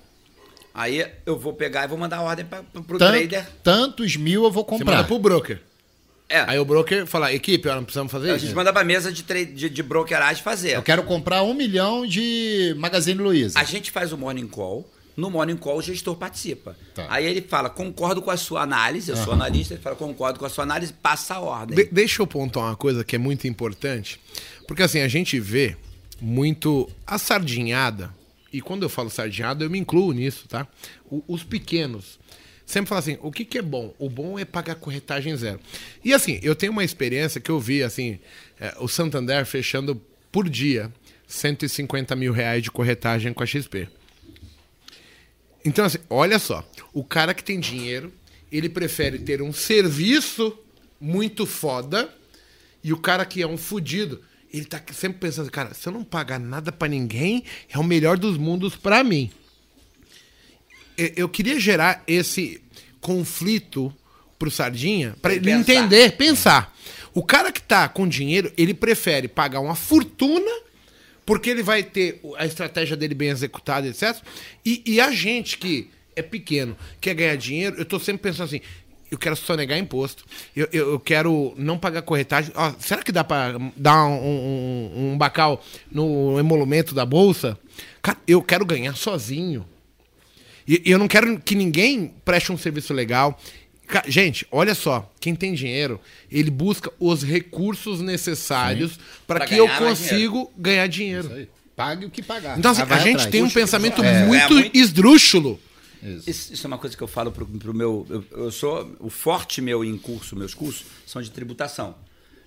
[0.72, 3.48] Aí eu vou pegar e vou mandar a ordem para o trader.
[3.64, 5.04] Tantos mil eu vou Você manda comprar.
[5.04, 5.60] pro broker.
[6.30, 8.44] É, Aí o broker fala, equipe, ó, não precisamos fazer a isso.
[8.44, 10.76] gente manda para mesa de, de, de brokeragem fazer.
[10.76, 13.58] Eu quero comprar um milhão de Magazine Luiza.
[13.58, 14.86] A gente faz o morning call.
[15.16, 16.76] No morning call, o gestor participa.
[16.94, 17.06] Tá.
[17.08, 20.44] Aí ele fala, concordo com a sua análise, eu sou analista, ele fala, concordo com
[20.44, 21.74] a sua análise, passa a ordem.
[21.76, 24.20] De- deixa eu pontuar uma coisa que é muito importante.
[24.66, 25.76] Porque assim, a gente vê
[26.20, 28.14] muito a sardinhada,
[28.52, 30.66] e quando eu falo sardinhada, eu me incluo nisso, tá?
[31.10, 32.18] O- os pequenos.
[32.68, 33.94] Sempre falam assim, o que, que é bom?
[33.98, 35.58] O bom é pagar corretagem zero.
[36.04, 38.18] E assim, eu tenho uma experiência que eu vi, assim,
[38.60, 39.98] é, o Santander fechando
[40.30, 40.92] por dia
[41.26, 43.88] 150 mil reais de corretagem com a XP.
[45.64, 46.62] Então, assim, olha só.
[46.92, 48.12] O cara que tem dinheiro,
[48.52, 50.54] ele prefere ter um serviço
[51.00, 52.14] muito foda
[52.84, 54.22] e o cara que é um fudido,
[54.52, 58.18] ele tá sempre pensando, cara, se eu não pagar nada pra ninguém, é o melhor
[58.18, 59.30] dos mundos pra mim.
[61.16, 62.60] Eu, queria gerar esse
[63.00, 63.94] conflito
[64.38, 65.60] pro Sardinha pra ele Pensar.
[65.60, 66.76] entender, pensar.
[67.14, 70.50] O cara que tá com dinheiro, ele prefere pagar uma fortuna
[71.24, 74.16] porque ele vai ter a estratégia dele bem executada, etc.
[74.64, 78.60] E, e a gente que é pequeno, quer ganhar dinheiro, eu tô sempre pensando assim,
[79.10, 82.52] eu quero sonegar imposto, eu, eu, eu quero não pagar corretagem.
[82.54, 87.58] Ó, será que dá pra dar um, um, um bacal no emolumento da bolsa?
[88.02, 89.66] Cara, eu quero ganhar sozinho.
[90.68, 93.40] E e eu não quero que ninguém preste um serviço legal.
[94.06, 95.98] Gente, olha só, quem tem dinheiro,
[96.30, 101.32] ele busca os recursos necessários para Pra que eu ganhar mais consigo ganhar dinheiro.
[101.32, 102.58] Aí, Pague o que pagar.
[102.58, 103.30] Então, assim, a gente atrás.
[103.30, 105.58] tem um pensamento É, muito, é muito- esdrúxulo.
[106.02, 106.28] Isso.
[106.30, 108.04] Isso, isso é uma coisa que eu falo pro, pro meu.
[108.10, 108.94] Eu, eu sou.
[109.00, 111.94] O forte meu em curso, meus cursos, são de tributação.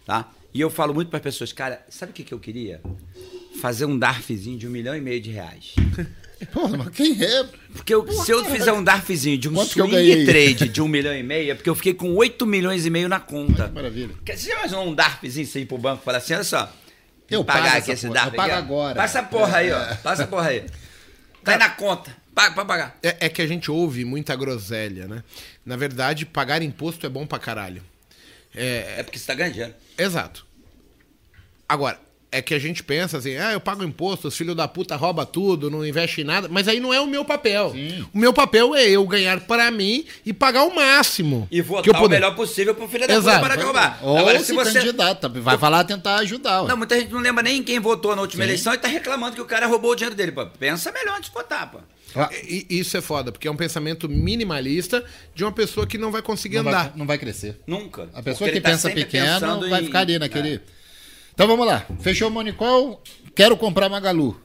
[0.05, 0.29] Tá?
[0.53, 2.81] E eu falo muito para as pessoas, cara, sabe o que, que eu queria?
[3.61, 5.73] Fazer um DARFzinho de um milhão e meio de reais.
[6.51, 7.45] Pô, mas quem é?
[7.73, 11.13] Porque eu- se eu fizer um DARFzinho de um Quanto swing trade de um milhão
[11.15, 13.67] e meio, é porque eu fiquei com 8 milhões e meio na conta.
[13.67, 14.15] Que maravilha.
[14.25, 16.71] Você já imaginou um DARFzinho você ir pro banco e falar assim, olha só,
[17.29, 18.95] Eu pagar aqui esse porra, DARF eu pago agora.
[18.95, 19.95] Passa a porra aí, ó.
[19.97, 20.65] Passa a porra aí.
[21.43, 22.15] Tá aí na conta.
[22.35, 22.97] Paga pra pagar.
[23.01, 25.23] É, é que a gente ouve muita groselha, né?
[25.65, 27.81] Na verdade, pagar imposto é bom pra caralho.
[28.55, 29.73] É, É porque você tá ganhando dinheiro.
[29.97, 30.45] Exato.
[31.67, 31.99] Agora,
[32.31, 35.25] é que a gente pensa assim, ah, eu pago imposto, os filhos da puta rouba
[35.25, 37.73] tudo, não investe em nada, mas aí não é o meu papel.
[38.13, 41.45] O meu papel é eu ganhar para mim e pagar o máximo.
[41.51, 42.15] E votar que eu o puder.
[42.21, 43.41] melhor possível pro filho da puta Exato.
[43.41, 43.99] parar de roubar.
[44.01, 44.79] Ou Agora, se, se você...
[44.79, 46.61] candidata, vai falar tentar ajudar.
[46.61, 46.69] ué.
[46.69, 49.41] Não, muita gente não lembra nem quem votou na última eleição e tá reclamando que
[49.41, 50.31] o cara roubou o dinheiro dele.
[50.31, 50.45] Pô.
[50.45, 51.79] Pensa melhor antes de votar, pô.
[52.15, 52.29] Ah,
[52.69, 55.03] Isso é foda, porque é um pensamento minimalista
[55.35, 56.83] de uma pessoa que não vai conseguir não, andar.
[56.89, 57.57] vai, não vai crescer.
[57.67, 58.09] Nunca.
[58.13, 60.55] A pessoa Porque que tá pensa pequeno vai em- ficar ali naquele.
[60.55, 60.80] É.
[61.33, 61.85] Então vamos lá.
[61.99, 63.01] Fechou o Monicol,
[63.35, 64.39] quero comprar Magalu.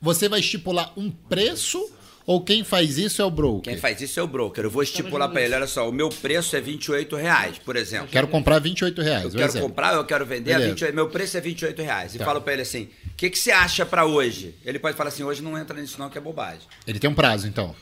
[0.00, 1.92] Você vai estipular um preço
[2.26, 3.72] Ou quem faz isso é o broker?
[3.72, 4.64] Quem faz isso é o broker.
[4.64, 8.08] Eu vou estipular para ele, olha só, o meu preço é 28 reais, por exemplo.
[8.08, 9.24] Quero comprar 28 reais.
[9.26, 9.68] Eu quero exemplo.
[9.68, 10.70] comprar, eu quero vender, a Beleza.
[10.72, 12.16] 28, meu preço é 28 reais.
[12.16, 12.24] E Tá.
[12.24, 14.56] falo para ele assim, o que, que você acha para hoje?
[14.64, 16.62] Ele pode falar assim, hoje não entra nisso não, que é bobagem.
[16.84, 17.76] Ele tem um prazo, então.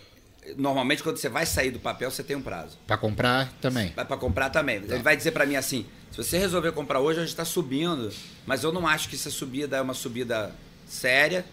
[0.57, 2.79] Normalmente, quando você vai sair do papel, você tem um prazo.
[2.87, 3.93] Pra comprar também.
[3.97, 4.81] Vai para comprar também.
[4.81, 4.95] Tá.
[4.95, 8.13] Ele vai dizer para mim assim: se você resolver comprar hoje, hoje está subindo,
[8.47, 10.55] mas eu não acho que essa subida é uma subida
[10.87, 11.45] séria.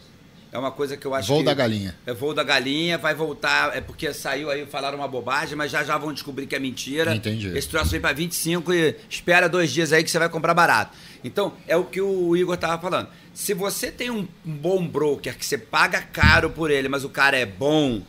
[0.52, 1.46] É uma coisa que eu acho Voo que.
[1.46, 1.96] da galinha.
[2.06, 3.74] É voo da galinha, vai voltar.
[3.76, 7.16] É porque saiu aí, falaram uma bobagem, mas já já vão descobrir que é mentira.
[7.16, 7.58] Entendi.
[7.58, 10.98] Esse troço vem para 25 e espera dois dias aí que você vai comprar barato.
[11.24, 13.08] Então, é o que o Igor tava falando.
[13.34, 17.38] Se você tem um bom broker que você paga caro por ele, mas o cara
[17.38, 18.02] é bom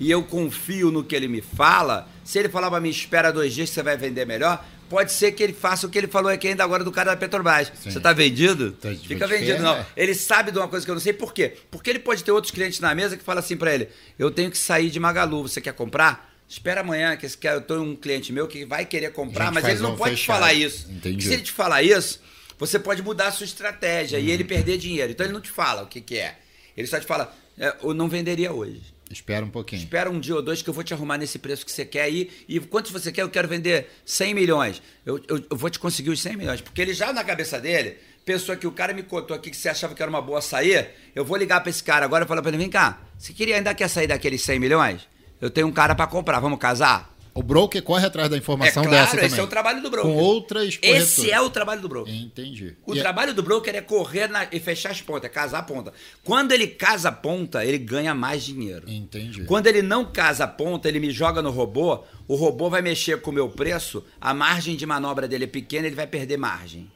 [0.00, 3.52] e eu confio no que ele me fala, se ele falar para mim, espera dois
[3.54, 6.30] dias que você vai vender melhor, pode ser que ele faça o que ele falou
[6.30, 7.70] aqui ainda agora do cara da Petrobras.
[7.82, 7.90] Sim.
[7.90, 8.76] Você tá vendido?
[8.80, 9.74] De Fica fé, vendido, não.
[9.76, 9.86] né?
[9.96, 11.54] Ele sabe de uma coisa que eu não sei por quê.
[11.70, 13.88] Porque ele pode ter outros clientes na mesa que falam assim para ele:
[14.18, 16.26] eu tenho que sair de Magalu, você quer comprar?
[16.48, 19.94] Espera amanhã, que eu tenho um cliente meu que vai querer comprar, mas ele não
[19.94, 20.86] pode te falar isso.
[20.90, 21.16] Entendi.
[21.16, 22.22] Porque se ele te falar isso,
[22.58, 24.28] você pode mudar a sua estratégia e Uhum.
[24.30, 25.12] ele perder dinheiro.
[25.12, 26.38] Então ele não te fala o que, que é.
[26.74, 28.80] Ele só te fala, é, eu não venderia hoje.
[29.10, 29.80] Espera um pouquinho.
[29.80, 32.02] Espera um dia ou dois que eu vou te arrumar nesse preço que você quer
[32.02, 32.30] aí.
[32.48, 33.22] E quanto você quer?
[33.22, 34.82] Eu quero vender 100 milhões.
[35.04, 36.60] Eu, eu, eu vou te conseguir os 100 milhões.
[36.60, 39.70] Porque ele já na cabeça dele pensou que o cara me contou aqui que você
[39.70, 40.90] achava que era uma boa sair.
[41.14, 43.56] Eu vou ligar pra esse cara agora e falar pra ele: vem cá, você queria
[43.56, 45.08] ainda quer sair daqueles 100 milhões?
[45.40, 47.16] Eu tenho um cara pra comprar, vamos casar?
[47.34, 49.26] O broker corre atrás da informação é claro, dessa também.
[49.26, 50.10] esse é o trabalho do broker.
[50.10, 51.28] Com outras Esse corretoras.
[51.30, 52.14] é o trabalho do broker.
[52.14, 52.76] Entendi.
[52.86, 55.62] O E- trabalho do broker é correr na- e fechar as pontas, é casar a
[55.62, 55.92] ponta.
[56.24, 58.90] Quando ele casa a ponta, ele ganha mais dinheiro.
[58.90, 59.44] Entendi.
[59.44, 63.20] Quando ele não casa a ponta, ele me joga no robô, o robô vai mexer
[63.20, 66.90] com o meu preço, a margem de manobra dele é pequena, ele vai perder margem.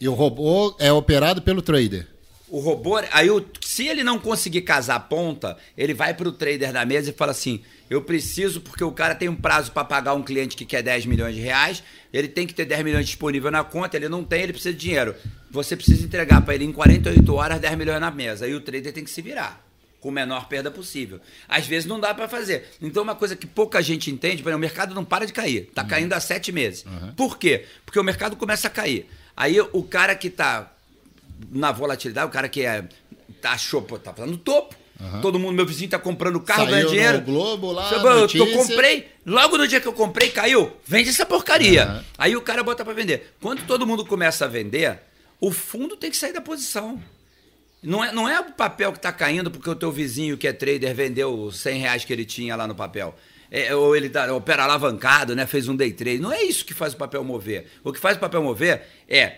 [0.00, 2.06] E o robô é operado pelo trader.
[2.50, 6.72] O robô, aí o- se ele não conseguir casar a ponta, ele vai pro trader
[6.72, 10.14] da mesa e fala assim: "Eu preciso porque o cara tem um prazo para pagar
[10.14, 13.50] um cliente que quer 10 milhões de reais, ele tem que ter 10 milhões disponível
[13.50, 15.14] na conta, ele não tem, ele precisa de dinheiro.
[15.50, 18.44] Você precisa entregar para ele em 48 horas 10 milhões na mesa.
[18.46, 19.64] Aí o trader tem que se virar
[20.00, 21.20] com a menor perda possível.
[21.48, 22.68] Às vezes não dá para fazer.
[22.80, 25.70] Então uma coisa que pouca gente entende, por exemplo, o mercado não para de cair.
[25.74, 26.84] Tá caindo há sete meses.
[27.16, 27.64] Por quê?
[27.84, 29.06] Porque o mercado começa a cair.
[29.36, 30.72] Aí o cara que tá
[31.50, 32.84] na volatilidade, o cara que é,
[33.40, 34.76] tá, achou, pô, tá no topo.
[35.22, 37.18] Todo mundo, meu vizinho tá comprando carro, Saiu ganhando dinheiro.
[37.18, 40.72] no Globo lá, eu, comprei, logo no dia que eu comprei, caiu.
[40.84, 41.84] Vende essa porcaria.
[41.84, 42.04] Aham.
[42.18, 43.32] Aí o cara bota pra vender.
[43.40, 44.98] Quando todo mundo começa a vender,
[45.40, 47.00] o fundo tem que sair da posição.
[47.80, 50.52] Não é, não é o papel que está caindo porque o teu vizinho que é
[50.52, 53.14] trader vendeu os 100 reais que ele tinha lá no papel.
[53.50, 55.46] É, ou ele tá, opera alavancado, né?
[55.46, 56.18] Fez um day trade.
[56.18, 57.68] Não é isso que faz o papel mover.
[57.84, 59.36] O que faz o papel mover é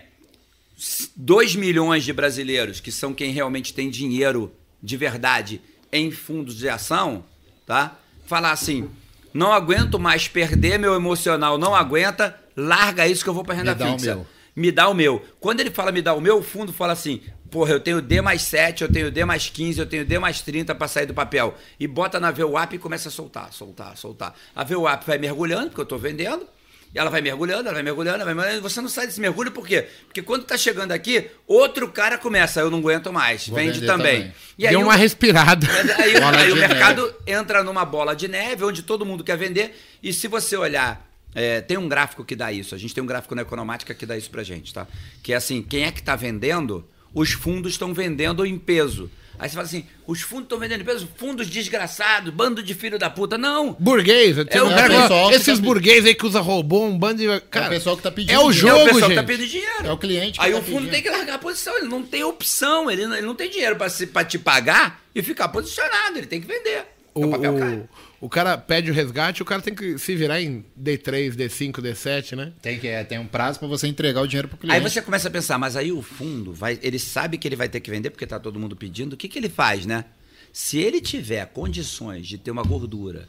[1.15, 4.51] 2 milhões de brasileiros, que são quem realmente tem dinheiro
[4.81, 7.23] de verdade em fundos de ação,
[7.65, 7.97] tá?
[8.25, 8.89] Falar assim:
[9.33, 13.73] não aguento mais perder meu emocional, não aguenta, larga isso que eu vou para renda
[13.73, 14.15] Me dá o fixa.
[14.15, 14.27] meu.
[14.53, 15.25] Me dá o meu.
[15.39, 18.21] Quando ele fala me dá o meu, o fundo fala assim: porra, eu tenho D
[18.21, 21.13] mais 7, eu tenho D mais 15, eu tenho D mais 30 para sair do
[21.13, 21.55] papel.
[21.79, 24.33] E bota na VWAP e começa a soltar, soltar, soltar.
[24.55, 26.47] A VWAP vai mergulhando, porque eu estou vendendo.
[26.93, 28.61] E ela vai mergulhando, ela vai mergulhando, ela vai mergulhando.
[28.69, 29.87] Você não sai desse mergulho por quê?
[30.07, 34.17] Porque quando tá chegando aqui, outro cara começa, eu não aguento mais, Vou vende também.
[34.23, 34.33] também.
[34.57, 35.65] E aí Deu o- uma respirada.
[35.97, 36.67] Aí, Bola aí o neve.
[36.67, 39.73] mercado entra numa bola de neve, onde todo mundo quer vender.
[40.03, 42.75] E se você olhar, é, tem um gráfico que dá isso.
[42.75, 44.85] A gente tem um gráfico na Economática que dá isso pra gente, tá?
[45.23, 46.85] Que é assim, quem é que tá vendendo?
[47.13, 49.09] Os fundos estão vendendo em peso.
[49.41, 51.09] Aí você fala assim, os fundos estão vendendo em peso?
[51.17, 53.39] Fundos desgraçados, bando de filho da puta.
[53.39, 53.75] Não!
[53.79, 54.35] Burguês.
[54.45, 57.41] tem É o cara pessoal esses tá- burguês aí que usa robô, um bando de.
[57.49, 58.67] Cara, pessoal que tá pedindo É o dinheiro.
[58.69, 59.15] é o jogo, pessoal que gente.
[59.15, 59.85] tá perdendo dinheiro.
[59.87, 60.91] É o cliente que Aí tá o fundo pedindo.
[60.91, 63.75] tem que largar a posição, ele não tem opção, ele não, ele não tem dinheiro
[63.75, 66.85] pra te pagar e ficar posicionado, ele tem que vender.
[67.15, 67.83] O, o papel cai.
[68.21, 72.35] O, cara pede o resgate, o cara tem que se virar em D3, D5, D7,
[72.37, 72.53] né?
[72.61, 74.75] Tem, que, é, tem um prazo para você entregar o dinheiro pro cliente.
[74.75, 77.67] Aí você começa a pensar, mas aí o fundo, vai, ele sabe que ele vai
[77.67, 79.13] ter que vender porque tá todo mundo pedindo.
[79.13, 80.05] O que, que ele faz, né?
[80.53, 83.27] Se ele tiver condições de ter uma gordura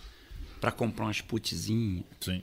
[0.61, 2.43] para comprar umas putzinhas, Sim.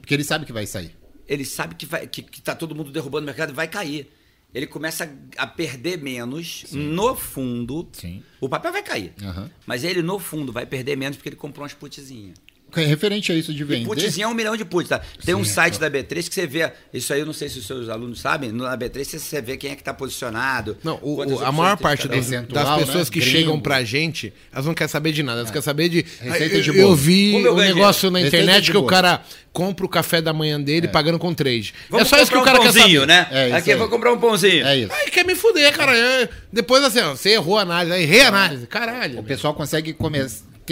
[0.00, 0.96] Porque ele sabe que vai sair.
[1.28, 4.10] ele sabe que, vai, que, que tá todo mundo derrubando o mercado e vai cair.
[4.52, 7.88] Ele começa a, perder menos no fundo.
[7.92, 8.22] Sim.
[8.40, 9.12] O papel vai cair.
[9.22, 9.50] Aham.
[9.64, 12.36] Mas ele, no fundo, vai perder menos porque ele comprou umas putzinhas.
[12.74, 13.86] Referente a isso de E vender.
[13.86, 15.00] putzinho é um milhão de puts, tá?
[15.24, 15.78] Tem um Sim, site é.
[15.78, 16.70] da B3 que você vê.
[16.92, 18.52] Isso aí eu não sei se os seus alunos sabem.
[18.52, 20.76] Na B3 você- vê quem é que tá posicionado.
[20.84, 22.10] Não, o- a maior parte um.
[22.10, 23.12] Percentual, das pessoas né?
[23.14, 23.36] que Gringo.
[23.36, 26.04] chegam pra gente, elas não querem saber de nada, elas querem saber de.
[26.20, 26.96] Receita eu, de eu bolo.
[26.96, 29.22] vi eu um ganho negócio na Receita internet que o cara
[29.52, 31.74] compra o café da manhã dele pagando com trade.
[31.88, 33.06] Vamos é só isso que o cara um quer pãozinho, saber.
[33.06, 33.26] né?
[33.30, 33.78] É isso Aqui eu aí.
[33.80, 34.66] vou comprar um pãozinho.
[34.66, 34.92] É isso.
[34.92, 35.96] Aí quer me fuder, cara.
[35.96, 38.66] É, Depois assim, ó, você errou a análise, aí errei a análise.
[38.66, 39.18] Caralho.
[39.18, 40.24] O pessoal consegue come-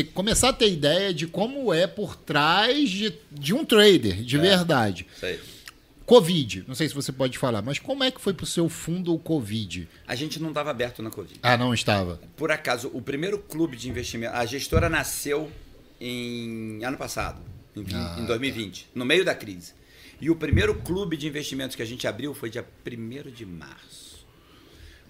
[0.02, 4.38] ter- começar a ter ideia de como é por trás de, de um trader, de
[4.38, 5.06] verdade.
[5.14, 5.38] Isso aí.
[6.06, 9.12] Covid, não sei se você pode falar, mas como é que foi pro seu fundo
[9.14, 9.86] o Covid?
[10.06, 11.38] A gente não estava aberto na Covid.
[11.42, 12.18] Ah, não estava.
[12.34, 15.50] Por acaso, o primeiro clube de investimento, a gestora nasceu
[16.00, 17.40] em ano passado,
[17.76, 19.74] em, Ah, em 2020, no meio da crise.
[20.20, 24.07] E o primeiro clube de investimentos que a gente abriu foi dia 1 de março.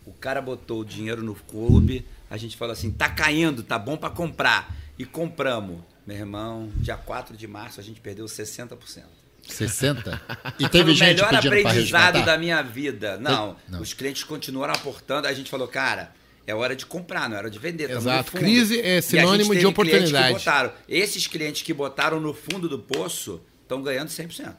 [0.09, 3.97] O cara botou o dinheiro no clube, a gente falou assim: tá caindo, tá bom
[3.97, 4.75] para comprar.
[4.99, 5.81] E compramos.
[6.07, 9.05] Meu irmão, dia 4 de março a gente perdeu 60%.
[9.47, 10.21] 60?
[10.59, 12.25] E teve o gente melhor pedindo aprendizado resgatar?
[12.25, 13.17] da minha vida.
[13.19, 13.81] Não, Não.
[13.81, 15.27] os clientes continuaram aportando.
[15.29, 16.13] A gente falou, cara,
[16.47, 17.91] é hora de comprar, não é hora de vender.
[17.91, 18.33] Exato.
[18.33, 20.29] Crise é sinônimo de oportunidade.
[20.35, 20.73] Que botaram.
[20.89, 24.55] Esses clientes que botaram no fundo do poço estão ganhando 100%.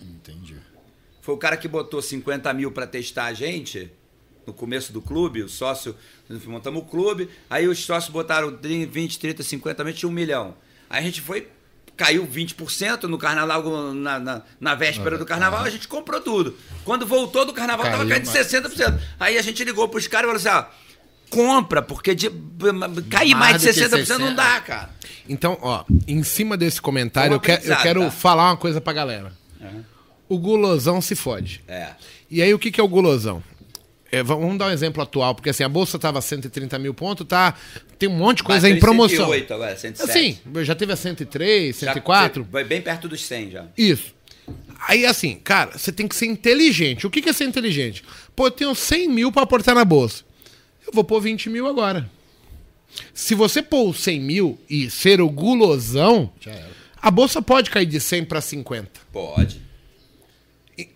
[0.00, 0.56] Entendi.
[1.20, 3.90] Foi o cara que botou 50 mil para testar a gente
[4.46, 5.94] no começo do clube, o sócio,
[6.28, 10.54] nós montamos o clube, aí os sócios botaram 20, 30, 50 mil, tinha um milhão.
[10.90, 11.48] Aí a gente foi,
[11.96, 16.56] caiu 20% no carnaval, na, na, na véspera do carnaval, a gente comprou tudo.
[16.84, 18.46] Quando voltou do carnaval, tava Caiu caindo mais.
[18.46, 18.98] 60%.
[19.18, 20.82] Aí a gente ligou pros caras e falou assim, ó,
[21.30, 22.30] compra, porque de,
[23.10, 24.34] cair mais, Mais de do que 60% não 60.
[24.34, 24.90] dá, cara.
[25.28, 28.10] Então, ó, em cima desse comentário, Um eu, que- eu quero tá?
[28.10, 29.32] falar uma coisa pra galera.
[30.28, 31.62] O gulosão se fode.
[31.68, 31.90] É.
[32.30, 33.42] E aí, o que, que é o gulosão?
[34.12, 36.92] É, va- vamos dar um exemplo atual, porque assim, a bolsa tava a 130 mil
[36.92, 37.54] pontos, tá?
[37.98, 39.16] Tem um monte de coisa Bateu em promoção.
[39.26, 40.10] 108 agora, 107.
[40.10, 42.46] Assim, já teve a 103, Já 104.
[42.52, 43.64] Vai bem perto dos 100 já.
[43.76, 44.14] Isso.
[44.86, 47.06] Aí, assim, cara, você tem que ser inteligente.
[47.06, 48.04] O que que é ser inteligente?
[48.36, 50.24] Pô, eu tenho 100 mil pra aportar na bolsa.
[50.86, 52.10] Eu vou pôr 20 mil agora.
[53.14, 56.52] Se você pôr os 100 mil e ser o gulosão, Já
[57.00, 58.90] a bolsa pode cair de 100 pra 50.
[59.12, 59.62] Pode.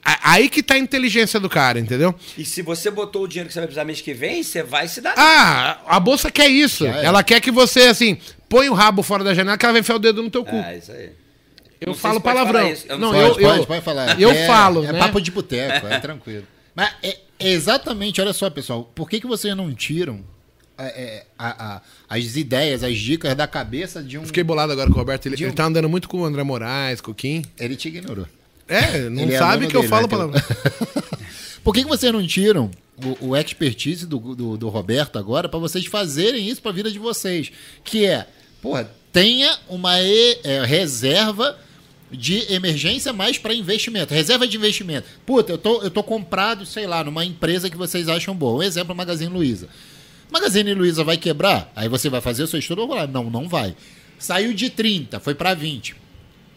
[0.04, 2.14] A- Aí que tá a inteligência do cara, entendeu?
[2.36, 4.88] E se você botou o dinheiro que você vai precisar mês que vem, você vai
[4.88, 5.14] se dar.
[5.16, 6.84] Ah, a bolsa quer isso.
[6.84, 7.04] Já é.
[7.04, 8.18] Ela quer que você, assim,
[8.48, 10.56] põe o rabo fora da janela que ela vai enfiar o dedo no teu cu.
[10.56, 11.10] É, isso aí.
[11.80, 12.68] eu não falo pode palavrão.
[12.88, 13.22] Eu não não, sei.
[13.22, 14.20] eu, Pode, eu, pode, pode falar.
[14.20, 14.98] Eu É- falo, É né?
[14.98, 16.46] papo de boteco, é tranquilo.
[16.74, 20.22] Mas é, é exatamente, olha só, pessoal, por que, que vocês não tiram
[20.78, 24.26] é, é, a- a- as ideias, as dicas da cabeça de um...
[24.26, 25.24] Fiquei bolado agora com o Roberto.
[25.26, 27.42] Ele, um- ele tá andando muito com o André Moraes, com o Kim.
[27.58, 28.26] Ele te ignorou.
[28.68, 30.42] É, não Ele é sabe dono que eu dele, falo né, palavrão.
[31.62, 32.70] Por que, que vocês não tiram
[33.20, 36.90] o, o expertise do, do, do Roberto agora para vocês fazerem isso para a vida
[36.90, 37.50] de vocês?
[37.84, 38.26] Que é,
[38.62, 41.58] porra, tenha uma e- é, reserva
[42.10, 44.14] de emergência mais para investimento.
[44.14, 45.08] Reserva de investimento.
[45.24, 48.58] Puta, eu tô, eu tô comprado, sei lá, numa empresa que vocês acham boa.
[48.58, 49.68] Um exemplo, Magazine Luiza.
[50.30, 51.72] Magazine Luiza vai quebrar?
[51.74, 52.86] Aí você vai fazer o seu estudo?
[52.86, 53.74] Vou falar, não, não vai.
[54.18, 55.96] Saiu de 30, foi para 20.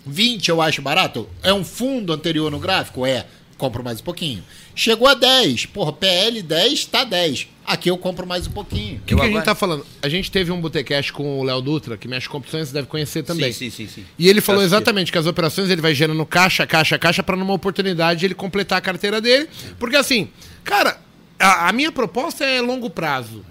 [0.10, 1.30] 20 eu acho barato?
[1.44, 3.06] É um fundo anterior no gráfico?
[3.06, 3.26] É.
[3.58, 4.42] Compro mais um pouquinho.
[4.74, 5.66] Chegou a 10.
[5.68, 7.50] Porra, PL 10 tá 10.
[7.66, 9.00] Aqui eu compro mais um pouquinho.
[9.00, 9.86] O que, que a gente tá falando?
[10.02, 12.88] A gente teve um Botecast com o Léo Dutra, que mexe com opções, você deve
[12.88, 13.52] conhecer também.
[13.52, 14.06] Sim, sim, sim, sim.
[14.18, 17.54] E ele falou exatamente que as operações ele vai gerando caixa, caixa, caixa, para numa
[17.54, 19.50] oportunidade ele completar a carteira dele.
[19.78, 20.30] Porque assim,
[20.64, 21.02] cara,
[21.38, 23.46] a, a minha proposta é longo prazo.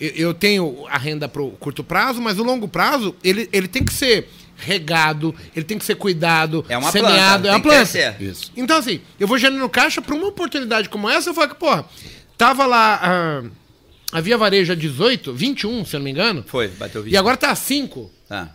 [0.00, 3.84] Eu, eu tenho a renda pro curto prazo, mas o longo prazo, ele, ele tem
[3.84, 4.28] que ser
[4.60, 8.16] regado, ele tem que ser cuidado, É uma semeado, planta, é uma planta.
[8.20, 8.52] Isso.
[8.56, 11.84] Então, assim, eu vou gerando caixa pra uma oportunidade como essa, eu falo que, porra,
[12.38, 13.00] tava lá
[14.12, 16.44] a, a Via Varejo a 18, 21, se eu não me engano.
[16.46, 17.12] Foi, bateu 20.
[17.12, 18.10] E agora tá a 5.
[18.28, 18.50] Tá.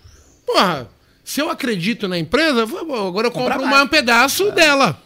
[0.45, 0.87] Porra,
[1.23, 3.83] se eu acredito na empresa, agora eu compro mais.
[3.83, 5.01] um pedaço dela.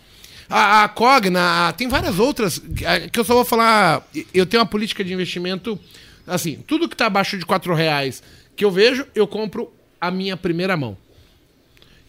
[0.49, 4.05] A, a Cogna, a- tem várias outras que- que eu só vou falar.
[4.33, 5.79] Eu tenho uma política de investimento,
[6.25, 8.23] assim, tudo que tá abaixo de 4 reais
[8.55, 10.97] que eu vejo, eu compro a minha primeira mão.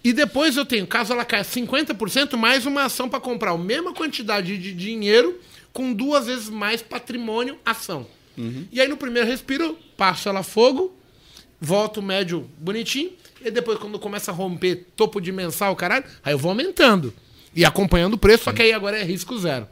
[0.03, 3.93] E depois eu tenho, caso ela caia 50%, mais uma ação para comprar a mesma
[3.93, 5.39] quantidade de dinheiro
[5.73, 8.07] com duas vezes mais patrimônio ação.
[8.73, 10.97] E aí no primeiro respiro, passo ela fogo,
[11.61, 13.13] volto médio bonitinho,
[13.45, 17.13] e depois quando começa a romper topo de mensal, caralho, aí eu vou aumentando.
[17.55, 19.69] E acompanhando o preço, só que aí agora é risco zero.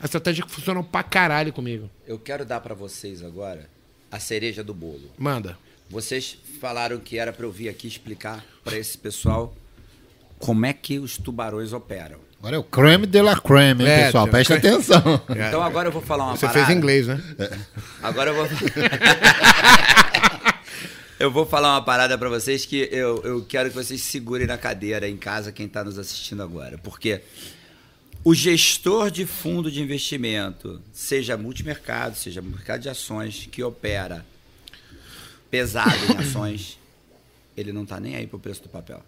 [0.00, 1.90] A estratégia que funcionou pra caralho comigo.
[2.06, 3.68] Eu quero dar pra vocês agora
[4.10, 5.12] a cereja do bolo.
[5.18, 5.58] Manda.
[5.90, 9.56] Vocês falaram que era pra eu vir aqui explicar pra esse pessoal
[10.38, 12.18] como é que os tubarões operam.
[12.38, 14.28] Agora é o creme de la creme, hein, É, pessoal?
[14.28, 15.20] Presta atenção.
[15.28, 15.44] É.
[15.48, 16.66] Então agora eu vou falar uma Você parada.
[16.66, 17.20] fez inglês, né?
[18.02, 18.46] Agora eu vou.
[21.18, 24.56] eu vou falar uma parada pra vocês que eu, eu quero que vocês segurem na
[24.56, 26.78] cadeira em casa quem tá nos assistindo agora.
[26.78, 27.22] Porque
[28.22, 34.24] o gestor de fundo de investimento, seja multimercado, seja mercado de ações, que opera
[35.50, 36.78] pesado em ações,
[37.56, 39.02] ele não tá nem aí pro preço do papel.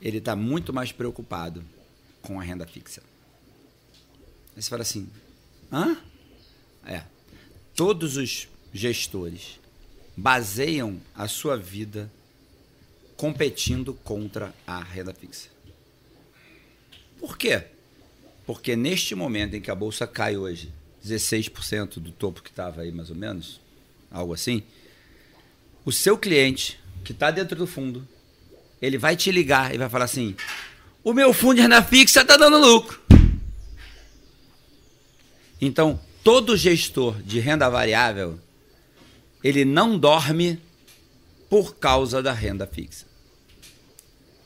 [0.00, 1.64] Ele tá muito mais preocupado
[2.20, 3.02] com a renda fixa.
[4.56, 5.08] Aí você fala assim,
[5.72, 5.96] hã?
[6.84, 7.04] É.
[7.74, 9.60] Todos os gestores
[10.16, 12.10] baseiam a sua vida
[13.16, 15.48] competindo contra a renda fixa.
[17.18, 17.64] Por quê?
[18.44, 20.72] Porque neste momento em que a bolsa cai hoje,
[21.04, 23.60] 16% do topo que estava aí mais ou menos,
[24.12, 24.62] algo assim,
[25.84, 28.06] o seu cliente que está dentro do fundo,
[28.80, 30.36] ele vai te ligar e vai falar assim:
[31.02, 33.00] o meu fundo de renda fixa está dando lucro.
[35.60, 38.38] Então, todo gestor de renda variável,
[39.42, 40.58] ele não dorme
[41.48, 43.06] por causa da renda fixa.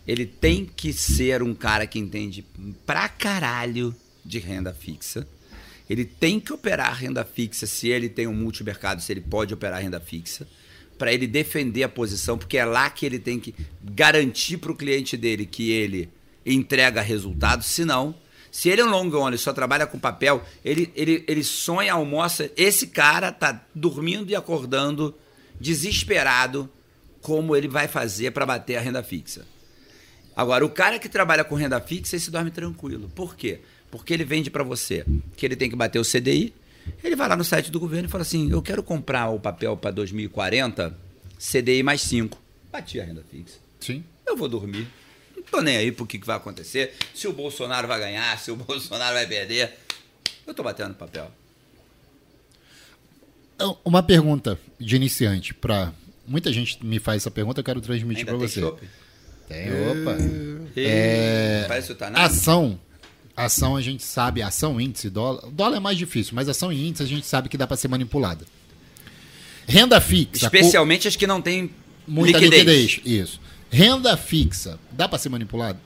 [0.06, 2.44] Ele tem que ser um cara que entende
[2.84, 3.94] pra caralho
[4.24, 5.26] de renda fixa.
[5.88, 9.80] Ele tem que operar renda fixa se ele tem um multimercado, se ele pode operar
[9.80, 10.46] renda fixa,
[10.98, 14.76] para ele defender a posição, porque é lá que ele tem que garantir para o
[14.76, 16.08] cliente dele que ele
[16.44, 18.14] entrega resultado, senão
[18.56, 22.50] se ele é um long only, só trabalha com papel, ele, ele, ele sonha, almoça.
[22.56, 25.14] Esse cara tá dormindo e acordando
[25.60, 26.66] desesperado
[27.20, 29.44] como ele vai fazer para bater a renda fixa.
[30.34, 33.10] Agora, o cara que trabalha com renda fixa, esse dorme tranquilo.
[33.14, 33.60] Por quê?
[33.96, 35.04] Porque ele vende para você
[35.36, 36.54] que ele tem que bater o CDI.
[37.02, 39.76] Ele vai lá no site do governo e fala assim: eu quero comprar o papel
[39.76, 40.96] para 2040,
[41.38, 42.40] CDI mais 5.
[42.72, 43.58] Bati a renda fixa.
[43.80, 44.04] Sim.
[44.26, 44.86] Eu vou dormir
[45.50, 48.56] tô nem aí pro que, que vai acontecer, se o Bolsonaro vai ganhar, se o
[48.56, 49.78] Bolsonaro vai perder.
[50.46, 51.30] Eu tô batendo papel.
[53.54, 55.92] Então, uma pergunta de iniciante para
[56.26, 58.60] muita gente me faz essa pergunta, eu quero transmitir para você.
[58.60, 58.86] Chope?
[59.48, 60.16] Tem, opa.
[60.76, 62.24] É, Parece o Tanado.
[62.24, 62.78] Ação.
[63.36, 65.50] Ação a gente sabe, ação índice, dólar.
[65.50, 67.88] Dólar é mais difícil, mas ação e índice a gente sabe que dá para ser
[67.88, 68.46] manipulada.
[69.66, 70.46] Renda fixa.
[70.46, 71.08] Especialmente co...
[71.08, 71.70] as que não têm
[72.06, 72.92] muita liquidez.
[72.92, 73.00] liquidez.
[73.04, 73.40] Isso.
[73.70, 75.78] Renda fixa, dá para ser manipulado?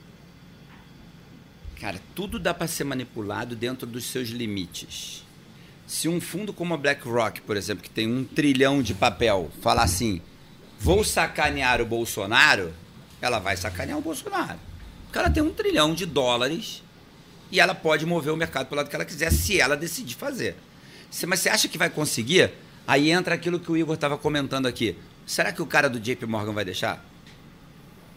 [1.81, 5.25] Cara, tudo dá para ser manipulado dentro dos seus limites.
[5.87, 9.83] Se um fundo como a BlackRock, por exemplo, que tem um trilhão de papel, falar
[9.83, 10.21] assim,
[10.79, 12.73] vou sacanear o Bolsonaro,
[13.21, 14.59] ela vai sacanear o Bolsonaro.
[15.09, 16.83] O cara tem um trilhão de dólares
[17.51, 20.15] e ela pode mover o mercado para o lado que ela quiser, se ela decidir
[20.15, 20.57] fazer.
[21.27, 22.51] Mas você acha que vai conseguir?
[22.87, 24.97] Aí entra aquilo que o Igor estava comentando aqui.
[25.27, 27.05] Será que o cara do JP Morgan vai deixar?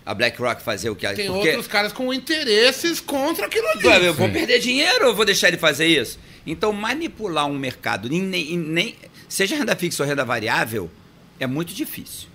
[0.05, 1.49] a BlackRock fazer o que ela Tem porque...
[1.49, 4.05] outros caras com interesses contra aquilo ali.
[4.05, 6.19] Eu vou perder dinheiro ou vou deixar ele fazer isso?
[6.45, 8.95] Então, manipular um mercado, nem, nem,
[9.29, 10.91] seja renda fixa ou renda variável,
[11.39, 12.27] é muito difícil.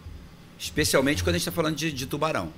[0.58, 2.52] Especialmente quando a gente está falando de, de tubarão.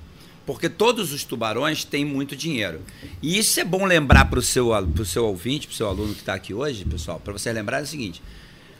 [0.45, 2.81] Porque todos os tubarões têm muito dinheiro.
[3.21, 6.13] E isso é bom lembrar para o seu, pro seu ouvinte, para o seu aluno
[6.13, 8.21] que está aqui hoje, pessoal, para você lembrar é o seguinte: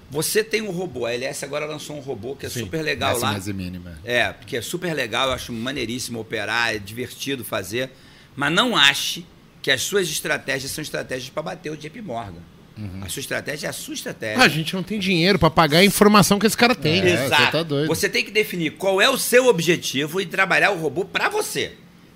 [0.10, 3.18] você tem um robô, a LS agora lançou um robô que é Sim, super legal
[3.18, 3.40] lá.
[3.54, 3.98] Mínima.
[4.04, 7.90] É, porque é super legal, eu acho maneiríssimo operar, é divertido fazer.
[8.36, 9.26] Mas não ache
[9.62, 12.42] que as suas estratégias são estratégias para bater o JP Morgan.
[12.82, 13.04] Uhum.
[13.04, 14.42] A sua estratégia é a sua estratégia.
[14.44, 17.02] a gente não tem dinheiro para pagar a informação que esse cara tem.
[17.02, 17.44] É, Exato.
[17.44, 17.88] Você, tá doido.
[17.88, 21.74] você tem que definir qual é o seu objetivo e trabalhar o robô para você.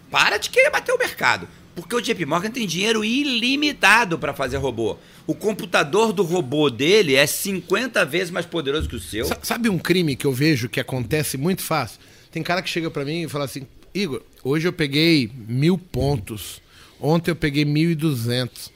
[0.09, 1.47] Para de querer bater o mercado.
[1.75, 4.97] Porque o JP Morgan tem dinheiro ilimitado para fazer robô.
[5.27, 9.27] O computador do robô dele é 50 vezes mais poderoso que o seu.
[9.43, 11.99] Sabe um crime que eu vejo que acontece muito fácil?
[12.31, 16.61] Tem cara que chega para mim e fala assim: Igor, hoje eu peguei mil pontos.
[16.99, 18.71] Ontem eu peguei mil e duzentos.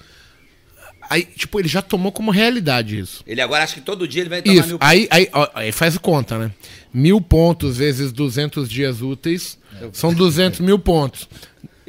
[1.10, 3.24] Aí, tipo, ele já tomou como realidade isso.
[3.26, 4.68] Ele agora acha que todo dia ele vai tomar isso.
[4.68, 4.94] mil pontos.
[4.94, 6.52] Aí, aí, ó, aí faz conta, né?
[6.94, 9.88] Mil pontos vezes 200 dias úteis é.
[9.92, 11.28] são 200 mil pontos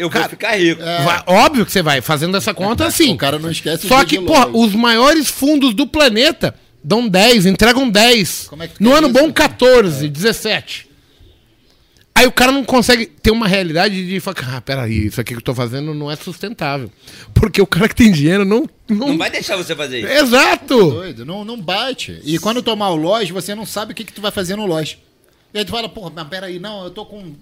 [0.01, 0.83] eu cara, vou ficar rico.
[0.83, 1.05] É...
[1.05, 3.13] Vai, óbvio que você vai fazendo essa conta assim.
[3.13, 7.89] o cara não esquece Só que, porra, os maiores fundos do planeta dão 10, entregam
[7.89, 8.47] 10.
[8.49, 9.19] Como é que no ano isso?
[9.19, 10.09] bom, 14, é.
[10.09, 10.89] 17.
[12.21, 15.39] Aí o cara não consegue ter uma realidade de falar, ah, peraí, isso aqui que
[15.39, 16.93] eu tô fazendo não é sustentável.
[17.33, 18.69] Porque o cara que tem dinheiro não.
[18.87, 20.09] Não, não vai deixar você fazer isso.
[20.13, 20.91] Exato!
[20.91, 22.21] Tá doido, não, não bate.
[22.23, 24.67] E quando tomar o loja, você não sabe o que, que tu vai fazer no
[24.67, 24.99] loja.
[25.55, 27.35] E aí tu fala, porra, mas peraí, não, eu tô com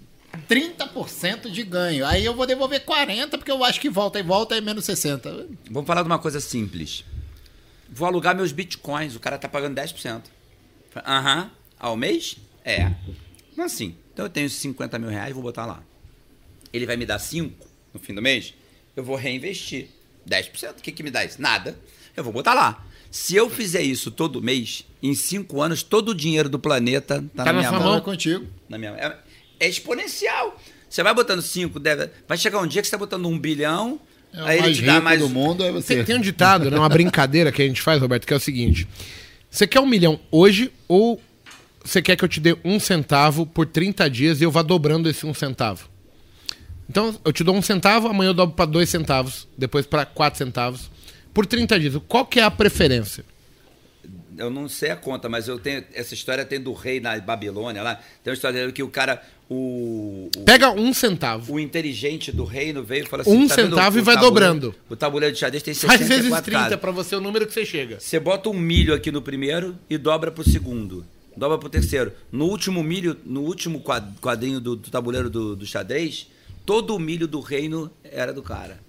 [0.49, 2.07] 30% de ganho.
[2.07, 5.45] Aí eu vou devolver 40% porque eu acho que volta e volta é menos 60%.
[5.73, 7.05] Vamos falar de uma coisa simples.
[7.91, 10.23] Vou alugar meus bitcoins, o cara tá pagando 10%.
[11.05, 11.43] Aham.
[11.43, 11.51] Uhum.
[11.81, 12.37] Ao mês?
[12.65, 12.93] É.
[13.59, 13.97] Assim.
[14.19, 15.81] Então eu tenho 50 mil reais, vou botar lá.
[16.73, 17.55] Ele vai me dar 5
[17.95, 18.53] no fim do mês,
[18.97, 19.91] eu vou reinvestir.
[20.29, 20.71] 10%.
[20.73, 21.41] O que, que me dá isso?
[21.41, 21.79] Nada.
[22.17, 22.85] Eu vou botar lá.
[23.13, 27.45] Se eu fizer isso todo mês, em 5 anos, todo o dinheiro do planeta tá,
[27.45, 28.01] tá na, minha mão.
[28.01, 28.45] contigo.
[28.69, 29.01] Na minha mão.
[29.01, 29.17] É,
[29.61, 30.61] é exponencial.
[30.91, 32.11] Você vai botando 5, deve...
[32.27, 34.01] vai chegar um dia que você está botando um bilhão,
[34.35, 35.21] é aí ele te dá mais.
[35.21, 35.95] do mundo é você.
[35.95, 38.41] Tem, tem um ditado, né, uma brincadeira que a gente faz, Roberto, que é o
[38.41, 38.89] seguinte:
[39.49, 41.23] você quer um milhão hoje ou
[41.89, 45.09] você quer que eu te dê um centavo por 30 dias e eu vá dobrando
[45.09, 45.89] esse um centavo?
[46.89, 50.39] Então, eu te dou um centavo, amanhã eu dobro para dois centavos, depois para quatro
[50.39, 50.91] centavos,
[51.35, 51.95] por 30 dias.
[52.09, 53.25] Qual que é a preferência?
[54.39, 57.83] eu não sei a conta, mas eu tenho essa história tem do rei na Babilônia
[57.83, 57.97] lá.
[58.23, 59.21] Tem uma história que o cara
[59.51, 61.53] o, o Pega um centavo.
[61.53, 64.75] o inteligente do reino veio e falou assim: Um "Tá centavo e vai tabuleiro- dobrando.
[64.89, 66.79] O tabuleiro de xadrez tem Faz 64 vezes 30 casas.
[66.81, 67.99] pra você o número que você chega.
[67.99, 71.05] Você bota um milho aqui no primeiro e dobra pro segundo.
[71.39, 72.13] Dobra pro terceiro.
[72.33, 76.27] No último milho, no último quad- quadrinho do, do tabuleiro do, do xadrez,
[76.67, 78.81] todo o milho do reino era do cara.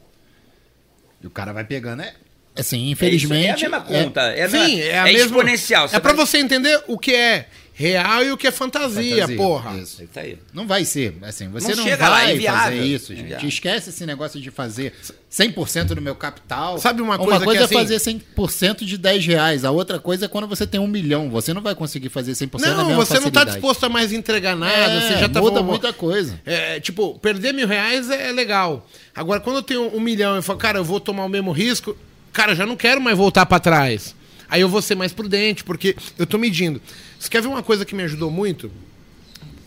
[1.21, 2.13] E o cara vai pegando, é.
[2.57, 3.47] Assim, infelizmente.
[3.47, 4.21] É, isso, é a mesma conta.
[4.21, 5.26] É, a Sim, mesma- é a é mesma...
[5.27, 5.85] exponencial.
[5.91, 7.47] É pra vai- você entender o que é
[7.80, 9.77] real e o que é fantasia, Fantasia, porra.
[9.77, 10.01] isso.
[10.01, 10.38] É isso aí.
[10.53, 12.61] Não vai ser, assim, você Não não, chega lá, é vai inviável.
[12.77, 13.23] fazer isso, gente.
[13.23, 13.47] inviável.
[13.47, 14.93] Esquece esse negócio de fazer
[15.31, 16.77] 100% do meu capital.
[16.77, 17.99] Sabe uma Uma coisa coisa que, é assim- fazer
[18.35, 21.30] 100% de 10 reais, a outra coisa é quando você tem um milhão.
[21.30, 23.51] Você não vai conseguir fazer 100% da Não, mesma você não tá facilidade.
[23.51, 26.38] disposto a mais entregar nada, É, você já tá muda falando- muita coisa.
[26.45, 28.85] É, tipo, perder mil reais é, é legal.
[29.15, 31.51] Agora, quando eu tenho um milhão e eu falo, cara, eu vou tomar o mesmo
[31.53, 31.95] risco,
[32.34, 34.15] cara, já não quero mais voltar pra trás.
[34.49, 36.81] Aí eu vou ser mais prudente, porque eu tô medindo.
[37.19, 38.71] Você quer ver uma coisa que me ajudou muito?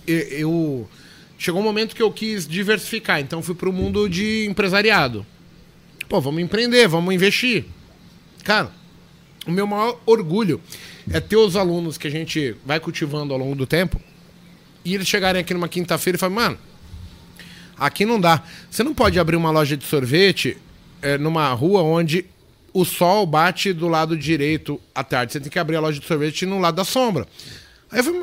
[0.06, 0.18] Eu.
[0.18, 0.88] eu-
[1.38, 5.26] chegou um momento que eu quis diversificar, então fui pro mundo de empresariado.
[6.08, 7.64] Pô, vamos empreender, vamos investir.
[8.44, 8.70] Cara,
[9.46, 10.60] o meu maior orgulho
[11.10, 14.00] é ter os alunos que a gente vai cultivando ao longo do tempo
[14.84, 16.58] e eles chegarem aqui numa quinta-feira e falarem, mano,
[17.76, 18.42] aqui não dá.
[18.70, 20.56] Você não pode abrir uma loja de sorvete
[21.00, 22.24] é, numa rua onde
[22.72, 25.32] o sol bate do lado direito à tarde.
[25.32, 27.26] Você tem que abrir a loja de sorvete no lado da sombra.
[27.90, 28.22] Aí eu falei,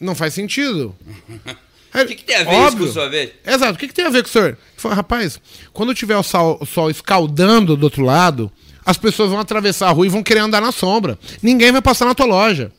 [0.00, 0.94] não faz sentido.
[1.94, 3.34] O que, que tem a ver isso com o sorvete?
[3.46, 4.48] Exato, o que, que tem a ver com o senhor?
[4.48, 5.40] Ele falou, rapaz,
[5.72, 8.52] quando tiver o sol, o sol escaldando do outro lado,
[8.84, 11.18] as pessoas vão atravessar a rua e vão querer andar na sombra.
[11.42, 12.70] Ninguém vai passar na tua loja.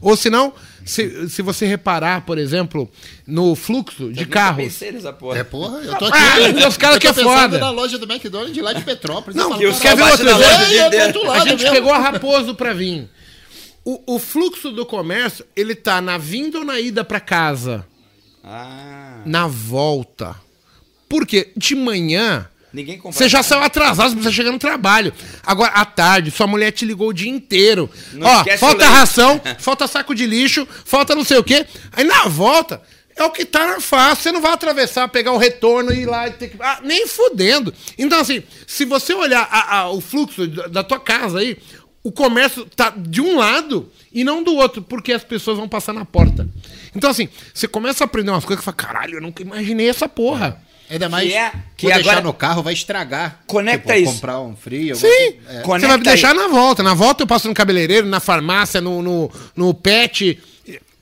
[0.00, 0.52] Ou senão,
[0.86, 2.90] se, se você reparar, por exemplo,
[3.26, 4.64] no fluxo de Eu carros.
[4.64, 5.38] pensei nessa porra.
[5.38, 6.54] É, porra, eu tô Ah, aqui.
[6.54, 7.58] tem uns caras eu que é foda.
[7.58, 9.36] na loja do McDonald's de lá de Petrópolis.
[9.36, 10.42] Não, Eu que os ver outro exemplo?
[10.44, 11.72] é, é A gente mesmo.
[11.74, 13.08] pegou a Raposo pra vir.
[13.84, 17.86] O, o fluxo do comércio, ele tá na vinda ou na ida pra casa?
[18.42, 20.36] Ah, Na volta.
[21.08, 23.16] Porque de manhã ninguém compra.
[23.18, 25.12] você já saiu atrasado, você precisa chegar no trabalho.
[25.44, 27.90] Agora, à tarde, sua mulher te ligou o dia inteiro.
[28.12, 31.66] Não Ó, falta ração, falta saco de lixo, falta não sei o quê.
[31.92, 32.80] Aí na volta,
[33.16, 34.22] é o que tá na face.
[34.22, 36.56] Você não vai atravessar, pegar o retorno e ir lá e ter que.
[36.62, 37.72] Ah, nem fudendo.
[37.96, 41.56] Então, assim, se você olhar a- a- o fluxo da, tua casa aí,
[42.02, 45.92] o comércio tá de um lado e não do outro, porque as pessoas vão passar
[45.92, 46.46] na porta.
[46.94, 50.08] Então, assim, você começa a aprender umas coisas que fala, caralho, eu nunca imaginei essa
[50.08, 50.62] porra.
[50.88, 53.40] Ainda mais Que é- que vou deixar agora- no carro, vai estragar.
[53.46, 54.14] Conecta Tipo, isso.
[54.14, 54.94] comprar um frio.
[54.96, 55.62] Sim, alguma- é.
[55.62, 56.36] Conecta você vai me deixar aí.
[56.36, 56.82] na volta.
[56.82, 60.38] Na volta eu passo no cabeleireiro, na farmácia, no, no, no pet.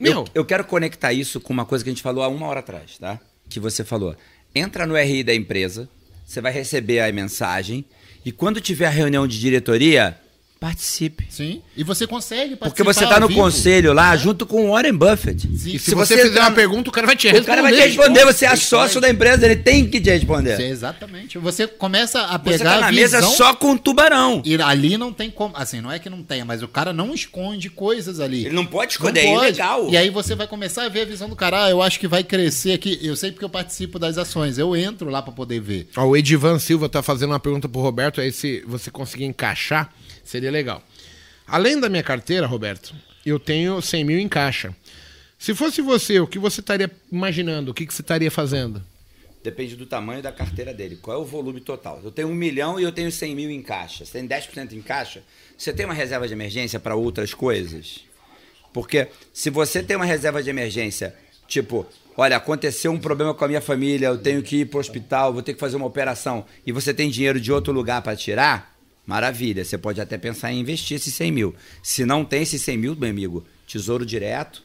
[0.00, 2.46] Meu, Eu, eu quero conectar isso com uma coisa que a gente falou há uma
[2.46, 3.18] hora atrás, tá?
[3.48, 4.14] Que você falou.
[4.54, 5.88] Entra no RI da empresa,
[6.26, 7.84] você vai receber a mensagem
[8.24, 10.18] e quando tiver a reunião de diretoria,
[10.64, 11.26] participe.
[11.28, 11.60] Sim.
[11.76, 13.38] E você consegue Porque você participar está no vivo.
[13.38, 15.42] conselho lá junto com o Warren Buffett.
[15.42, 15.74] Sim.
[15.74, 17.46] e se, você, fizer entrar uma pergunta, o cara vai te O responder.
[17.46, 20.56] cara vai te responder, você é sócio da empresa, ele tem que te responder.
[20.56, 21.36] Sim, exatamente.
[21.36, 24.40] Você começa a Você pegar tá na a mesa visão só com o tubarão.
[24.42, 25.54] E ali não tem como.
[25.54, 28.46] Assim, não é que não tenha, mas o cara não esconde coisas ali.
[28.46, 29.90] Ele não pode esconder, é ilegal.
[29.90, 31.66] E aí você vai começar a ver a visão do cara.
[31.66, 32.98] Ah, eu acho que vai crescer aqui.
[33.02, 34.56] Eu sei porque eu participo das ações.
[34.56, 35.88] Eu entro lá pra poder ver.
[35.94, 39.92] Ó, o Edivan Silva tá fazendo uma pergunta pro Roberto, aí se você conseguir encaixar,
[40.24, 40.82] seria legal.
[41.46, 42.94] Além da minha carteira, Roberto,
[43.24, 44.74] eu tenho 100 mil em caixa.
[45.38, 47.70] Se fosse você, o que você estaria imaginando?
[47.70, 48.82] O que, que você estaria fazendo?
[49.42, 50.96] Depende do tamanho da carteira dele.
[50.96, 52.00] Qual é o volume total?
[52.02, 54.06] Eu tenho um milhão e eu tenho 100 mil em caixa.
[54.06, 55.22] Você tem 10% em caixa?
[55.56, 58.04] Você tem uma reserva de emergência para outras coisas?
[58.72, 61.14] Porque se você tem uma reserva de emergência,
[61.46, 61.86] tipo,
[62.16, 65.32] olha, aconteceu um problema com a minha família, eu tenho que ir para o hospital,
[65.32, 68.73] vou ter que fazer uma operação, e você tem dinheiro de outro lugar para tirar,
[69.06, 69.64] maravilha.
[69.64, 71.54] Você pode até pensar em investir esses 100 mil.
[71.82, 74.62] Se não tem esses 100 mil, meu amigo, tesouro direto,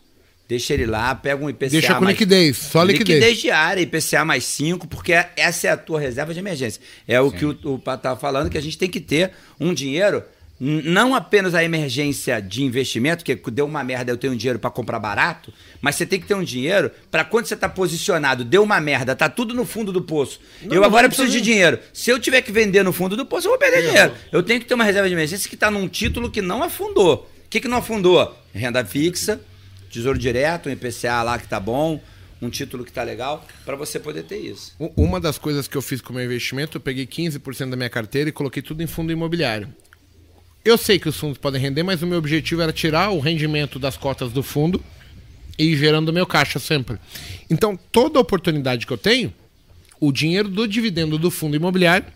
[0.48, 3.20] deixa ele lá, pega um IPCA Deixa com mais- liquidez, só liquidez.
[3.20, 6.82] Liquidez diária, IPCA mais 5, porque essa é a tua reserva de emergência.
[7.07, 9.74] É o que o, o Pato estava falando, que a gente tem que ter um
[9.74, 10.24] dinheiro,
[10.60, 14.99] não apenas a emergência de investimento, que deu uma merda, eu tenho dinheiro para comprar
[14.99, 18.81] barato, mas você tem que ter um dinheiro para quando você está posicionado, deu uma
[18.81, 20.40] merda, tá tudo no fundo do poço.
[20.69, 21.80] eu agora não preciso de dinheiro.
[21.94, 24.14] Se eu tiver que vender no fundo do poço, eu vou perder dinheiro.
[24.31, 27.30] Eu tenho que ter uma reserva de emergência que está num título que não afundou.
[27.45, 28.38] O que, que não afundou?
[28.53, 29.40] Renda fixa,
[29.90, 32.02] Tesouro Direto, um IPCA lá que tá bom,
[32.41, 34.76] um título que tá legal, para você poder ter isso.
[34.95, 37.90] Uma das coisas que eu fiz com o meu investimento, eu peguei 15% da minha
[37.90, 39.73] carteira e coloquei tudo em fundo imobiliário.
[40.64, 43.80] Eu sei que os fundos podem render, mas o meu objetivo era tirar o rendimento
[43.80, 44.84] das cotas do fundo
[45.57, 46.98] e ir gerando meu caixa sempre.
[47.49, 49.34] Então, toda oportunidade que eu tenho,
[49.99, 52.07] o dinheiro do dividendo do fundo imobiliário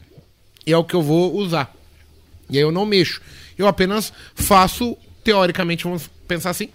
[0.65, 1.73] é o que eu vou usar.
[2.49, 3.21] E aí eu não mexo.
[3.57, 6.69] Eu apenas faço teoricamente, vamos pensar assim,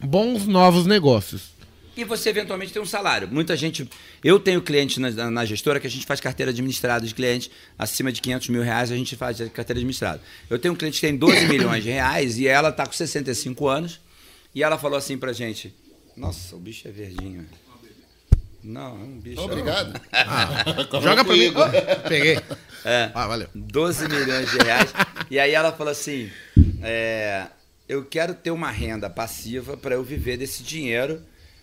[0.00, 1.50] bons novos negócios.
[1.96, 3.28] E você eventualmente tem um salário.
[3.28, 3.88] Muita gente.
[4.22, 8.10] Eu tenho cliente na, na gestora que a gente faz carteira administrada de clientes acima
[8.12, 10.20] de 500 mil reais, a gente faz carteira administrada.
[10.48, 13.66] Eu tenho um cliente que tem 12 milhões de reais e ela está com 65
[13.68, 14.00] anos
[14.54, 15.74] e ela falou assim pra gente:
[16.16, 17.46] Nossa, o bicho é verdinho.
[18.62, 19.40] Não, é um bicho.
[19.40, 19.98] Obrigado.
[20.12, 20.64] Ah,
[21.00, 21.48] joga pra mim.
[21.48, 22.38] Oh, peguei.
[22.84, 23.48] É, Ah, valeu.
[23.54, 24.92] 12 milhões de reais.
[25.30, 26.30] e aí ela falou assim:
[26.82, 27.46] é,
[27.88, 31.22] eu quero ter uma renda passiva para eu viver desse dinheiro,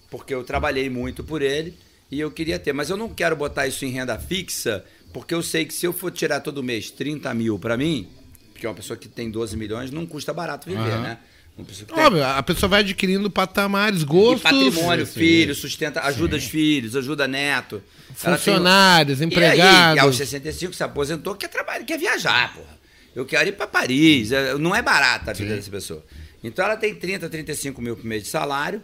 [0.10, 1.74] porque eu trabalhei muito por ele
[2.12, 2.74] e eu queria ter.
[2.74, 5.94] Mas eu não quero botar isso em renda fixa, porque eu sei que se eu
[5.94, 8.08] for tirar todo mês 30 mil para mim,
[8.54, 11.02] porque uma pessoa que tem 12 milhões não custa barato viver, Aham.
[11.02, 11.18] né?
[11.58, 15.20] Tem- Óbvio, a pessoa vai adquirindo patamares, e gostos, patrimônio, Sim, sim.
[15.20, 17.82] filho, sustenta, ajuda os filhos, ajuda neto.
[18.24, 20.04] Ela tem- funcionários, E aí, empregados.
[20.04, 22.78] aos 65 se aposentou, quer trabalhar, quer viajar, porra.
[23.16, 24.32] Eu quero ir pra Paris.
[24.32, 26.06] é, Não é barata a vida dessa pessoa.
[26.44, 28.80] Então ela tem 30, 35 mil por mês de salário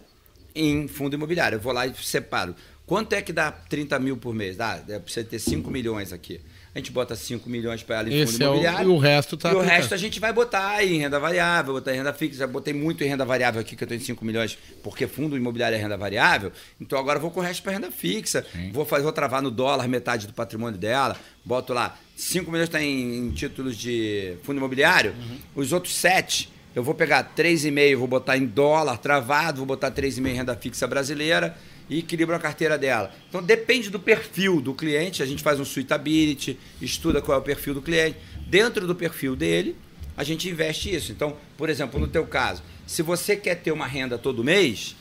[0.55, 1.55] em fundo imobiliário.
[1.57, 2.55] Eu vou lá e separo.
[2.85, 4.57] Quanto é que dá 30 mil por mês?
[4.57, 6.41] Dá, é, precisa ter 5 milhões aqui.
[6.75, 8.89] A gente bota 5 milhões para ela em Esse fundo é o- imobiliário.
[8.89, 11.93] e o resto tá E o resto a gente vai botar em renda variável, botar
[11.93, 12.39] em renda fixa.
[12.39, 15.77] Já botei muito em renda variável aqui, que eu tenho 5 milhões, porque fundo imobiliário
[15.77, 16.51] é renda variável.
[16.81, 18.45] Então agora eu vou com o resto para renda fixa.
[18.73, 21.15] Vou, fazer, vou travar no dólar metade do patrimônio dela.
[21.45, 25.11] Boto lá, 5 milhões está em, em títulos de fundo imobiliário.
[25.11, 25.37] Uhum.
[25.55, 30.27] Os outros 7, eu vou pegar 3,5, vou botar em dólar travado, vou botar 3,5
[30.27, 31.55] em renda fixa brasileira
[31.89, 33.11] e equilibro a carteira dela.
[33.29, 37.43] Então depende do perfil do cliente, a gente faz um suitability, estuda qual é o
[37.43, 38.17] perfil do cliente.
[38.47, 39.75] Dentro do perfil dele,
[40.15, 41.11] a gente investe isso.
[41.11, 44.95] Então, por exemplo, no teu caso, se você quer ter uma renda todo mês,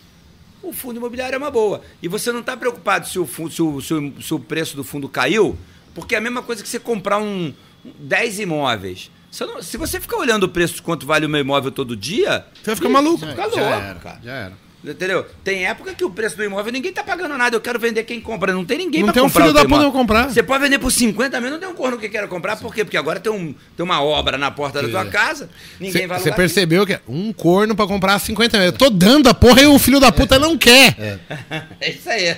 [0.63, 1.83] o fundo imobiliário é uma boa.
[2.03, 4.77] E você não está preocupado se o, fundo, se, o, se, o, se o preço
[4.77, 5.57] do fundo caiu,
[5.95, 7.53] porque é a mesma coisa que você comprar um,
[7.85, 9.11] um 10 imóveis.
[9.33, 11.97] Você não- se você ficar olhando o preço de quanto vale o meu imóvel todo
[11.97, 13.19] dia, Você vai ficar maluco.
[13.27, 14.21] Fica Já louco, era, cara.
[14.23, 14.53] já era.
[14.85, 15.25] Entendeu?
[15.45, 17.55] Tem época que o preço do imóvel ninguém tá pagando nada.
[17.57, 18.53] Eu quero vender quem compra.
[18.53, 19.43] Não tem ninguém Não pra tem um comprar.
[19.45, 19.91] filho o da teu puta imóvel.
[19.93, 20.29] pra comprar.
[20.35, 22.57] Você pode vender por 50 mil, não tem um corno que queira comprar.
[22.57, 22.85] Por quê?
[22.85, 25.49] Porque agora tem, um, tem uma obra na porta da tua casa.
[25.81, 28.67] Ninguém vai Você percebeu que é um corno pra comprar 50 mil.
[28.67, 31.21] Eu tô dando a porra e o filho da puta não quer.
[31.81, 32.37] É isso aí.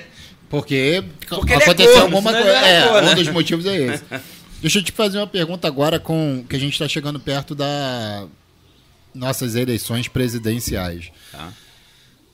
[0.51, 2.49] Porque, Porque é aconteceu corno, alguma coisa.
[2.51, 4.05] É, corno, um dos motivos é esse.
[4.65, 8.27] Deixa eu te fazer uma pergunta agora com que a gente está chegando perto da
[9.15, 11.13] nossas eleições presidenciais.
[11.31, 11.53] Tá.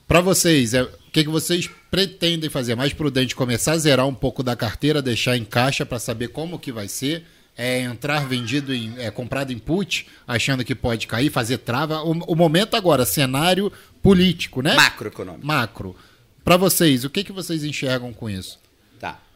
[0.07, 2.71] Para vocês, é, o que, que vocês pretendem fazer?
[2.71, 6.29] É mais prudente começar a zerar um pouco da carteira, deixar em caixa para saber
[6.29, 7.25] como que vai ser?
[7.57, 12.01] É entrar vendido em é, comprado em put, achando que pode cair, fazer trava.
[12.01, 13.69] O, o momento agora, cenário
[14.01, 14.73] político, né?
[14.75, 15.45] Macroeconômico.
[15.45, 15.97] Macro.
[16.45, 18.57] Para vocês, o que, que vocês enxergam com isso?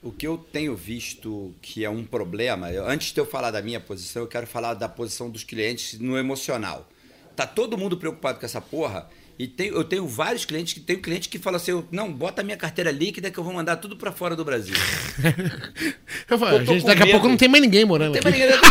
[0.05, 3.59] O que eu tenho visto que é um problema, eu- antes de eu falar da
[3.61, 6.87] minha posição, eu quero falar da posição dos clientes no emocional.
[7.35, 9.09] Tá todo mundo preocupado com essa porra.
[9.37, 12.41] E tem- eu tenho vários clientes que tem cliente que fala assim: eu- não, bota
[12.41, 14.75] a minha carteira líquida que eu vou mandar tudo pra fora do Brasil.
[16.29, 17.11] Eu falo, Eu gente, daqui a medo.
[17.15, 18.29] pouco não tem mais ninguém morando Tem aqui.
[18.29, 18.63] mais ninguém do-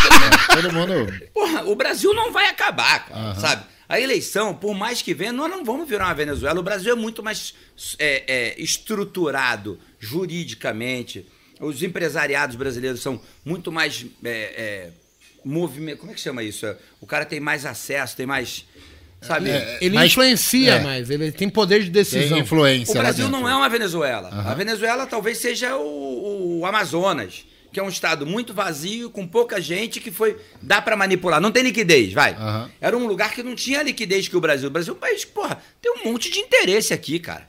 [0.63, 1.29] Todo mundo.
[1.33, 3.65] Porra, o Brasil não vai acabar, cara, sabe?
[3.89, 6.59] A eleição, por mais que venha, nós não vamos virar uma Venezuela.
[6.59, 7.55] O Brasil é muito mais
[7.99, 11.27] é, é, estruturado juridicamente.
[11.61, 14.91] Os empresariados brasileiros são muito mais é, é,
[15.45, 15.99] movimento.
[15.99, 16.67] Como é que chama isso?
[17.01, 18.65] O cara tem mais acesso, tem mais.
[19.23, 19.49] Sabe?
[19.81, 20.81] Ele Mas- influencia é.
[20.83, 22.39] mais, ele tem poder de Tem decisão.
[22.39, 24.29] influência O Brasil não é uma Venezuela.
[24.29, 29.59] A Venezuela talvez seja o, o Amazonas, que é um estado muito vazio, com pouca
[29.63, 30.37] gente, que foi.
[30.61, 31.41] dá pra manipular.
[31.41, 32.35] Não tem liquidez, vai.
[32.35, 32.71] Aham.
[32.79, 34.69] Era um lugar que não tinha liquidez que o Brasil.
[34.69, 37.49] O Brasil é um país que, porra, tem um monte de interesse aqui, cara.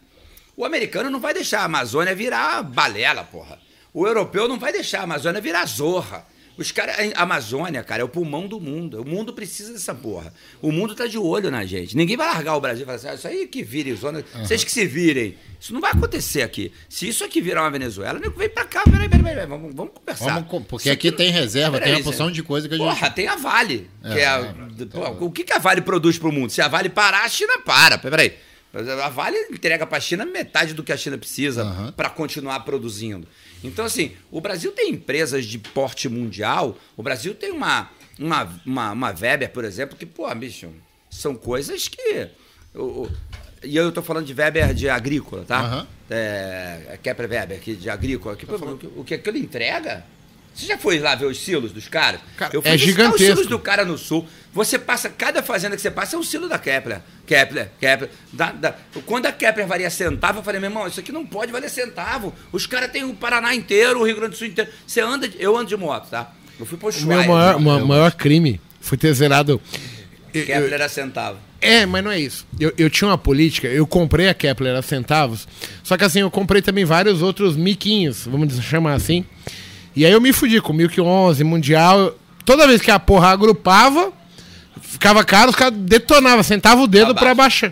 [0.57, 3.59] O americano não vai deixar a Amazônia virar balela, porra.
[3.93, 6.25] O europeu não vai deixar a Amazônia virar zorra.
[6.57, 6.95] Os caras.
[7.15, 9.01] A Amazônia, cara, é o pulmão do mundo.
[9.01, 10.33] O mundo precisa dessa porra.
[10.61, 11.97] O mundo tá de olho na gente.
[11.97, 14.23] Ninguém vai largar o Brasil e falar assim, ah, isso aí que vire zona.
[14.35, 15.35] Vocês que se virem.
[15.59, 16.71] Isso não vai acontecer aqui.
[16.87, 19.93] Se isso aqui virar uma Venezuela, nego vem pra cá, peraí, peraí, peraí, vamos, vamos
[19.93, 20.33] conversar.
[20.47, 22.03] Vamos porque Isso aqui tem reserva, tem uma Zé.
[22.03, 23.89] porção de coisa que a gente- Porra, tem a Vale.
[24.01, 26.51] que É, é a- é, pô, o que, que a Vale produz pro mundo?
[26.51, 27.97] Se a Vale parar, a China para.
[27.97, 28.33] Peraí.
[29.03, 31.91] A Vale entrega pra China metade do que a China precisa Aham.
[31.93, 33.27] para continuar produzindo.
[33.63, 36.77] Então, assim, o Brasil tem empresas de porte mundial.
[36.97, 37.89] O Brasil tem uma,
[38.19, 40.69] uma, uma, uma Weber, por exemplo, que, pô, bicho,
[41.09, 42.27] são coisas que.
[42.75, 43.09] o-
[43.63, 45.59] e eu tô falando de Weber de agrícola, tá?
[45.61, 45.87] Aham.
[46.09, 48.35] É, é Kepler Weber, que de agrícola.
[48.35, 50.03] Que, pô, o que- o que aquilo entrega?
[50.53, 52.21] Você já foi lá ver os silos dos caras?
[52.37, 53.33] Cara, eu fui é visitar os gigantesco.
[53.35, 54.25] silos do cara no sul.
[54.55, 57.01] Você passa, cada fazenda que você passa é um silo da Kepler.
[57.27, 58.09] Kepler, Kepler.
[58.31, 58.73] Da- da-
[59.05, 62.33] quando a Kepler valia centavo, eu falei, meu irmão, isso aqui não pode valer centavo.
[62.53, 64.71] Os caras têm o Paraná inteiro, o Rio Grande do Sul inteiro.
[64.87, 66.31] Você anda, de- eu ando de moto, tá?
[66.57, 67.85] Eu fui pro O meu maior, moto.
[67.85, 69.61] maior crime foi ter zerado.
[70.33, 71.37] Eu- Kepler era centavo.
[71.59, 72.45] É, mas não é isso.
[72.57, 75.47] Eu, eu tinha uma política, eu comprei a Kepler a centavos,
[75.83, 79.25] só que assim, eu comprei também vários outros miquinhos, vamos chamar assim.
[79.95, 82.15] E aí eu me fudi com o Milk 11, Mundial.
[82.45, 84.13] Toda vez que a porra agrupava,
[84.95, 87.71] ficava caro, os caras detonavam, sentava o dedo pra baixar.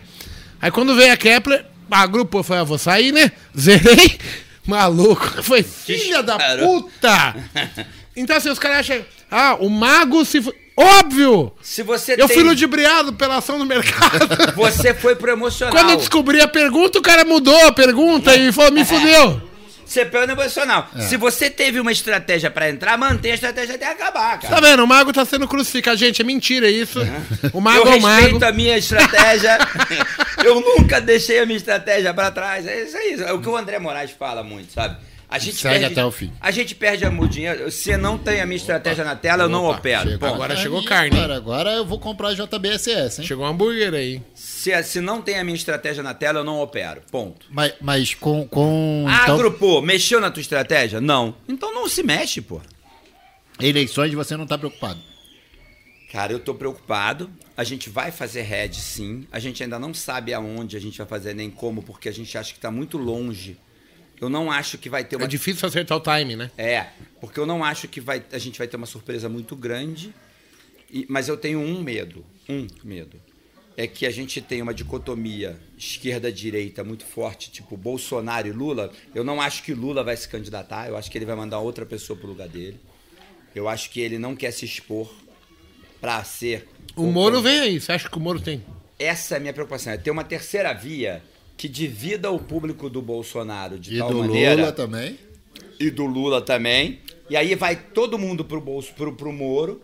[0.62, 3.32] Aí quando veio a Kepler, agrupou, falei, ah, vou sair, né?
[3.58, 4.20] Zerei.
[4.66, 5.42] Maluco.
[5.44, 7.36] Foi filha da puta!
[8.16, 10.40] Então assim, os caras acham, ah, o mago se...
[10.78, 11.52] Óbvio!
[11.64, 14.54] Se você Eu tem, fui ludibriado pela ação do mercado.
[14.56, 15.74] você foi pro emocional.
[15.74, 19.42] Quando eu descobri a pergunta, o cara mudou a pergunta e falou, me fudeu.
[19.94, 20.90] Você pegou no emocional.
[20.96, 21.02] É.
[21.02, 24.56] Se você teve uma estratégia pra entrar, mantenha a estratégia até acabar, cara.
[24.56, 24.84] Tá vendo?
[24.84, 25.98] O mago tá sendo crucificado.
[25.98, 27.00] Gente, é mentira isso.
[27.54, 28.22] O mago eu é o mago.
[28.22, 29.58] respeito a minha estratégia.
[30.44, 32.66] eu nunca deixei a minha estratégia pra trás.
[32.66, 33.22] É isso aí.
[33.22, 34.98] É o que o André Moraes fala muito, sabe?
[35.30, 36.32] A gente Segue perde, até o fim.
[36.40, 37.72] A gente perde o dinheiro.
[37.72, 40.10] Se não tem a minha estratégia na tela, eu não Opa, opero.
[40.10, 40.20] chegou.
[40.20, 40.34] Ponto.
[40.34, 41.22] Agora chegou carne, hein?
[41.22, 43.28] Cara, agora eu vou comprar JBSS, hein?
[43.28, 44.22] Chegou um hambúrguer aí.
[44.64, 47.02] Se, se não tem a minha estratégia na tela, eu não opero.
[47.12, 47.46] Ponto.
[47.50, 48.48] Mas, mas com.
[48.48, 49.82] com Ah, então, agrupou.
[49.82, 51.02] Mexeu na tua estratégia?
[51.02, 51.36] Não.
[51.50, 52.62] Então não se mexe, pô.
[53.60, 55.02] eleições você não tá preocupado.
[56.14, 57.30] Cara, eu tô preocupado.
[57.58, 59.28] A gente vai fazer head, sim.
[59.34, 62.38] A gente ainda não sabe aonde a gente vai fazer, nem como, porque a gente
[62.38, 63.58] acha que tá muito longe.
[64.22, 66.50] Eu não acho que vai ter uma É difícil acertar o time, né?
[66.58, 66.88] É,
[67.20, 70.14] porque eu não acho que vai, a gente vai ter uma surpresa muito grande,
[70.90, 73.20] e- mas eu tenho um medo, um medo.
[73.76, 78.92] É que a gente tem uma dicotomia esquerda-direita muito forte, tipo Bolsonaro e Lula.
[79.16, 81.86] Eu não acho que Lula vai se candidatar, eu acho que ele vai mandar outra
[81.86, 82.80] pessoa pro lugar dele.
[83.56, 85.12] Eu acho que ele não quer se expor
[86.00, 86.68] pra ser.
[86.96, 87.80] O Moro vem aí.
[87.80, 88.64] Você acha que o Moro tem?
[89.00, 91.24] Essa é a minha preocupação, é ter uma terceira via
[91.58, 95.18] que divida o público do Bolsonaro de E tal do maneira Lula também.
[95.80, 97.00] e do Lula também.
[97.30, 99.82] E aí vai todo mundo pro bolso pro, pro Moro.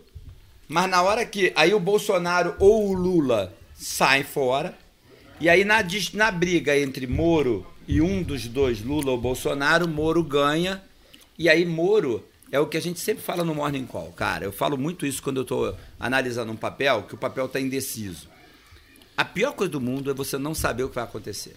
[0.68, 4.76] Mas na hora que aí o Bolsonaro ou o Lula saem fora.
[5.40, 5.78] E aí na,
[6.14, 10.82] na briga entre Moro e um dos dois, Lula ou Bolsonaro, Moro ganha.
[11.38, 14.44] E aí Moro é o que a gente sempre fala no Morning Call, cara.
[14.44, 18.28] Eu falo muito isso quando eu tô analisando um papel, que o papel tá indeciso.
[19.16, 21.54] A pior coisa do mundo é você não saber o que vai acontecer.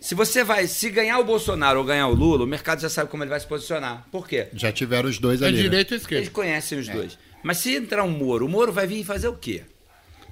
[0.00, 3.10] Se você vai, se ganhar o Bolsonaro ou ganhar o Lula, o mercado já sabe
[3.10, 4.06] como ele vai se posicionar.
[4.12, 4.46] Por quê?
[4.52, 5.56] Já tiveram os dois É ali.
[5.56, 5.62] né?
[5.62, 6.30] direita ou Eles esquerda?
[6.30, 7.18] conhecem os dois.
[7.42, 9.62] Mas se entrar um Moro, o Moro vai vir fazer o quê?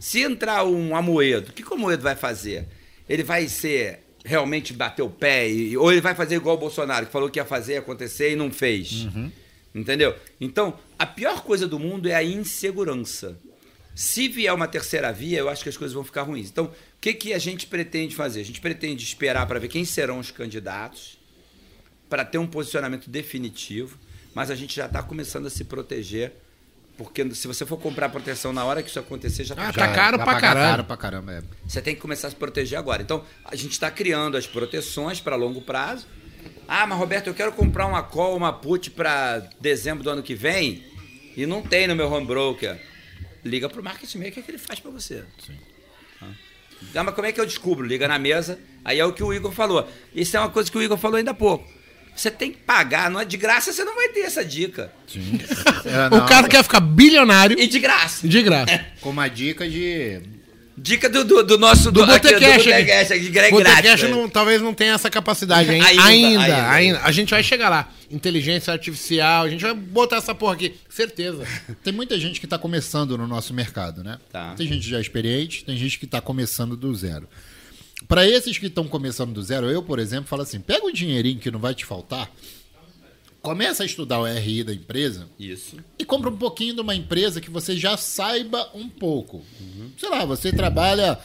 [0.01, 2.67] Se entrar um Amoedo, o que, que o Amoedo vai fazer?
[3.09, 7.07] Ele vai ser realmente bater o pé, e- ou ele vai fazer igual o Bolsonaro,
[7.07, 9.07] que falou que ia fazer acontecer e não fez.
[9.75, 10.15] Entendeu?
[10.41, 13.39] Então, a pior coisa do mundo é a insegurança.
[13.95, 16.49] Se vier uma terceira via, eu acho que as coisas vão ficar ruins.
[16.51, 16.71] Então, o
[17.01, 18.41] que, que a gente pretende fazer?
[18.41, 21.19] A gente pretende esperar para ver quem serão os candidatos,
[22.09, 23.99] para ter um posicionamento definitivo,
[24.35, 26.33] mas a gente já está começando a se proteger,
[26.97, 29.95] porque se você for comprar proteção na hora que isso acontecer, já Ah, tá tá
[29.95, 30.71] caro vai pra pagar caralho.
[30.71, 31.43] caro pra caramba, é.
[31.67, 33.03] você tem que começar a se proteger agora.
[33.03, 36.07] Então, a gente está criando as proteções para longo prazo.
[36.69, 40.35] Ah, mas Roberto, eu quero comprar uma call, uma put para dezembro do ano que
[40.35, 40.85] vem
[41.37, 42.81] e não tem no meu home broker.
[43.45, 45.23] Liga pro market maker que ele faz para você.
[46.21, 46.27] Ah.
[46.95, 47.87] Ah, mas como é que eu descubro?
[47.87, 48.59] Liga na mesa.
[48.85, 49.89] Aí é o que o Igor falou.
[50.15, 51.67] Isso é uma coisa que o Igor falou ainda há pouco.
[52.17, 54.91] Você tem que pagar, não é de graça, você não vai ter essa dica.
[55.07, 55.39] Sim.
[55.87, 58.27] É, O cara quer ficar bilionário E de graça.
[58.27, 58.85] de graça.
[59.01, 60.21] Com uma dica de.
[60.79, 62.65] Dica do, do, do nosso Do aqui, Botecash.
[62.65, 64.11] Botecash, é Botecash grátis.
[64.11, 65.87] não- talvez não tenha essa capacidade ainda.
[65.87, 66.71] Ainda, Ainda, ainda.
[66.71, 67.89] ainda, A gente vai chegar lá.
[68.11, 70.75] Inteligência artificial, a gente vai botar essa porra aqui.
[70.91, 71.45] Certeza.
[71.83, 74.19] Tem muita gente que está começando no nosso mercado, né?
[74.31, 74.55] Tá.
[74.55, 77.27] Tem gente já experiente, tem gente que está começando do zero.
[78.09, 81.39] Para esses que estão começando do zero, eu, por exemplo, falo assim: pega o dinheirinho
[81.41, 82.31] que não vai te faltar,
[83.43, 85.77] começa a estudar o RI da empresa Isso.
[85.99, 89.45] e compra um pouquinho de uma empresa que você já saiba um pouco.
[89.99, 91.19] Sei lá, você trabalha.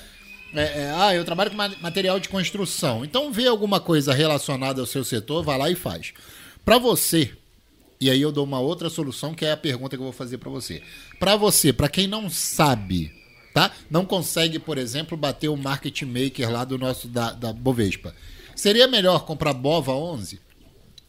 [0.53, 3.03] é, é, ah, eu trabalho com ma- material de construção.
[3.03, 6.13] Então vê alguma coisa relacionada ao seu setor, vai lá e faz.
[6.63, 7.31] Para você,
[7.99, 10.37] e aí eu dou uma outra solução que é a pergunta que eu vou fazer
[10.37, 10.81] para você.
[11.19, 13.11] Para você, para quem não sabe,
[13.53, 13.71] tá?
[13.89, 18.15] Não consegue, por exemplo, bater o market maker lá do nosso da, da Bovespa.
[18.55, 20.39] Seria melhor comprar Bova 11?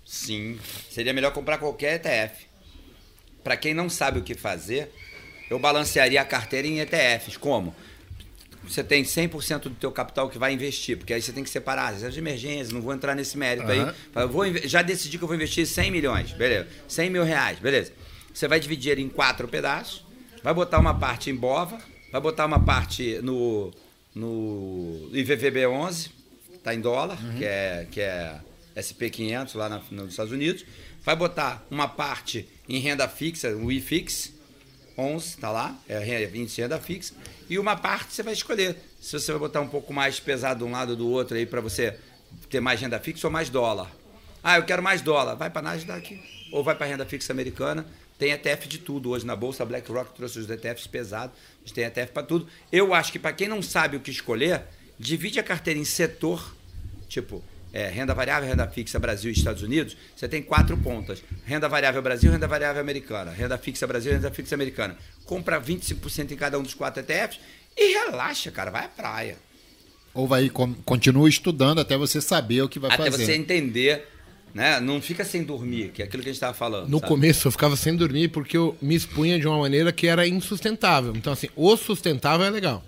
[0.04, 0.58] Sim.
[0.90, 2.46] Seria melhor comprar qualquer ETF.
[3.42, 4.92] Para quem não sabe o que fazer,
[5.50, 7.36] eu balancearia a carteira em ETFs.
[7.36, 7.74] Como?
[8.64, 11.90] Você tem 100% do teu capital que vai investir, porque aí você tem que separar,
[11.90, 13.88] reserva de emergência, não vou entrar nesse mérito Aham.
[13.88, 13.94] aí.
[14.12, 16.68] Fala, vou já decidi que eu vou investir 100 milhões, beleza.
[16.86, 17.92] 100 mil reais, beleza.
[18.32, 20.04] Você vai dividir em quatro pedaços,
[20.44, 21.78] vai botar uma parte em BOVA,
[22.12, 23.72] vai botar uma parte no,
[24.14, 26.10] no IVVB11,
[26.62, 28.38] tá em dólar, que é, que é
[28.76, 30.64] SP500 lá na- nos Estados Unidos,
[31.04, 34.32] vai botar uma parte em renda fixa, o IFIX,
[34.96, 37.14] 11, tá lá, é índice de renda fixa,
[37.48, 38.76] e uma parte você vai escolher.
[39.00, 41.44] Se você vai botar um pouco mais pesado de um lado ou do outro aí
[41.44, 41.96] para você
[42.48, 43.90] ter mais renda fixa ou mais dólar.
[44.44, 45.34] Ah, eu quero mais dólar.
[45.34, 46.20] Vai para Nasdaq
[46.52, 47.84] ou vai para renda fixa americana.
[48.22, 49.64] Tem ETF de tudo hoje na bolsa.
[49.64, 51.36] A BlackRock trouxe os ETFs pesados.
[51.36, 52.46] A gente tem ETF para tudo.
[52.70, 54.62] Eu acho que para quem não sabe o que escolher,
[54.96, 56.54] divide a carteira em setor,
[57.08, 57.42] tipo
[57.72, 59.96] é, renda variável, renda fixa Brasil e Estados Unidos.
[60.14, 64.54] Você tem quatro pontas: renda variável Brasil, renda variável americana, renda fixa Brasil, renda fixa
[64.54, 64.96] americana.
[65.24, 67.40] Compra 25% em cada um dos quatro ETFs
[67.76, 68.70] e relaxa, cara.
[68.70, 69.36] Vai à praia.
[70.14, 70.48] Ou vai
[70.84, 73.24] continua estudando até você saber o que vai Até fazer.
[73.24, 74.06] você entender,
[74.54, 74.80] né?
[74.80, 76.88] Não fica sem dormir, que é aquilo que a gente estava falando.
[76.88, 77.08] No sabe?
[77.08, 81.14] começo eu ficava sem dormir porque eu me expunha de uma maneira que era insustentável.
[81.16, 82.84] Então, assim, o sustentável é legal.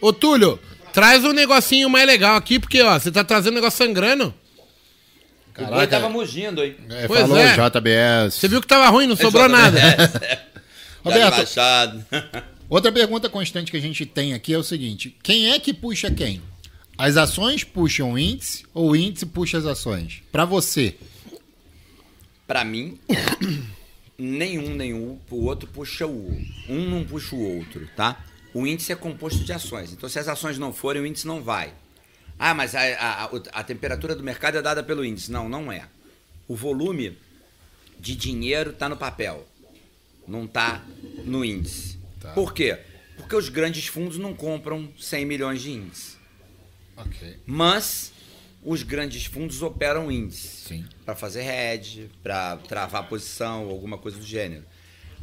[0.00, 0.58] Ô, Túlio,
[0.92, 4.34] traz um negocinho mais legal aqui, porque, ó, você tá trazendo um negócio sangrando.
[5.58, 6.76] O boi tava mugindo, hein?
[6.88, 7.52] É, Pois falou é.
[7.52, 8.34] JBS.
[8.34, 9.78] Você viu que tava ruim, não sobrou nada.
[11.04, 11.36] Roberto.
[11.36, 12.04] Baixado.
[12.70, 16.10] Outra pergunta constante que a gente tem aqui é o seguinte: quem é que puxa
[16.10, 16.40] quem?
[16.96, 20.22] As ações puxam o índice ou o índice puxa as ações?
[20.30, 20.96] Para você.
[22.46, 22.98] Pra mim,
[24.18, 28.24] nenhum, nenhum, o outro puxa o um não puxa o outro, tá?
[28.54, 29.92] O índice é composto de ações.
[29.92, 31.72] Então, se as ações não forem, o índice não vai.
[32.38, 35.30] Ah, mas a, a, a- a temperatura do mercado é dada pelo índice.
[35.32, 35.86] Não, não é.
[36.46, 37.16] O volume
[37.98, 39.46] de dinheiro está no papel,
[40.28, 40.84] não está
[41.24, 41.96] no índice.
[42.20, 42.32] Tá.
[42.32, 42.78] Por quê?
[43.16, 46.11] Porque os grandes fundos não compram 100 milhões de índice.
[47.06, 47.36] Ok.
[47.46, 48.12] Mas
[48.64, 54.64] os grandes fundos operam índice para fazer hedge, para travar posição, alguma coisa do gênero.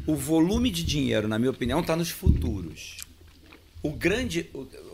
[0.05, 2.97] O volume de dinheiro, na minha opinião, está nos futuros.
[3.81, 4.49] O grande,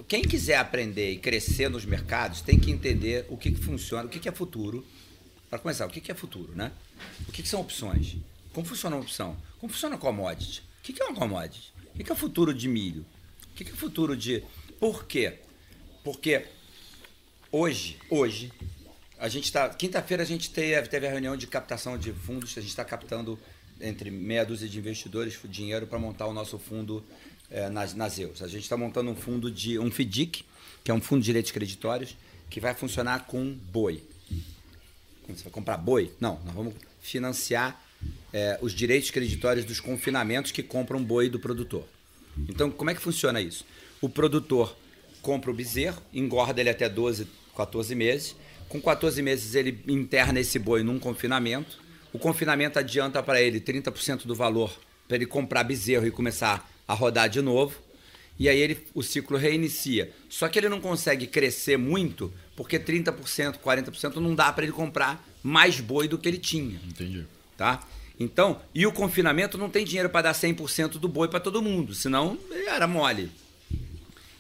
[0.08, 4.10] quem quiser aprender e crescer nos mercados tem que entender o que, que funciona, o
[4.10, 4.86] que, que é futuro.
[5.50, 6.72] Para começar, o que, que é futuro, né?
[7.28, 8.18] O que, que são opções?
[8.54, 9.38] Como funciona uma opção?
[9.60, 10.62] Como funciona a commodity?
[10.80, 11.74] O que, que é uma commodity?
[11.94, 13.06] O que, que é o futuro de milho?
[13.52, 14.44] O que, que é o futuro de.
[14.80, 15.40] Por quê?
[16.04, 16.46] Porque
[17.56, 18.52] hoje, hoje,
[19.18, 19.70] a gente está.
[19.70, 22.52] Quinta-feira a gente teve, teve a reunião de captação de fundos.
[22.58, 23.40] A gente está captando
[23.80, 27.04] entre meia dúzia de investidores dinheiro para montar o nosso fundo
[27.50, 28.42] eh, nas, nas EUs.
[28.42, 30.44] A gente está montando um fundo de um FDIC,
[30.84, 32.18] que é um fundo de direitos creditórios,
[32.50, 34.04] que vai funcionar com boi.
[35.30, 36.12] Você vai comprar boi?
[36.20, 37.82] Não, nós vamos financiar
[38.34, 41.88] eh, os direitos creditórios dos confinamentos que compram boi do produtor.
[42.50, 43.66] Então, como é que funciona isso?
[44.02, 44.76] O produtor
[45.22, 48.36] compra o bezerro, engorda ele até 12, 14 meses.
[48.68, 51.80] Com 14 meses, ele interna esse boi num confinamento.
[52.12, 54.72] O confinamento adianta para ele 30% do valor
[55.08, 57.80] para ele comprar bezerro e começar a rodar de novo.
[58.38, 60.12] E aí ele, o ciclo reinicia.
[60.30, 65.26] Só que ele não consegue crescer muito, porque 30%, 40% não dá para ele comprar
[65.42, 67.26] mais boi do que ele tinha Entendi.
[67.56, 67.88] tá?
[68.20, 71.94] Então, e o confinamento não tem dinheiro para dar 100% do boi para todo mundo,
[71.94, 72.38] senão
[72.68, 73.32] era mole.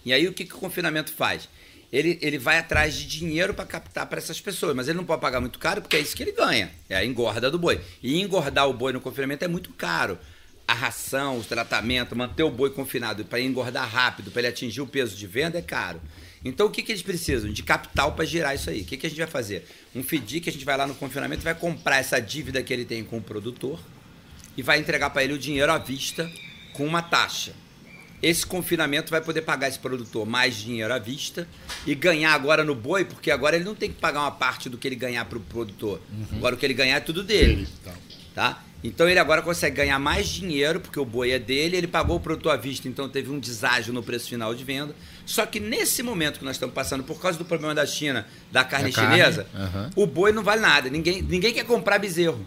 [0.05, 1.49] E aí o que, que o confinamento faz?
[1.95, 5.21] Ele, ele vai atrás de dinheiro para captar para essas pessoas, mas ele não pode
[5.21, 7.79] pagar muito caro porque é isso que ele ganha, é a engorda do boi.
[8.03, 10.19] E engordar o boi no confinamento é muito caro.
[10.67, 14.87] A ração, o tratamento, manter o boi confinado para engordar rápido, para ele atingir o
[14.87, 16.01] peso de venda é caro.
[16.43, 17.49] Então o que, que eles precisam?
[17.49, 18.81] De capital para girar isso aí.
[18.81, 19.65] O que, que a gente vai fazer?
[19.95, 23.05] Um FDIC, a gente vai lá no confinamento vai comprar essa dívida que ele tem
[23.05, 23.79] com o produtor
[24.57, 26.29] e vai entregar para ele o dinheiro à vista
[26.73, 27.53] com uma taxa.
[28.25, 31.47] Esse confinamento vai poder pagar esse produtor mais dinheiro à vista
[31.85, 34.79] e ganhar agora no boi, porque agora ele não tem que pagar uma parte do
[34.79, 36.01] que ele ganhar para o produtor.
[36.35, 37.67] Agora o que ele ganhar é tudo dele.
[38.33, 38.63] Tá?
[38.83, 42.19] Então ele agora consegue ganhar mais dinheiro, porque o boi é dele, ele pagou o
[42.19, 44.95] produtor à vista, então teve um deságio no preço final de venda.
[45.23, 48.63] Só que nesse momento que nós estamos passando, por causa do problema da China, da
[48.63, 49.91] carne chinesa, aham.
[49.95, 50.89] o boi não vale nada.
[50.89, 52.43] Ninguém, ninguém quer comprar bezerro.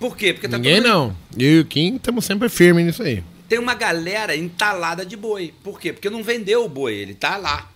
[0.00, 0.32] Por quê?
[0.32, 1.16] Porque tá Ninguém todo não.
[1.38, 3.22] Eu e o Kim estamos sempre firmes nisso aí.
[3.48, 5.54] Tem uma galera entalada de boi.
[5.62, 5.92] Por quê?
[5.92, 7.70] Porque não vendeu o boi, ele tá lá.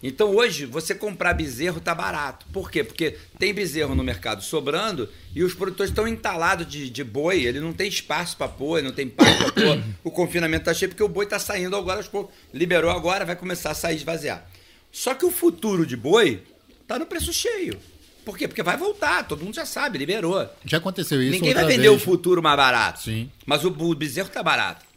[0.00, 2.46] Então hoje, você comprar bezerro tá barato.
[2.52, 2.84] Por quê?
[2.84, 7.58] Porque tem bezerro no mercado sobrando e os produtores estão entalados de, de boi, ele
[7.58, 9.82] não tem espaço para pôr, não tem espaço para pôr.
[10.04, 12.32] O confinamento tá cheio porque o boi tá saindo agora, aos poucos.
[12.54, 14.48] liberou agora, vai começar a sair esvaziar.
[14.92, 16.42] Só que o futuro de boi
[16.86, 17.76] tá no preço cheio.
[18.24, 18.46] Por quê?
[18.46, 20.48] Porque vai voltar, todo mundo já sabe, liberou.
[20.64, 22.02] Já aconteceu isso Ninguém vai vender o vez.
[22.02, 23.02] futuro mais barato.
[23.02, 23.30] Sim.
[23.44, 24.87] Mas o, o bezerro tá barato.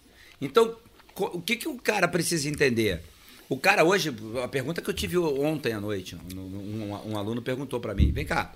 [0.41, 0.76] Então,
[1.15, 3.01] o que, que o cara precisa entender?
[3.47, 4.13] O cara hoje,
[4.43, 8.11] a pergunta que eu tive ontem à noite, um, um- um aluno perguntou para mim:
[8.11, 8.53] vem cá,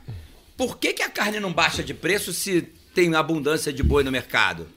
[0.58, 2.62] por que, que a carne não baixa de preço se
[2.94, 4.68] tem abundância de boi no mercado?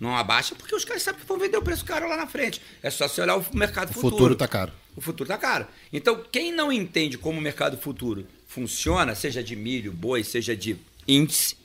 [0.00, 2.60] Não abaixa porque os caras sabem que vão vender o preço caro lá na frente.
[2.82, 4.10] É só você olhar o mercado O futuro.
[4.16, 4.72] futuro tá caro.
[4.96, 5.66] O futuro tá caro.
[5.92, 10.76] Então, quem não entende como o mercado futuro funciona, seja de milho, boi, seja de
[11.06, 11.56] índice,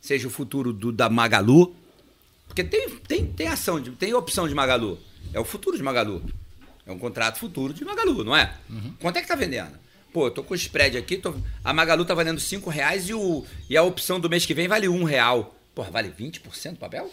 [0.00, 1.74] seja o futuro do, da Magalu,
[2.52, 4.98] Porque tem, tem, tem ação, de, tem opção de Magalu.
[5.32, 6.22] É o futuro de Magalu.
[6.84, 8.54] É um contrato futuro de Magalu, não é?
[9.00, 9.72] Quanto é que tá vendendo?
[10.12, 11.34] Pô, eu tô com o spread aqui, tô-
[11.64, 14.68] a Magalu tá valendo 5 reais e, o, e a opção do mês que vem
[14.68, 15.56] vale 1 real.
[15.74, 17.10] Porra, vale 20% do papel?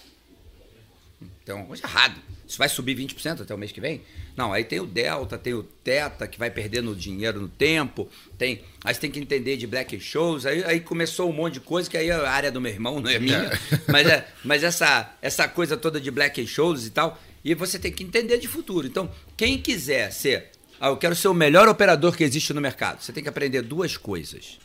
[1.45, 2.15] Tem uma coisa errada.
[2.49, 4.01] Isso vai subir 20% até o mês que vem?
[4.35, 8.09] Não, aí tem o Delta, tem o Teta, que vai perdendo dinheiro no tempo.
[8.39, 10.47] Tem, aí você tem que entender de Black Shows.
[10.47, 12.99] Aí, aí começou um monte de coisa, que aí é a área do meu irmão,
[12.99, 13.51] não é minha.
[13.87, 17.91] Mas, é, mas essa, essa coisa toda de Black Shows e tal, e você tem
[17.91, 18.87] que entender de futuro.
[18.87, 20.49] Então, quem quiser ser,
[20.79, 23.61] ah, eu quero ser o melhor operador que existe no mercado, você tem que aprender
[23.61, 24.59] duas coisas.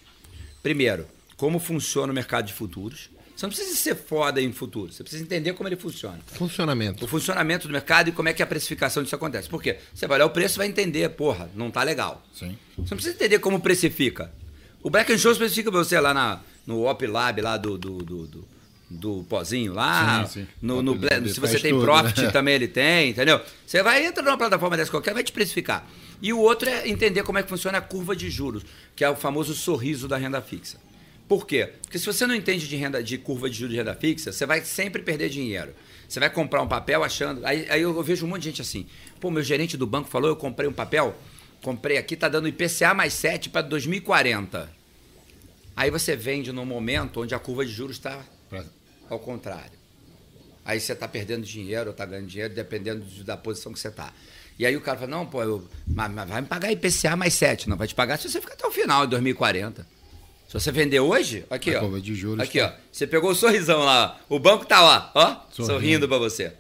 [0.62, 1.06] Primeiro,
[1.36, 3.10] como funciona o mercado de futuros.
[3.36, 7.04] Você não precisa ser foda em futuro, você precisa entender como ele funciona Funcionamento.
[7.04, 9.48] o funcionamento do mercado e como é que a precificação disso acontece.
[9.48, 9.78] Por quê?
[9.92, 12.24] Você vai olhar o preço e vai entender, porra, não tá legal.
[12.32, 12.56] Sim.
[12.76, 14.32] Você não precisa entender como precifica.
[14.82, 18.26] O Black and Show precifica você lá na, no Op Lab lá do, do, do,
[18.26, 18.48] do,
[18.88, 20.24] do pozinho lá.
[20.26, 20.46] Sim, sim.
[20.62, 22.30] No, no Lab se você tem tudo, Profit né?
[22.30, 23.40] também ele tem, entendeu?
[23.66, 25.84] Você vai entrar numa plataforma dessa qualquer, vai te precificar.
[26.22, 28.62] E o outro é entender como é que funciona a curva de juros,
[28.94, 30.78] que é o famoso sorriso da renda fixa.
[31.28, 31.72] Por quê?
[31.82, 34.44] Porque se você não entende de, renda, de curva de juros de renda fixa, você
[34.44, 35.74] vai sempre perder dinheiro.
[36.08, 37.44] Você vai comprar um papel achando.
[37.46, 38.86] Aí, aí eu vejo um monte de gente assim.
[39.20, 41.16] Pô, meu gerente do banco falou: eu comprei um papel,
[41.62, 44.70] comprei aqui, tá dando IPCA mais 7 para 2040.
[45.74, 48.22] Aí você vende num momento onde a curva de juros está
[49.08, 49.72] ao contrário.
[50.64, 53.88] Aí você está perdendo dinheiro ou está ganhando dinheiro, dependendo de- da posição que você
[53.88, 54.12] está.
[54.58, 57.34] E aí o cara fala, não, pô, eu, mas, mas vai me pagar IPCA mais
[57.34, 57.68] 7.
[57.68, 59.86] Não, vai te pagar se você ficar até o final, de 2040.
[60.48, 61.80] Se você vender hoje, aqui, A ó.
[61.80, 62.82] curva de juros aqui, tá- ó.
[62.92, 64.34] Você pegou o sorrisão lá, ó.
[64.36, 65.72] O banco tá lá, ó, Sorrindo.
[65.74, 66.52] sorrindo para você.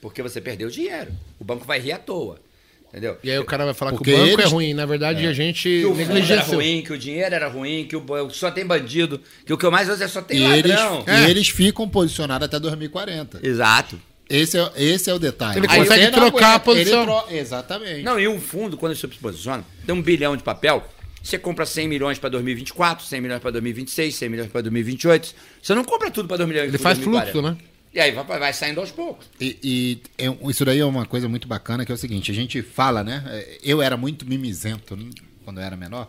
[0.00, 1.12] Porque você perdeu dinheiro.
[1.38, 2.40] O banco vai rir à toa.
[2.88, 3.16] Entendeu?
[3.24, 4.74] E aí o cara vai falar Porque que o banco é eles- ruim.
[4.74, 6.56] Na verdade, a gente que o fundo era negligenciou.
[6.56, 9.70] ruim, que o dinheiro era ruim, que o só tem bandido, que o que eu
[9.70, 11.04] mais uso é só tem E eles, ladrão.
[11.08, 13.40] e eles ficam posicionados até 2040.
[13.42, 13.98] Exato.
[14.28, 15.58] Esse é, esse é o detalhe.
[15.60, 17.04] Ele Aí consegue trocar a aguenta, posição.
[17.06, 18.02] tro- Exatamente.
[18.02, 20.86] Não, e um fundo, quando você se posiciona, tem um bilhão de papel,
[21.22, 25.34] você compra 100 milhões para 2024, 100 milhões para 2026, 100 milhões para 2028.
[25.62, 27.32] Você não compra tudo para 2 milhões Ele faz 2040.
[27.32, 27.68] fluxo, né?
[27.94, 29.26] E aí vai, vai saindo aos poucos.
[29.40, 32.34] E, e é isso daí é uma coisa muito bacana, que é o seguinte, a
[32.34, 33.44] gente fala, né?
[33.62, 35.10] Eu era muito mimizento né,
[35.44, 36.08] quando eu era menor.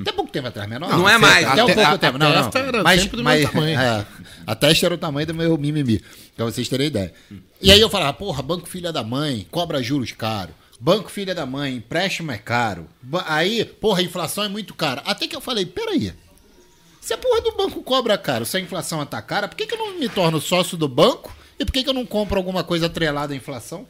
[0.00, 0.88] Até pouco tempo atrás, menor.
[0.88, 1.46] Não é mais.
[1.46, 2.16] Até, Até- pouco a- tempo.
[2.16, 2.42] a Não, não.
[2.50, 3.76] testa era Mas, sempre do mas, meu tamanho.
[3.78, 4.06] é,
[4.46, 6.00] a testa era o tamanho do meu mimimi,
[6.34, 7.12] pra vocês terem ideia.
[7.60, 10.54] E aí eu falava, porra, banco filha da mãe, cobra juros caro.
[10.84, 12.88] Banco filha da mãe, empréstimo é caro.
[13.26, 15.00] Aí, porra, a inflação é muito cara.
[15.06, 16.12] Até que eu falei, peraí.
[17.00, 19.74] Se a porra do banco cobra caro, se a inflação tá cara, por que, que
[19.74, 21.32] eu não me torno sócio do banco?
[21.56, 23.86] E por que, que eu não compro alguma coisa atrelada à inflação?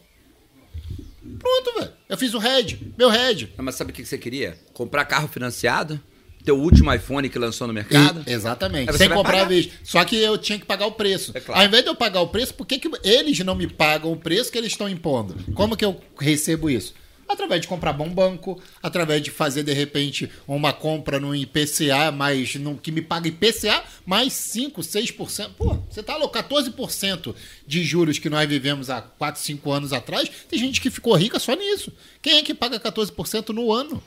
[1.38, 1.92] Pronto, velho.
[2.10, 3.54] Eu fiz o head, meu head.
[3.56, 4.60] Mas sabe o que você queria?
[4.74, 5.98] Comprar carro financiado,
[6.44, 8.22] teu último iPhone que lançou no mercado.
[8.26, 8.92] E- exatamente.
[8.96, 9.44] Sem comprar pagar.
[9.44, 9.68] a vez.
[9.84, 11.32] Só que eu tinha que pagar o preço.
[11.34, 11.60] É claro.
[11.60, 14.16] Ao invés de eu pagar o preço, por que, que eles não me pagam o
[14.16, 15.34] preço que eles estão impondo?
[15.54, 16.94] Como que eu recebo isso?
[17.28, 22.56] Através de comprar bom banco, através de fazer, de repente, uma compra no IPCA, mas
[22.56, 25.50] no, que me paga IPCA mais 5, 6%.
[25.56, 27.34] Pô, você tá louco, 14%
[27.66, 31.38] de juros que nós vivemos há 4, 5 anos atrás, tem gente que ficou rica
[31.38, 31.90] só nisso.
[32.20, 34.02] Quem é que paga 14% no ano?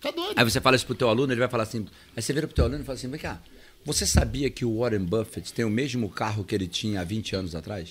[0.00, 0.34] Tá doido.
[0.36, 1.86] Aí você fala isso pro teu aluno, ele vai falar assim.
[2.16, 3.38] Aí você vira pro teu aluno e fala assim: vem cá,
[3.84, 7.36] você sabia que o Warren Buffett tem o mesmo carro que ele tinha há 20
[7.36, 7.90] anos atrás?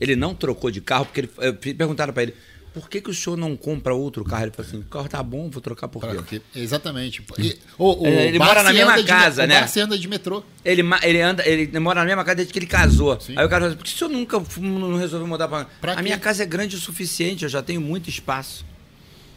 [0.00, 1.28] Ele não trocou de carro, porque ele,
[1.74, 2.34] perguntaram pra ele:
[2.74, 4.44] por que, que o senhor não compra outro carro?
[4.44, 6.42] Ele falou assim: o carro tá bom, vou trocar por quê?
[6.54, 7.24] Exatamente.
[7.38, 9.60] E, o, o É, ele mora na mesma de- casa, o né?
[9.60, 10.42] Barsi anda de metrô.
[10.64, 13.18] Ele, ele anda, ele mora na mesma casa desde que ele casou.
[13.18, 13.32] Sim.
[13.36, 15.64] Aí o cara fala assim, por que o senhor nunca não resolveu mudar pra.
[15.80, 16.02] Pra a quê?
[16.02, 18.64] minha casa é grande o suficiente, eu já tenho muito espaço.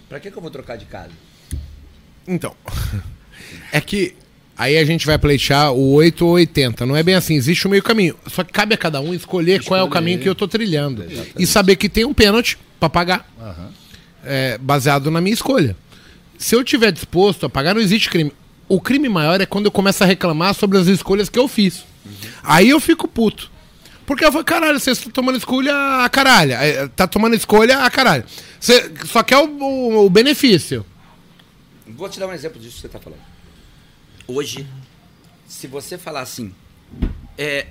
[0.10, 1.12] Pra que, que eu vou trocar de casa?
[2.28, 2.56] Então.
[3.74, 4.14] É que
[4.58, 6.86] aí a gente vai pleitear o 8 ou 80.
[6.86, 8.16] Não é bem assim, existe um meio caminho.
[8.28, 11.06] Só que cabe a cada um escolher, qual é o caminho que eu tô trilhando.
[11.38, 13.26] E saber que tem um pênalti pra pagar.
[14.26, 15.76] É, baseado na minha escolha.
[16.38, 18.32] Se eu tiver disposto a pagar, não existe crime.
[18.68, 21.86] O crime maior é quando eu começo a reclamar sobre as escolhas que eu fiz.
[22.44, 23.50] Aí eu fico puto.
[24.06, 25.74] Porque eu falo, caralho, você está tomando escolha
[26.04, 26.54] a caralho.
[26.54, 28.26] É, Tá tomando escolha a caralho.
[28.60, 30.86] Você só quer o, o- o benefício.
[31.96, 33.22] Vou te dar um exemplo disso que você está falando.
[34.28, 34.68] Hoje,
[35.48, 36.54] se você falar assim,
[37.38, 37.68] é,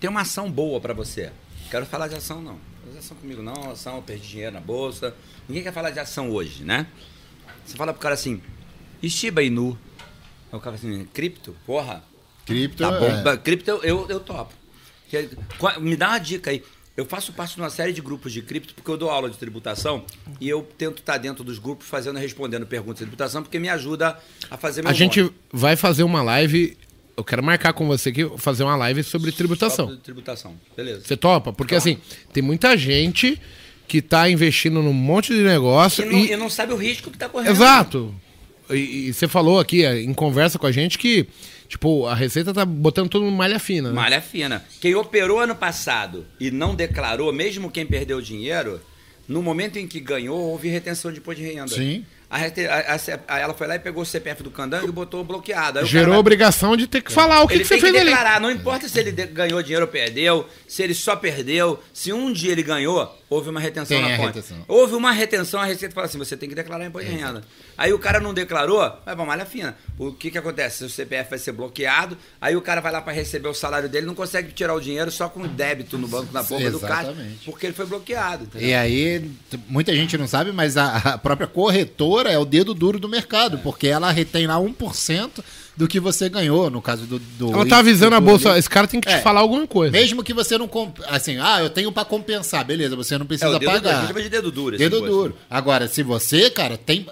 [0.00, 1.32] tem uma ação boa para você.
[1.70, 2.52] Quero falar de ação, não.
[2.54, 3.70] Não faz ação comigo, não.
[3.70, 5.14] Ação, eu perdi dinheiro na bolsa.
[5.48, 6.86] Ninguém quer falar de ação hoje, né?
[7.66, 8.40] Você fala pro cara assim,
[9.02, 9.78] e Shiba Inu?
[10.50, 11.54] Aí o cara fala assim, cripto?
[11.66, 12.02] Porra,
[12.46, 14.54] Cripto Tá é- bom, ba- cripto eu, eu, eu topo.
[15.58, 16.64] Qua- Me dá uma dica aí.
[16.98, 19.38] Eu faço parte de uma série de grupos de cripto porque eu dou aula de
[19.38, 20.04] tributação
[20.40, 24.18] e eu tento estar dentro dos grupos fazendo respondendo perguntas de tributação porque me ajuda
[24.50, 25.32] a fazer meu A gente nome.
[25.52, 26.76] vai fazer uma live
[27.16, 29.86] eu quero marcar com você aqui, fazer uma live sobre tributação.
[29.86, 30.56] Sobre tributação.
[30.76, 31.02] Beleza.
[31.04, 31.52] Você topa?
[31.52, 31.98] Porque assim,
[32.32, 33.40] tem muita gente
[33.86, 37.12] que tá investindo num monte de negócio E não, e, e não sabe o risco
[37.12, 37.50] que tá correndo.
[37.50, 38.12] Exato.
[38.70, 41.28] E, e você falou aqui é, em conversa com a gente que,
[41.68, 43.94] tipo, a Receita tá botando tudo malha fina, né?
[43.94, 44.64] Malha fina.
[44.80, 48.80] Quem operou ano passado e não declarou, mesmo quem perdeu dinheiro,
[49.28, 51.68] no momento em que ganhou, houve retenção de imposto de renda.
[51.68, 52.04] Sim.
[52.30, 52.98] A a-
[53.28, 55.84] a- ela foi lá e pegou o CPF do candango e botou bloqueado.
[55.86, 58.10] Gerou vai- obrigação de ter que falar o que, ele que você fez que ali.
[58.10, 62.30] declarar, não importa se ele ganhou dinheiro ou perdeu, se ele só perdeu, se um
[62.30, 64.26] dia ele ganhou, houve uma retenção Tem na conta.
[64.40, 64.58] retenção.
[64.68, 67.42] Houve uma retenção, a Receita fala assim, você tem que declarar imposto de renda.
[67.78, 69.74] Aí o cara não declarou, vai pra malha fina.
[69.98, 70.84] O que que acontece?
[70.84, 74.04] O CPF vai ser bloqueado, aí o cara vai lá para receber o salário dele,
[74.04, 77.14] não consegue tirar o dinheiro só com débito no banco, na boca do caixa,
[77.46, 78.44] porque ele foi bloqueado.
[78.44, 78.68] entendeu?
[78.68, 79.30] E aí,
[79.66, 83.86] muita gente não sabe, mas a própria corretora é o dedo duro do mercado, porque
[83.86, 85.30] ela retém lá 1%
[85.76, 87.18] do que você ganhou, no caso do.
[87.18, 89.20] do Ela tá avisando a do- bolsa, esse cara tem que te É.
[89.20, 89.92] falar alguma coisa.
[89.92, 90.66] Mesmo que você não.
[90.66, 93.72] comp- Assim, ah, eu tenho pra compensar, beleza, você não É, precisa o dedo, a
[93.74, 93.98] pagar.
[94.00, 94.74] gente chama de dedo duro.
[94.74, 95.14] esse Dedo imposto.
[95.16, 95.36] duro.
[95.48, 97.06] Agora, se você, cara, tem.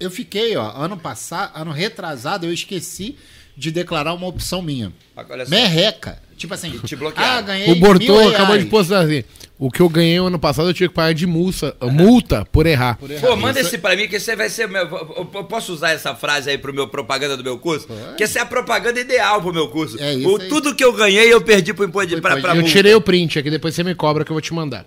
[0.00, 3.16] Eu fiquei, ó, ano passado, ano retrasado, eu esqueci
[3.56, 4.92] de declarar uma opção minha.
[5.16, 5.50] Olha só.
[5.50, 6.20] Merreca.
[6.36, 7.72] Tipo assim, te ah, ganhei.
[7.72, 9.24] O Bortô acabou de postar assim.
[9.58, 12.98] O que eu ganhei ano passado eu tive que pagar de multa, multa por errar.
[13.20, 14.68] Pô, manda esse pra mim, que esse vai ser.
[14.68, 17.88] Meu, eu posso usar essa frase aí pro meu propaganda do meu curso?
[18.18, 19.98] Que essa é a propaganda ideal pro meu curso.
[19.98, 20.48] É isso o, aí.
[20.50, 22.70] tudo que eu ganhei, eu perdi pro imposto de pra, pra Eu multa.
[22.70, 24.86] tirei o print aqui, depois você me cobra que eu vou te mandar.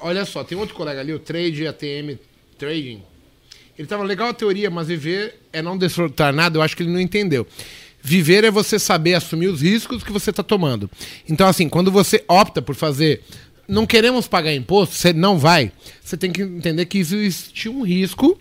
[0.00, 2.18] Olha só, tem outro colega ali, o Trade ATM
[2.58, 3.02] Trading.
[3.78, 6.90] Ele tava legal a teoria, mas viver é não desfrutar nada, eu acho que ele
[6.90, 7.46] não entendeu.
[8.02, 10.90] Viver é você saber assumir os riscos que você está tomando.
[11.28, 13.22] Então, assim, quando você opta por fazer.
[13.68, 15.72] Não queremos pagar imposto, você não vai.
[16.02, 18.38] Você tem que entender que existe um risco.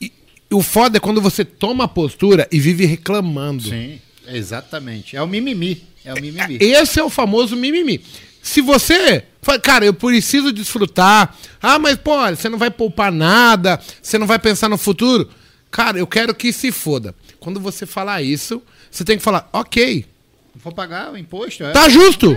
[0.00, 0.12] E
[0.50, 3.68] o foda é quando você toma a postura e vive reclamando.
[3.68, 5.16] Sim, exatamente.
[5.16, 5.82] É o mimimi.
[6.04, 6.58] É o mimimi.
[6.60, 8.00] Esse é o famoso mimimi.
[8.42, 9.24] Se você.
[9.40, 11.36] fala, Cara, eu preciso desfrutar.
[11.60, 13.80] Ah, mas, pô, você não vai poupar nada.
[14.02, 15.28] Você não vai pensar no futuro.
[15.70, 17.14] Cara, eu quero que se foda.
[17.38, 20.04] Quando você falar isso, você tem que falar, ok,
[20.56, 21.72] Vou pagar o imposto, é?
[21.72, 22.36] tá justo.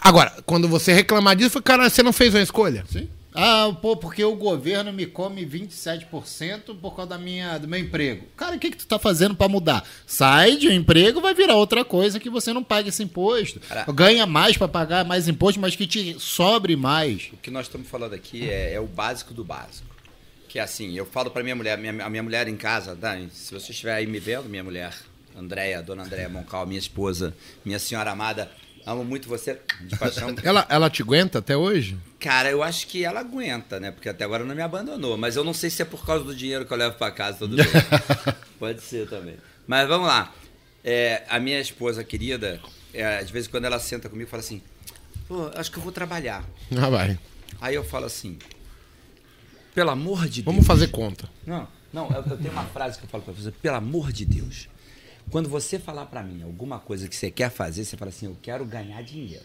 [0.00, 2.84] Agora, quando você reclamar disso, cara, você não fez uma escolha.
[2.88, 3.08] Sim.
[3.38, 8.26] Ah, pô, porque o governo me come 27% por causa da minha, do meu emprego.
[8.34, 9.86] Cara, o que, que tu tá fazendo pra mudar?
[10.06, 13.60] Sai de um emprego, vai virar outra coisa que você não pague esse imposto.
[13.60, 13.84] Cara.
[13.92, 17.28] Ganha mais pra pagar mais imposto, mas que te sobre mais.
[17.30, 19.86] O que nós estamos falando aqui é, é o básico do básico.
[20.48, 23.28] Que é assim, eu falo pra minha mulher, minha, a minha mulher em casa, Dani,
[23.30, 24.94] se você estiver aí me vendo, minha mulher,
[25.36, 27.34] Andréia, dona Andréia Moncal, minha esposa,
[27.64, 28.50] minha senhora amada,
[28.86, 30.34] amo muito você de paixão.
[30.42, 31.98] Ela, ela te aguenta até hoje?
[32.18, 33.90] Cara, eu acho que ela aguenta, né?
[33.90, 35.16] Porque até agora não me abandonou.
[35.16, 37.38] Mas eu não sei se é por causa do dinheiro que eu levo pra casa
[37.38, 37.66] todo dia.
[38.58, 39.36] Pode ser também.
[39.66, 40.32] Mas vamos lá.
[40.82, 42.60] É, a minha esposa querida,
[42.94, 44.62] é, de vez em quando ela senta comigo e fala assim:
[45.28, 46.44] Pô, acho que eu vou trabalhar.
[46.80, 47.18] Ah, vai.
[47.60, 48.38] Aí eu falo assim:
[49.74, 50.66] Pelo amor de Vamos Deus.
[50.66, 51.28] fazer conta.
[51.44, 54.24] Não, não, eu, eu tenho uma frase que eu falo pra você: Pelo amor de
[54.24, 54.68] Deus.
[55.30, 58.36] Quando você falar pra mim alguma coisa que você quer fazer, você fala assim: Eu
[58.40, 59.44] quero ganhar dinheiro.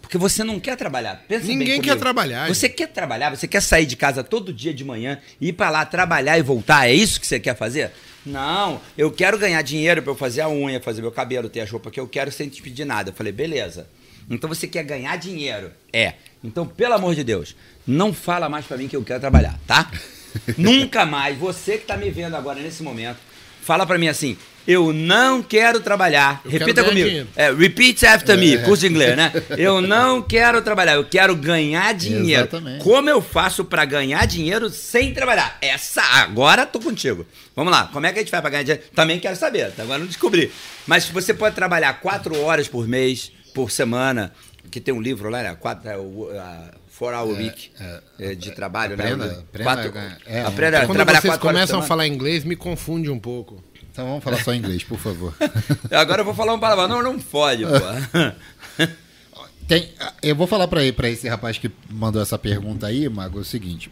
[0.00, 1.24] Porque você não quer trabalhar.
[1.26, 4.84] Pensa Ninguém quer trabalhar, Você quer trabalhar, você quer sair de casa todo dia de
[4.84, 6.88] manhã, ir pra lá trabalhar e voltar.
[6.88, 7.90] É isso que você quer fazer?
[8.24, 11.66] Não, eu quero ganhar dinheiro pra eu fazer a unha, fazer meu cabelo, ter a
[11.66, 13.10] roupa que eu quero sem te pedir nada.
[13.10, 13.88] Eu falei, beleza.
[14.28, 15.70] Então você quer ganhar dinheiro?
[15.92, 16.14] É.
[16.42, 17.56] Então, pelo amor de Deus,
[17.86, 19.90] não fala mais pra mim que eu quero trabalhar, tá?
[20.56, 21.36] Nunca mais.
[21.38, 23.18] Você que tá me vendo agora nesse momento,
[23.62, 26.40] fala pra mim assim: eu não quero trabalhar.
[26.44, 27.28] Eu quero Repita ganhar comigo.
[27.36, 29.32] É, repeat after me, curso de inglês, né?
[29.58, 32.42] Eu não quero trabalhar, eu quero ganhar dinheiro.
[32.42, 32.82] Exatamente.
[32.82, 35.58] Como eu faço pra ganhar dinheiro sem trabalhar?
[35.60, 37.26] Essa, agora tô contigo.
[37.54, 38.84] Vamos lá, como é que a gente vai pra ganhar dinheiro?
[38.94, 40.50] Também quero saber, até agora não descobri.
[40.86, 44.32] Mas você pode trabalhar quatro horas por mês, por semana,
[44.70, 45.54] que tem um livro lá, né?
[45.58, 47.70] Quatro, é, o, a Four Hour Week
[48.18, 49.38] é, de trabalho, aprenda- né?
[49.52, 49.92] aprenda Quatro,
[50.26, 53.62] é, aprenda Quando trabalhar vocês quatro horas começam a falar inglês, me confunde um pouco.
[53.94, 55.32] Então vamos falar só em inglês, por favor.
[55.88, 56.88] Agora eu vou falar um palavrão.
[56.88, 58.86] Não, não fode, pô.
[59.68, 59.88] Tem,
[60.20, 63.88] eu vou falar pra esse rapaz que mandou essa pergunta aí, Mago, é o seguinte: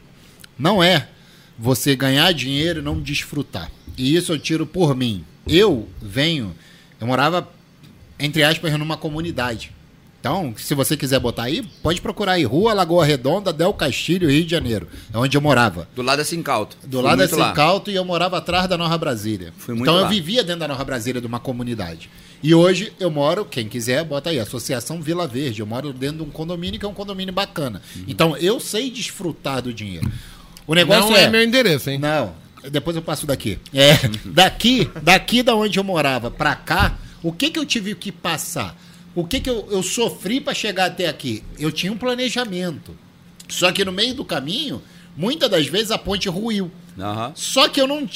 [0.59, 1.07] não é
[1.57, 3.71] você ganhar dinheiro e não desfrutar.
[3.97, 5.25] E isso eu tiro por mim.
[5.47, 6.53] Eu venho,
[7.01, 7.49] eu morava,
[8.19, 9.71] entre aspas, numa comunidade.
[10.23, 12.45] Então, se você quiser botar aí, pode procurar aí.
[12.45, 14.87] Rua Lagoa Redonda, Del Castilho, Rio de Janeiro.
[15.13, 15.89] É onde eu morava.
[15.97, 16.77] Do lado assim, Calto.
[16.85, 17.49] Do Fui lado da muito lá.
[17.49, 19.53] Sincalto e eu morava atrás da Nova Brasília.
[19.59, 20.09] Fui muito então eu lá.
[20.09, 22.09] vivia dentro da Nova Brasília de uma comunidade.
[22.41, 25.59] E hoje eu moro, quem quiser, bota aí, Associação Vila Verde.
[25.59, 27.83] Eu moro dentro de um condomínio que é um condomínio bacana.
[27.97, 28.05] Uhum.
[28.07, 30.09] Então eu sei desfrutar do dinheiro.
[30.69, 31.25] O negócio não é.
[31.25, 31.99] é meu endereço, hein?
[31.99, 32.33] Não,
[32.71, 33.59] depois eu passo daqui.
[33.75, 33.95] É,
[34.27, 38.77] daqui, daqui da onde eu morava pra cá, O que, que eu tive que passar?
[39.15, 41.43] O que, que eu, eu sofri para chegar até aqui?
[41.59, 42.97] Eu tinha um planejamento.
[43.49, 44.83] Só que no meio do caminho,
[45.17, 46.71] muitas das vezes a ponte ruiu.
[46.99, 47.33] Aham.
[47.35, 48.09] Só que eu não.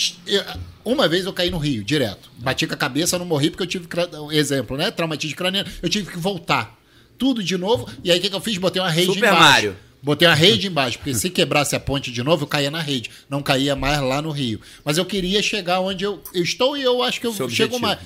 [0.84, 2.30] Uma vez eu caí no rio, direto.
[2.38, 3.86] Bati com a cabeça, não morri porque eu tive.
[4.32, 4.90] Exemplo, né?
[4.90, 5.68] Traumatismo craniano.
[5.82, 6.78] Eu tive que voltar.
[7.18, 7.88] Tudo de novo.
[8.04, 8.56] E aí o que, que eu fiz?
[8.58, 9.40] Botei uma rede Super embaixo.
[9.42, 9.76] Mario.
[10.02, 13.10] Botei uma rede embaixo, porque se quebrasse a ponte de novo, eu caía na rede.
[13.28, 14.60] Não caía mais lá no rio.
[14.84, 17.76] Mas eu queria chegar onde eu, eu estou e eu acho que eu Seu chego
[17.76, 17.80] objetivo.
[17.80, 17.98] mais.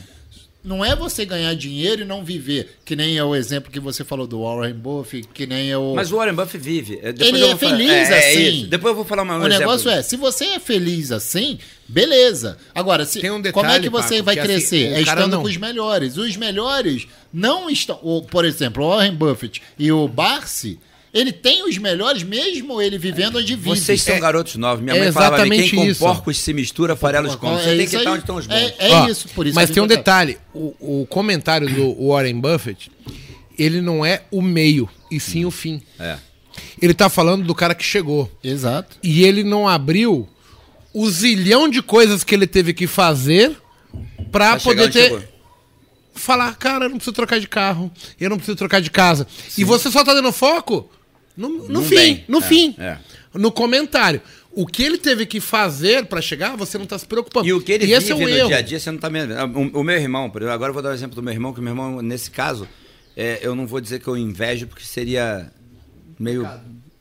[0.63, 4.05] Não é você ganhar dinheiro e não viver, que nem é o exemplo que você
[4.05, 5.95] falou do Warren Buffett, que nem é o.
[5.95, 6.99] Mas o Warren Buffett vive.
[7.03, 8.49] É, depois Ele eu é falar- feliz é, é assim.
[8.59, 8.67] isso.
[8.67, 10.01] Depois eu vou falar uma um O negócio exemplo.
[10.01, 11.59] é, se você é feliz assim,
[11.89, 12.59] beleza.
[12.75, 14.93] Agora, se, Tem um como é detalhe, que você Paco, vai que assim, crescer?
[14.93, 16.17] o é estando não- com os melhores.
[16.19, 17.99] Os melhores não estão.
[18.03, 20.79] o- por exemplo, o Warren Buffett e o Barsi,
[21.13, 23.69] ele tem os melhores, mesmo ele vivendo onde vive.
[23.71, 24.83] Vocês são É- garotos novos.
[24.83, 26.01] Minha é mãe falava, exatamente quem com isso.
[26.01, 27.57] porcos se mistura, farelos come.
[27.61, 28.55] Você É tem que estar onde estão os bons.
[28.55, 29.55] É, é Ó, isso, por isso.
[29.55, 32.91] Mas tem um digo, detalhe: o, o comentário do Warren Buffett,
[33.59, 35.83] ele não é o meio, e sim o fim.
[35.99, 36.17] É.
[36.81, 38.31] Ele tá falando do cara que chegou.
[38.43, 38.97] Exato.
[39.03, 40.29] E ele não abriu
[40.93, 43.57] o zilhão de coisas que ele teve que fazer
[44.33, 45.03] chegar poder ter.
[45.05, 45.23] chegou.
[46.15, 49.27] Falar, cara, eu não preciso trocar de carro, eu não preciso trocar de casa.
[49.57, 50.91] E você só tá dando foco
[51.37, 52.25] no, no Não fim, bem.
[52.29, 52.99] no É, fim, é.
[53.35, 54.21] no comentário.
[54.53, 57.47] O que ele teve que fazer pra chegar, você não tá se preocupando.
[57.47, 58.49] E o que ele esse vive é o no erro.
[58.49, 59.33] dia a dia, você não tá vendo.
[59.75, 61.53] O, o meu irmão, por exemplo, agora eu vou dar o exemplo do meu irmão,
[61.53, 62.67] que o meu irmão, nesse caso,
[63.17, 65.53] é, eu não vou dizer que eu invejo, porque seria
[66.19, 66.45] meio.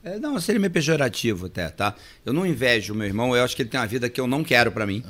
[0.04, 1.96] É, não, seria meio pejorativo até, tá?
[2.26, 4.28] Eu não invejo o meu irmão, eu acho que ele tem uma vida que eu
[4.28, 5.04] não quero pra mim.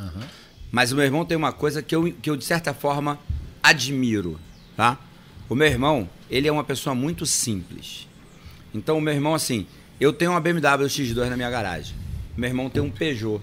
[0.72, 3.20] Mas o meu irmão tem uma coisa que eu, que eu, de certa forma,
[3.62, 4.40] admiro,
[4.78, 4.98] tá?
[5.50, 8.08] O meu irmão, ele é uma pessoa muito simples.
[8.74, 9.66] Então, meu irmão, assim,
[10.00, 11.96] eu tenho uma BMW X2 na minha garagem.
[12.38, 13.42] Meu irmão tem um Peugeot.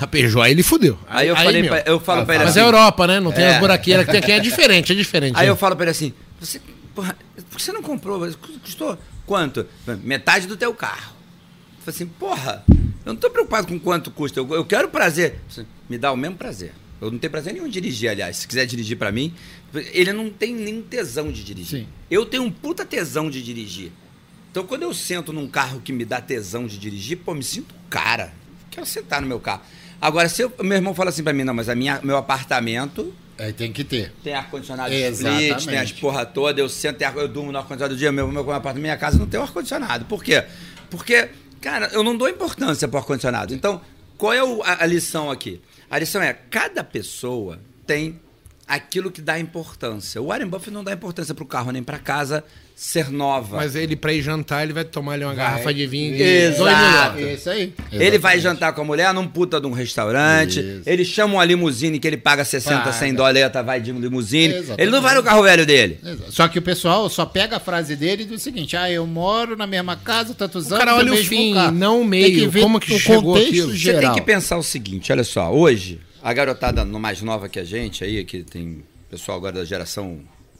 [0.00, 0.98] A Peugeot, aí ele fudeu.
[1.08, 1.70] Aí eu falei meu.
[1.70, 3.20] pra- eu falo pra ele Mas assim- é Europa, né?
[3.20, 3.54] Não tem É.
[3.54, 5.36] as buraqueiras que tem aqui, é diferente, é diferente.
[5.36, 5.50] Aí né?
[5.50, 6.60] eu falo pra ele assim, você,
[6.94, 7.16] porra,
[7.50, 8.20] por que você não comprou?
[8.62, 9.66] Custou quanto?
[10.02, 11.12] Metade do teu carro.
[11.78, 15.40] Eu falei assim, porra, eu não tô preocupado com quanto custa, eu, eu quero prazer.
[15.48, 16.72] Você, Me dá o mesmo prazer.
[17.00, 18.38] Eu não tenho prazer nenhum em dirigir, aliás.
[18.38, 19.34] Se quiser dirigir pra mim,
[19.92, 21.80] ele não tem nem tesão de dirigir.
[21.80, 21.86] Sim.
[22.10, 23.92] Eu tenho um puta tesão de dirigir.
[24.54, 27.74] Então, quando eu sento num carro que me dá tesão de dirigir, pô, me sinto
[27.90, 28.32] cara.
[28.70, 29.62] Quero sentar no meu carro.
[30.00, 33.12] Agora, se eu- meu irmão fala assim pra mim, não, mas a minha, meu apartamento
[33.36, 34.12] Aí tem que ter.
[34.22, 34.94] tem ar-condicionado
[35.40, 38.42] split, tem as porra toda, eu sento, eu durmo no ar-condicionado do dia, meu, meu
[38.42, 40.04] apartamento, minha casa não tem ar-condicionado.
[40.04, 40.44] Por quê?
[40.88, 43.52] Porque, cara, eu não dou importância pro ar-condicionado.
[43.52, 43.80] Então,
[44.16, 45.60] qual é o- a, a lição aqui?
[45.90, 48.20] A lição é, cada pessoa tem
[48.68, 50.22] aquilo que dá importância.
[50.22, 52.44] O Warren Buffett não dá importância pro carro nem pra casa
[52.76, 53.56] ser nova.
[53.56, 56.16] Mas ele, pra ir jantar, ele vai tomar ali uma garrafa de vinho.
[56.16, 56.58] Exato.
[56.64, 57.24] dólares.
[57.26, 57.72] É isso aí.
[57.92, 58.40] Ele vai Exatamente.
[58.42, 60.58] jantar com a mulher num puta de um restaurante.
[60.60, 60.82] Isso.
[60.84, 62.92] Ele chama uma limusine que ele paga 60, Paga.
[62.92, 64.54] 100 doleta, vai de limusine.
[64.54, 64.82] Exatamente.
[64.82, 65.98] Ele não vai no carro velho dele.
[66.04, 66.32] Exato.
[66.32, 69.06] Só que o pessoal só pega a frase dele e diz o seguinte: ah, eu
[69.06, 70.78] moro na mesma casa, tantos O anos.
[70.78, 71.72] cara olha o fim, carro.
[71.72, 73.70] não o Tem meio, ver como que o chegou contexto aquilo.
[73.70, 74.00] Você Geral.
[74.00, 77.64] tem que pensar o seguinte, olha só, hoje, a garotada no mais nova que a
[77.64, 80.18] gente aí, que tem pessoal agora da geração.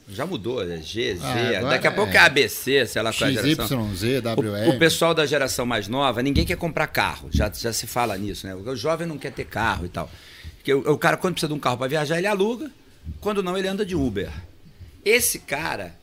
[0.08, 1.94] Já mudou, é G, Z, Ah, daqui a é.
[1.94, 3.88] pouco é ABC, sei lá qual é a geração.
[3.90, 4.68] WL.
[4.68, 7.28] O, o pessoal da geração mais nova, ninguém quer comprar carro.
[7.32, 8.54] Já, já se fala nisso, né?
[8.54, 10.10] O jovem não quer ter carro e tal.
[10.56, 12.70] Porque o, o cara, quando precisa de um carro para viajar, ele aluga.
[13.20, 14.30] Quando não, ele anda de Uber.
[15.04, 15.94] Esse cara,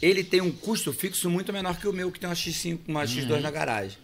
[0.00, 3.04] ele tem um custo fixo muito menor que o meu, que tem uma X5, uma
[3.04, 3.98] X2 na garagem.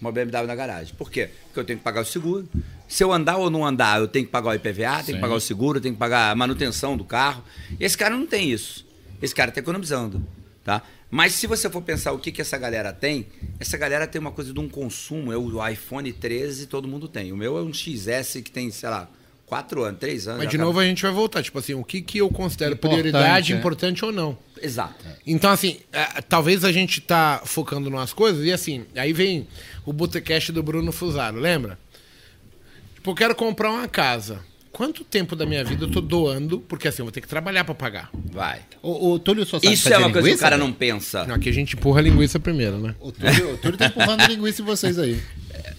[0.00, 0.94] Uma BMW na garagem.
[0.94, 1.28] Por quê?
[1.46, 2.48] Porque eu tenho que pagar o seguro.
[2.88, 5.34] Se eu andar ou não andar, eu tenho que pagar o IPVA, tenho que pagar
[5.34, 7.44] o seguro, tenho que pagar a manutenção do carro.
[7.78, 8.86] Esse cara não tem isso.
[9.20, 10.24] Esse cara está economizando.
[10.64, 10.82] Tá?
[11.10, 13.26] Mas se você for pensar o que, que essa galera tem,
[13.58, 15.32] essa galera tem uma coisa de um consumo.
[15.32, 17.32] É o iPhone 13 todo mundo tem.
[17.32, 19.08] O meu é um XS que tem, sei lá,
[19.46, 20.38] 4 anos, 3 anos.
[20.40, 21.42] Mas de tá- novo a gente vai voltar.
[21.42, 23.56] Tipo assim, o que, que eu considero Importante, prioridade, é.
[23.56, 24.38] importante ou não.
[24.62, 25.04] Exato.
[25.26, 29.48] Então, assim, é, talvez a gente tá focando nas coisas e assim, aí vem
[29.84, 31.78] o Botecast do Bruno Fusaro, lembra?
[32.94, 34.40] Tipo, eu quero comprar uma casa.
[34.80, 36.58] Quanto tempo da minha vida eu tô doando?
[36.60, 38.08] Porque assim, eu vou ter que trabalhar pra pagar.
[38.32, 38.62] Vai.
[38.80, 40.64] O, o Túlio só sabe Isso é uma coisa que o cara né?
[40.64, 41.26] não pensa.
[41.26, 42.94] Não, aqui a gente empurra a linguiça primeiro, né?
[42.98, 45.20] O Túlio, o Túlio tá empurrando linguiça em vocês aí.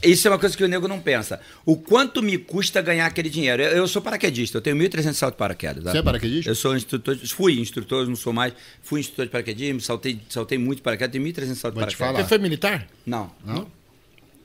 [0.04, 1.40] Isso é uma coisa que o nego não pensa.
[1.66, 3.64] O quanto me custa ganhar aquele dinheiro?
[3.64, 5.84] Eu, eu sou paraquedista, eu tenho 1.300 saltos de paraquedas.
[5.84, 5.92] tá?
[5.94, 6.52] Você é paraquedista?
[6.52, 8.54] Eu sou instrutor, fui instrutor, não sou mais.
[8.84, 11.94] Fui instrutor de paraquedismo, saltei, saltei muito de paraquedas, tenho 1.300 saltos de paraquedas.
[11.96, 12.22] falar.
[12.22, 12.88] Você foi militar?
[13.04, 13.32] Não.
[13.44, 13.68] Não?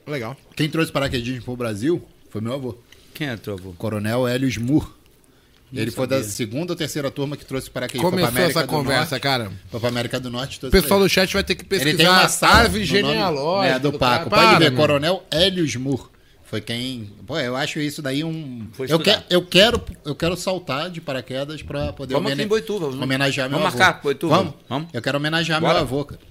[0.07, 0.35] Legal.
[0.55, 2.75] Quem trouxe paraquedismo pro Brasil foi meu avô.
[3.17, 3.73] Quem é teu avô?
[3.77, 4.91] Coronel Hélio Smur.
[5.73, 7.69] Ele foi da segunda ou terceira turma que trouxe.
[7.97, 9.21] Foi pra Começou América essa do conversa, Norte.
[9.23, 9.51] cara.
[9.69, 10.65] Foi pra América do Norte.
[10.65, 11.81] O pessoal pra do chat vai ter que ele.
[11.81, 13.75] Ele pesquisar tem uma árvore genealógica.
[13.75, 14.29] É, do Paco.
[14.29, 14.41] cara.
[14.47, 14.79] Pode ver, Para, meu.
[14.79, 16.09] Coronel Hélio Smur.
[16.45, 17.11] Foi quem.
[17.25, 18.67] Pô, eu acho isso daí um.
[18.71, 22.45] Foi Eu, que, eu, quero, eu quero saltar de paraquedas pra poder Vamos homene- aqui
[22.45, 23.83] em Boituva, vamos- homenagear meu vamos avô.
[23.83, 24.53] marcar, Boituva, Vamos?
[24.69, 24.87] vamos?
[24.93, 25.73] Eu quero homenagear Bora.
[25.73, 26.21] meu avô, cara.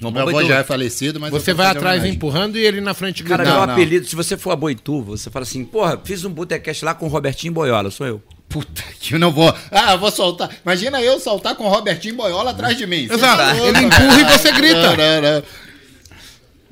[0.00, 1.30] Vamos meu avô já é falecido, mas.
[1.30, 3.58] Você vai atrás empurrando e ele na frente Cara, gritando.
[3.58, 3.74] meu não.
[3.74, 7.06] apelido, se você for a Boituva, você fala assim, porra, fiz um Botecast lá com
[7.06, 8.22] o Robertinho Boiola, sou eu.
[8.48, 9.54] Puta que eu não vou.
[9.70, 10.50] Ah, eu vou soltar.
[10.64, 13.08] Imagina eu soltar com o Robertinho Boiola atrás de mim.
[13.10, 13.36] Exato.
[13.36, 13.84] tá Ele cara.
[13.84, 14.96] empurra e você grita.
[14.96, 15.42] Não, não, não.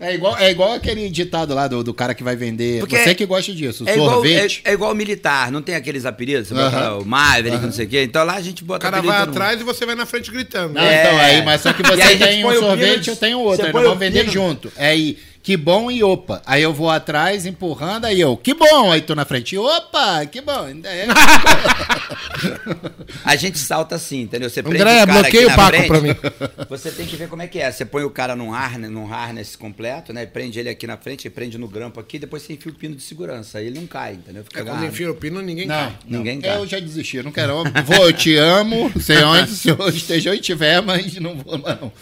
[0.00, 2.78] É igual, é igual aquele ditado lá do, do cara que vai vender.
[2.80, 4.60] Porque você é- que gosta disso, É igual, é, sorvete.
[4.64, 6.50] é igual militar, não tem aqueles apelidos?
[6.52, 8.02] Lá o Maverick, não sei o quê.
[8.04, 10.30] Então lá a gente O bota cara apelido vai atrás e você vai na frente
[10.30, 10.74] gritando.
[10.74, 11.00] Não, É.
[11.04, 13.66] então, aí, mas só que você tem um o sorvete, eu tenho outro.
[13.66, 14.70] Aí põe nós o vamos vender junto.
[14.76, 16.42] É aí, que bom e opa.
[16.44, 18.92] Aí eu vou atrás, empurrando, aí eu, que bom.
[18.92, 20.64] Aí tô na frente, opa, que bom.
[20.66, 21.06] Ainda é.
[23.24, 24.48] A gente salta assim, entendeu?
[24.50, 26.16] Você prende André, o cara bloqueia aqui o Paco frente, pra mim.
[26.68, 27.70] Você tem que ver como é que é.
[27.70, 30.26] Você põe o cara num harness, num harness completo, né?
[30.26, 32.94] Prende ele aqui na frente, e prende no grampo aqui, depois você enfia o pino
[32.94, 33.58] de segurança.
[33.58, 34.44] Aí ele não cai, entendeu?
[34.44, 34.92] Fica É quando agarrado.
[34.92, 35.98] enfia o pino, ninguém Não, cai.
[36.06, 36.18] não.
[36.18, 36.56] Ninguém cai.
[36.58, 37.64] Eu já desisti, eu não quero.
[37.84, 41.92] Vou, eu te amo, sei onde, se eu esteja onde tiver, mas não vou, não.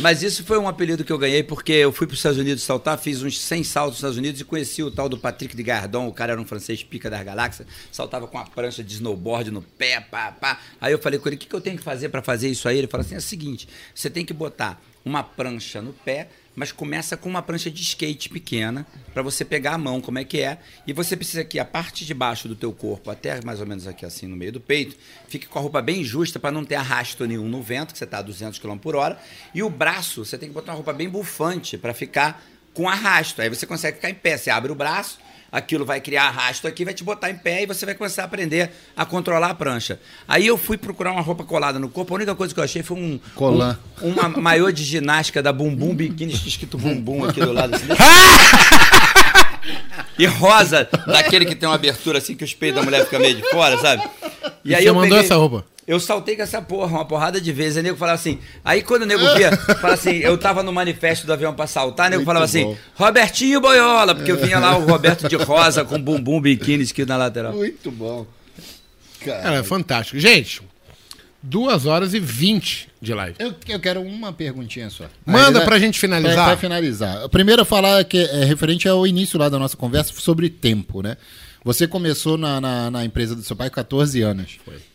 [0.00, 2.62] Mas isso foi um apelido que eu ganhei porque eu fui para os Estados Unidos
[2.62, 5.62] saltar, fiz uns 100 saltos nos Estados Unidos e conheci o tal do Patrick de
[5.62, 9.50] Gardon, o cara era um francês pica das galáxias, saltava com a prancha de snowboard
[9.50, 10.60] no pé, pá, pá.
[10.80, 12.68] Aí eu falei com ele, o que, que eu tenho que fazer para fazer isso
[12.68, 12.78] aí?
[12.78, 16.72] Ele falou assim, é o seguinte, você tem que botar uma prancha no pé, mas
[16.72, 20.40] começa com uma prancha de skate pequena, para você pegar a mão, como é que
[20.40, 23.66] é, e você precisa que a parte de baixo do teu corpo, até mais ou
[23.66, 24.96] menos aqui assim no meio do peito,
[25.28, 28.06] fique com a roupa bem justa para não ter arrasto nenhum no vento, que você
[28.06, 29.18] tá a 200 km por hora,
[29.54, 32.42] e o braço, você tem que botar uma roupa bem bufante para ficar
[32.74, 33.42] com arrasto.
[33.42, 35.18] Aí você consegue ficar em pé, você abre o braço,
[35.52, 38.24] aquilo vai criar arrasto aqui, vai te botar em pé e você vai começar a
[38.24, 40.00] aprender a controlar a prancha.
[40.26, 42.82] Aí eu fui procurar uma roupa colada no corpo, a única coisa que eu achei
[42.82, 43.78] foi um Colã.
[44.00, 47.86] um, uma maiô de ginástica da Bumbum Biquíni, escrito Bumbum aqui do lado assim.
[50.18, 53.34] E rosa, daquele que tem uma abertura assim que os peitos da mulher ficam meio
[53.34, 54.02] de fora, sabe?
[54.64, 55.64] E você mandou essa roupa?
[55.86, 57.76] Eu saltei com essa porra, uma porrada de vezes.
[57.76, 58.38] Aí o nego falava assim.
[58.64, 62.06] Aí quando o nego via, falava assim, eu tava no manifesto do avião pra saltar,
[62.06, 62.76] o nego Muito falava assim, bom.
[62.94, 67.16] Robertinho Boiola, porque eu vinha lá o Roberto de rosa com bumbum biquíni escrito na
[67.16, 67.52] lateral.
[67.52, 68.26] Muito bom.
[69.24, 70.18] Cara, é fantástico.
[70.18, 70.62] Gente,
[71.42, 73.36] duas horas e vinte de live.
[73.38, 75.06] Eu, eu quero uma perguntinha só.
[75.26, 76.34] Manda Aí, pra gente finalizar.
[76.34, 77.28] Pra, pra finalizar.
[77.28, 81.16] Primeiro, falar que é referente ao início lá da nossa conversa sobre tempo, né?
[81.64, 84.58] Você começou na, na, na empresa do seu pai com 14 anos.
[84.64, 84.91] Foi.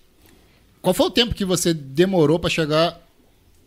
[0.87, 2.91] Qual foi o tempo que você demorou pra chegar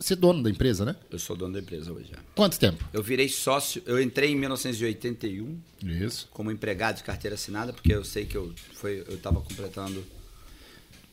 [0.01, 0.97] a ser dono da empresa, né?
[1.11, 2.19] Eu sou dono da empresa hoje já.
[2.35, 2.83] Quanto tempo?
[2.95, 6.31] Eu virei sócio, eu entrei em 1981 Isso.
[6.33, 10.03] como empregado de carteira assinada, porque eu sei que eu foi eu tava completando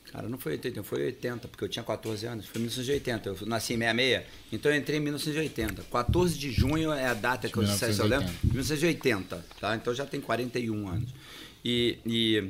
[0.09, 2.45] Cara, não foi 81, foi 80, porque eu tinha 14 anos.
[2.45, 4.23] Foi 1980, eu nasci em 66,
[4.53, 5.83] então eu entrei em 1980.
[5.91, 8.33] 14 de junho é a data que eu disse, se eu lembro.
[8.45, 9.75] 1980, tá?
[9.75, 11.09] Então já tem 41 anos.
[11.65, 12.49] E, e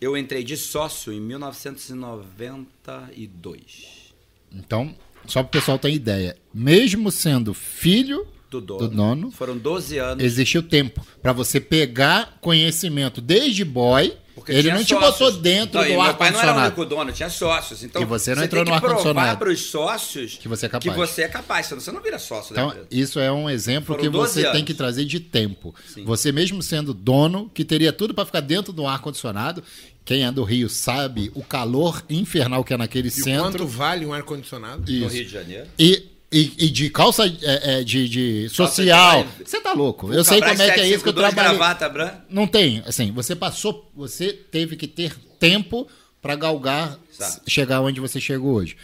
[0.00, 4.10] eu entrei de sócio em 1992.
[4.52, 4.94] Então,
[5.26, 8.88] só para o pessoal ter ideia, mesmo sendo filho Do dono.
[8.88, 10.24] do dono, Foram 12 anos.
[10.24, 14.14] existiu tempo para você pegar conhecimento desde boy.
[14.34, 15.18] Porque ele não te sócios.
[15.18, 16.66] botou dentro Não, do meu pai não era o ar-condicionado.
[16.80, 17.84] único dono, tinha sócios.
[17.84, 19.38] Então, E você não tem entrou no ar-condicionado.
[19.38, 20.90] para os sócios Que você é capaz.
[20.94, 24.00] Que você é capaz, senão você não vira sócio Então, isso é um exemplo Foram
[24.00, 24.62] que 12 você tem anos.
[24.62, 25.74] que trazer de tempo.
[25.86, 26.04] Sim.
[26.04, 29.62] Você mesmo sendo dono, que teria tudo para ficar dentro do ar-condicionado,
[30.04, 33.42] quem é do Rio sabe o calor infernal que é naquele E centro.
[33.42, 34.80] quanto vale um ar-condicionado?
[34.80, 35.08] No.
[35.08, 35.66] Rio de Janeiro.
[35.78, 39.24] E, e, e de calça é, é, de, de social.
[39.38, 40.12] de- Você tá louco.
[40.12, 41.58] Eu sei como é que é isso que eu 752, trabalhei.
[41.58, 42.24] gravata branca.
[42.28, 42.82] Não tem.
[42.86, 45.86] Assim, você passou, você teve que ter tempo
[46.22, 47.40] para galgar, Tá.
[47.46, 48.76] chegar onde você chegou hoje.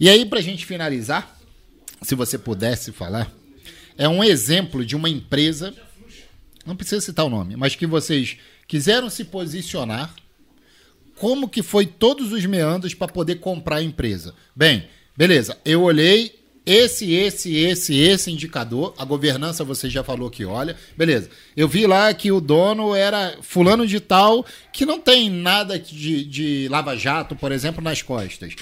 [0.00, 1.38] E aí, pra gente finalizar,
[2.02, 3.30] se você pudesse falar,
[3.96, 5.72] é um exemplo de uma empresa,
[6.66, 8.36] não precisa citar o nome, mas que vocês
[8.66, 10.14] quiseram se posicionar,
[11.18, 14.34] como que foi todos os meandros para poder comprar a empresa.
[14.54, 14.86] Bem,
[15.16, 20.74] beleza, eu olhei esse, esse, esse, esse indicador, a governança você já falou que olha,
[20.96, 21.28] beleza.
[21.54, 26.24] Eu vi lá que o dono era fulano de tal, que não tem nada de,
[26.24, 28.54] de lava-jato, por exemplo, nas costas.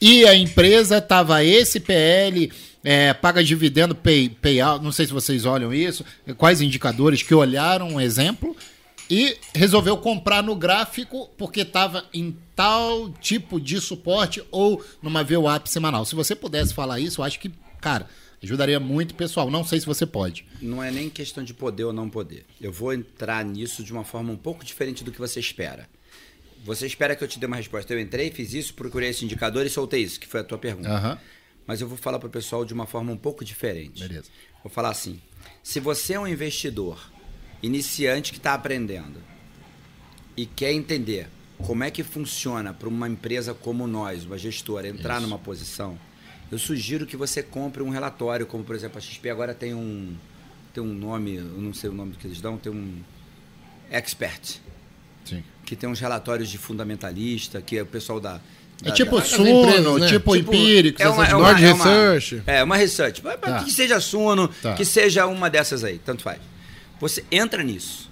[0.00, 2.52] E a empresa estava esse PL,
[2.84, 6.04] é, paga dividendo, pay, payout, não sei se vocês olham isso,
[6.38, 8.56] quais indicadores que olharam um exemplo,
[9.10, 15.66] e resolveu comprar no gráfico porque estava em tal tipo de suporte ou numa VWAP
[15.66, 16.04] semanal.
[16.04, 18.06] Se você pudesse falar isso, eu acho que, cara,
[18.40, 19.50] ajudaria muito o pessoal.
[19.50, 20.46] Não sei se você pode.
[20.62, 22.46] Não é nem questão de poder ou não poder.
[22.60, 25.88] Eu vou entrar nisso de uma forma um pouco diferente do que você espera.
[26.64, 27.92] Você espera que eu te dê uma resposta.
[27.92, 30.88] Eu entrei, fiz isso, procurei esse indicador e soltei isso, que foi a tua pergunta.
[30.88, 31.18] Aham.
[31.66, 34.06] Mas eu vou falar para o pessoal de uma forma um pouco diferente.
[34.06, 34.28] Beleza.
[34.62, 35.20] Vou falar assim:
[35.62, 37.10] se você é um investidor
[37.62, 39.20] iniciante que está aprendendo
[40.36, 45.18] e quer entender como é que funciona para uma empresa como nós, uma gestora, entrar
[45.18, 45.22] Isso.
[45.26, 45.98] numa posição,
[46.50, 50.14] eu sugiro que você compre um relatório, como por exemplo a XP agora tem um
[50.72, 52.98] tem um nome, eu não sei o nome que eles dão, tem um
[53.90, 54.58] expert,
[55.24, 55.42] Sim.
[55.66, 58.40] que tem uns relatórios de fundamentalista, que é o pessoal da
[58.84, 60.06] É tipo da- Suno, empresas, né?
[60.06, 61.50] tipo, Tipo, Empíricos, é uma- essas é coisas.
[61.60, 62.42] Nord é uma- Research.
[62.46, 63.20] É, uma research.
[63.20, 63.64] Tá.
[63.64, 64.74] Que seja Suno, Tá.
[64.74, 66.38] que seja uma dessas aí, tanto faz.
[67.00, 68.08] Você entra nisso.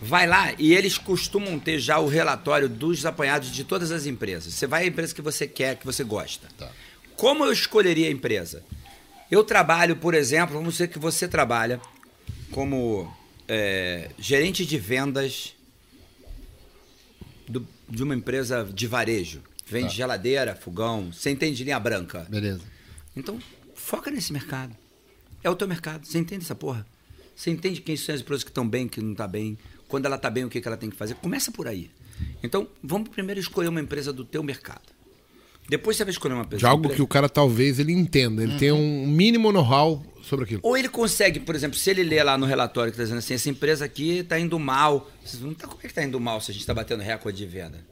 [0.00, 4.52] Vai lá e eles costumam ter já o relatório dos apanhados de todas as empresas.
[4.52, 6.48] Você vai à empresa que você quer, que você gosta.
[6.58, 6.70] Tá.
[7.16, 8.64] Como eu escolheria a empresa?
[9.30, 11.80] Eu trabalho, por exemplo, vamos dizer que você trabalha
[12.50, 13.12] como
[13.48, 15.54] é, gerente de vendas
[17.48, 19.42] do- de uma empresa de varejo.
[19.66, 19.94] Vende Tá.
[19.94, 22.26] geladeira, fogão, você entende linha branca.
[22.28, 22.60] Beleza.
[23.16, 23.38] Então,
[23.74, 24.74] foca nesse mercado.
[25.44, 26.06] É o teu mercado.
[26.06, 26.86] Você entende essa porra?
[27.34, 29.58] Você entende quem são as empresas que estão bem, que não estão bem.
[29.88, 31.14] Quando ela está bem, o que, que ela tem que fazer.
[31.14, 31.90] Começa por aí.
[32.42, 34.82] Então, vamos primeiro escolher uma empresa do teu mercado.
[35.68, 36.60] Depois você vai escolher uma empresa.
[36.60, 38.42] De algo empresa- que o cara talvez ele entenda.
[38.42, 40.60] Ele tem um mínimo know-how sobre aquilo.
[40.64, 43.34] Ou ele consegue, por exemplo, se ele lê lá no relatório que está dizendo assim,
[43.34, 45.10] essa empresa aqui está indo mal.
[45.40, 47.46] Não tá, como é que está indo mal se a gente está batendo recorde de
[47.46, 47.84] venda?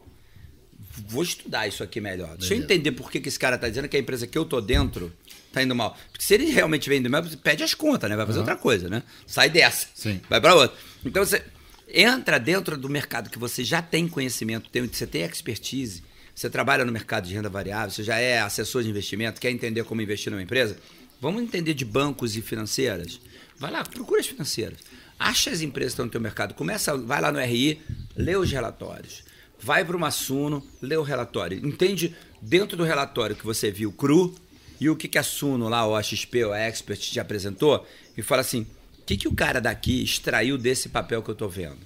[1.08, 2.36] Vou estudar isso aqui melhor.
[2.36, 2.64] Deixa eu Beleza.
[2.64, 5.12] entender por que, que esse cara está dizendo que a empresa que eu tô dentro
[5.50, 5.96] está indo mal.
[6.10, 8.16] Porque se ele realmente vem indo mal, você pede as contas, né?
[8.16, 9.02] Vai fazer outra coisa, né?
[9.26, 9.88] Sai dessa.
[9.94, 10.20] Sim.
[10.28, 10.76] Vai para outra.
[11.04, 11.44] Então você
[11.92, 16.02] entra dentro do mercado que você já tem conhecimento, tem, você tem expertise,
[16.34, 19.84] você trabalha no mercado de renda variável, você já é assessor de investimento, quer entender
[19.84, 20.76] como investir numa empresa.
[21.20, 23.20] Vamos entender de bancos e financeiras.
[23.58, 24.78] Vai lá, procura as financeiras.
[25.18, 26.54] Acha as empresas que estão no teu mercado.
[26.54, 27.78] Começa, vai lá no RI,
[28.16, 29.22] lê os relatórios.
[29.60, 31.58] Vai para uma Suno, lê o relatório.
[31.66, 34.34] Entende dentro do relatório que você viu cru
[34.80, 37.86] e o que, que a Suno lá, a XP, a Expert te apresentou,
[38.16, 38.66] e fala assim:
[38.98, 41.78] o que, que o cara daqui extraiu desse papel que eu estou vendo?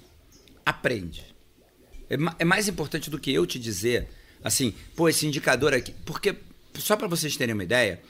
[0.65, 1.25] Aprende.
[2.09, 4.07] É, é mais importante do que eu te dizer,
[4.41, 5.93] assim, pô, esse indicador aqui.
[6.05, 6.35] Porque,
[6.75, 8.01] só para vocês terem uma ideia,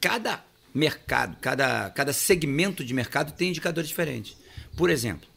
[0.00, 4.36] cada mercado, cada, cada segmento de mercado tem indicadores diferentes.
[4.76, 5.28] Por exemplo,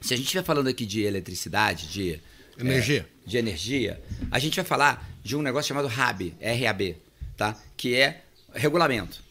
[0.00, 2.20] se a gente estiver falando aqui de eletricidade, de
[2.58, 3.06] Energia.
[3.26, 6.96] é, de energia, a gente vai falar de um negócio chamado RAB, RAB,
[7.40, 7.56] tá?
[7.74, 8.20] Que é
[8.52, 9.22] regulamento.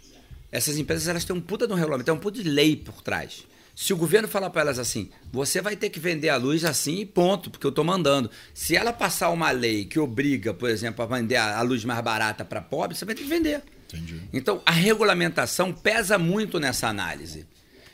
[0.51, 3.03] Essas empresas elas têm um puta de um regulamento, tem um puta de lei por
[3.03, 3.45] trás.
[3.75, 7.01] Se o governo falar para elas assim, você vai ter que vender a luz assim
[7.01, 8.31] e ponto, porque eu estou mandando.
[8.51, 12.43] Se ela passar uma lei que obriga, por exemplo, a vender a luz mais barata
[12.43, 13.61] para pobre, você vai ter que vender.
[13.93, 14.19] Entendi.
[14.33, 17.45] Então, a regulamentação pesa muito nessa análise.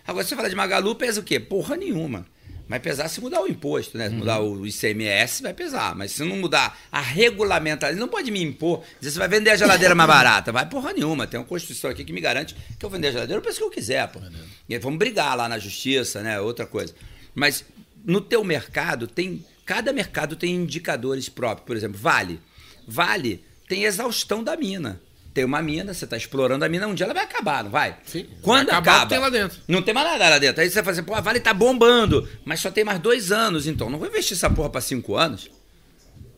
[0.07, 1.41] Agora, se você falar de Magalu, pesa o quê?
[1.41, 2.25] Porra nenhuma.
[2.67, 4.09] Vai pesar se mudar o imposto, né?
[4.09, 5.95] Se mudar o ICMS, vai pesar.
[5.95, 9.51] Mas se não mudar a regulamentação, ele não pode me impor, dizer você vai vender
[9.51, 10.51] a geladeira mais barata.
[10.51, 11.27] Vai porra nenhuma.
[11.27, 13.63] Tem uma Constituição aqui que me garante que eu vender a geladeira, eu penso que
[13.63, 14.19] eu quiser, pô.
[14.67, 16.39] E aí vamos brigar lá na justiça, né?
[16.39, 16.93] Outra coisa.
[17.35, 17.63] Mas
[18.03, 19.45] no teu mercado, tem.
[19.65, 21.65] Cada mercado tem indicadores próprios.
[21.65, 22.39] Por exemplo, Vale.
[22.87, 25.01] Vale tem exaustão da mina.
[25.35, 27.97] Tem uma mina, você está explorando a mina, um dia ela vai acabar, não vai?
[28.05, 28.25] Sim.
[28.41, 29.59] Quando Vai acabar acaba, tem lá dentro.
[29.67, 30.61] não tem mais nada lá dentro.
[30.61, 33.67] Aí você fala assim, pô, a Vale tá bombando, mas só tem mais dois anos,
[33.67, 33.89] então.
[33.89, 35.51] Não vou investir essa porra para cinco anos,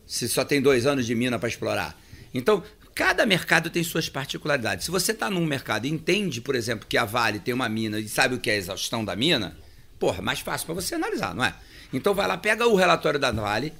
[0.04, 1.96] se só tem dois anos de mina para explorar.
[2.34, 2.60] Então,
[2.92, 4.84] cada mercado tem suas particularidades.
[4.86, 8.00] Se você está num mercado e entende, por exemplo, que a Vale tem uma mina
[8.00, 9.56] e sabe o que é a exaustão da mina,
[9.96, 11.54] porra, mais fácil para você analisar, não é?
[11.92, 13.72] Então vai lá, pega o relatório da Vale,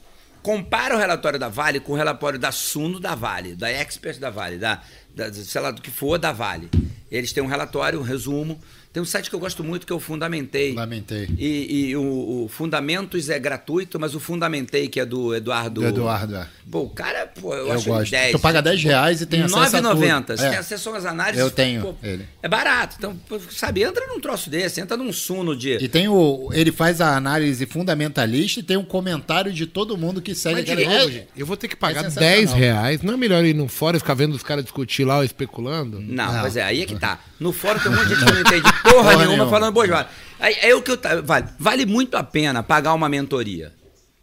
[0.42, 4.30] compara o relatório da Vale com o relatório da Suno da Vale, da Expert da
[4.30, 4.80] Vale, da,
[5.18, 6.70] da sei lá do que for da Vale.
[7.10, 8.58] Eles têm um relatório, um resumo.
[8.92, 10.70] Tem um site que eu gosto muito que eu fundamentei.
[10.70, 11.28] Fundamentei.
[11.39, 15.83] E, e o, o Fundamentos é gratuito, mas o Fundamentei, que é do Eduardo.
[15.83, 16.47] Do Eduardo, é.
[16.70, 18.10] Pô, o cara, pô, eu, Eu acho gosto.
[18.10, 18.33] 10.
[18.33, 20.00] Tu paga 10 reais e tem acesso a tudo.
[20.00, 20.36] 9,90.
[20.36, 20.49] Você É.
[20.50, 21.41] tem acesso às análises.
[21.41, 22.26] Eu tenho pô, ele.
[22.42, 22.97] É barato.
[22.99, 23.17] Então,
[23.50, 25.75] sabe, entra num troço desse, entra num suno de.
[25.83, 26.49] E tem o.
[26.52, 30.84] Ele faz a análise fundamentalista e tem um comentário de todo mundo que segue aquele.
[30.84, 32.31] É- eu vou ter que pagar é sensacional.
[32.36, 33.02] 10 reais.
[33.02, 36.00] Não é melhor ir no fórum e ficar vendo os caras discutir lá ou especulando?
[36.00, 36.41] Não, Não.
[36.41, 37.18] pois é, aí é que tá.
[37.39, 39.50] No fórum tem um monte de gente que não entende porra, Porra nenhuma, nenhuma.
[39.50, 40.08] falando vale.
[40.40, 41.48] Aí é o que eu vale.
[41.58, 43.73] Vale muito a pena pagar uma mentoria.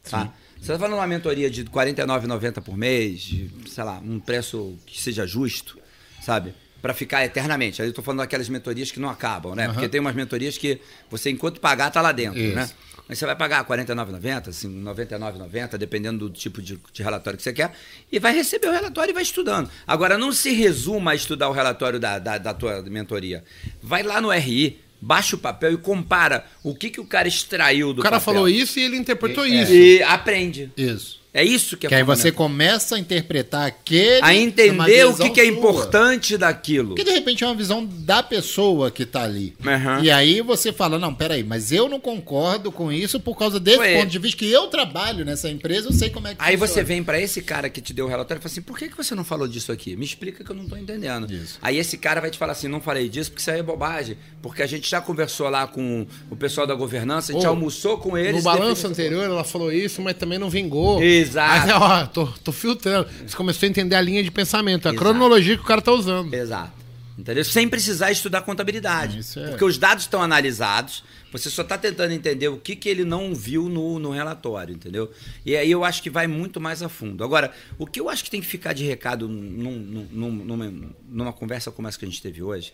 [0.09, 0.31] Tá?
[0.59, 4.77] Você tá falando uma mentoria de R$ 49,90 por mês, de, sei lá, um preço
[4.85, 5.77] que seja justo,
[6.21, 6.53] sabe?
[6.81, 7.81] Pra ficar eternamente.
[7.81, 9.67] Aí eu tô falando daquelas mentorias que não acabam, né?
[9.67, 12.55] Porque tem umas mentorias que você, enquanto pagar, tá lá dentro, Isso.
[12.55, 12.69] né?
[13.07, 17.37] Mas você vai pagar R$ 49,90, assim, R$ 99,90, dependendo do tipo de, de relatório
[17.37, 17.71] que você quer,
[18.11, 19.69] e vai receber o relatório e vai estudando.
[19.85, 23.43] Agora, não se resuma a estudar o relatório da, da, da tua mentoria.
[23.81, 27.93] Vai lá no RI, baixa o papel e compara o que, que o cara extraiu
[27.93, 28.33] do O cara papel.
[28.33, 29.49] falou isso e ele interpretou É.
[29.49, 29.71] isso.
[29.73, 30.71] E aprende.
[30.75, 31.19] Isso.
[31.35, 34.23] É isso que é Que aí você começa a interpretar aquele.
[34.23, 36.89] A entender o que, que é importante daquilo.
[36.89, 39.53] Porque de repente é uma visão da pessoa que tá ali.
[39.65, 40.01] Aham.
[40.01, 43.79] E aí você fala, não, peraí, mas eu não concordo com isso por causa desse
[43.79, 43.97] Ué.
[43.97, 46.73] ponto de vista que eu trabalho nessa empresa, eu sei como é que Aí funciona.
[46.73, 48.87] você vem pra esse cara que te deu o relatório e fala assim: por que,
[48.87, 49.93] que você não falou disso aqui?
[49.97, 51.29] Me explica que eu não tô entendendo.
[51.29, 51.59] Isso.
[51.61, 54.17] Aí esse cara vai te falar assim: não falei disso porque isso aí é bobagem.
[54.41, 57.97] Porque a gente já conversou lá com o pessoal da governança, a gente Ô, almoçou
[57.97, 58.37] com eles.
[58.37, 61.01] No balanço anterior ela falou isso, mas também não vingou.
[61.29, 61.65] Exato.
[61.67, 63.09] Aí, ó, tô, tô filtrando.
[63.25, 65.03] Você começou a entender a linha de pensamento, a Exato.
[65.03, 66.33] cronologia que o cara tá usando.
[66.33, 66.85] Exato.
[67.17, 67.45] Entendeu?
[67.45, 69.19] Sem precisar estudar contabilidade.
[69.19, 69.47] Isso é.
[69.49, 73.33] Porque os dados estão analisados, você só está tentando entender o que, que ele não
[73.33, 75.09] viu no, no relatório, entendeu?
[75.45, 77.23] E aí eu acho que vai muito mais a fundo.
[77.23, 80.73] Agora, o que eu acho que tem que ficar de recado num- num- num- numa,
[81.07, 82.73] numa conversa como essa que a gente teve hoje,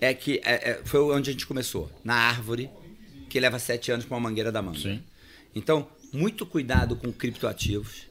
[0.00, 2.68] é que é- é- foi onde a gente começou, na árvore,
[3.28, 4.80] que leva sete anos para uma mangueira da manga.
[4.80, 5.00] Sim.
[5.54, 8.06] Então, muito cuidado com criptoativos.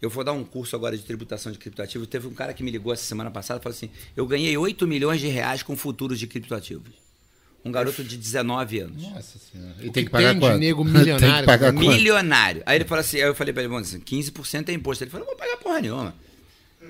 [0.00, 2.06] Eu vou dar um curso agora de tributação de criptoativos.
[2.06, 4.86] Teve um cara que me ligou essa semana passada e falou assim: Eu ganhei 8
[4.86, 6.92] milhões de reais com futuros de criptoativos.
[7.64, 9.02] Um garoto de 19 anos.
[9.02, 9.74] Nossa senhora.
[9.80, 10.58] E tem que pagar tem quanto?
[10.58, 11.88] nego tem que milionário, pagar quanto?
[11.88, 12.62] Milionário.
[12.64, 15.02] Aí ele falou assim: aí eu falei pra ele, assim, 15% é imposto.
[15.02, 16.14] Ele falou: Não vou pagar porra nenhuma.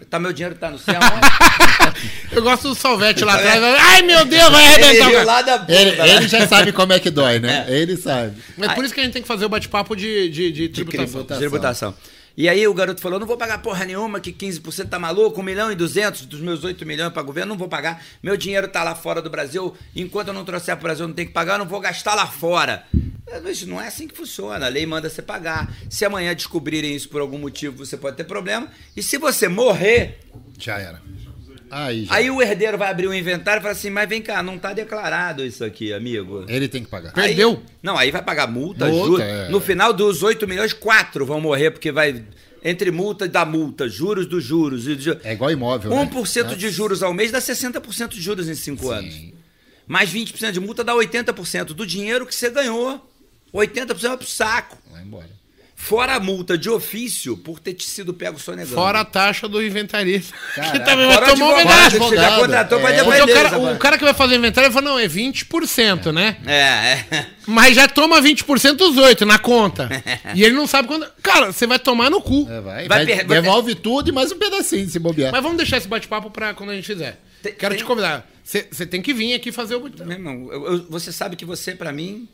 [0.07, 1.01] Tá, meu dinheiro tá no céu.
[2.31, 3.63] Eu gosto do Salvete lá atrás.
[3.63, 5.23] Ai, meu Deus, vai ele arrebentar.
[5.23, 5.73] o lá da bunda.
[5.73, 6.09] Ele, né?
[6.17, 7.67] ele já sabe como é que dói, né?
[7.69, 8.37] Ele sabe.
[8.57, 11.25] Mas por isso que a gente tem que fazer o bate-papo de, de, de tributação.
[11.25, 11.39] tributação.
[11.39, 11.95] Tributação.
[12.41, 15.43] E aí o garoto falou, não vou pagar porra nenhuma, que 15% tá maluco, 1
[15.43, 18.01] milhão e 200 dos meus 8 milhões para governo, não vou pagar.
[18.23, 21.17] Meu dinheiro tá lá fora do Brasil, enquanto eu não trouxer pro Brasil, eu não
[21.17, 22.85] tenho que pagar, eu não vou gastar lá fora.
[23.43, 25.73] Mas não é assim que funciona, a lei manda você pagar.
[25.91, 28.69] Se amanhã descobrirem isso por algum motivo, você pode ter problema.
[28.97, 30.19] E se você morrer,
[30.59, 31.01] Já era.
[31.71, 32.15] Aí já.
[32.15, 34.73] aí o herdeiro vai abrir o inventário e fala assim, mas vem cá, não tá
[34.73, 36.47] declarado isso aqui, amigo.
[36.49, 37.13] Ele tem que pagar.
[37.15, 37.63] Aí- Perdeu.
[37.83, 39.21] não, aí vai pagar multa, Multa, juros.
[39.21, 39.49] é.
[39.51, 42.25] No final dos 8 milhões, 4 vão morrer, porque vai.
[42.65, 44.83] Entre multa da multa, juros dos juros.
[44.85, 45.97] Ju- É igual imóvel, né?
[46.11, 49.15] 1% de juros ao mês dá 60% de juros em 5 anos.
[49.87, 53.07] Mais 20% de multa dá 80% do dinheiro que você ganhou.
[53.55, 54.79] 80% vai pro saco.
[54.91, 55.39] Vai embora.
[55.81, 58.75] Fora a multa de ofício por ter te sido pego sonegando.
[58.75, 60.35] Fora a taxa do inventarista.
[60.73, 61.99] que também vai Fora tomar homenagem.
[62.01, 63.05] você já contratou pra É.
[63.05, 63.55] defender.
[63.75, 66.37] O cara, o que vai fazer inventário falou, não, é 20%, né?
[66.45, 67.27] É, é.
[67.47, 69.89] Mas já toma 20% dos 8 na conta.
[70.35, 71.07] e ele não sabe quando.
[71.23, 72.49] Cara, você vai tomar no cu.
[72.51, 75.31] É, vai, Vai vai, per- devolve tudo e mais um pedacinho se bobear.
[75.31, 77.21] Mas vamos deixar esse bate-papo pra quando a gente fizer.
[77.41, 78.29] Tem- Quero tem- te convidar.
[78.43, 79.81] Você você tem que vir aqui fazer o.
[79.83, 82.29] Meu irmão, eu- eu- você sabe que você, pra mim,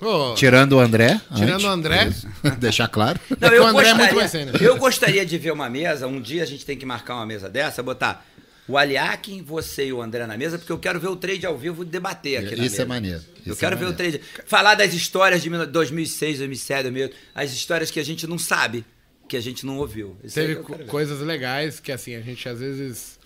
[0.00, 1.20] Ô, Tirando o André.
[1.34, 1.64] Tirando antes.
[1.64, 2.10] o André.
[2.60, 3.18] Deixar claro.
[3.40, 4.56] Não, É eu, o André é muito gostaria, mais sério.
[4.64, 7.48] eu gostaria de ver uma mesa, um dia a gente tem que marcar uma mesa
[7.48, 8.24] dessa, botar
[8.68, 11.56] o Aliakin, você e o André na mesa, porque eu quero ver o trade ao
[11.56, 12.82] vivo e debater aqui na Isso mesa.
[12.82, 13.20] é maneiro.
[13.46, 14.18] Eu Isso quero é ver o maneiro.
[14.18, 14.44] trade.
[14.46, 18.84] Falar das histórias de 2006, 2007, 2008, as histórias que a gente não sabe,
[19.28, 20.16] que a gente não ouviu.
[20.22, 23.18] Isso Teve eu quero coisas legais que, assim, a gente às vezes.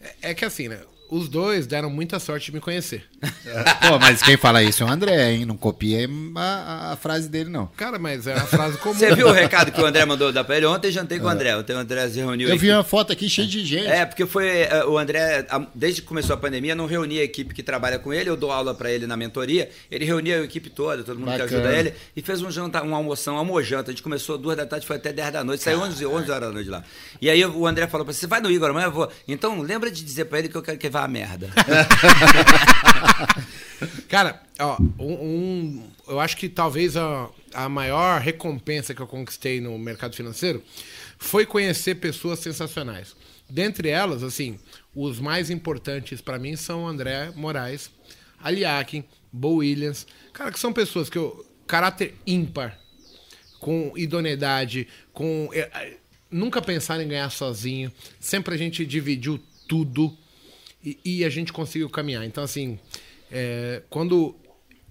[0.00, 0.78] É, é que assim, né?
[1.10, 3.04] Os dois deram muita sorte de me conhecer.
[3.88, 5.44] Pô, mas quem fala isso é o André, hein?
[5.46, 6.06] Não copia
[6.36, 7.66] a, a- a frase dele, não.
[7.76, 8.94] Cara, mas é uma frase comum.
[8.94, 10.66] Você viu o recado que o André mandou dar pra ele?
[10.66, 11.56] Ontem jantei com o André.
[11.56, 12.48] Ontem o André se reuniu.
[12.48, 12.62] Eu aqui.
[12.62, 13.86] vi uma foto aqui cheia de gente.
[13.86, 17.54] É, porque foi eh, o André, desde que começou a pandemia, não reunia a equipe
[17.54, 20.68] que trabalha com ele, eu dou aula pra ele na mentoria, ele reunia a equipe
[20.70, 21.60] toda, todo mundo que Bacana.
[21.62, 23.90] ajuda ele, e fez um jantar, um almoção, um almojanta.
[23.90, 26.48] A gente começou duas da tarde, foi até 10 da noite, saiu 11, 11 horas
[26.48, 26.84] da noite lá.
[27.20, 28.86] E aí o André falou pra você, vai no Igor amanhã?
[28.88, 29.10] Eu vou.
[29.26, 31.50] Então lembra de dizer pra ele que eu quero que ele a merda.
[34.08, 39.60] Cara, ó, um, um- eu acho que talvez a, a maior recompensa que eu conquistei
[39.60, 40.62] no mercado financeiro
[41.18, 43.14] foi conhecer pessoas sensacionais.
[43.48, 44.58] Dentre elas, assim,
[44.94, 47.90] os mais importantes pra mim são André Moraes,
[48.42, 52.78] Aliakin, Bo Williams, cara, que são pessoas que eu caráter ímpar,
[53.60, 55.96] com idoneidade, com é, é,
[56.30, 57.92] nunca pensaram em ganhar sozinho.
[58.20, 60.16] Sempre a gente dividiu tudo
[61.04, 62.24] e, e a gente conseguiu caminhar.
[62.24, 62.78] Então assim,
[63.30, 64.34] é, quando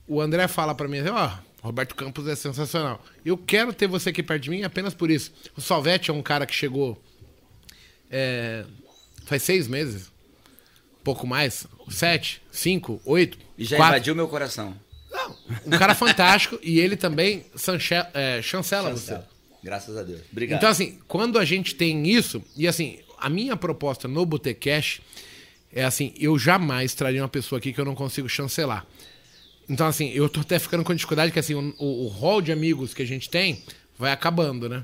[0.08, 3.03] o André fala pra mim, ó, Roberto Campos é sensacional.
[3.26, 5.32] Eu quero ter você aqui perto de mim apenas por isso.
[5.56, 7.01] O Salvete é um cara que chegou
[8.09, 8.64] é,
[9.26, 10.11] faz seis meses,
[11.03, 13.95] pouco mais, sete, cinco, oito, E já quatro.
[13.95, 14.76] invadiu meu coração.
[15.11, 15.35] Não,
[15.66, 17.45] um cara fantástico e ele também
[18.14, 19.19] é, chancela você.
[19.64, 20.22] Graças a Deus.
[20.32, 20.58] Obrigado.
[20.58, 25.01] Então, assim, quando a gente tem isso, e assim, a minha proposta no Botecash
[25.72, 28.86] é assim, eu jamais traria uma pessoa aqui que eu não consigo chancelar.
[29.70, 32.94] Então, assim, eu tô até ficando com dificuldade, que assim, o, o hall de amigos
[32.94, 33.62] que a gente tem
[33.98, 34.84] vai acabando, né?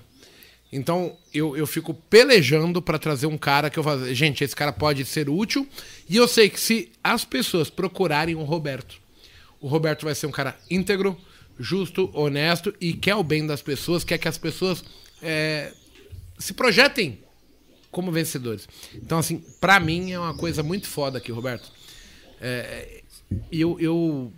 [0.71, 4.73] Então, eu, eu fico pelejando pra trazer um cara que eu falo, gente, esse cara
[4.73, 5.67] pode ser útil.
[6.09, 8.99] E eu sei que se as pessoas procurarem o Roberto,
[9.61, 11.15] o Roberto vai ser um cara íntegro,
[11.59, 14.83] justo, honesto e quer o bem das pessoas, quer que as pessoas
[15.21, 15.71] é,
[16.39, 17.19] se projetem
[17.93, 18.67] como vencedores.
[18.95, 21.71] Então, assim, pra mim é uma coisa muito foda aqui, Roberto.
[22.41, 23.01] É,
[23.49, 24.33] eu, eu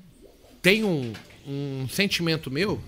[0.61, 1.14] tenho um,
[1.48, 2.80] um sentimento meu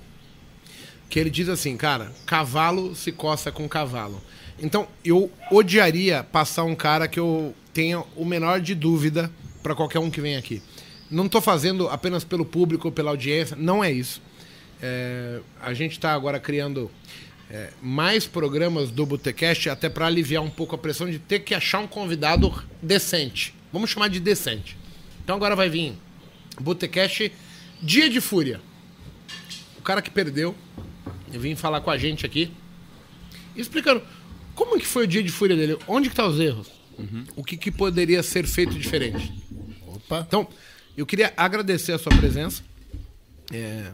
[1.10, 4.22] que ele diz assim, cara, cavalo se coça com cavalo.
[4.60, 9.32] Então, eu odiaria passar um cara que eu tenha o menor de dúvida
[9.64, 10.62] para qualquer um que vem aqui.
[11.10, 14.22] Não estou fazendo apenas pelo público, pela audiência, não é isso.
[14.82, 16.92] É, a gente está agora criando
[17.50, 21.54] é, mais programas do Botecast até para aliviar um pouco a pressão de ter que
[21.56, 23.54] achar um convidado decente.
[23.72, 24.78] Vamos chamar de decente.
[25.24, 25.94] Então agora vai vir
[26.60, 27.32] Botecast
[27.82, 28.60] Dia de Fúria.
[29.78, 30.56] O cara que perdeu,
[31.32, 32.52] eu vim falar com a gente aqui,
[33.56, 34.02] explicando
[34.56, 36.68] como que foi o dia de fúria dele, onde que tá os erros,
[36.98, 37.26] uhum.
[37.36, 39.32] o que, que poderia ser feito diferente.
[39.86, 40.26] Opa.
[40.28, 40.48] Então,
[40.98, 42.64] eu queria agradecer a sua presença,
[43.54, 43.92] é,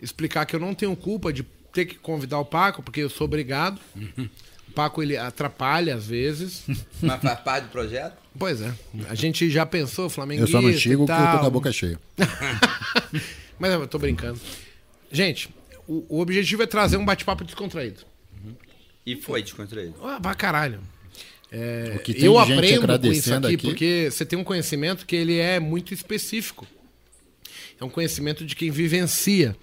[0.00, 3.26] explicar que eu não tenho culpa de ter que convidar o Paco, porque eu sou
[3.26, 3.80] obrigado.
[4.70, 6.62] O Paco ele atrapalha às vezes.
[7.02, 8.16] Mas faz parte do projeto?
[8.38, 8.72] Pois é.
[9.08, 10.44] A gente já pensou, Flamengo.
[10.44, 11.98] Eu só não chego porque eu tô com a boca cheia.
[13.58, 14.40] Mas eu tô brincando.
[15.10, 15.50] Gente,
[15.88, 18.02] o, o objetivo é trazer um bate-papo descontraído.
[18.44, 18.54] Uhum.
[19.04, 19.96] E foi descontraído.
[20.04, 20.80] Ah, pra caralho.
[21.50, 25.58] É, eu aprendo com isso aqui, aqui porque você tem um conhecimento que ele é
[25.58, 26.64] muito específico.
[27.80, 29.56] É um conhecimento de quem vivencia.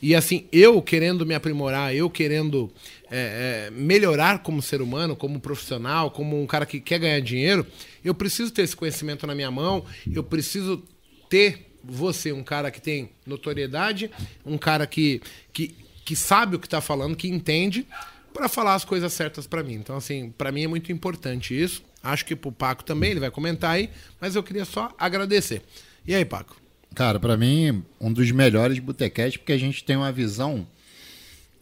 [0.00, 2.70] E assim, eu querendo me aprimorar, eu querendo
[3.10, 7.66] é, é, melhorar como ser humano, como profissional, como um cara que quer ganhar dinheiro,
[8.04, 10.82] eu preciso ter esse conhecimento na minha mão, eu preciso
[11.28, 14.10] ter você, um cara que tem notoriedade,
[14.44, 17.86] um cara que, que, que sabe o que está falando, que entende,
[18.34, 19.74] para falar as coisas certas para mim.
[19.74, 21.82] Então, assim, para mim é muito importante isso.
[22.02, 23.88] Acho que pro Paco também, ele vai comentar aí,
[24.20, 25.62] mas eu queria só agradecer.
[26.06, 26.56] E aí, Paco?
[26.96, 30.66] Cara, para mim, um dos melhores botequetes, porque a gente tem uma visão.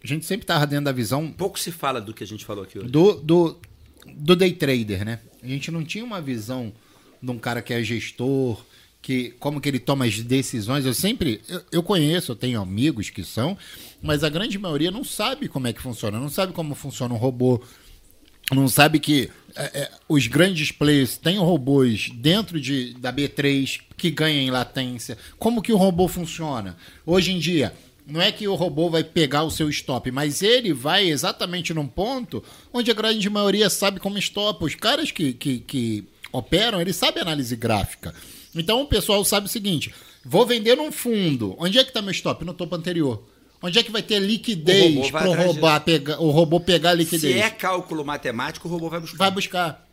[0.02, 1.28] A gente sempre tava dentro da visão.
[1.32, 2.88] Pouco se fala do que a gente falou aqui hoje.
[2.88, 3.56] Do, do,
[4.14, 5.18] do day trader, né?
[5.42, 6.72] A gente não tinha uma visão
[7.20, 8.64] de um cara que é gestor,
[9.02, 10.86] que como que ele toma as decisões.
[10.86, 13.58] Eu sempre eu, eu, conheço, eu tenho amigos que são,
[14.00, 17.18] mas a grande maioria não sabe como é que funciona, não sabe como funciona um
[17.18, 17.60] robô,
[18.52, 24.10] não sabe que é, é, os grandes players têm robôs dentro de, da B3 que
[24.10, 25.16] ganham em latência.
[25.38, 26.76] Como que o robô funciona?
[27.06, 27.72] Hoje em dia,
[28.06, 31.86] não é que o robô vai pegar o seu stop, mas ele vai exatamente num
[31.86, 32.42] ponto
[32.72, 34.64] onde a grande maioria sabe como stop.
[34.64, 38.14] Os caras que, que, que operam, eles sabem análise gráfica.
[38.54, 41.54] Então o pessoal sabe o seguinte: vou vender num fundo.
[41.58, 42.44] Onde é que está meu stop?
[42.44, 43.22] No topo anterior.
[43.66, 47.32] Onde é que vai ter liquidez para o robô pegar, o robô pegar a liquidez?
[47.32, 49.16] Se é cálculo matemático, o robô vai buscar.
[49.16, 49.88] Vai buscar.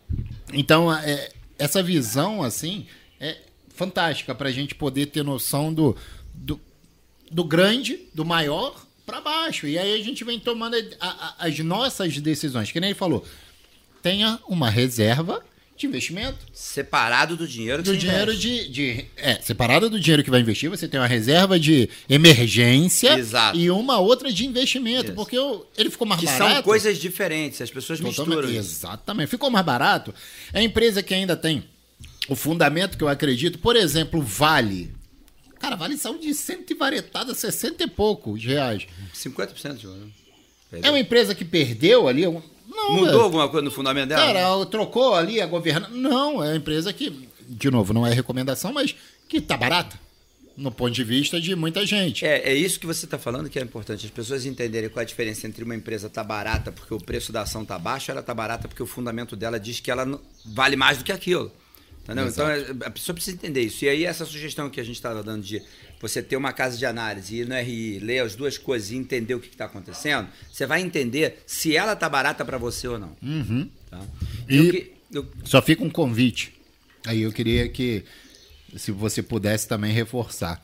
[0.51, 2.85] Então, é, essa visão, assim,
[3.17, 3.37] é
[3.73, 5.95] fantástica para a gente poder ter noção do,
[6.33, 6.59] do,
[7.31, 8.75] do grande, do maior,
[9.05, 9.65] para baixo.
[9.65, 12.73] E aí a gente vem tomando a, a, as nossas decisões.
[12.73, 13.25] Que nem ele falou.
[14.01, 15.41] Tenha uma reserva
[15.81, 16.37] de investimento.
[16.53, 20.69] Separado do dinheiro que do dinheiro de, de, É, separado do dinheiro que vai investir,
[20.69, 23.57] você tem uma reserva de emergência Exato.
[23.57, 25.07] e uma outra de investimento.
[25.07, 25.13] Isso.
[25.15, 26.53] Porque eu, ele ficou mais que barato.
[26.53, 28.49] São coisas diferentes, as pessoas misturam.
[28.49, 29.29] Exatamente.
[29.29, 30.13] Ficou mais barato.
[30.53, 31.63] É a empresa que ainda tem
[32.27, 34.93] o fundamento que eu acredito, por exemplo, Vale.
[35.59, 38.87] Cara, Vale saiu de cento e varetada, 60 e poucos reais.
[39.13, 40.11] 50% de ouro.
[40.71, 42.23] É uma empresa que perdeu ali
[42.71, 44.21] não, Mudou alguma coisa no fundamento dela?
[44.21, 45.89] Cara, trocou ali a governa.
[45.89, 48.95] Não, é uma empresa que, de novo, não é recomendação, mas
[49.27, 49.99] que está barata.
[50.55, 52.25] No ponto de vista de muita gente.
[52.25, 54.05] É, é isso que você está falando que é importante.
[54.05, 57.31] As pessoas entenderem qual é a diferença entre uma empresa tá barata porque o preço
[57.31, 60.75] da ação tá baixo, ela tá barata porque o fundamento dela diz que ela vale
[60.75, 61.51] mais do que aquilo.
[62.03, 62.27] Entendeu?
[62.27, 63.85] Então é, a pessoa precisa entender isso.
[63.85, 65.61] E aí essa sugestão que a gente estava dando de
[65.99, 68.95] você ter uma casa de análise e ir no RI, ler as duas coisas e
[68.95, 72.97] entender o que está acontecendo, você vai entender se ela tá barata para você ou
[72.97, 73.15] não.
[73.21, 73.69] Uhum.
[73.89, 74.01] Tá?
[74.49, 75.27] E eu que, eu...
[75.43, 76.53] só fica um convite.
[77.05, 78.03] Aí eu queria que,
[78.75, 80.61] se você pudesse também reforçar,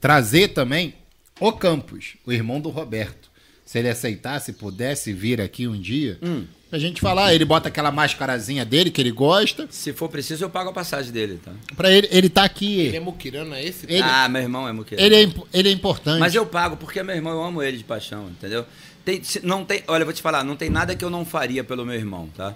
[0.00, 0.94] trazer também
[1.38, 3.30] o Campos, o irmão do Roberto.
[3.64, 6.46] Se ele aceitasse, pudesse vir aqui um dia, hum.
[6.70, 9.66] Pra gente falar, ele bota aquela máscarazinha dele que ele gosta.
[9.70, 11.50] Se for preciso, eu pago a passagem dele, tá?
[11.74, 12.80] Pra ele, ele tá aqui.
[12.80, 13.86] Ele é muquirano, é esse?
[13.88, 15.06] Ele, ah, meu irmão é muquirano.
[15.06, 16.20] Ele é, ele é importante.
[16.20, 18.66] Mas eu pago porque meu irmão, eu amo ele de paixão, entendeu?
[19.02, 21.64] Tem, não tem, olha, eu vou te falar, não tem nada que eu não faria
[21.64, 22.54] pelo meu irmão, tá?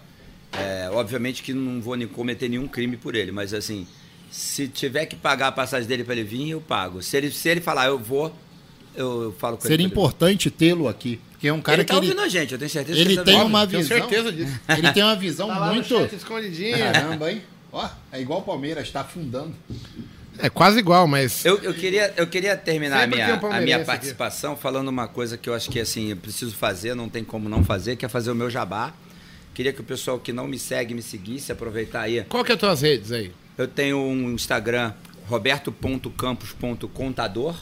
[0.53, 3.87] É, obviamente que não vou cometer nenhum crime por ele, mas assim,
[4.31, 7.01] se tiver que pagar a passagem dele para ele vir, eu pago.
[7.01, 8.31] Se ele, se ele falar, eu vou,
[8.95, 9.85] eu, eu falo com Seria ele.
[9.85, 11.19] Seria importante tê-lo aqui.
[11.43, 11.99] Porque é um cara ele tá que.
[11.99, 13.99] Ele ouvindo a gente, eu tenho certeza ele que ele tem tá uma visão.
[13.99, 14.61] Tenho certeza disso.
[14.79, 15.97] Ele tem uma visão tá muito.
[16.15, 16.79] escondidinho.
[16.79, 17.43] Caramba, hein?
[17.73, 19.53] Ó, é igual o Palmeiras, está afundando.
[20.39, 21.45] É quase igual, mas.
[21.45, 23.87] Eu, eu queria, eu queria terminar a minha, um a minha aqui.
[23.87, 27.49] participação falando uma coisa que eu acho que assim, eu preciso fazer, não tem como
[27.49, 28.95] não fazer, que é fazer o meu jabá.
[29.53, 32.23] Queria que o pessoal que não me segue me seguisse, aproveitar aí.
[32.29, 33.33] Qual que é as tuas redes aí?
[33.59, 34.93] Eu tenho um Instagram,
[35.27, 37.57] roberto.campos.contador.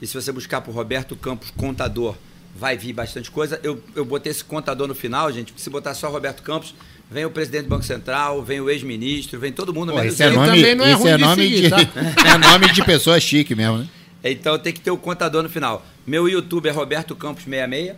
[0.00, 2.14] E se você buscar por Roberto Campos Contador,
[2.54, 3.60] vai vir bastante coisa.
[3.62, 6.74] Eu, eu botei esse contador no final, gente, porque se botar só Roberto Campos,
[7.10, 9.92] vem o presidente do Banco Central, vem o ex-ministro, vem todo mundo.
[9.92, 11.78] Pô, esse é nome, também não é esse ruim é de nome seguir, de, tá?
[12.26, 13.88] é nome de pessoa chique mesmo, né?
[14.22, 15.84] Então tem que ter o contador no final.
[16.06, 17.96] Meu YouTube é Roberto Campos 66.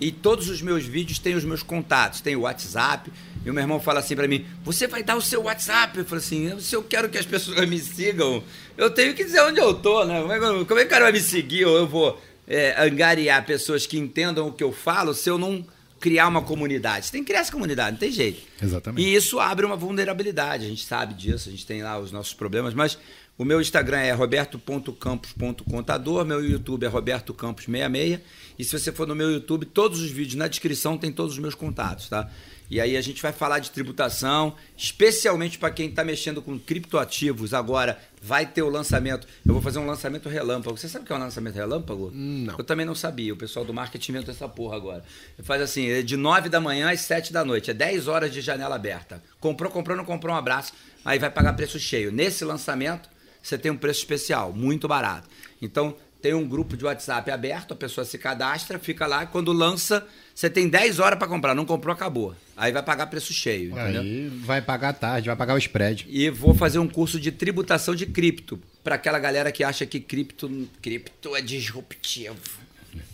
[0.00, 3.10] E todos os meus vídeos têm os meus contatos, tem o WhatsApp.
[3.44, 5.98] E o meu irmão fala assim pra mim: Você vai dar o seu WhatsApp?
[5.98, 8.42] Eu falo assim: Se eu quero que as pessoas me sigam,
[8.76, 10.20] eu tenho que dizer onde eu tô, né?
[10.20, 11.64] Como é que, como é que o cara vai me seguir?
[11.64, 15.66] Ou eu vou é, angariar pessoas que entendam o que eu falo se eu não
[16.00, 17.04] criar uma comunidade?
[17.06, 18.40] Você tem que criar essa comunidade, não tem jeito.
[18.62, 19.06] Exatamente.
[19.06, 22.32] E isso abre uma vulnerabilidade, a gente sabe disso, a gente tem lá os nossos
[22.32, 22.96] problemas, mas
[23.36, 28.20] o meu Instagram é roberto.campos.contador, meu YouTube é Roberto Campos 66,
[28.58, 31.38] e se você for no meu YouTube, todos os vídeos na descrição tem todos os
[31.38, 32.28] meus contatos, tá?
[32.70, 37.54] E aí a gente vai falar de tributação, especialmente para quem está mexendo com criptoativos.
[37.54, 39.26] Agora vai ter o lançamento.
[39.46, 40.76] Eu vou fazer um lançamento relâmpago.
[40.76, 42.10] Você sabe o que é um lançamento relâmpago?
[42.12, 42.56] Não.
[42.58, 43.32] Eu também não sabia.
[43.32, 45.04] O pessoal do marketing inventou essa porra agora.
[45.42, 47.70] Faz assim, é de 9 da manhã às 7 da noite.
[47.70, 49.22] É 10 horas de janela aberta.
[49.40, 50.72] Comprou, comprou, não comprou, um abraço.
[51.04, 52.12] Aí vai pagar preço cheio.
[52.12, 53.08] Nesse lançamento,
[53.42, 55.28] você tem um preço especial, muito barato.
[55.60, 60.06] Então, tem um grupo de WhatsApp aberto, a pessoa se cadastra, fica lá, quando lança,
[60.34, 61.54] você tem 10 horas para comprar.
[61.54, 62.34] Não comprou, acabou.
[62.56, 64.02] Aí vai pagar preço cheio, entendeu?
[64.02, 66.06] Aí vai pagar tarde, vai pagar o spread.
[66.08, 68.60] E vou fazer um curso de tributação de cripto.
[68.82, 72.36] Para aquela galera que acha que cripto, cripto é disruptivo.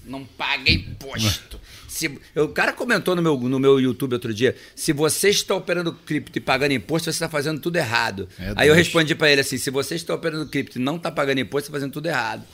[0.05, 1.60] Não paga imposto.
[1.89, 5.92] Se, o cara comentou no meu, no meu YouTube outro dia: se você está operando
[5.92, 8.28] cripto e pagando imposto, você está fazendo tudo errado.
[8.39, 8.86] É Aí eu Deus.
[8.86, 11.70] respondi para ele assim: se você está operando cripto e não está pagando imposto, você
[11.70, 12.44] está fazendo tudo errado.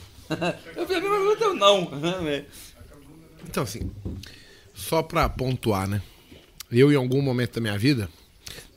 [0.75, 1.91] Eu falei: mas eu não.
[3.43, 3.91] Então, assim,
[4.73, 6.01] só pra pontuar, né?
[6.71, 8.07] Eu, em algum momento da minha vida,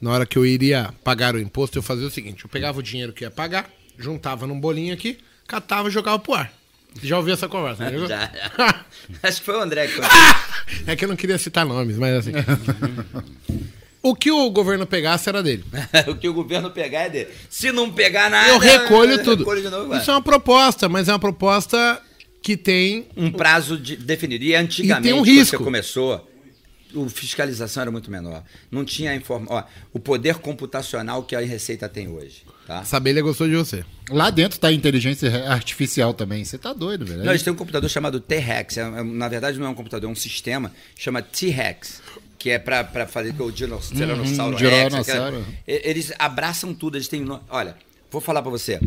[0.00, 2.82] na hora que eu iria pagar o imposto, eu fazia o seguinte: eu pegava o
[2.82, 6.52] dinheiro que ia pagar, juntava num bolinho aqui, catava e jogava pro ar.
[7.02, 7.98] Já ouviu essa conversa, né?
[8.06, 8.84] Já, já.
[9.22, 10.00] Acho que foi o André que
[10.90, 12.32] É que eu não queria citar nomes, mas assim.
[14.04, 15.64] O que o governo pegasse era dele.
[16.06, 17.30] o que o governo pegar é dele.
[17.48, 18.50] Se não pegar nada.
[18.50, 19.38] Eu recolho tudo.
[19.40, 19.96] recolho de novo.
[19.96, 22.00] Isso é uma proposta, mas é uma proposta
[22.42, 23.06] que tem.
[23.16, 24.44] um prazo de- definido.
[24.44, 25.56] E antigamente, E tem um quando risco.
[25.56, 26.30] você começou,
[26.94, 28.44] o fiscalização era muito menor.
[28.70, 29.46] Não tinha a informa...
[29.50, 32.42] Ó, o poder computacional que a Receita tem hoje.
[32.66, 32.78] Tá?
[32.80, 33.84] A Sabelha gostou de você.
[34.10, 36.44] Lá dentro tá a inteligência artificial também.
[36.44, 37.22] Você tá doido, velho.
[37.24, 38.76] Não, eles têm um computador chamado T-Rex.
[38.78, 42.00] É- é- na verdade, não é um computador, é um sistema chama T-Rex.
[42.44, 44.82] Que é pra fazer com o dinos- Tiranossauro Rex.
[44.82, 45.36] Uhum, dinossauro.
[45.38, 47.24] aquela- Eles abraçam tudo, eles têm.
[47.48, 47.74] Olha,
[48.10, 48.78] vou falar pra você.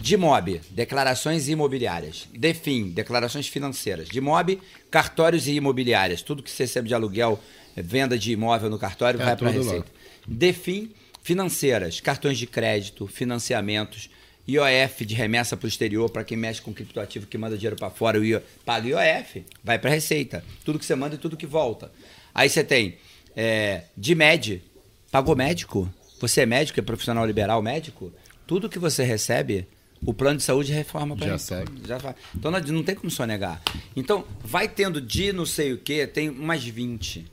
[0.00, 2.26] DIMOB, declarações imobiliárias.
[2.36, 4.08] DEFIN, declarações financeiras.
[4.08, 4.58] DIMOB,
[4.90, 6.22] cartórios e imobiliárias.
[6.22, 7.38] Tudo que você recebe de aluguel,
[7.76, 9.62] venda de imóvel no cartório, É vai tudo lá.
[9.62, 9.86] Receita.
[10.26, 10.90] DEFIN,
[11.22, 14.10] financeiras, cartões de crédito, financiamentos,
[14.46, 17.88] IOF de remessa para o exterior, para quem mexe com criptoativo que manda dinheiro para
[17.90, 20.44] fora, o IO, paga IOF, vai para Receita.
[20.64, 21.90] Tudo que você manda e tudo que volta.
[22.34, 22.96] Aí você tem
[23.36, 24.62] é, de MED,
[25.10, 25.92] pagou médico?
[26.20, 28.12] Você é médico, é profissional liberal médico?
[28.46, 29.66] Tudo que você recebe,
[30.04, 31.70] o plano de saúde reforma para Já sabe.
[31.86, 31.98] já
[32.34, 33.62] Então não, não tem como sonegar.
[33.94, 37.32] Então, vai tendo de não sei o que, tem umas 20.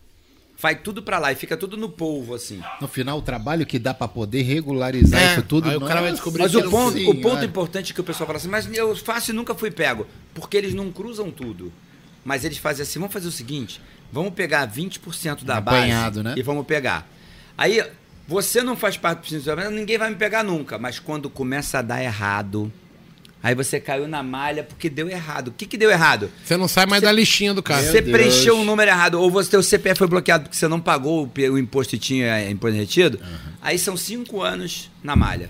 [0.62, 2.62] Vai tudo para lá e fica tudo no polvo, assim.
[2.80, 5.68] No final, o trabalho que dá pra poder regularizar É, isso tudo.
[5.68, 7.46] aí o cara vai descobrir Mas o ponto, sim, o ponto é.
[7.46, 10.06] importante é que o pessoal fala assim, mas eu faço e nunca fui pego.
[10.36, 11.74] Porque eles não cruzam tudo.
[12.24, 13.82] Mas eles fazem assim, vamos fazer o seguinte,
[14.12, 16.36] vamos pegar 20% da Apanhado, base né?
[16.38, 17.08] e vamos pegar.
[17.58, 17.84] Aí,
[18.28, 20.78] você não faz parte do mas ninguém vai me pegar nunca.
[20.78, 22.72] Mas quando começa a dar errado,
[23.44, 25.50] aí você caiu na malha porque deu errado.
[25.50, 26.32] O que, que deu errado?
[26.44, 27.84] Você não sai mais da listinha do cara.
[27.84, 28.18] Você Deus.
[28.18, 31.52] preencheu um número errado, ou você, teu CPF foi bloqueado porque você não pagou o,
[31.52, 33.20] o imposto e tinha é, imposto retido.
[33.62, 35.50] Aí são cinco anos na malha,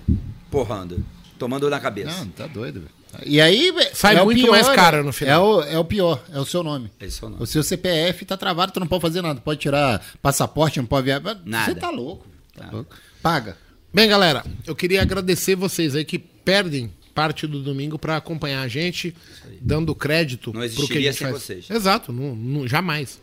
[0.50, 1.06] porrando,
[1.38, 2.18] tomando na cabeça.
[2.18, 3.01] Não, tá doido, velho.
[3.26, 5.62] E aí, Sai é o muito pior, mais caro no final.
[5.64, 6.90] É o, é o pior, é o seu nome.
[7.00, 7.44] É o nome.
[7.44, 9.40] O seu CPF tá travado, tu não pode fazer nada.
[9.42, 11.38] Pode tirar passaporte, não pode viajar.
[11.46, 11.66] Nada.
[11.74, 12.26] Você tá louco.
[12.56, 12.96] Tá louco.
[13.22, 13.58] Paga.
[13.94, 18.68] Bem, galera, eu queria agradecer vocês aí que perdem parte do domingo pra acompanhar a
[18.68, 19.14] gente,
[19.60, 21.42] dando crédito Não pro que a existiria gente sem faz.
[21.44, 21.70] vocês.
[21.70, 23.20] Exato, não, não- jamais.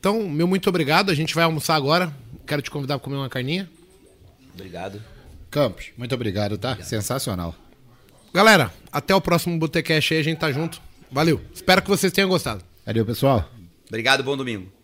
[0.00, 1.10] Então, meu muito obrigado.
[1.10, 2.10] A gente vai almoçar agora.
[2.46, 3.68] Quero te convidar pra comer uma carninha.
[4.54, 5.02] Obrigado.
[5.50, 6.76] Campos, muito obrigado, tá?
[6.82, 7.54] Sensacional.
[8.38, 10.80] Galera, até o próximo Botecast aí, a gente tá junto.
[11.10, 11.40] Valeu.
[11.52, 12.62] Espero que vocês tenham gostado.
[12.86, 13.50] Valeu, pessoal.
[13.88, 14.77] Obrigado, bom domingo.